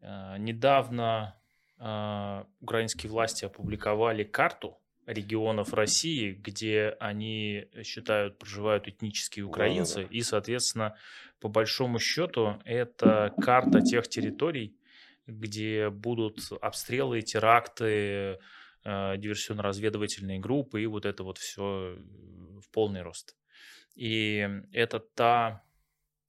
э, 0.00 0.36
недавно 0.38 1.36
э, 1.78 2.44
украинские 2.60 3.10
власти 3.10 3.44
опубликовали 3.44 4.24
карту 4.24 4.78
регионов 5.06 5.72
России, 5.72 6.32
где 6.32 6.96
они 7.00 7.66
считают, 7.82 8.38
проживают 8.38 8.88
этнические 8.88 9.46
украинцы, 9.46 10.02
Да-да-да. 10.02 10.14
и, 10.14 10.20
соответственно, 10.20 10.96
по 11.40 11.48
большому 11.48 11.98
счету, 11.98 12.60
это 12.64 13.32
карта 13.40 13.80
тех 13.80 14.06
территорий, 14.08 14.76
где 15.26 15.88
будут 15.88 16.40
обстрелы, 16.60 17.22
теракты, 17.22 18.38
э, 18.84 19.16
диверсионно-разведывательные 19.16 20.40
группы 20.40 20.82
и 20.82 20.86
вот 20.86 21.06
это 21.06 21.22
вот 21.22 21.38
все 21.38 21.96
в 22.60 22.68
полный 22.70 23.00
рост. 23.00 23.37
И 23.98 24.48
это 24.72 25.00
та 25.00 25.64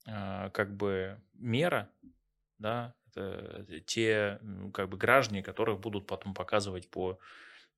э, 0.08 0.50
как 0.52 0.76
бы 0.76 1.22
мера, 1.36 1.88
да, 2.58 2.96
те 3.86 4.40
как 4.74 4.90
бы 4.90 4.98
граждане, 4.98 5.44
которых 5.44 5.80
будут 5.80 6.08
потом 6.08 6.34
показывать 6.34 6.90
по 6.90 7.20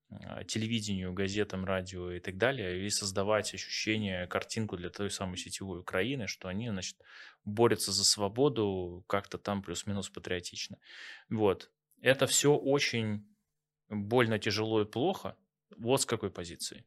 э, 0.10 0.46
телевидению, 0.46 1.12
газетам, 1.12 1.66
радио 1.66 2.10
и 2.12 2.22
так 2.22 2.38
далее, 2.38 2.86
и 2.86 2.90
создавать 2.90 3.54
ощущение, 3.54 4.28
картинку 4.28 4.78
для 4.78 4.90
той 4.90 5.12
самой 5.12 5.38
сетевой 5.38 5.82
Украины, 5.82 6.28
что 6.28 6.48
они, 6.48 6.70
значит, 6.70 6.98
борются 7.44 7.92
за 7.92 8.06
свободу 8.06 9.04
как-то 9.08 9.38
там 9.38 9.62
плюс-минус 9.62 10.10
патриотично. 10.10 10.78
Вот. 11.30 11.70
Это 12.02 12.28
все 12.28 12.56
очень 12.56 13.28
больно, 13.90 14.40
тяжело 14.40 14.82
и 14.82 14.86
плохо. 14.86 15.36
Вот 15.78 16.02
с 16.02 16.06
какой 16.06 16.32
позиции. 16.32 16.86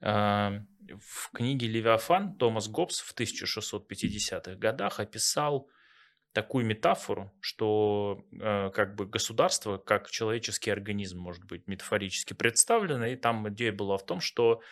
В 0.00 1.30
книге 1.32 1.68
«Левиафан» 1.68 2.34
Томас 2.36 2.68
Гоббс 2.68 3.00
в 3.00 3.14
1650-х 3.14 4.56
годах 4.56 4.98
описал 4.98 5.68
такую 6.32 6.64
метафору, 6.64 7.32
что 7.40 8.24
э, 8.32 8.70
как 8.70 8.94
бы 8.94 9.06
государство, 9.06 9.78
как 9.78 10.10
человеческий 10.10 10.70
организм, 10.70 11.18
может 11.18 11.44
быть 11.44 11.66
метафорически 11.66 12.34
представлено, 12.34 13.06
и 13.06 13.16
там 13.16 13.48
идея 13.48 13.72
была 13.72 13.98
в 13.98 14.06
том, 14.06 14.20
что 14.20 14.62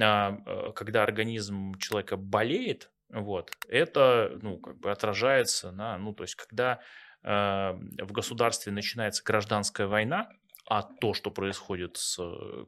а, 0.00 0.36
э, 0.44 0.72
когда 0.74 1.02
организм 1.02 1.74
человека 1.78 2.16
болеет, 2.16 2.90
вот, 3.10 3.52
это, 3.68 4.38
ну, 4.42 4.58
как 4.58 4.78
бы 4.78 4.90
отражается 4.90 5.70
на, 5.70 5.98
ну, 5.98 6.14
то 6.14 6.24
есть, 6.24 6.34
когда 6.34 6.80
э, 7.22 7.28
в 7.28 8.12
государстве 8.12 8.72
начинается 8.72 9.22
гражданская 9.24 9.86
война, 9.86 10.28
а 10.66 10.82
то, 10.82 11.14
что 11.14 11.30
происходит 11.30 11.96
с 11.96 12.18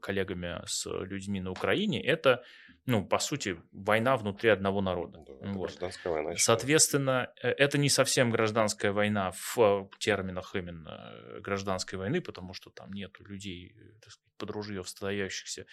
коллегами, 0.00 0.60
с 0.66 0.86
людьми 0.86 1.40
на 1.40 1.50
Украине, 1.50 2.02
это 2.02 2.42
ну, 2.86 3.04
по 3.04 3.18
сути, 3.18 3.56
война 3.72 4.16
внутри 4.16 4.48
одного 4.50 4.80
народа. 4.80 5.24
Да, 5.26 5.32
вот. 5.52 5.70
Гражданская 5.70 6.12
война. 6.12 6.36
Соответственно, 6.36 7.32
э, 7.42 7.48
это 7.48 7.78
не 7.78 7.88
совсем 7.88 8.30
гражданская 8.30 8.92
война 8.92 9.32
в 9.32 9.58
э, 9.58 9.88
терминах 9.98 10.54
именно 10.54 11.12
э, 11.12 11.40
гражданской 11.40 11.98
войны, 11.98 12.20
потому 12.20 12.54
что 12.54 12.70
там 12.70 12.92
нет 12.92 13.18
людей, 13.18 13.74
так 14.00 14.12
сказать, 14.12 14.32
под 14.38 14.50
ружье 14.50 14.84
стоящихся, 14.84 15.66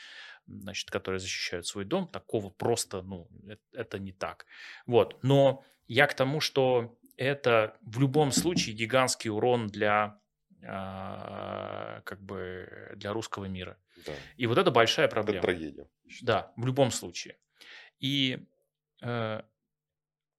значит, 0.48 0.90
которые 0.90 1.20
защищают 1.20 1.68
свой 1.68 1.86
дом. 1.86 2.08
Такого 2.08 2.50
просто, 2.50 3.04
ну, 3.04 3.30
это, 3.74 4.00
не 4.00 4.12
так. 4.12 4.48
Вот. 4.88 5.20
Но 5.22 5.64
я 5.88 6.08
к 6.08 6.16
тому, 6.16 6.40
что 6.40 6.98
это 7.16 7.78
в 7.82 8.00
любом 8.00 8.32
случае 8.32 8.76
гигантский 8.76 9.30
урон 9.30 9.68
для 9.68 10.20
как 10.66 12.22
бы 12.22 12.92
для 12.96 13.12
русского 13.12 13.46
мира. 13.46 13.78
Да. 14.06 14.14
И 14.38 14.48
вот 14.48 14.58
это 14.58 14.72
большая 14.72 15.08
проблема. 15.08 15.40
Это 15.40 15.48
трагедия. 15.48 15.88
Да, 16.22 16.52
в 16.56 16.66
любом 16.66 16.92
случае. 16.92 17.38
И 18.00 18.46
э, 19.02 19.42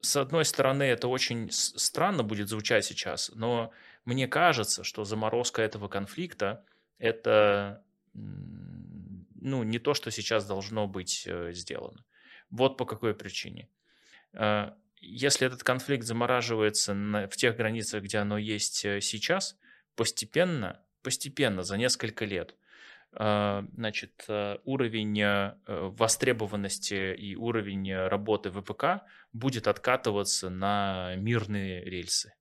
с 0.00 0.16
одной 0.16 0.44
стороны, 0.44 0.82
это 0.82 1.08
очень 1.08 1.50
странно 1.50 2.22
будет 2.22 2.48
звучать 2.48 2.84
сейчас, 2.84 3.30
но 3.34 3.72
мне 4.04 4.28
кажется, 4.28 4.84
что 4.84 5.04
заморозка 5.04 5.62
этого 5.62 5.88
конфликта 5.88 6.64
это 6.98 7.82
ну, 8.12 9.62
не 9.62 9.78
то, 9.78 9.94
что 9.94 10.10
сейчас 10.10 10.46
должно 10.46 10.86
быть 10.86 11.24
э, 11.26 11.52
сделано. 11.52 12.04
Вот 12.50 12.76
по 12.76 12.84
какой 12.84 13.14
причине. 13.14 13.68
Э, 14.32 14.72
если 15.00 15.46
этот 15.46 15.62
конфликт 15.62 16.04
замораживается 16.04 16.94
на, 16.94 17.28
в 17.28 17.36
тех 17.36 17.56
границах, 17.56 18.02
где 18.02 18.18
оно 18.18 18.38
есть 18.38 18.84
э, 18.84 19.00
сейчас, 19.00 19.56
постепенно, 19.96 20.80
постепенно, 21.02 21.62
за 21.62 21.76
несколько 21.76 22.24
лет, 22.24 22.54
а, 23.16 23.64
значит, 23.74 24.24
э, 24.26 24.58
уровень 24.64 25.20
э, 25.20 25.54
востребованности 25.66 27.14
и 27.14 27.36
уровень 27.36 27.94
работы 27.94 28.50
ВПК 28.50 29.04
будет 29.32 29.68
откатываться 29.68 30.50
на 30.50 31.14
мирные 31.16 31.84
рельсы. 31.84 32.34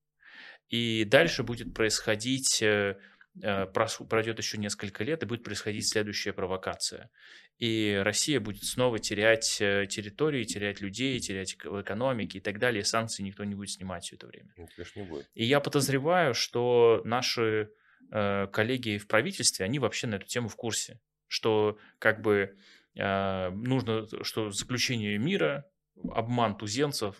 И 0.69 1.05
дальше 1.05 1.43
будет 1.43 1.75
происходить, 1.75 2.63
э, 2.63 2.97
пройдет 3.41 4.37
еще 4.37 4.57
несколько 4.57 5.03
лет, 5.03 5.23
и 5.23 5.25
будет 5.25 5.43
происходить 5.43 5.87
следующая 5.87 6.33
провокация. 6.33 7.09
И 7.57 7.99
Россия 8.03 8.39
будет 8.39 8.63
снова 8.63 8.99
терять 8.99 9.57
территории, 9.57 10.43
терять 10.43 10.81
людей, 10.81 11.19
терять 11.19 11.55
в 11.63 11.81
экономике 11.81 12.39
и 12.39 12.41
так 12.41 12.59
далее. 12.59 12.81
И 12.81 12.85
санкции 12.85 13.23
никто 13.23 13.43
не 13.43 13.55
будет 13.55 13.71
снимать 13.71 14.03
все 14.03 14.15
это 14.15 14.27
время. 14.27 14.53
Ну, 14.57 14.67
конечно, 14.75 14.99
не 14.99 15.05
будет. 15.05 15.29
И 15.33 15.45
я 15.45 15.59
подозреваю, 15.59 16.33
что 16.33 17.01
наши 17.05 17.69
Э, 18.15 18.47
коллеги 18.47 18.99
в 18.99 19.07
правительстве, 19.07 19.65
они 19.65 19.79
вообще 19.79 20.05
на 20.05 20.15
эту 20.15 20.27
тему 20.27 20.47
в 20.47 20.55
курсе, 20.55 20.99
что 21.27 21.79
как 21.97 22.21
бы 22.21 22.55
э, 22.95 23.49
нужно, 23.49 24.05
что 24.23 24.51
заключение 24.51 25.17
мира, 25.17 25.65
обман 26.11 26.55
туземцев, 26.55 27.15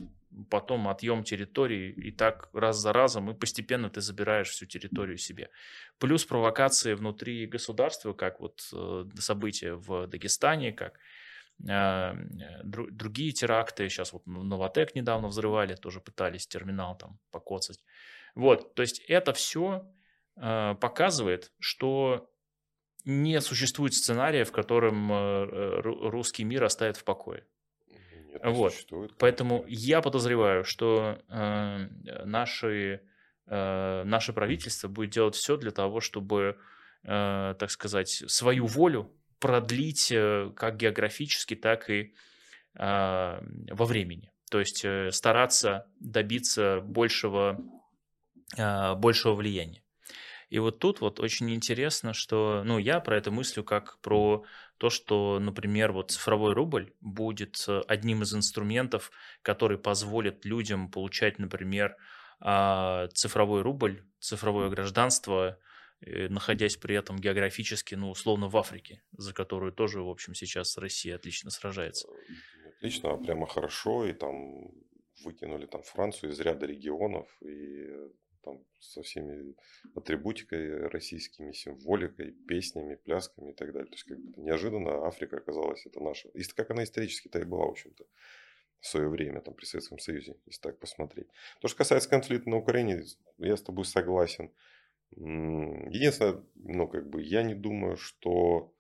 потом 0.50 0.88
отъем 0.88 1.24
территории, 1.24 1.92
и 1.92 2.12
так 2.12 2.50
раз 2.54 2.78
за 2.78 2.94
разом, 2.94 3.30
и 3.30 3.34
постепенно 3.34 3.90
ты 3.90 4.02
забираешь 4.02 4.50
всю 4.50 4.66
территорию 4.66 5.18
себе. 5.18 5.50
Плюс 6.00 6.26
провокации 6.26 6.94
внутри 6.94 7.46
государства, 7.46 8.14
как 8.14 8.40
вот 8.40 8.68
э, 8.74 9.06
события 9.20 9.74
в 9.74 10.08
Дагестане, 10.08 10.72
как 10.72 11.00
другие 11.60 13.32
теракты, 13.32 13.88
сейчас 13.88 14.12
вот 14.12 14.26
Новотек 14.26 14.96
недавно 14.96 15.28
взрывали, 15.30 15.76
тоже 15.76 16.02
пытались 16.02 16.48
терминал 16.48 16.98
там 16.98 17.20
покоцать. 17.32 17.80
Вот, 18.36 18.74
то 18.74 18.82
есть 18.82 19.00
это 19.08 19.34
все 19.34 19.88
а, 20.36 20.76
показывает, 20.76 21.52
что 21.60 22.30
не 23.06 23.40
существует 23.42 23.94
сценария, 23.94 24.46
в 24.46 24.52
котором 24.52 25.12
э, 25.12 25.82
русский 25.82 26.46
мир 26.46 26.64
оставит 26.64 26.96
в 26.96 27.04
покое. 27.04 27.46
Нет, 28.34 28.42
вот. 28.44 28.74
Существует, 28.74 29.14
Поэтому 29.20 29.64
я 29.68 30.02
подозреваю, 30.02 30.64
что 30.64 31.20
э, 31.30 31.88
наши, 32.26 33.02
э, 33.46 34.04
наше 34.06 34.34
правительство 34.34 34.88
будет 34.88 35.12
делать 35.12 35.36
все 35.36 35.58
для 35.58 35.72
того, 35.72 36.00
чтобы, 36.00 36.58
э, 37.04 37.56
так 37.58 37.70
сказать, 37.70 38.10
свою 38.10 38.66
волю 38.66 39.12
продлить 39.40 40.12
э, 40.12 40.52
как 40.56 40.78
географически, 40.78 41.56
так 41.56 41.90
и 41.90 42.14
э, 42.76 43.40
во 43.72 43.86
времени. 43.86 44.32
То 44.50 44.60
есть 44.60 44.84
э, 44.84 45.12
стараться 45.12 45.88
добиться 46.00 46.82
большего, 46.82 47.60
э, 48.58 48.96
большего 48.96 49.36
влияния. 49.36 49.84
И 50.50 50.60
вот 50.60 50.80
тут 50.80 51.02
вот 51.02 51.20
очень 51.20 51.52
интересно, 51.52 52.14
что, 52.14 52.62
ну, 52.64 52.78
я 52.78 53.00
про 53.00 53.18
это 53.18 53.32
мыслю 53.32 53.64
как 53.64 53.98
про 54.02 54.44
то, 54.84 54.90
что, 54.90 55.40
например, 55.40 55.94
вот 55.94 56.12
цифровой 56.12 56.52
рубль 56.52 56.94
будет 57.00 57.64
э, 57.70 57.84
одним 57.88 58.24
из 58.24 58.36
инструментов, 58.36 59.12
который 59.42 59.78
позволит 59.78 60.44
людям 60.44 60.92
получать, 60.92 61.40
например, 61.40 61.96
а, 62.42 63.08
цифровой 63.14 63.62
рубль, 63.62 64.04
цифровое 64.20 64.68
гражданство, 64.68 65.58
э, 66.02 66.28
находясь 66.28 66.76
при 66.76 66.98
этом 66.98 67.18
географически, 67.18 67.96
ну, 67.96 68.10
условно, 68.10 68.50
в 68.50 68.58
Африке, 68.58 69.02
за 69.14 69.34
которую 69.34 69.72
тоже, 69.72 70.02
в 70.02 70.10
общем, 70.10 70.36
сейчас 70.36 70.78
Россия 70.78 71.16
отлично 71.16 71.50
сражается. 71.50 72.10
Э, 72.10 72.68
отлично, 72.76 73.14
а 73.14 73.18
прямо 73.18 73.48
хорошо, 73.48 74.06
и 74.06 74.12
там 74.12 74.68
выкинули 75.24 75.66
там 75.66 75.82
Францию 75.84 76.34
из 76.34 76.42
ряда 76.42 76.66
регионов, 76.66 77.30
и 77.40 77.88
там, 78.44 78.64
со 78.80 79.02
всеми 79.02 79.56
атрибутикой 79.96 80.88
российскими, 80.88 81.52
символикой, 81.52 82.32
песнями, 82.32 82.96
плясками 82.96 83.52
и 83.52 83.54
так 83.54 83.74
далее. 83.74 83.88
То 83.88 83.96
есть, 83.96 84.04
как 84.04 84.20
бы 84.20 84.42
неожиданно 84.42 85.08
Африка 85.08 85.38
оказалась 85.38 85.86
это 85.86 86.02
наша. 86.02 86.30
И 86.30 86.44
как 86.44 86.72
она 86.72 86.84
исторически-то 86.84 87.40
и 87.40 87.46
была, 87.46 87.66
в 87.66 87.72
общем-то, 87.72 88.06
в 88.84 88.88
свое 88.88 89.08
время, 89.08 89.40
там, 89.42 89.54
при 89.54 89.66
Советском 89.66 89.98
Союзе, 89.98 90.36
если 90.46 90.62
так 90.62 90.78
посмотреть. 90.78 91.28
То, 91.62 91.70
что 91.70 91.78
касается 91.78 92.10
конфликта 92.10 92.50
на 92.50 92.58
Украине, 92.58 93.04
я 93.38 93.56
с 93.56 93.62
тобой 93.62 93.86
согласен. 93.86 94.52
Единственное, 95.16 96.44
ну, 96.56 96.88
как 96.90 97.10
бы, 97.10 97.22
я 97.24 97.44
не 97.44 97.56
думаю, 97.56 97.96
что 97.96 98.76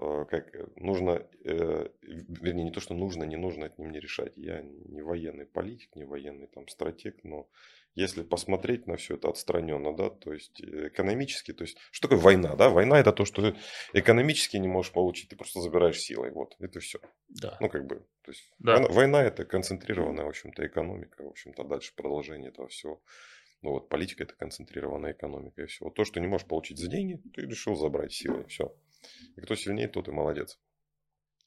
э, 0.00 0.26
как 0.30 0.54
нужно, 0.76 1.28
э, 1.44 1.88
вернее, 2.02 2.64
не 2.64 2.70
то, 2.70 2.80
что 2.80 2.94
нужно, 2.94 3.24
не 3.24 3.36
нужно, 3.36 3.64
это 3.64 3.74
не 3.78 3.86
мне 3.88 3.98
решать. 3.98 4.32
Я 4.36 4.62
не 4.62 5.02
военный 5.02 5.46
политик, 5.46 5.96
не 5.96 6.04
военный 6.04 6.46
там 6.46 6.68
стратег, 6.68 7.24
но 7.24 7.48
если 7.96 8.22
посмотреть 8.22 8.86
на 8.86 8.96
все 8.96 9.14
это 9.14 9.28
отстраненно, 9.28 9.96
да, 9.96 10.10
то 10.10 10.32
есть 10.32 10.60
э, 10.60 10.88
экономически, 10.88 11.52
то 11.52 11.64
есть 11.64 11.78
что 11.90 12.08
такое 12.08 12.22
война, 12.22 12.54
да? 12.54 12.68
Война 12.68 13.00
это 13.00 13.10
то, 13.10 13.24
что 13.24 13.42
ты 13.42 13.58
экономически 13.94 14.58
не 14.58 14.68
можешь 14.68 14.92
получить, 14.92 15.30
ты 15.30 15.36
просто 15.36 15.60
забираешь 15.60 15.98
силой, 15.98 16.30
вот, 16.30 16.54
это 16.58 16.78
все. 16.78 17.00
Да. 17.28 17.56
Ну, 17.58 17.68
как 17.70 17.86
бы, 17.86 18.06
то 18.22 18.30
есть 18.30 18.44
да. 18.58 18.74
война, 18.74 18.88
война 18.88 19.24
это 19.24 19.44
концентрированная, 19.46 20.24
в 20.24 20.28
общем-то, 20.28 20.66
экономика, 20.66 21.24
в 21.24 21.28
общем-то, 21.28 21.64
дальше 21.64 21.94
продолжение 21.96 22.50
этого 22.50 22.68
всего. 22.68 23.02
Ну 23.62 23.70
вот, 23.70 23.88
политика 23.88 24.22
это 24.22 24.34
концентрированная 24.34 25.12
экономика 25.12 25.62
и 25.62 25.66
все. 25.66 25.86
Вот 25.86 25.94
то, 25.94 26.04
что 26.04 26.20
не 26.20 26.26
можешь 26.26 26.46
получить 26.46 26.78
за 26.78 26.88
деньги, 26.88 27.20
ты 27.34 27.42
решил 27.42 27.74
забрать 27.74 28.12
силой, 28.12 28.46
все. 28.46 28.76
И 29.36 29.40
кто 29.40 29.56
сильнее, 29.56 29.88
тот 29.88 30.08
и 30.08 30.12
молодец. 30.12 30.58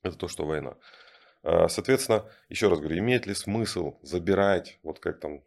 Это 0.01 0.17
то, 0.17 0.27
что 0.27 0.45
война. 0.45 0.77
А, 1.43 1.67
соответственно, 1.67 2.29
еще 2.49 2.69
раз 2.69 2.79
говорю, 2.79 2.97
имеет 2.97 3.27
ли 3.27 3.33
смысл 3.33 3.99
забирать, 4.01 4.79
вот 4.83 4.99
как 4.99 5.19
там 5.19 5.43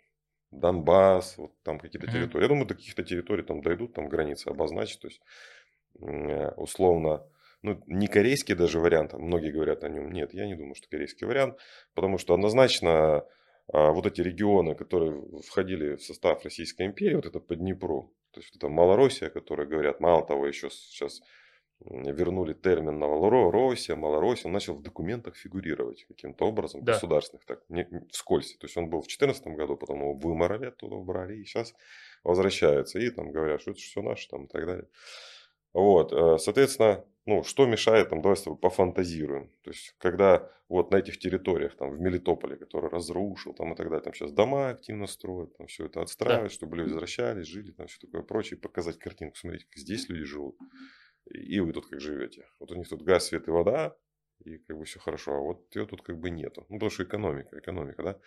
Донбасс, 0.52 1.38
вот 1.38 1.52
там 1.62 1.78
какие-то 1.78 2.06
mm-hmm. 2.06 2.12
территории. 2.12 2.44
Я 2.44 2.48
думаю, 2.48 2.66
до 2.66 2.74
каких-то 2.74 3.02
территорий 3.02 3.42
там 3.42 3.62
дойдут, 3.62 3.94
там 3.94 4.08
границы 4.08 4.48
обозначить. 4.48 5.00
То 5.00 5.08
есть, 5.08 5.20
э, 6.00 6.50
условно, 6.56 7.24
ну, 7.62 7.82
не 7.86 8.08
корейский 8.08 8.54
даже 8.54 8.80
вариант, 8.80 9.14
а 9.14 9.18
многие 9.18 9.50
говорят 9.50 9.84
о 9.84 9.88
нем. 9.88 10.12
Нет, 10.12 10.34
я 10.34 10.46
не 10.46 10.54
думаю, 10.54 10.74
что 10.74 10.88
корейский 10.88 11.26
вариант, 11.26 11.58
потому 11.94 12.18
что 12.18 12.34
однозначно 12.34 13.24
а, 13.72 13.92
вот 13.92 14.06
эти 14.06 14.20
регионы, 14.20 14.74
которые 14.74 15.22
входили 15.46 15.96
в 15.96 16.02
состав 16.02 16.44
Российской 16.44 16.86
империи, 16.86 17.14
вот 17.14 17.26
это 17.26 17.40
по 17.40 17.54
Днепру, 17.54 18.12
то 18.32 18.40
есть 18.40 18.56
это 18.56 18.68
Малороссия, 18.68 19.30
которые 19.30 19.68
говорят, 19.68 20.00
мало 20.00 20.26
того, 20.26 20.46
еще 20.46 20.70
сейчас 20.70 21.22
вернули 21.84 22.54
термин 22.54 22.98
Новороссия, 22.98 23.96
Малороссия, 23.96 24.46
он 24.46 24.52
начал 24.52 24.74
в 24.74 24.82
документах 24.82 25.36
фигурировать 25.36 26.04
каким-то 26.06 26.46
образом, 26.46 26.84
да. 26.84 26.92
государственных, 26.92 27.44
так, 27.44 27.60
не, 27.68 27.86
вскользь. 28.10 28.56
То 28.56 28.66
есть 28.66 28.76
он 28.76 28.88
был 28.88 29.00
в 29.00 29.08
2014 29.08 29.46
году, 29.48 29.76
потом 29.76 30.00
его 30.00 30.14
выморали 30.14 30.66
оттуда, 30.66 30.96
убрали, 30.96 31.36
и 31.36 31.44
сейчас 31.44 31.74
возвращается. 32.24 32.98
И 32.98 33.10
там 33.10 33.32
говорят, 33.32 33.60
что 33.60 33.72
это 33.72 33.80
все 33.80 34.02
наше, 34.02 34.28
там, 34.28 34.44
и 34.44 34.48
так 34.48 34.66
далее. 34.66 34.88
Вот, 35.72 36.12
э, 36.12 36.38
соответственно, 36.38 37.04
ну, 37.24 37.44
что 37.44 37.66
мешает, 37.66 38.10
там, 38.10 38.20
давай 38.20 38.36
с 38.36 38.42
тобой 38.42 38.58
пофантазируем. 38.58 39.50
То 39.62 39.70
есть, 39.70 39.94
когда 39.98 40.50
вот 40.68 40.90
на 40.90 40.96
этих 40.96 41.18
территориях, 41.18 41.76
там, 41.76 41.90
в 41.90 42.00
Мелитополе, 42.00 42.56
который 42.56 42.90
разрушил, 42.90 43.54
там, 43.54 43.72
и 43.72 43.76
так 43.76 43.88
далее, 43.88 44.02
там 44.02 44.12
сейчас 44.12 44.32
дома 44.32 44.70
активно 44.70 45.06
строят, 45.06 45.56
там, 45.56 45.66
все 45.66 45.86
это 45.86 46.02
отстраивают, 46.02 46.50
да. 46.50 46.54
чтобы 46.54 46.76
люди 46.76 46.88
возвращались, 46.88 47.46
жили, 47.46 47.70
там, 47.72 47.86
все 47.86 48.00
такое 48.00 48.22
прочее, 48.22 48.58
показать 48.58 48.98
картинку, 48.98 49.36
смотрите, 49.36 49.66
как 49.68 49.78
здесь 49.78 50.08
люди 50.08 50.24
живут, 50.24 50.56
и 51.30 51.60
вы 51.60 51.72
тут 51.72 51.88
как 51.88 52.00
живете. 52.00 52.46
Вот 52.58 52.70
у 52.70 52.74
них 52.74 52.88
тут 52.88 53.02
газ, 53.02 53.26
свет 53.26 53.48
и 53.48 53.50
вода, 53.50 53.96
и 54.44 54.58
как 54.58 54.78
бы 54.78 54.84
все 54.84 54.98
хорошо, 54.98 55.34
а 55.34 55.40
вот 55.40 55.74
ее 55.74 55.86
тут 55.86 56.02
как 56.02 56.18
бы 56.18 56.30
нету. 56.30 56.66
Ну, 56.68 56.76
потому 56.76 56.90
что 56.90 57.04
экономика, 57.04 57.58
экономика, 57.58 58.02
да. 58.02 58.20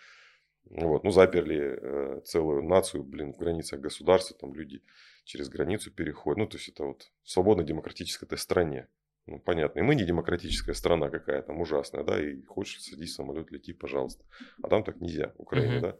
Вот, 0.68 1.04
ну, 1.04 1.10
заперли 1.10 1.78
э, 1.80 2.20
целую 2.24 2.62
нацию, 2.64 3.04
блин, 3.04 3.32
в 3.32 3.38
границах 3.38 3.80
государства, 3.80 4.36
там 4.36 4.52
люди 4.52 4.82
через 5.24 5.48
границу 5.48 5.92
переходят. 5.92 6.38
Ну, 6.38 6.46
то 6.46 6.56
есть, 6.56 6.68
это 6.68 6.84
вот 6.84 7.12
в 7.22 7.30
свободной 7.30 7.64
демократической 7.64 8.24
этой 8.24 8.38
стране. 8.38 8.88
Ну, 9.26 9.38
понятно. 9.38 9.80
И 9.80 9.82
мы 9.82 9.94
не 9.94 10.04
демократическая 10.04 10.74
страна 10.74 11.10
какая 11.10 11.42
там 11.42 11.60
ужасная, 11.60 12.04
да, 12.04 12.20
и 12.20 12.42
хочешь 12.42 12.82
садись 12.82 13.10
в 13.10 13.14
самолет, 13.14 13.50
лети, 13.50 13.72
пожалуйста. 13.72 14.24
А 14.62 14.68
там 14.68 14.82
так 14.82 15.00
нельзя, 15.00 15.32
в 15.36 15.42
Украине, 15.42 15.76
mm-hmm. 15.76 15.80
да. 15.80 15.98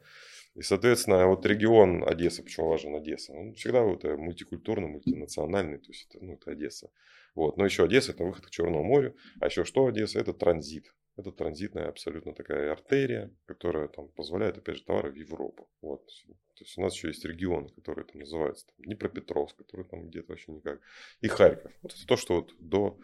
И, 0.56 0.62
соответственно, 0.62 1.26
вот 1.26 1.44
регион 1.44 2.02
Одесса, 2.08 2.42
почему 2.42 2.68
важен 2.68 2.96
Одесса? 2.96 3.32
Он 3.34 3.52
всегда 3.54 3.82
вот 3.82 4.04
мультикультурный, 4.04 4.88
мультинациональный, 4.88 5.78
то 5.78 5.90
есть 5.90 6.06
это, 6.08 6.24
ну, 6.24 6.34
это 6.34 6.50
Одесса. 6.50 6.90
Вот. 7.34 7.58
Но 7.58 7.66
еще 7.66 7.84
Одесса– 7.84 8.12
это 8.12 8.24
выход 8.24 8.46
к 8.46 8.50
Черному 8.50 8.82
морю. 8.82 9.14
А 9.40 9.46
еще 9.46 9.64
что 9.64 9.86
Одесса? 9.86 10.18
Это 10.18 10.32
транзит. 10.32 10.94
Это 11.16 11.30
транзитная 11.30 11.88
абсолютно 11.88 12.34
такая 12.34 12.72
артерия, 12.72 13.30
которая 13.44 13.88
там 13.88 14.08
позволяет, 14.08 14.56
опять 14.56 14.76
же, 14.76 14.84
товары 14.84 15.12
в 15.12 15.16
Европу. 15.16 15.68
Вот. 15.82 16.06
То 16.06 16.64
есть 16.64 16.78
у 16.78 16.82
нас 16.82 16.94
еще 16.94 17.08
есть 17.08 17.24
регионы, 17.24 17.68
которые 17.68 18.06
там 18.06 18.20
называются 18.20 18.66
там, 18.66 18.76
Днепропетровск, 18.78 19.56
который 19.56 19.84
там 19.84 20.08
где-то 20.08 20.32
вообще 20.32 20.52
никак. 20.52 20.80
И 21.20 21.28
Харьков. 21.28 21.72
Вот 21.82 21.92
это 21.92 22.06
то, 22.06 22.16
что 22.16 22.36
вот 22.36 22.54
до, 22.58 22.98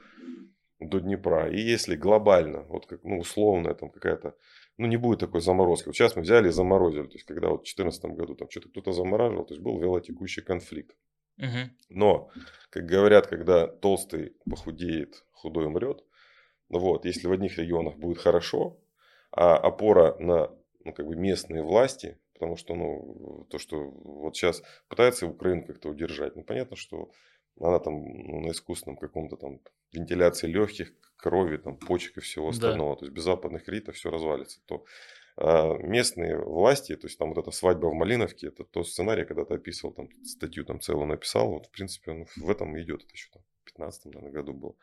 до 0.80 1.00
Днепра. 1.00 1.50
И 1.50 1.60
если 1.60 1.96
глобально, 1.96 2.62
вот 2.62 2.86
как, 2.86 3.04
ну, 3.04 3.18
условная 3.18 3.74
там 3.74 3.90
какая-то, 3.90 4.36
ну, 4.78 4.86
не 4.86 4.96
будет 4.96 5.20
такой 5.20 5.40
заморозки. 5.40 5.86
Вот 5.86 5.94
сейчас 5.94 6.16
мы 6.16 6.22
взяли 6.22 6.48
и 6.48 6.52
заморозили. 6.52 7.06
То 7.06 7.14
есть, 7.14 7.24
когда 7.24 7.48
вот 7.48 7.60
в 7.60 7.74
2014 7.74 8.04
году 8.16 8.34
там 8.34 8.50
что-то 8.50 8.68
кто-то 8.68 8.92
замораживал, 8.92 9.44
то 9.44 9.54
есть 9.54 9.62
был 9.62 9.78
велотекущий 9.78 10.42
конфликт. 10.42 10.96
Угу. 11.38 11.70
Но, 11.90 12.30
как 12.70 12.86
говорят, 12.86 13.26
когда 13.26 13.66
толстый 13.66 14.36
похудеет, 14.48 15.24
худой 15.32 15.66
умрет, 15.66 16.04
вот, 16.68 17.04
если 17.04 17.26
в 17.26 17.32
одних 17.32 17.58
регионах 17.58 17.96
будет 17.96 18.18
хорошо, 18.18 18.80
а 19.30 19.56
опора 19.56 20.16
на 20.18 20.50
ну, 20.84 20.92
как 20.92 21.06
бы 21.06 21.16
местные 21.16 21.62
власти, 21.62 22.18
потому 22.34 22.56
что 22.56 22.74
ну, 22.74 23.46
то, 23.50 23.58
что 23.58 23.78
вот 23.78 24.36
сейчас 24.36 24.62
пытается 24.88 25.26
Украину 25.26 25.64
как-то 25.64 25.90
удержать, 25.90 26.34
ну 26.36 26.44
понятно, 26.44 26.76
что 26.76 27.10
она 27.60 27.78
там 27.78 28.04
ну, 28.04 28.40
на 28.40 28.50
искусственном 28.50 28.96
каком-то 28.96 29.36
там 29.36 29.60
вентиляции 29.92 30.46
легких, 30.46 30.92
крови, 31.16 31.56
там, 31.56 31.76
почек 31.76 32.18
и 32.18 32.20
всего 32.20 32.48
остального. 32.48 32.94
Да. 32.94 32.98
То 33.00 33.04
есть 33.06 33.14
без 33.14 33.22
западных 33.22 33.64
кредитов 33.64 33.94
все 33.96 34.10
развалится. 34.10 34.60
То 34.66 34.84
а 35.36 35.78
местные 35.78 36.38
власти, 36.38 36.94
то 36.94 37.06
есть 37.06 37.18
там 37.18 37.30
вот 37.30 37.38
эта 37.38 37.50
свадьба 37.50 37.86
в 37.86 37.94
Малиновке, 37.94 38.48
это 38.48 38.64
тот 38.64 38.86
сценарий, 38.86 39.24
когда 39.24 39.44
ты 39.44 39.54
описывал, 39.54 39.94
там 39.94 40.08
статью 40.24 40.64
там 40.64 40.80
целую 40.80 41.06
написал, 41.06 41.50
вот 41.50 41.66
в 41.66 41.70
принципе 41.70 42.10
он 42.10 42.26
в 42.36 42.50
этом 42.50 42.78
идет, 42.78 43.04
это 43.04 43.12
еще 43.14 43.30
там 43.32 43.42
в 43.62 43.64
15 43.64 44.04
наверное, 44.06 44.30
году 44.30 44.52
была 44.52 44.74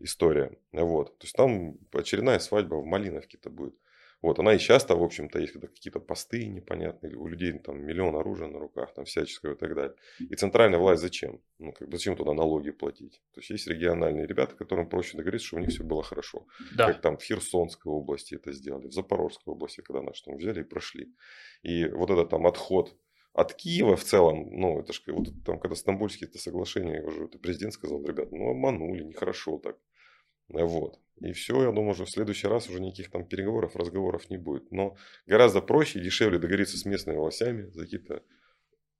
история. 0.00 0.56
Вот. 0.72 1.18
То 1.18 1.24
есть 1.24 1.36
там 1.36 1.76
очередная 1.92 2.38
свадьба 2.38 2.76
в 2.76 2.86
Малиновке 2.86 3.36
это 3.36 3.50
будет. 3.50 3.74
Вот, 4.22 4.38
она 4.38 4.54
и 4.54 4.58
часто, 4.58 4.94
в 4.94 5.02
общем-то, 5.02 5.40
есть 5.40 5.52
какие-то 5.52 5.98
посты 5.98 6.46
непонятные, 6.46 7.16
у 7.16 7.26
людей 7.26 7.58
там 7.58 7.84
миллион 7.84 8.14
оружия 8.14 8.46
на 8.46 8.60
руках, 8.60 8.94
там 8.94 9.04
всяческого 9.04 9.54
и 9.54 9.56
так 9.56 9.74
далее. 9.74 9.96
И 10.20 10.34
центральная 10.36 10.78
власть 10.78 11.02
зачем? 11.02 11.40
Ну, 11.58 11.72
как 11.72 11.88
бы 11.88 11.96
зачем 11.96 12.16
туда 12.16 12.32
налоги 12.32 12.70
платить? 12.70 13.20
То 13.34 13.40
есть 13.40 13.50
есть 13.50 13.66
региональные 13.66 14.26
ребята, 14.26 14.54
которым 14.54 14.88
проще 14.88 15.16
договориться, 15.16 15.48
что 15.48 15.56
у 15.56 15.60
них 15.60 15.70
все 15.70 15.82
было 15.82 16.04
хорошо. 16.04 16.46
Да. 16.76 16.92
Как 16.92 17.02
там 17.02 17.16
в 17.16 17.22
Херсонской 17.22 17.92
области 17.92 18.36
это 18.36 18.52
сделали, 18.52 18.86
в 18.86 18.92
Запорожской 18.92 19.52
области, 19.52 19.80
когда 19.80 20.02
наши 20.02 20.24
там 20.24 20.36
взяли 20.36 20.60
и 20.60 20.64
прошли. 20.64 21.12
И 21.62 21.86
вот 21.86 22.10
этот 22.10 22.30
там 22.30 22.46
отход 22.46 22.96
от 23.32 23.54
Киева 23.54 23.96
в 23.96 24.04
целом, 24.04 24.50
ну, 24.50 24.78
это 24.80 24.92
же 24.92 25.00
вот 25.08 25.28
там, 25.44 25.58
когда 25.58 25.74
стамбульские 25.74 26.28
это 26.28 26.38
соглашения, 26.38 27.02
уже 27.02 27.24
это 27.24 27.38
президент 27.38 27.72
сказал, 27.72 28.04
ребят, 28.04 28.30
ну, 28.30 28.50
обманули, 28.50 29.02
нехорошо 29.02 29.58
так. 29.58 29.78
Вот. 30.48 30.98
И 31.20 31.32
все, 31.32 31.62
я 31.62 31.70
думаю, 31.70 31.90
уже 31.90 32.04
в 32.04 32.10
следующий 32.10 32.48
раз 32.48 32.68
уже 32.68 32.80
никаких 32.80 33.10
там 33.10 33.24
переговоров, 33.24 33.76
разговоров 33.76 34.28
не 34.30 34.38
будет. 34.38 34.70
Но 34.72 34.96
гораздо 35.26 35.60
проще 35.60 36.00
и 36.00 36.02
дешевле 36.02 36.38
договориться 36.38 36.76
с 36.76 36.84
местными 36.84 37.16
властями 37.16 37.70
за 37.70 37.84
какие-то 37.84 38.22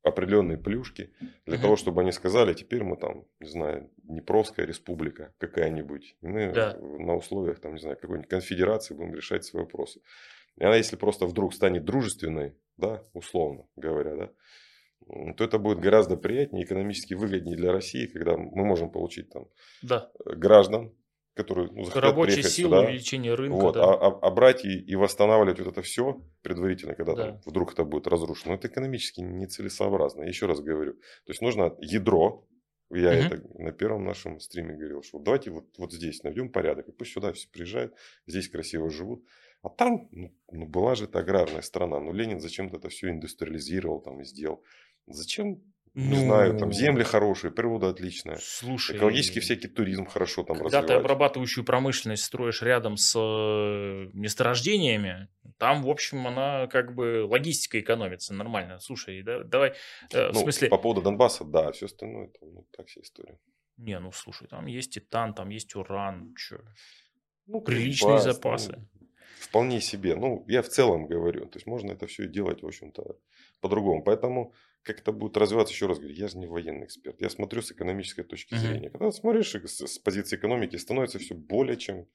определенные 0.02 0.58
плюшки, 0.58 1.12
для 1.46 1.56
угу. 1.56 1.62
того, 1.62 1.76
чтобы 1.76 2.00
они 2.00 2.12
сказали, 2.12 2.54
теперь 2.54 2.82
мы 2.82 2.96
там, 2.96 3.24
не 3.40 3.48
знаю, 3.48 3.90
Днепровская 3.98 4.66
республика 4.66 5.32
какая-нибудь, 5.38 6.16
и 6.20 6.26
мы 6.26 6.52
да. 6.52 6.76
на 6.80 7.14
условиях, 7.14 7.60
там, 7.60 7.74
не 7.74 7.80
знаю, 7.80 7.96
какой-нибудь 7.96 8.28
конфедерации 8.28 8.94
будем 8.94 9.14
решать 9.14 9.44
свои 9.44 9.62
вопросы. 9.62 10.00
И 10.56 10.64
она, 10.64 10.76
если 10.76 10.96
просто 10.96 11.26
вдруг 11.26 11.54
станет 11.54 11.84
дружественной, 11.84 12.56
да, 12.76 13.04
условно 13.12 13.66
говоря, 13.76 14.16
да, 14.16 14.30
то 15.34 15.44
это 15.44 15.58
будет 15.58 15.80
гораздо 15.80 16.16
приятнее, 16.16 16.64
экономически 16.64 17.14
выгоднее 17.14 17.56
для 17.56 17.72
России, 17.72 18.06
когда 18.06 18.36
мы 18.36 18.64
можем 18.64 18.90
получить 18.90 19.30
там 19.30 19.48
да. 19.82 20.10
граждан, 20.24 20.92
которые 21.34 21.70
ну, 21.72 21.88
Рабочая 21.94 22.42
сила, 22.42 22.76
сюда, 22.76 22.80
увеличение 22.88 23.34
рынка. 23.34 23.56
Вот, 23.56 23.74
да. 23.74 23.84
а, 23.84 23.94
а, 23.94 24.18
а 24.20 24.30
брать 24.30 24.64
и, 24.64 24.78
и 24.78 24.94
восстанавливать 24.96 25.58
вот 25.60 25.68
это 25.68 25.82
все 25.82 26.22
предварительно, 26.42 26.94
когда 26.94 27.14
да. 27.14 27.26
там, 27.26 27.40
вдруг 27.46 27.72
это 27.72 27.84
будет 27.84 28.06
разрушено, 28.06 28.54
это 28.54 28.68
экономически 28.68 29.20
нецелесообразно. 29.20 30.22
Еще 30.24 30.46
раз 30.46 30.60
говорю. 30.60 30.92
То 30.92 31.30
есть 31.30 31.40
нужно 31.40 31.74
ядро, 31.80 32.46
я 32.90 33.10
угу. 33.10 33.34
это 33.34 33.62
на 33.62 33.72
первом 33.72 34.04
нашем 34.04 34.40
стриме 34.40 34.74
говорил, 34.74 35.02
что 35.02 35.18
давайте 35.18 35.50
вот, 35.50 35.66
вот 35.78 35.92
здесь 35.92 36.22
найдем 36.22 36.50
порядок, 36.50 36.88
и 36.88 36.92
пусть 36.92 37.12
сюда 37.12 37.32
все 37.32 37.48
приезжают, 37.48 37.94
здесь 38.26 38.48
красиво 38.48 38.90
живут. 38.90 39.24
А 39.62 39.70
там, 39.70 40.08
ну, 40.10 40.34
ну 40.50 40.66
была 40.66 40.94
же 40.94 41.04
это 41.04 41.20
аграрная 41.20 41.62
страна, 41.62 42.00
ну 42.00 42.12
Ленин 42.12 42.40
зачем-то 42.40 42.76
это 42.76 42.90
все 42.90 43.08
индустриализировал 43.08 44.00
там 44.00 44.20
и 44.20 44.24
сделал. 44.24 44.62
Зачем 45.06 45.62
ну, 45.94 46.10
не 46.10 46.16
знаю, 46.16 46.58
там 46.58 46.72
земли 46.72 47.02
хорошие, 47.02 47.50
природа 47.50 47.90
отличная. 47.90 48.38
Слушай, 48.40 48.96
экологический 48.96 49.40
всякий 49.40 49.68
туризм 49.68 50.06
хорошо 50.06 50.42
там 50.42 50.58
Когда 50.58 50.82
ты 50.82 50.94
обрабатывающую 50.94 51.64
промышленность 51.64 52.24
строишь 52.24 52.62
рядом 52.62 52.96
с 52.96 53.14
э, 53.14 54.08
месторождениями, 54.14 55.28
там, 55.58 55.82
в 55.82 55.90
общем, 55.90 56.26
она 56.26 56.66
как 56.68 56.94
бы 56.94 57.26
логистика 57.28 57.78
экономится 57.78 58.32
нормально. 58.32 58.78
Слушай, 58.78 59.22
да, 59.22 59.44
давай, 59.44 59.74
э, 60.12 60.28
ну, 60.28 60.40
в 60.40 60.42
смысле... 60.42 60.68
По 60.68 60.78
поводу 60.78 61.02
Донбасса, 61.02 61.44
да, 61.44 61.72
все 61.72 61.86
остальное, 61.86 62.28
это 62.28 62.38
ну, 62.46 62.66
так 62.74 62.86
вся 62.86 63.02
история. 63.02 63.38
Не, 63.76 63.98
ну 63.98 64.12
слушай, 64.12 64.48
там 64.48 64.66
есть 64.66 64.94
титан, 64.94 65.34
там 65.34 65.50
есть 65.50 65.74
уран, 65.76 66.32
что? 66.36 66.60
Ну, 67.46 67.60
приличные 67.60 68.16
Донбасс, 68.16 68.24
запасы. 68.24 68.72
Ну, 68.76 69.08
вполне 69.40 69.80
себе. 69.82 70.14
Ну, 70.14 70.44
я 70.48 70.62
в 70.62 70.68
целом 70.68 71.06
говорю. 71.06 71.46
То 71.46 71.58
есть 71.58 71.66
можно 71.66 71.92
это 71.92 72.06
все 72.06 72.26
делать, 72.26 72.62
в 72.62 72.66
общем-то, 72.66 73.16
по-другому. 73.60 74.02
Поэтому 74.02 74.54
как 74.82 75.00
это 75.00 75.12
будет 75.12 75.36
развиваться, 75.36 75.72
еще 75.72 75.86
раз 75.86 75.98
говорю, 75.98 76.14
я 76.14 76.28
же 76.28 76.38
не 76.38 76.46
военный 76.46 76.86
эксперт. 76.86 77.20
Я 77.20 77.30
смотрю 77.30 77.62
с 77.62 77.70
экономической 77.72 78.22
точки 78.22 78.54
зрения. 78.54 78.90
Когда 78.90 79.12
смотришь 79.12 79.52
с, 79.52 79.86
с 79.86 79.98
позиции 79.98 80.36
экономики, 80.36 80.76
становится 80.76 81.18
все 81.18 81.34
более 81.34 81.76
чем 81.76 82.06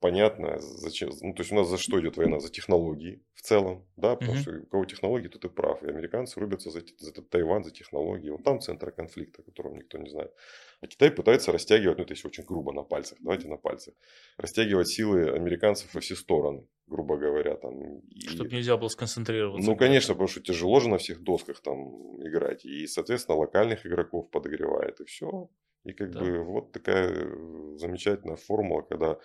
понятно, 0.00 0.58
зачем. 0.58 1.10
Ну, 1.20 1.34
то 1.34 1.40
есть 1.42 1.52
у 1.52 1.54
нас 1.54 1.68
за 1.68 1.78
что 1.78 2.00
идет 2.00 2.16
война? 2.16 2.40
За 2.40 2.50
технологии 2.50 3.22
в 3.34 3.42
целом, 3.42 3.86
да, 3.96 4.16
потому 4.16 4.36
uh-huh. 4.36 4.42
что 4.42 4.58
у 4.58 4.66
кого 4.66 4.84
технологии, 4.84 5.28
тут 5.28 5.44
и 5.44 5.48
прав. 5.48 5.82
И 5.82 5.86
американцы 5.86 6.40
рубятся 6.40 6.70
за, 6.70 6.80
за 6.98 7.12
Тайвань, 7.12 7.64
за 7.64 7.70
технологии. 7.70 8.30
Вот 8.30 8.44
там 8.44 8.60
центр 8.60 8.90
конфликта, 8.90 9.42
которого 9.42 9.74
никто 9.74 9.98
не 9.98 10.10
знает. 10.10 10.32
А 10.80 10.86
Китай 10.86 11.10
пытается 11.10 11.52
растягивать, 11.52 11.98
ну 11.98 12.04
это 12.04 12.12
если 12.12 12.28
очень 12.28 12.44
грубо 12.44 12.72
на 12.72 12.82
пальцах, 12.82 13.18
давайте 13.20 13.48
на 13.48 13.56
пальцах, 13.56 13.94
растягивать 14.36 14.88
силы 14.88 15.30
американцев 15.30 15.92
во 15.94 16.00
все 16.00 16.14
стороны, 16.14 16.66
грубо 16.86 17.16
говоря. 17.16 17.56
Там, 17.56 18.00
и... 18.10 18.28
Чтобы 18.28 18.50
нельзя 18.50 18.76
было 18.76 18.88
сконцентрироваться. 18.88 19.68
Ну, 19.68 19.76
конечно, 19.76 20.14
потому 20.14 20.28
что 20.28 20.40
тяжело 20.40 20.80
же 20.80 20.88
на 20.88 20.98
всех 20.98 21.22
досках 21.22 21.60
там 21.60 22.20
играть. 22.22 22.64
И, 22.64 22.86
соответственно, 22.86 23.38
локальных 23.38 23.86
игроков 23.86 24.30
подогревает, 24.30 25.00
и 25.00 25.04
все. 25.04 25.48
И 25.88 25.92
как 25.94 26.10
да. 26.10 26.20
бы 26.20 26.44
вот 26.44 26.72
такая 26.72 27.10
э, 27.10 27.76
замечательная 27.78 28.36
формула, 28.36 28.82
когда 28.82 29.12
э, 29.12 29.16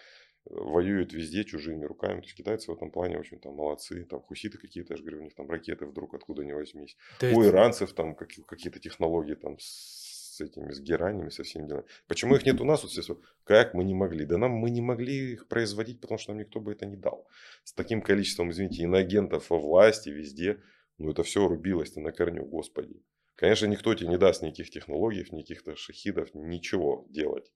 воюют 0.46 1.12
везде 1.12 1.44
чужими 1.44 1.84
руками. 1.84 2.22
То 2.22 2.26
есть 2.26 2.38
китайцы 2.38 2.72
в 2.72 2.76
этом 2.76 2.90
плане, 2.90 3.18
в 3.18 3.20
общем, 3.20 3.40
там 3.40 3.56
молодцы. 3.56 4.06
Там 4.06 4.22
хуситы 4.22 4.58
какие-то, 4.58 4.94
я 4.94 4.98
же 4.98 5.04
говорю, 5.04 5.20
у 5.20 5.24
них 5.24 5.36
там 5.36 5.50
ракеты 5.50 5.86
вдруг 5.86 6.14
откуда 6.14 6.46
не 6.46 6.54
возьмись. 6.54 6.96
Да 7.20 7.28
у 7.28 7.42
это... 7.42 7.50
иранцев 7.50 7.92
там 7.94 8.16
какие-то 8.16 8.80
технологии 8.80 9.36
там 9.36 9.58
с 9.60 10.40
этими, 10.40 10.72
с 10.72 10.80
геранями, 10.80 11.30
со 11.30 11.44
всеми 11.44 11.68
делами. 11.68 11.86
Почему 12.08 12.36
их 12.36 12.46
нет 12.46 12.62
у 12.62 12.66
нас? 12.66 12.84
Вот 12.84 13.22
как 13.44 13.74
мы 13.74 13.84
не 13.84 13.94
могли? 13.94 14.26
Да 14.26 14.38
нам 14.38 14.52
мы 14.52 14.70
не 14.70 14.82
могли 14.82 15.34
их 15.34 15.48
производить, 15.50 16.00
потому 16.00 16.18
что 16.18 16.32
нам 16.32 16.40
никто 16.40 16.62
бы 16.62 16.72
это 16.72 16.86
не 16.86 16.96
дал. 16.96 17.28
С 17.66 17.74
таким 17.74 18.02
количеством, 18.02 18.52
извините, 18.52 18.84
иноагентов 18.84 19.50
во 19.50 19.60
власти 19.60 20.10
везде, 20.10 20.62
ну 20.98 21.12
это 21.12 21.24
все 21.24 21.46
рубилось-то 21.46 22.00
на 22.00 22.14
корню, 22.14 22.46
господи. 22.46 23.04
Конечно, 23.36 23.66
никто 23.66 23.94
тебе 23.96 24.10
не 24.10 24.18
даст 24.18 24.42
никаких 24.44 24.70
технологий, 24.70 25.26
никаких-то 25.32 25.76
шахидов, 25.76 26.30
ничего 26.34 27.06
делать. 27.10 27.52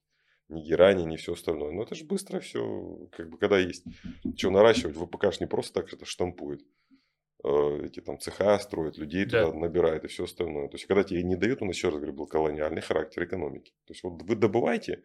Ни 0.50 0.62
герани, 0.62 1.04
ни 1.04 1.18
все 1.18 1.34
остальное. 1.34 1.72
Но 1.72 1.84
это 1.84 1.94
же 1.94 2.06
быстро 2.06 2.40
все, 2.40 3.08
как 3.12 3.30
бы, 3.30 3.38
когда 3.38 3.60
есть 3.60 3.84
что 4.38 4.50
наращивать, 4.50 4.96
ВПК 4.96 5.32
ж 5.34 5.40
не 5.42 5.46
просто 5.46 5.82
так 5.82 5.94
это 5.94 6.06
штампует. 6.06 6.62
э, 7.44 7.82
эти 7.86 8.00
там 8.02 8.18
цеха 8.20 8.58
строят, 8.58 8.98
людей 8.98 9.24
Да. 9.26 9.46
туда 9.46 9.58
набирает 9.60 10.04
и 10.04 10.08
все 10.08 10.24
остальное. 10.24 10.68
То 10.70 10.76
есть, 10.76 10.86
когда 10.88 11.04
тебе 11.04 11.22
не 11.22 11.36
дают, 11.36 11.62
у 11.62 11.66
нас 11.66 11.76
еще 11.76 11.90
раз 11.90 11.98
говорю, 11.98 12.14
был 12.14 12.26
колониальный 12.26 12.82
характер 12.82 13.26
экономики. 13.26 13.72
То 13.86 13.94
есть, 13.94 14.04
вот 14.04 14.24
вы 14.24 14.36
добываете 14.36 15.04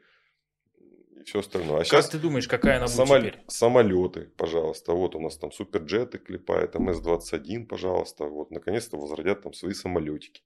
и 1.20 1.22
все 1.24 1.40
остальное. 1.40 1.76
А 1.76 1.78
Как 1.80 1.86
сейчас 1.88 2.08
ты 2.08 2.18
думаешь, 2.18 2.48
какая 2.48 2.78
она 2.78 2.86
будет 2.86 2.96
Самол- 2.96 3.18
теперь? 3.20 3.40
Самолеты, 3.48 4.32
пожалуйста. 4.38 4.92
Вот 4.94 5.14
у 5.14 5.20
нас 5.20 5.36
там 5.36 5.52
суперджеты 5.52 6.18
клепает, 6.18 6.74
МС-21, 6.74 7.66
пожалуйста. 7.66 8.24
Вот 8.24 8.50
наконец-то 8.50 8.96
возродят 8.96 9.42
там 9.42 9.52
свои 9.52 9.74
самолетики. 9.74 10.42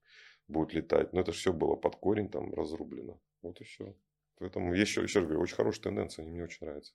Будут 0.47 0.73
летать. 0.73 1.13
Но 1.13 1.21
это 1.21 1.31
все 1.31 1.51
было 1.53 1.75
под 1.75 1.95
корень 1.97 2.29
там 2.29 2.53
разрублено. 2.53 3.19
Вот 3.41 3.59
и 3.61 3.63
все. 3.63 3.95
Поэтому 4.39 4.73
еще, 4.73 5.01
еще 5.01 5.19
раз 5.19 5.27
говорю, 5.27 5.41
очень 5.43 5.55
хорошая 5.55 5.83
тенденция, 5.83 6.23
они 6.23 6.31
мне 6.31 6.43
очень 6.43 6.65
нравятся. 6.65 6.93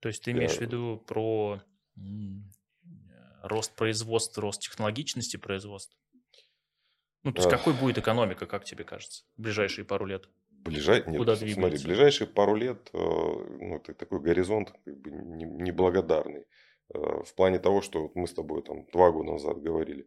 То 0.00 0.08
есть 0.08 0.24
ты 0.24 0.32
имеешь 0.32 0.52
Я- 0.52 0.58
в 0.58 0.60
виду 0.62 1.04
про 1.06 1.62
э, 1.96 2.00
рост 3.42 3.74
производства, 3.76 4.42
рост 4.42 4.62
технологичности 4.62 5.36
производства? 5.36 5.98
Ну, 7.22 7.32
то 7.32 7.38
есть 7.40 7.52
Ах. 7.52 7.58
какой 7.58 7.74
будет 7.74 7.98
экономика, 7.98 8.46
как 8.46 8.64
тебе 8.64 8.82
кажется, 8.84 9.24
в 9.36 9.42
ближайшие 9.42 9.84
пару 9.84 10.06
лет? 10.06 10.28
Ближай... 10.50 11.04
Нет, 11.06 11.18
Куда 11.18 11.36
смотри, 11.36 11.54
двигаете? 11.54 11.86
ближайшие 11.86 12.26
пару 12.28 12.54
лет, 12.56 12.90
э, 12.92 12.96
ну, 12.98 13.78
такой 13.80 14.20
горизонт 14.20 14.72
как 14.84 14.96
бы 15.00 15.10
не- 15.10 15.44
неблагодарный. 15.44 16.46
Э, 16.94 17.22
В 17.24 17.34
плане 17.36 17.58
того, 17.60 17.80
что 17.80 18.02
вот 18.02 18.16
мы 18.16 18.26
с 18.26 18.34
тобой 18.34 18.62
там 18.62 18.86
два 18.92 19.12
года 19.12 19.32
назад 19.32 19.60
говорили, 19.62 20.06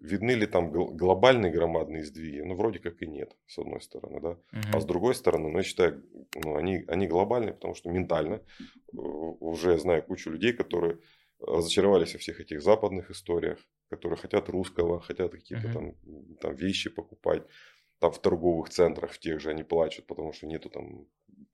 видны 0.00 0.32
ли 0.32 0.46
там 0.46 0.70
гл- 0.70 0.92
глобальные 0.92 1.52
громадные 1.52 2.04
сдвиги? 2.04 2.40
Ну, 2.40 2.54
вроде 2.56 2.78
как 2.78 3.02
и 3.02 3.06
нет, 3.06 3.36
с 3.46 3.58
одной 3.58 3.80
стороны, 3.80 4.20
да. 4.20 4.38
Мгм. 4.52 4.76
А 4.76 4.80
с 4.80 4.84
другой 4.84 5.14
стороны, 5.14 5.48
ну, 5.48 5.58
я 5.58 5.64
считаю, 5.64 6.04
ну, 6.44 6.56
они, 6.56 6.84
они 6.88 7.06
глобальные, 7.06 7.54
потому 7.54 7.74
что 7.74 7.90
ментально 7.90 8.34
э, 8.34 8.96
уже 8.96 9.78
знаю 9.78 10.02
кучу 10.02 10.30
людей, 10.30 10.52
которые 10.52 10.98
разочаровались 11.40 12.14
во 12.14 12.18
всех 12.18 12.40
этих 12.40 12.62
западных 12.62 13.10
историях, 13.10 13.58
которые 13.90 14.16
хотят 14.16 14.48
русского, 14.48 15.00
хотят 15.00 15.32
какие-то 15.32 15.68
Мгм. 15.68 15.74
там, 15.74 16.36
там 16.40 16.54
вещи 16.54 16.90
покупать. 16.90 17.42
Там 17.98 18.10
в 18.10 18.18
торговых 18.18 18.68
центрах 18.70 19.12
в 19.12 19.18
тех 19.18 19.40
же 19.40 19.50
они 19.50 19.62
плачут, 19.62 20.06
потому 20.06 20.32
что 20.32 20.46
нету 20.46 20.70
там, 20.70 21.06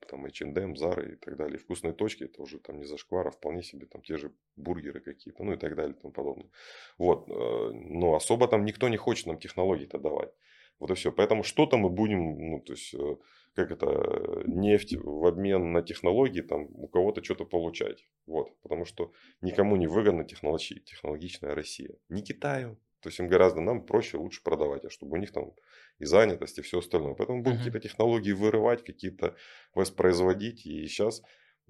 там 0.09 0.25
H&M, 0.25 0.73
Zara 0.73 1.13
и 1.13 1.15
так 1.15 1.37
далее. 1.37 1.57
Вкусные 1.57 1.93
точки, 1.93 2.23
это 2.23 2.41
уже 2.41 2.59
там 2.59 2.77
не 2.77 2.85
зашквар, 2.85 3.27
а 3.27 3.31
вполне 3.31 3.63
себе 3.63 3.85
там 3.85 4.01
те 4.01 4.17
же 4.17 4.31
бургеры 4.55 4.99
какие-то, 5.01 5.43
ну 5.43 5.53
и 5.53 5.57
так 5.57 5.75
далее 5.75 5.95
и 5.95 6.01
тому 6.01 6.13
подобное. 6.13 6.49
Вот. 6.97 7.29
э, 7.29 7.71
Но 7.73 8.15
особо 8.15 8.47
там 8.47 8.65
никто 8.65 8.89
не 8.89 8.97
хочет 8.97 9.27
нам 9.27 9.39
технологий-то 9.39 9.99
давать. 9.99 10.33
Вот 10.79 10.91
и 10.91 10.93
все. 10.95 11.11
Поэтому 11.11 11.43
что-то 11.43 11.77
мы 11.77 11.89
будем, 11.89 12.37
ну, 12.51 12.59
то 12.61 12.73
есть, 12.73 12.93
э, 12.93 13.17
как 13.53 13.71
это, 13.71 14.43
нефть 14.47 14.95
в 14.95 15.25
обмен 15.25 15.71
на 15.73 15.81
технологии, 15.81 16.41
там, 16.41 16.67
у 16.73 16.87
кого-то 16.87 17.23
что-то 17.23 17.45
получать. 17.45 18.05
Вот. 18.25 18.57
Потому 18.61 18.85
что 18.85 19.11
никому 19.41 19.75
не 19.75 19.87
выгодна 19.87 20.23
технологи- 20.23 20.79
технологичная 20.79 21.55
Россия. 21.55 21.91
Не 22.09 22.21
Китаю. 22.23 22.77
То 23.01 23.09
есть, 23.09 23.19
им 23.19 23.27
гораздо, 23.27 23.61
нам 23.61 23.85
проще, 23.85 24.17
лучше 24.17 24.43
продавать, 24.43 24.85
а 24.85 24.89
чтобы 24.89 25.17
у 25.17 25.19
них 25.19 25.31
там 25.31 25.53
и 25.99 26.05
занятость, 26.05 26.57
и 26.59 26.61
все 26.61 26.79
остальное. 26.79 27.13
Поэтому 27.13 27.43
будем 27.43 27.57
Мгм. 27.57 27.65
какие-то 27.65 27.79
технологии 27.87 28.31
вырывать, 28.31 28.83
какие-то 28.83 29.35
воспроизводить. 29.73 30.65
И 30.65 30.87
сейчас, 30.87 31.21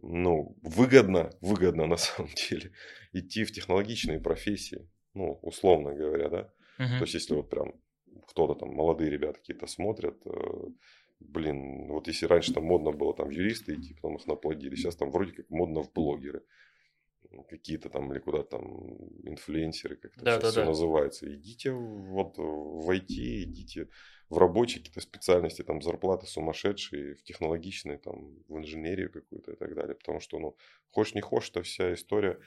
ну, 0.01 0.55
выгодно, 0.61 1.31
выгодно 1.41 1.85
на 1.87 1.97
самом 1.97 2.31
деле 2.49 2.71
идти 3.13 3.43
в 3.43 3.51
технологичные 3.51 4.19
профессии. 4.19 4.87
Ну, 5.13 5.39
условно 5.41 5.93
говоря, 5.93 6.29
да. 6.29 6.53
Мгм. 6.79 6.97
То 6.99 7.03
есть, 7.03 7.13
если 7.15 7.35
вот 7.35 7.49
прям 7.49 7.73
кто-то 8.27 8.55
там, 8.55 8.69
молодые 8.69 9.09
ребята 9.09 9.39
какие-то 9.39 9.67
смотрят, 9.67 10.21
э, 10.25 10.31
блин, 11.19 11.87
вот 11.87 12.07
если 12.07 12.25
раньше 12.27 12.53
там 12.53 12.63
модно 12.65 12.91
было 12.91 13.13
там 13.13 13.29
юристы 13.29 13.73
идти, 13.75 13.93
потом 13.95 14.17
их 14.17 14.27
наплодили, 14.27 14.75
сейчас 14.75 14.95
там 14.95 15.11
вроде 15.11 15.33
как 15.33 15.49
модно 15.49 15.81
в 15.81 15.91
блогеры. 15.91 16.43
Какие-то 17.49 17.89
там 17.89 18.11
или 18.11 18.19
куда 18.19 18.43
там 18.43 18.63
инфлюенсеры, 19.23 19.97
как 19.97 20.15
это 20.15 20.25
Да, 20.25 20.39
сейчас 20.39 20.43
да, 20.45 20.51
все 20.51 20.59
да. 20.61 20.65
называется. 20.65 21.33
Идите 21.33 21.71
вот 21.71 22.37
в 22.37 22.89
IT, 22.89 23.43
идите 23.43 23.89
в 24.29 24.37
рабочие 24.37 24.79
какие-то 24.79 25.01
специальности, 25.01 25.63
там 25.63 25.81
зарплаты 25.81 26.27
сумасшедшие, 26.27 27.15
в 27.15 27.23
технологичные, 27.23 27.97
там 27.97 28.35
в 28.47 28.57
инженерию 28.57 29.11
какую-то 29.11 29.51
и 29.51 29.55
так 29.55 29.73
далее. 29.75 29.95
Потому 29.95 30.19
что, 30.19 30.39
ну, 30.39 30.55
хочешь 30.91 31.15
не 31.15 31.21
хочешь, 31.21 31.49
эта 31.49 31.63
вся 31.63 31.93
история 31.93 32.39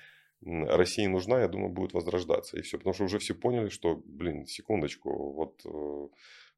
России 0.44 1.06
нужна, 1.06 1.40
я 1.40 1.48
думаю, 1.48 1.70
будет 1.70 1.92
возрождаться. 1.92 2.56
И 2.56 2.62
все. 2.62 2.78
Потому 2.78 2.94
что 2.94 3.04
уже 3.04 3.18
все 3.18 3.34
поняли, 3.34 3.68
что, 3.68 4.02
блин, 4.04 4.46
секундочку, 4.46 5.32
вот, 5.32 5.60
э, 5.64 6.09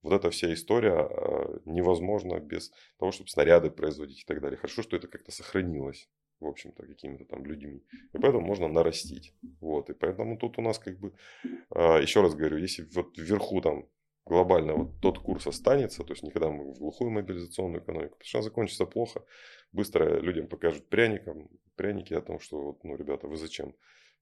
вот 0.02 0.12
эта 0.12 0.30
вся 0.30 0.52
история 0.52 1.08
э, 1.10 1.58
невозможна 1.64 2.38
без 2.40 2.70
того, 2.98 3.12
чтобы 3.12 3.30
снаряды 3.30 3.70
производить 3.70 4.22
и 4.22 4.24
так 4.24 4.40
далее. 4.40 4.56
Хорошо, 4.56 4.82
что 4.82 4.96
это 4.96 5.08
как-то 5.08 5.32
сохранилось, 5.32 6.08
в 6.40 6.46
общем-то, 6.46 6.86
какими-то 6.86 7.24
там 7.24 7.44
людьми. 7.44 7.82
И 8.12 8.18
поэтому 8.18 8.40
можно 8.40 8.68
нарастить. 8.68 9.34
Вот. 9.60 9.90
И 9.90 9.94
поэтому 9.94 10.38
тут 10.38 10.58
у 10.58 10.62
нас 10.62 10.78
как 10.78 10.98
бы, 10.98 11.12
э, 11.42 12.02
еще 12.02 12.22
раз 12.22 12.34
говорю, 12.34 12.58
если 12.58 12.86
вот 12.94 13.16
вверху 13.18 13.60
там 13.60 13.86
глобально 14.26 14.74
вот 14.74 15.00
тот 15.00 15.18
курс 15.18 15.46
останется, 15.46 16.02
то 16.04 16.12
есть 16.12 16.22
никогда 16.22 16.50
мы 16.50 16.72
в 16.72 16.78
глухую 16.78 17.10
мобилизационную 17.10 17.82
экономику, 17.82 18.16
потому 18.16 18.28
что 18.28 18.38
она 18.38 18.44
закончится 18.44 18.86
плохо, 18.86 19.24
быстро 19.72 20.20
людям 20.20 20.48
покажут 20.48 20.88
пряником, 20.88 21.50
пряники 21.76 22.14
о 22.14 22.22
том, 22.22 22.40
что 22.40 22.60
вот, 22.60 22.84
ну, 22.84 22.96
ребята, 22.96 23.26
вы 23.26 23.36
зачем 23.36 23.74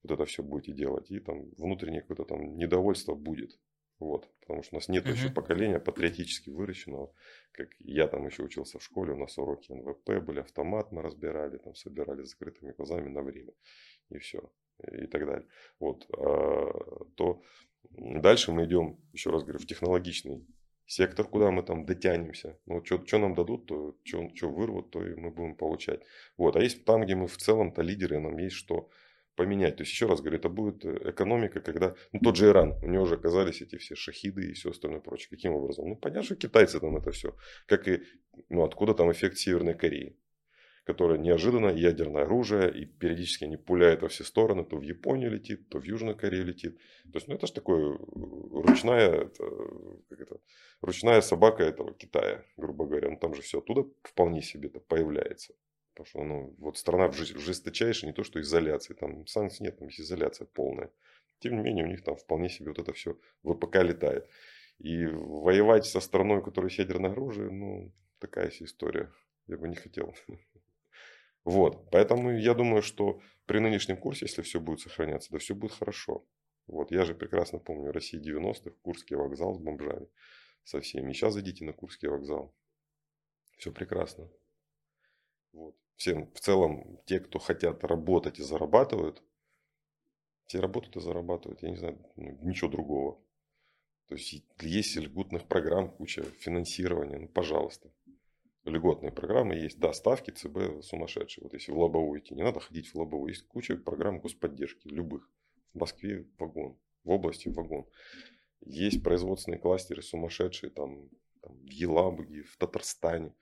вот 0.03 0.11
это 0.11 0.25
все 0.25 0.43
будете 0.43 0.73
делать, 0.73 1.09
и 1.11 1.19
там 1.19 1.51
внутреннее 1.57 2.01
какое-то 2.01 2.25
там 2.25 2.57
недовольство 2.57 3.15
будет. 3.15 3.59
Вот, 3.99 4.27
потому 4.41 4.63
что 4.63 4.75
у 4.75 4.79
нас 4.79 4.89
нет 4.89 5.07
еще 5.07 5.29
Мгм. 5.29 5.35
поколения 5.35 5.79
патриотически 5.79 6.49
выращенного, 6.49 7.13
как 7.53 7.69
я 7.79 8.07
там 8.07 8.25
еще 8.25 8.43
учился 8.43 8.79
в 8.79 8.83
школе, 8.83 9.13
у 9.13 9.17
нас 9.17 9.37
уроки 9.37 9.71
НВП 9.71 10.19
были, 10.21 10.39
автомат 10.41 10.91
мы 10.91 11.01
разбирали, 11.01 11.57
там 11.57 11.73
собирали 11.75 12.23
с 12.23 12.31
закрытыми 12.31 12.73
глазами 12.73 13.07
на 13.07 13.21
время, 13.21 13.53
и 14.09 14.17
все, 14.17 14.51
и 14.91 15.07
так 15.07 15.25
далее. 15.25 15.47
Вот, 15.79 16.05
а, 16.17 17.05
то 17.15 17.43
дальше 17.91 18.51
мы 18.51 18.65
идем, 18.65 18.99
еще 19.11 19.29
раз 19.29 19.43
говорю, 19.43 19.59
в 19.59 19.65
технологичный 19.65 20.45
сектор, 20.85 21.27
куда 21.27 21.51
мы 21.51 21.63
там 21.63 21.85
дотянемся. 21.85 22.59
Ну, 22.65 22.83
что 22.83 23.17
нам 23.17 23.35
дадут, 23.35 23.67
то 23.67 23.95
что 24.03 24.49
вырвут, 24.49 24.91
то 24.91 25.05
и 25.05 25.15
мы 25.15 25.31
будем 25.31 25.55
получать. 25.55 26.01
Вот. 26.37 26.55
А 26.55 26.61
есть 26.61 26.85
там, 26.85 27.03
где 27.03 27.15
мы 27.15 27.27
в 27.27 27.37
целом-то 27.37 27.81
лидеры, 27.81 28.19
нам 28.19 28.37
есть 28.37 28.55
что 28.55 28.89
поменять. 29.35 29.77
То 29.77 29.83
есть, 29.83 29.91
еще 29.91 30.05
раз 30.05 30.21
говорю, 30.21 30.37
это 30.37 30.49
будет 30.49 30.85
экономика, 30.85 31.59
когда, 31.59 31.95
ну, 32.11 32.19
тот 32.19 32.35
же 32.35 32.47
Иран, 32.47 32.73
у 32.83 32.87
него 32.87 33.03
уже 33.03 33.15
оказались 33.15 33.61
эти 33.61 33.77
все 33.77 33.95
шахиды 33.95 34.49
и 34.49 34.53
все 34.53 34.69
остальное 34.69 35.01
прочее. 35.01 35.29
Каким 35.29 35.53
образом? 35.53 35.89
Ну, 35.89 35.95
понятно, 35.95 36.23
что 36.23 36.35
китайцы 36.35 36.79
там 36.79 36.97
это 36.97 37.11
все. 37.11 37.35
Как 37.65 37.87
и, 37.87 38.03
ну, 38.49 38.63
откуда 38.63 38.93
там 38.93 39.11
эффект 39.11 39.37
Северной 39.37 39.73
Кореи 39.73 40.17
которая 40.83 41.17
неожиданно 41.17 41.69
ядерное 41.69 42.23
оружие, 42.23 42.71
и 42.73 42.85
периодически 42.85 43.45
они 43.45 43.57
пуляют 43.57 44.01
во 44.01 44.09
все 44.09 44.23
стороны, 44.23 44.65
то 44.65 44.77
в 44.77 44.81
Японию 44.81 45.31
летит, 45.31 45.69
то 45.69 45.79
в 45.79 45.83
Южную 45.85 46.17
Корею 46.17 46.45
летит. 46.45 46.77
То 47.11 47.15
есть, 47.15 47.27
ну, 47.27 47.35
это 47.35 47.47
же 47.47 47.53
такое 47.53 47.97
ручная, 47.97 49.23
это, 49.23 49.43
как 50.09 50.19
это, 50.19 50.39
ручная 50.81 51.21
собака 51.21 51.63
этого 51.63 51.93
Китая, 51.93 52.43
грубо 52.57 52.85
говоря. 52.85 53.09
Ну, 53.09 53.17
там 53.17 53.33
же 53.33 53.41
все 53.41 53.59
оттуда 53.59 53.85
вполне 54.03 54.41
себе 54.41 54.69
-то 54.69 54.81
появляется. 54.81 55.53
Потому 55.93 56.07
что, 56.07 56.23
ну, 56.23 56.55
вот 56.57 56.77
страна 56.77 57.11
жест- 57.11 57.37
жесточайшая, 57.37 58.09
не 58.09 58.15
то, 58.15 58.23
что 58.23 58.41
изоляции. 58.41 58.93
Там 58.93 59.25
санкций 59.27 59.65
нет, 59.65 59.77
там 59.77 59.87
есть 59.87 60.01
изоляция 60.01 60.47
полная. 60.47 60.89
Тем 61.39 61.55
не 61.55 61.61
менее, 61.61 61.85
у 61.85 61.87
них 61.87 62.03
там 62.03 62.15
вполне 62.15 62.49
себе 62.49 62.69
вот 62.69 62.79
это 62.79 62.93
все 62.93 63.17
ВПК 63.43 63.75
летает. 63.83 64.27
И 64.79 65.05
воевать 65.05 65.85
со 65.85 65.99
страной, 66.01 66.39
у 66.39 66.41
которой 66.41 66.65
есть 66.65 66.79
ядерное 66.79 67.11
оружие, 67.11 67.49
ну, 67.51 67.93
такая 68.19 68.49
себе 68.51 68.65
история. 68.65 69.11
Я 69.47 69.57
бы 69.57 69.67
не 69.67 69.75
хотел. 69.75 70.15
Вот. 71.43 71.89
Поэтому 71.91 72.31
я 72.31 72.53
думаю, 72.53 72.81
что 72.81 73.21
при 73.45 73.59
нынешнем 73.59 73.97
курсе, 73.97 74.25
если 74.25 74.41
все 74.41 74.59
будет 74.59 74.79
сохраняться, 74.79 75.31
да 75.31 75.39
все 75.39 75.55
будет 75.55 75.73
хорошо. 75.73 76.25
Вот. 76.67 76.91
Я 76.91 77.05
же 77.05 77.13
прекрасно 77.13 77.59
помню 77.59 77.91
России 77.91 78.19
90-х, 78.19 78.71
Курский 78.81 79.15
вокзал 79.15 79.55
с 79.55 79.59
бомжами. 79.59 80.07
Со 80.63 80.79
всеми. 80.79 81.11
И 81.11 81.13
сейчас 81.13 81.33
зайдите 81.33 81.65
на 81.65 81.73
Курский 81.73 82.07
вокзал. 82.07 82.55
Все 83.57 83.71
прекрасно. 83.71 84.29
Вот. 85.51 85.75
Всем 85.97 86.31
в 86.31 86.39
целом, 86.39 86.99
те, 87.05 87.19
кто 87.19 87.39
хотят 87.39 87.83
работать 87.83 88.39
и 88.39 88.43
зарабатывают, 88.43 89.21
те 90.47 90.59
работают 90.59 90.95
и 90.95 91.01
зарабатывают. 91.01 91.61
Я 91.61 91.69
не 91.69 91.77
знаю, 91.77 91.99
ну, 92.15 92.37
ничего 92.41 92.69
другого. 92.69 93.21
То 94.07 94.15
есть 94.15 94.43
есть 94.61 94.95
льготных 94.95 95.47
программ, 95.47 95.89
куча 95.89 96.23
финансирования, 96.23 97.19
ну, 97.19 97.27
пожалуйста. 97.27 97.89
Льготные 98.65 99.11
программы 99.11 99.55
есть, 99.55 99.77
да, 99.79 99.91
ставки 99.91 100.31
ЦБ 100.31 100.83
сумасшедшие. 100.83 101.43
Вот 101.43 101.53
если 101.53 101.71
в 101.73 101.77
лобовую 101.77 102.21
идти, 102.21 102.33
не 102.33 102.43
надо 102.43 102.61
ходить 102.61 102.87
в 102.87 102.95
лобовую. 102.95 103.29
Есть 103.29 103.45
куча 103.47 103.75
программ 103.75 104.19
господдержки, 104.19 104.87
любых. 104.87 105.29
В 105.73 105.79
Москве 105.79 106.25
вагон, 106.37 106.77
в 107.03 107.09
области 107.09 107.49
вагон. 107.49 107.85
Есть 108.61 109.03
производственные 109.03 109.59
кластеры 109.59 110.01
сумасшедшие, 110.01 110.69
там, 110.69 111.09
там 111.41 111.57
в 111.57 111.69
Елабуге, 111.69 112.43
в 112.43 112.55
Татарстане. 112.57 113.33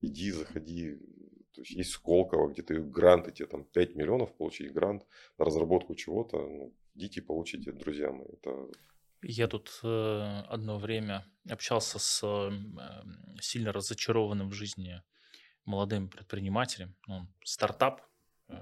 Иди, 0.00 0.32
заходи. 0.32 0.96
То 1.52 1.60
есть 1.60 1.70
есть 1.70 1.90
Сколково, 1.90 2.50
где 2.50 2.62
ты 2.62 2.80
гранты, 2.80 3.30
тебе 3.30 3.46
там 3.46 3.64
5 3.64 3.94
миллионов 3.94 4.34
получить 4.34 4.72
грант 4.72 5.06
на 5.38 5.44
разработку 5.44 5.94
чего-то. 5.94 6.38
Ну, 6.38 6.74
идите 6.94 7.22
получите, 7.22 7.70
друзья 7.70 8.10
мои. 8.10 8.26
Это 8.26 8.68
Я 9.26 9.48
тут 9.48 9.80
э, 9.82 10.42
одно 10.48 10.78
время 10.78 11.24
общался 11.48 11.98
с 11.98 12.20
э, 12.22 12.50
сильно 13.40 13.72
разочарованным 13.72 14.50
в 14.50 14.52
жизни 14.52 15.02
молодым 15.64 16.08
предпринимателем. 16.08 16.94
Он 17.08 17.28
стартап, 17.42 18.02
э, 18.48 18.54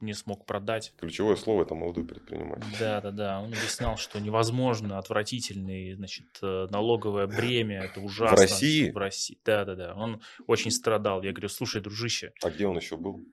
не 0.00 0.14
смог 0.14 0.44
продать. 0.44 0.92
Ключевое 0.98 1.36
слово 1.36 1.62
это 1.62 1.74
молодой 1.74 2.04
предприниматель. 2.04 2.66
Да, 2.80 3.00
да, 3.00 3.10
да. 3.12 3.40
Он 3.40 3.52
объяснял, 3.52 3.96
что 3.96 4.20
невозможно, 4.20 4.98
отвратительный, 4.98 5.94
значит, 5.94 6.26
налоговое 6.42 7.26
бремя, 7.26 7.84
это 7.84 8.00
ужасно. 8.00 8.36
В 8.36 8.40
России? 8.40 8.90
В 8.90 8.96
России, 8.96 9.38
да, 9.44 9.64
да, 9.64 9.74
да. 9.76 9.94
Он 9.94 10.20
очень 10.46 10.70
страдал. 10.70 11.22
Я 11.22 11.32
говорю, 11.32 11.48
слушай, 11.48 11.80
дружище. 11.80 12.32
А 12.42 12.50
где 12.50 12.66
он 12.66 12.76
еще 12.76 12.96
был? 12.96 13.24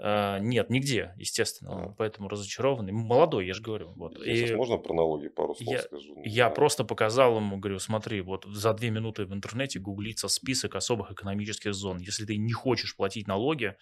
А, 0.00 0.38
нет, 0.38 0.70
нигде, 0.70 1.12
естественно. 1.16 1.70
А. 1.72 1.94
поэтому 1.98 2.28
разочарованный. 2.28 2.92
Молодой, 2.92 3.46
я 3.46 3.54
же 3.54 3.62
говорю. 3.62 3.92
Вот. 3.96 4.16
Я 4.24 4.46
и 4.46 4.54
можно 4.54 4.78
про 4.78 4.94
налоги 4.94 5.28
пару 5.28 5.54
слов 5.54 5.68
я, 5.68 5.82
скажу? 5.82 6.14
Я 6.24 6.44
знаю. 6.44 6.54
просто 6.54 6.84
показал 6.84 7.36
ему, 7.36 7.58
говорю, 7.58 7.80
смотри, 7.80 8.20
вот 8.20 8.44
за 8.44 8.72
две 8.74 8.90
минуты 8.90 9.24
в 9.24 9.34
интернете 9.34 9.80
гуглится 9.80 10.28
список 10.28 10.76
особых 10.76 11.10
экономических 11.10 11.74
зон. 11.74 11.98
Если 11.98 12.24
ты 12.24 12.36
не 12.36 12.52
хочешь 12.52 12.96
платить 12.96 13.26
налоги, 13.26 13.74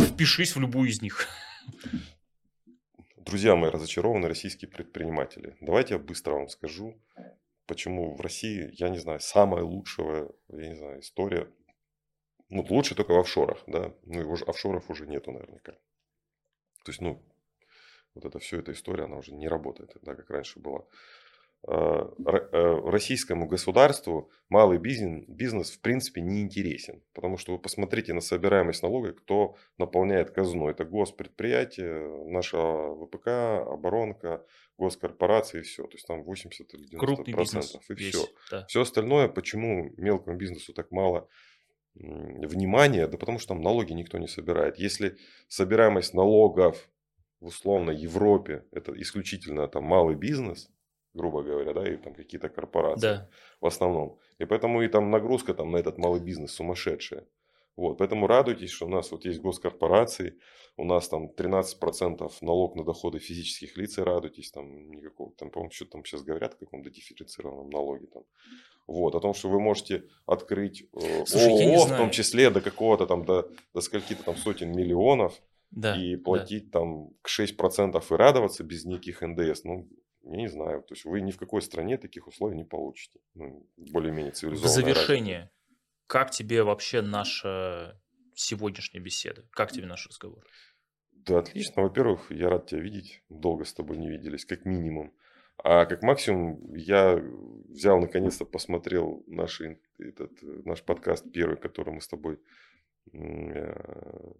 впишись 0.00 0.56
в 0.56 0.60
любую 0.60 0.88
из 0.88 1.02
них. 1.02 1.28
Друзья 3.18 3.54
мои, 3.54 3.70
разочарованы 3.70 4.28
российские 4.28 4.70
предприниматели. 4.70 5.56
Давайте 5.60 5.94
я 5.94 6.00
быстро 6.00 6.32
вам 6.34 6.48
скажу, 6.48 7.00
почему 7.66 8.14
в 8.16 8.20
России, 8.20 8.70
я 8.72 8.88
не 8.88 8.98
знаю, 8.98 9.20
самая 9.20 9.62
лучшая, 9.62 10.28
я 10.48 10.68
не 10.68 10.74
знаю, 10.74 11.00
история. 11.00 11.48
Ну, 12.52 12.66
лучше 12.68 12.94
только 12.94 13.14
в 13.14 13.18
офшорах, 13.18 13.62
да. 13.66 13.94
Ну, 14.04 14.20
его 14.20 14.36
же 14.36 14.44
офшоров 14.44 14.90
уже 14.90 15.06
нету 15.06 15.32
наверняка. 15.32 15.72
То 16.84 16.90
есть, 16.90 17.00
ну, 17.00 17.22
вот 18.14 18.26
это 18.26 18.38
все, 18.40 18.58
эта 18.58 18.72
история, 18.72 19.04
она 19.04 19.16
уже 19.16 19.32
не 19.32 19.48
работает, 19.48 19.96
да, 20.02 20.14
как 20.14 20.28
раньше 20.28 20.60
была. 20.60 20.84
Э, 21.66 22.10
э, 22.26 22.80
российскому 22.90 23.46
государству 23.46 24.30
малый 24.50 24.78
бизнес, 24.78 25.24
бизнес 25.28 25.70
в 25.70 25.80
принципе 25.80 26.20
не 26.20 26.42
интересен. 26.42 27.02
Потому 27.14 27.38
что 27.38 27.52
вы 27.52 27.58
посмотрите 27.58 28.12
на 28.12 28.20
собираемость 28.20 28.82
налога, 28.82 29.12
кто 29.12 29.56
наполняет 29.78 30.32
казну. 30.32 30.68
Это 30.68 30.84
госпредприятие, 30.84 32.26
наша 32.26 32.58
ВПК, 32.58 33.28
оборонка, 33.66 34.44
госкорпорации 34.76 35.60
и 35.60 35.62
все. 35.62 35.84
То 35.84 35.94
есть 35.94 36.06
там 36.06 36.24
80 36.24 36.74
или 36.74 36.84
90 36.88 36.98
Крупный 36.98 37.32
процентов. 37.32 37.88
И 37.88 37.94
весь, 37.94 38.14
все. 38.14 38.26
Да. 38.50 38.66
Все 38.66 38.82
остальное, 38.82 39.28
почему 39.28 39.94
мелкому 39.96 40.36
бизнесу 40.36 40.74
так 40.74 40.90
мало 40.90 41.28
внимания? 41.94 43.06
Да 43.06 43.18
потому 43.18 43.38
что 43.38 43.48
там 43.48 43.62
налоги 43.62 43.92
никто 43.92 44.18
не 44.18 44.28
собирает. 44.28 44.78
Если 44.78 45.16
собираемость 45.48 46.14
налогов 46.14 46.88
в 47.40 47.46
условно 47.46 47.90
Европе 47.90 48.64
это 48.72 48.92
исключительно 49.00 49.68
там 49.68 49.84
малый 49.84 50.16
бизнес, 50.16 50.70
грубо 51.14 51.42
говоря, 51.42 51.74
да, 51.74 51.88
и 51.88 51.96
там 51.96 52.14
какие-то 52.14 52.48
корпорации 52.48 53.00
да. 53.00 53.28
в 53.60 53.66
основном. 53.66 54.18
И 54.38 54.44
поэтому 54.44 54.82
и 54.82 54.88
там 54.88 55.10
нагрузка 55.10 55.54
там 55.54 55.70
на 55.70 55.76
этот 55.76 55.98
малый 55.98 56.20
бизнес 56.20 56.52
сумасшедшая. 56.52 57.26
Вот, 57.76 57.98
поэтому 57.98 58.26
радуйтесь, 58.26 58.70
что 58.70 58.86
у 58.86 58.90
нас 58.90 59.10
вот 59.10 59.24
есть 59.24 59.40
госкорпорации, 59.40 60.38
у 60.76 60.84
нас 60.84 61.08
там 61.08 61.30
13% 61.30 62.30
налог 62.42 62.76
на 62.76 62.84
доходы 62.84 63.18
физических 63.18 63.76
лиц, 63.78 63.98
и 63.98 64.02
радуйтесь, 64.02 64.50
там 64.50 64.90
никакого, 64.90 65.32
там, 65.36 65.50
по-моему, 65.50 65.70
что 65.70 65.86
там 65.86 66.04
сейчас 66.04 66.22
говорят 66.22 66.54
о 66.54 66.56
каком-то 66.56 66.90
дифференцированном 66.90 67.70
налоге 67.70 68.06
там. 68.06 68.24
Вот, 68.86 69.14
о 69.14 69.20
том, 69.20 69.32
что 69.32 69.48
вы 69.48 69.60
можете 69.60 70.04
открыть 70.26 70.82
э, 70.92 71.24
Слушай, 71.24 71.74
ООО, 71.74 71.86
в 71.86 71.96
том 71.96 72.10
числе 72.10 72.50
до 72.50 72.60
какого-то 72.60 73.06
там, 73.06 73.24
до, 73.24 73.48
до 73.72 73.80
скольки-то 73.80 74.22
там 74.22 74.36
сотен 74.36 74.72
миллионов, 74.72 75.40
да, 75.70 75.96
и 75.96 76.16
платить 76.16 76.70
да. 76.70 76.80
там 76.80 77.10
к 77.22 77.28
6% 77.28 78.04
и 78.10 78.14
радоваться 78.14 78.64
без 78.64 78.84
никаких 78.84 79.22
НДС. 79.22 79.64
Ну, 79.64 79.88
я 80.24 80.36
не 80.36 80.48
знаю. 80.48 80.82
То 80.82 80.94
есть 80.94 81.04
вы 81.04 81.20
ни 81.20 81.30
в 81.30 81.38
какой 81.38 81.62
стране 81.62 81.96
таких 81.96 82.26
условий 82.28 82.56
не 82.56 82.64
получите. 82.64 83.20
Ну, 83.34 83.66
более-менее 83.76 84.32
цивилизованно. 84.32 84.70
В 84.70 84.74
завершение. 84.74 85.38
Развитие. 85.38 85.61
Как 86.06 86.30
тебе 86.30 86.62
вообще 86.62 87.02
наша 87.02 88.00
сегодняшняя 88.34 89.00
беседа? 89.00 89.44
Как 89.52 89.72
тебе 89.72 89.86
наш 89.86 90.06
разговор? 90.06 90.44
Да, 91.12 91.38
отлично. 91.38 91.82
Во-первых, 91.82 92.30
я 92.30 92.48
рад 92.48 92.66
тебя 92.66 92.80
видеть. 92.80 93.22
Долго 93.28 93.64
с 93.64 93.72
тобой 93.72 93.96
не 93.96 94.08
виделись, 94.08 94.44
как 94.44 94.64
минимум. 94.64 95.14
А 95.58 95.86
как 95.86 96.02
максимум 96.02 96.74
я 96.74 97.22
взял, 97.68 98.00
наконец-то 98.00 98.44
посмотрел 98.44 99.22
наш, 99.26 99.60
этот, 99.98 100.32
наш 100.64 100.82
подкаст 100.82 101.30
первый, 101.32 101.56
который 101.56 101.94
мы 101.94 102.00
с 102.00 102.08
тобой 102.08 102.40
э, 103.12 104.32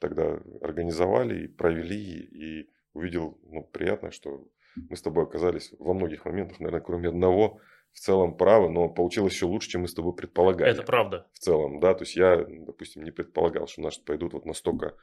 тогда 0.00 0.40
организовали 0.60 1.44
и 1.44 1.48
провели, 1.48 2.20
и 2.20 2.70
увидел, 2.92 3.38
ну, 3.44 3.62
приятно, 3.62 4.10
что 4.10 4.46
мы 4.76 4.96
с 4.96 5.02
тобой 5.02 5.24
оказались 5.24 5.72
во 5.78 5.94
многих 5.94 6.24
моментах, 6.24 6.60
наверное, 6.60 6.84
кроме 6.84 7.08
одного, 7.08 7.60
в 7.92 8.00
целом 8.00 8.36
правы, 8.36 8.68
но 8.70 8.88
получилось 8.88 9.32
еще 9.32 9.46
лучше, 9.46 9.70
чем 9.70 9.82
мы 9.82 9.88
с 9.88 9.94
тобой 9.94 10.14
предполагали. 10.14 10.70
Это 10.70 10.82
правда. 10.82 11.26
В 11.32 11.38
целом, 11.38 11.80
да, 11.80 11.94
то 11.94 12.04
есть 12.04 12.16
я, 12.16 12.44
допустим, 12.48 13.02
не 13.02 13.10
предполагал, 13.10 13.66
что 13.66 13.82
наши 13.82 14.02
пойдут 14.02 14.34
вот 14.34 14.46
настолько 14.46 14.94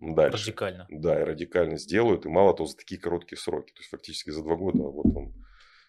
дальше. 0.00 0.50
Радикально. 0.50 0.86
Да, 0.88 1.20
и 1.20 1.24
радикально 1.24 1.76
сделают, 1.76 2.26
и 2.26 2.28
мало 2.28 2.54
того, 2.54 2.66
за 2.66 2.76
такие 2.76 3.00
короткие 3.00 3.38
сроки, 3.38 3.72
то 3.72 3.80
есть 3.80 3.90
фактически 3.90 4.30
за 4.30 4.42
два 4.42 4.56
года 4.56 4.82
вот 4.82 5.14
он 5.14 5.34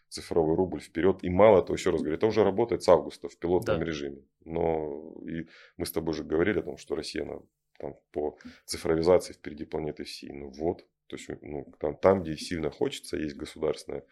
цифровой 0.10 0.56
рубль 0.56 0.82
вперед. 0.82 1.20
И 1.24 1.30
мало 1.30 1.62
того, 1.62 1.76
еще 1.76 1.92
раз 1.92 2.02
говорю, 2.02 2.18
это 2.18 2.28
уже 2.28 2.44
работает 2.44 2.84
с 2.84 2.90
августа 2.90 3.30
в 3.30 3.38
пилотном 3.38 3.80
да. 3.80 3.86
режиме. 3.86 4.24
Но 4.44 5.16
и 5.28 5.48
мы 5.78 5.86
с 5.86 5.92
тобой 5.92 6.12
уже 6.12 6.24
говорили 6.24 6.60
о 6.60 6.64
том, 6.64 6.78
что 6.78 6.96
Россия 6.96 7.24
она, 7.24 7.40
там, 7.78 7.96
по 8.12 8.38
цифровизации 8.66 9.34
впереди 9.34 9.66
планеты 9.66 10.04
всей. 10.04 10.32
Ну 10.32 10.50
вот, 10.50 10.86
то 11.10 11.16
есть, 11.16 11.28
ну, 11.42 11.66
там, 11.80 11.98
там, 11.98 12.22
где 12.22 12.38
сильно 12.38 12.70
хочется, 12.70 13.18
есть 13.18 13.36
государственная 13.36 14.04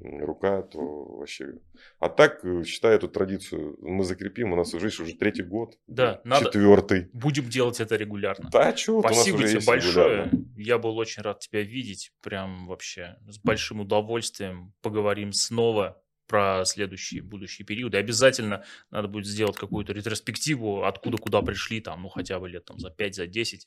рука, 0.00 0.62
то 0.62 0.78
вообще... 0.78 1.54
А 1.98 2.08
так, 2.08 2.44
э, 2.44 2.62
считаю 2.64 2.94
эту 2.94 3.08
традицию, 3.08 3.76
мы 3.80 4.04
закрепим, 4.04 4.52
у 4.52 4.56
нас 4.56 4.72
уже 4.72 4.86
уже 4.86 5.16
третий 5.16 5.42
год. 5.42 5.76
Да, 5.88 6.22
четвертый. 6.38 7.00
Надо... 7.00 7.10
Будем 7.12 7.48
делать 7.48 7.80
это 7.80 7.96
регулярно. 7.96 8.50
Да, 8.50 8.76
что 8.76 9.00
Спасибо 9.00 9.46
тебе 9.48 9.60
большое. 9.66 10.24
Регулярно. 10.26 10.44
Я 10.56 10.78
был 10.78 10.96
очень 10.96 11.22
рад 11.22 11.40
тебя 11.40 11.62
видеть. 11.62 12.12
Прям 12.22 12.68
вообще 12.68 13.16
с 13.26 13.38
большим 13.38 13.80
удовольствием 13.80 14.72
поговорим 14.80 15.32
снова 15.32 16.00
про 16.28 16.64
следующие 16.64 17.20
будущие 17.20 17.66
периоды. 17.66 17.98
Обязательно 17.98 18.64
надо 18.90 19.08
будет 19.08 19.26
сделать 19.26 19.56
какую-то 19.56 19.92
ретроспективу, 19.92 20.84
откуда 20.84 21.16
куда 21.16 21.42
пришли, 21.42 21.80
там, 21.80 22.02
ну, 22.02 22.08
хотя 22.08 22.38
бы 22.38 22.48
лет 22.48 22.64
там 22.64 22.78
за 22.78 22.90
5, 22.90 23.14
за 23.16 23.26
10. 23.26 23.66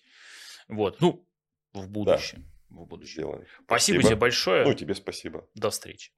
Вот, 0.69 1.01
ну, 1.01 1.27
в 1.73 1.89
будущем. 1.89 2.43
Да 2.43 2.51
в 2.71 2.85
будущем. 2.85 3.13
Сделаем. 3.13 3.45
Спасибо, 3.45 3.67
спасибо 3.67 4.03
тебе 4.03 4.15
большое. 4.15 4.65
Ну, 4.65 4.73
тебе 4.73 4.95
спасибо. 4.95 5.47
До 5.55 5.69
встречи. 5.69 6.11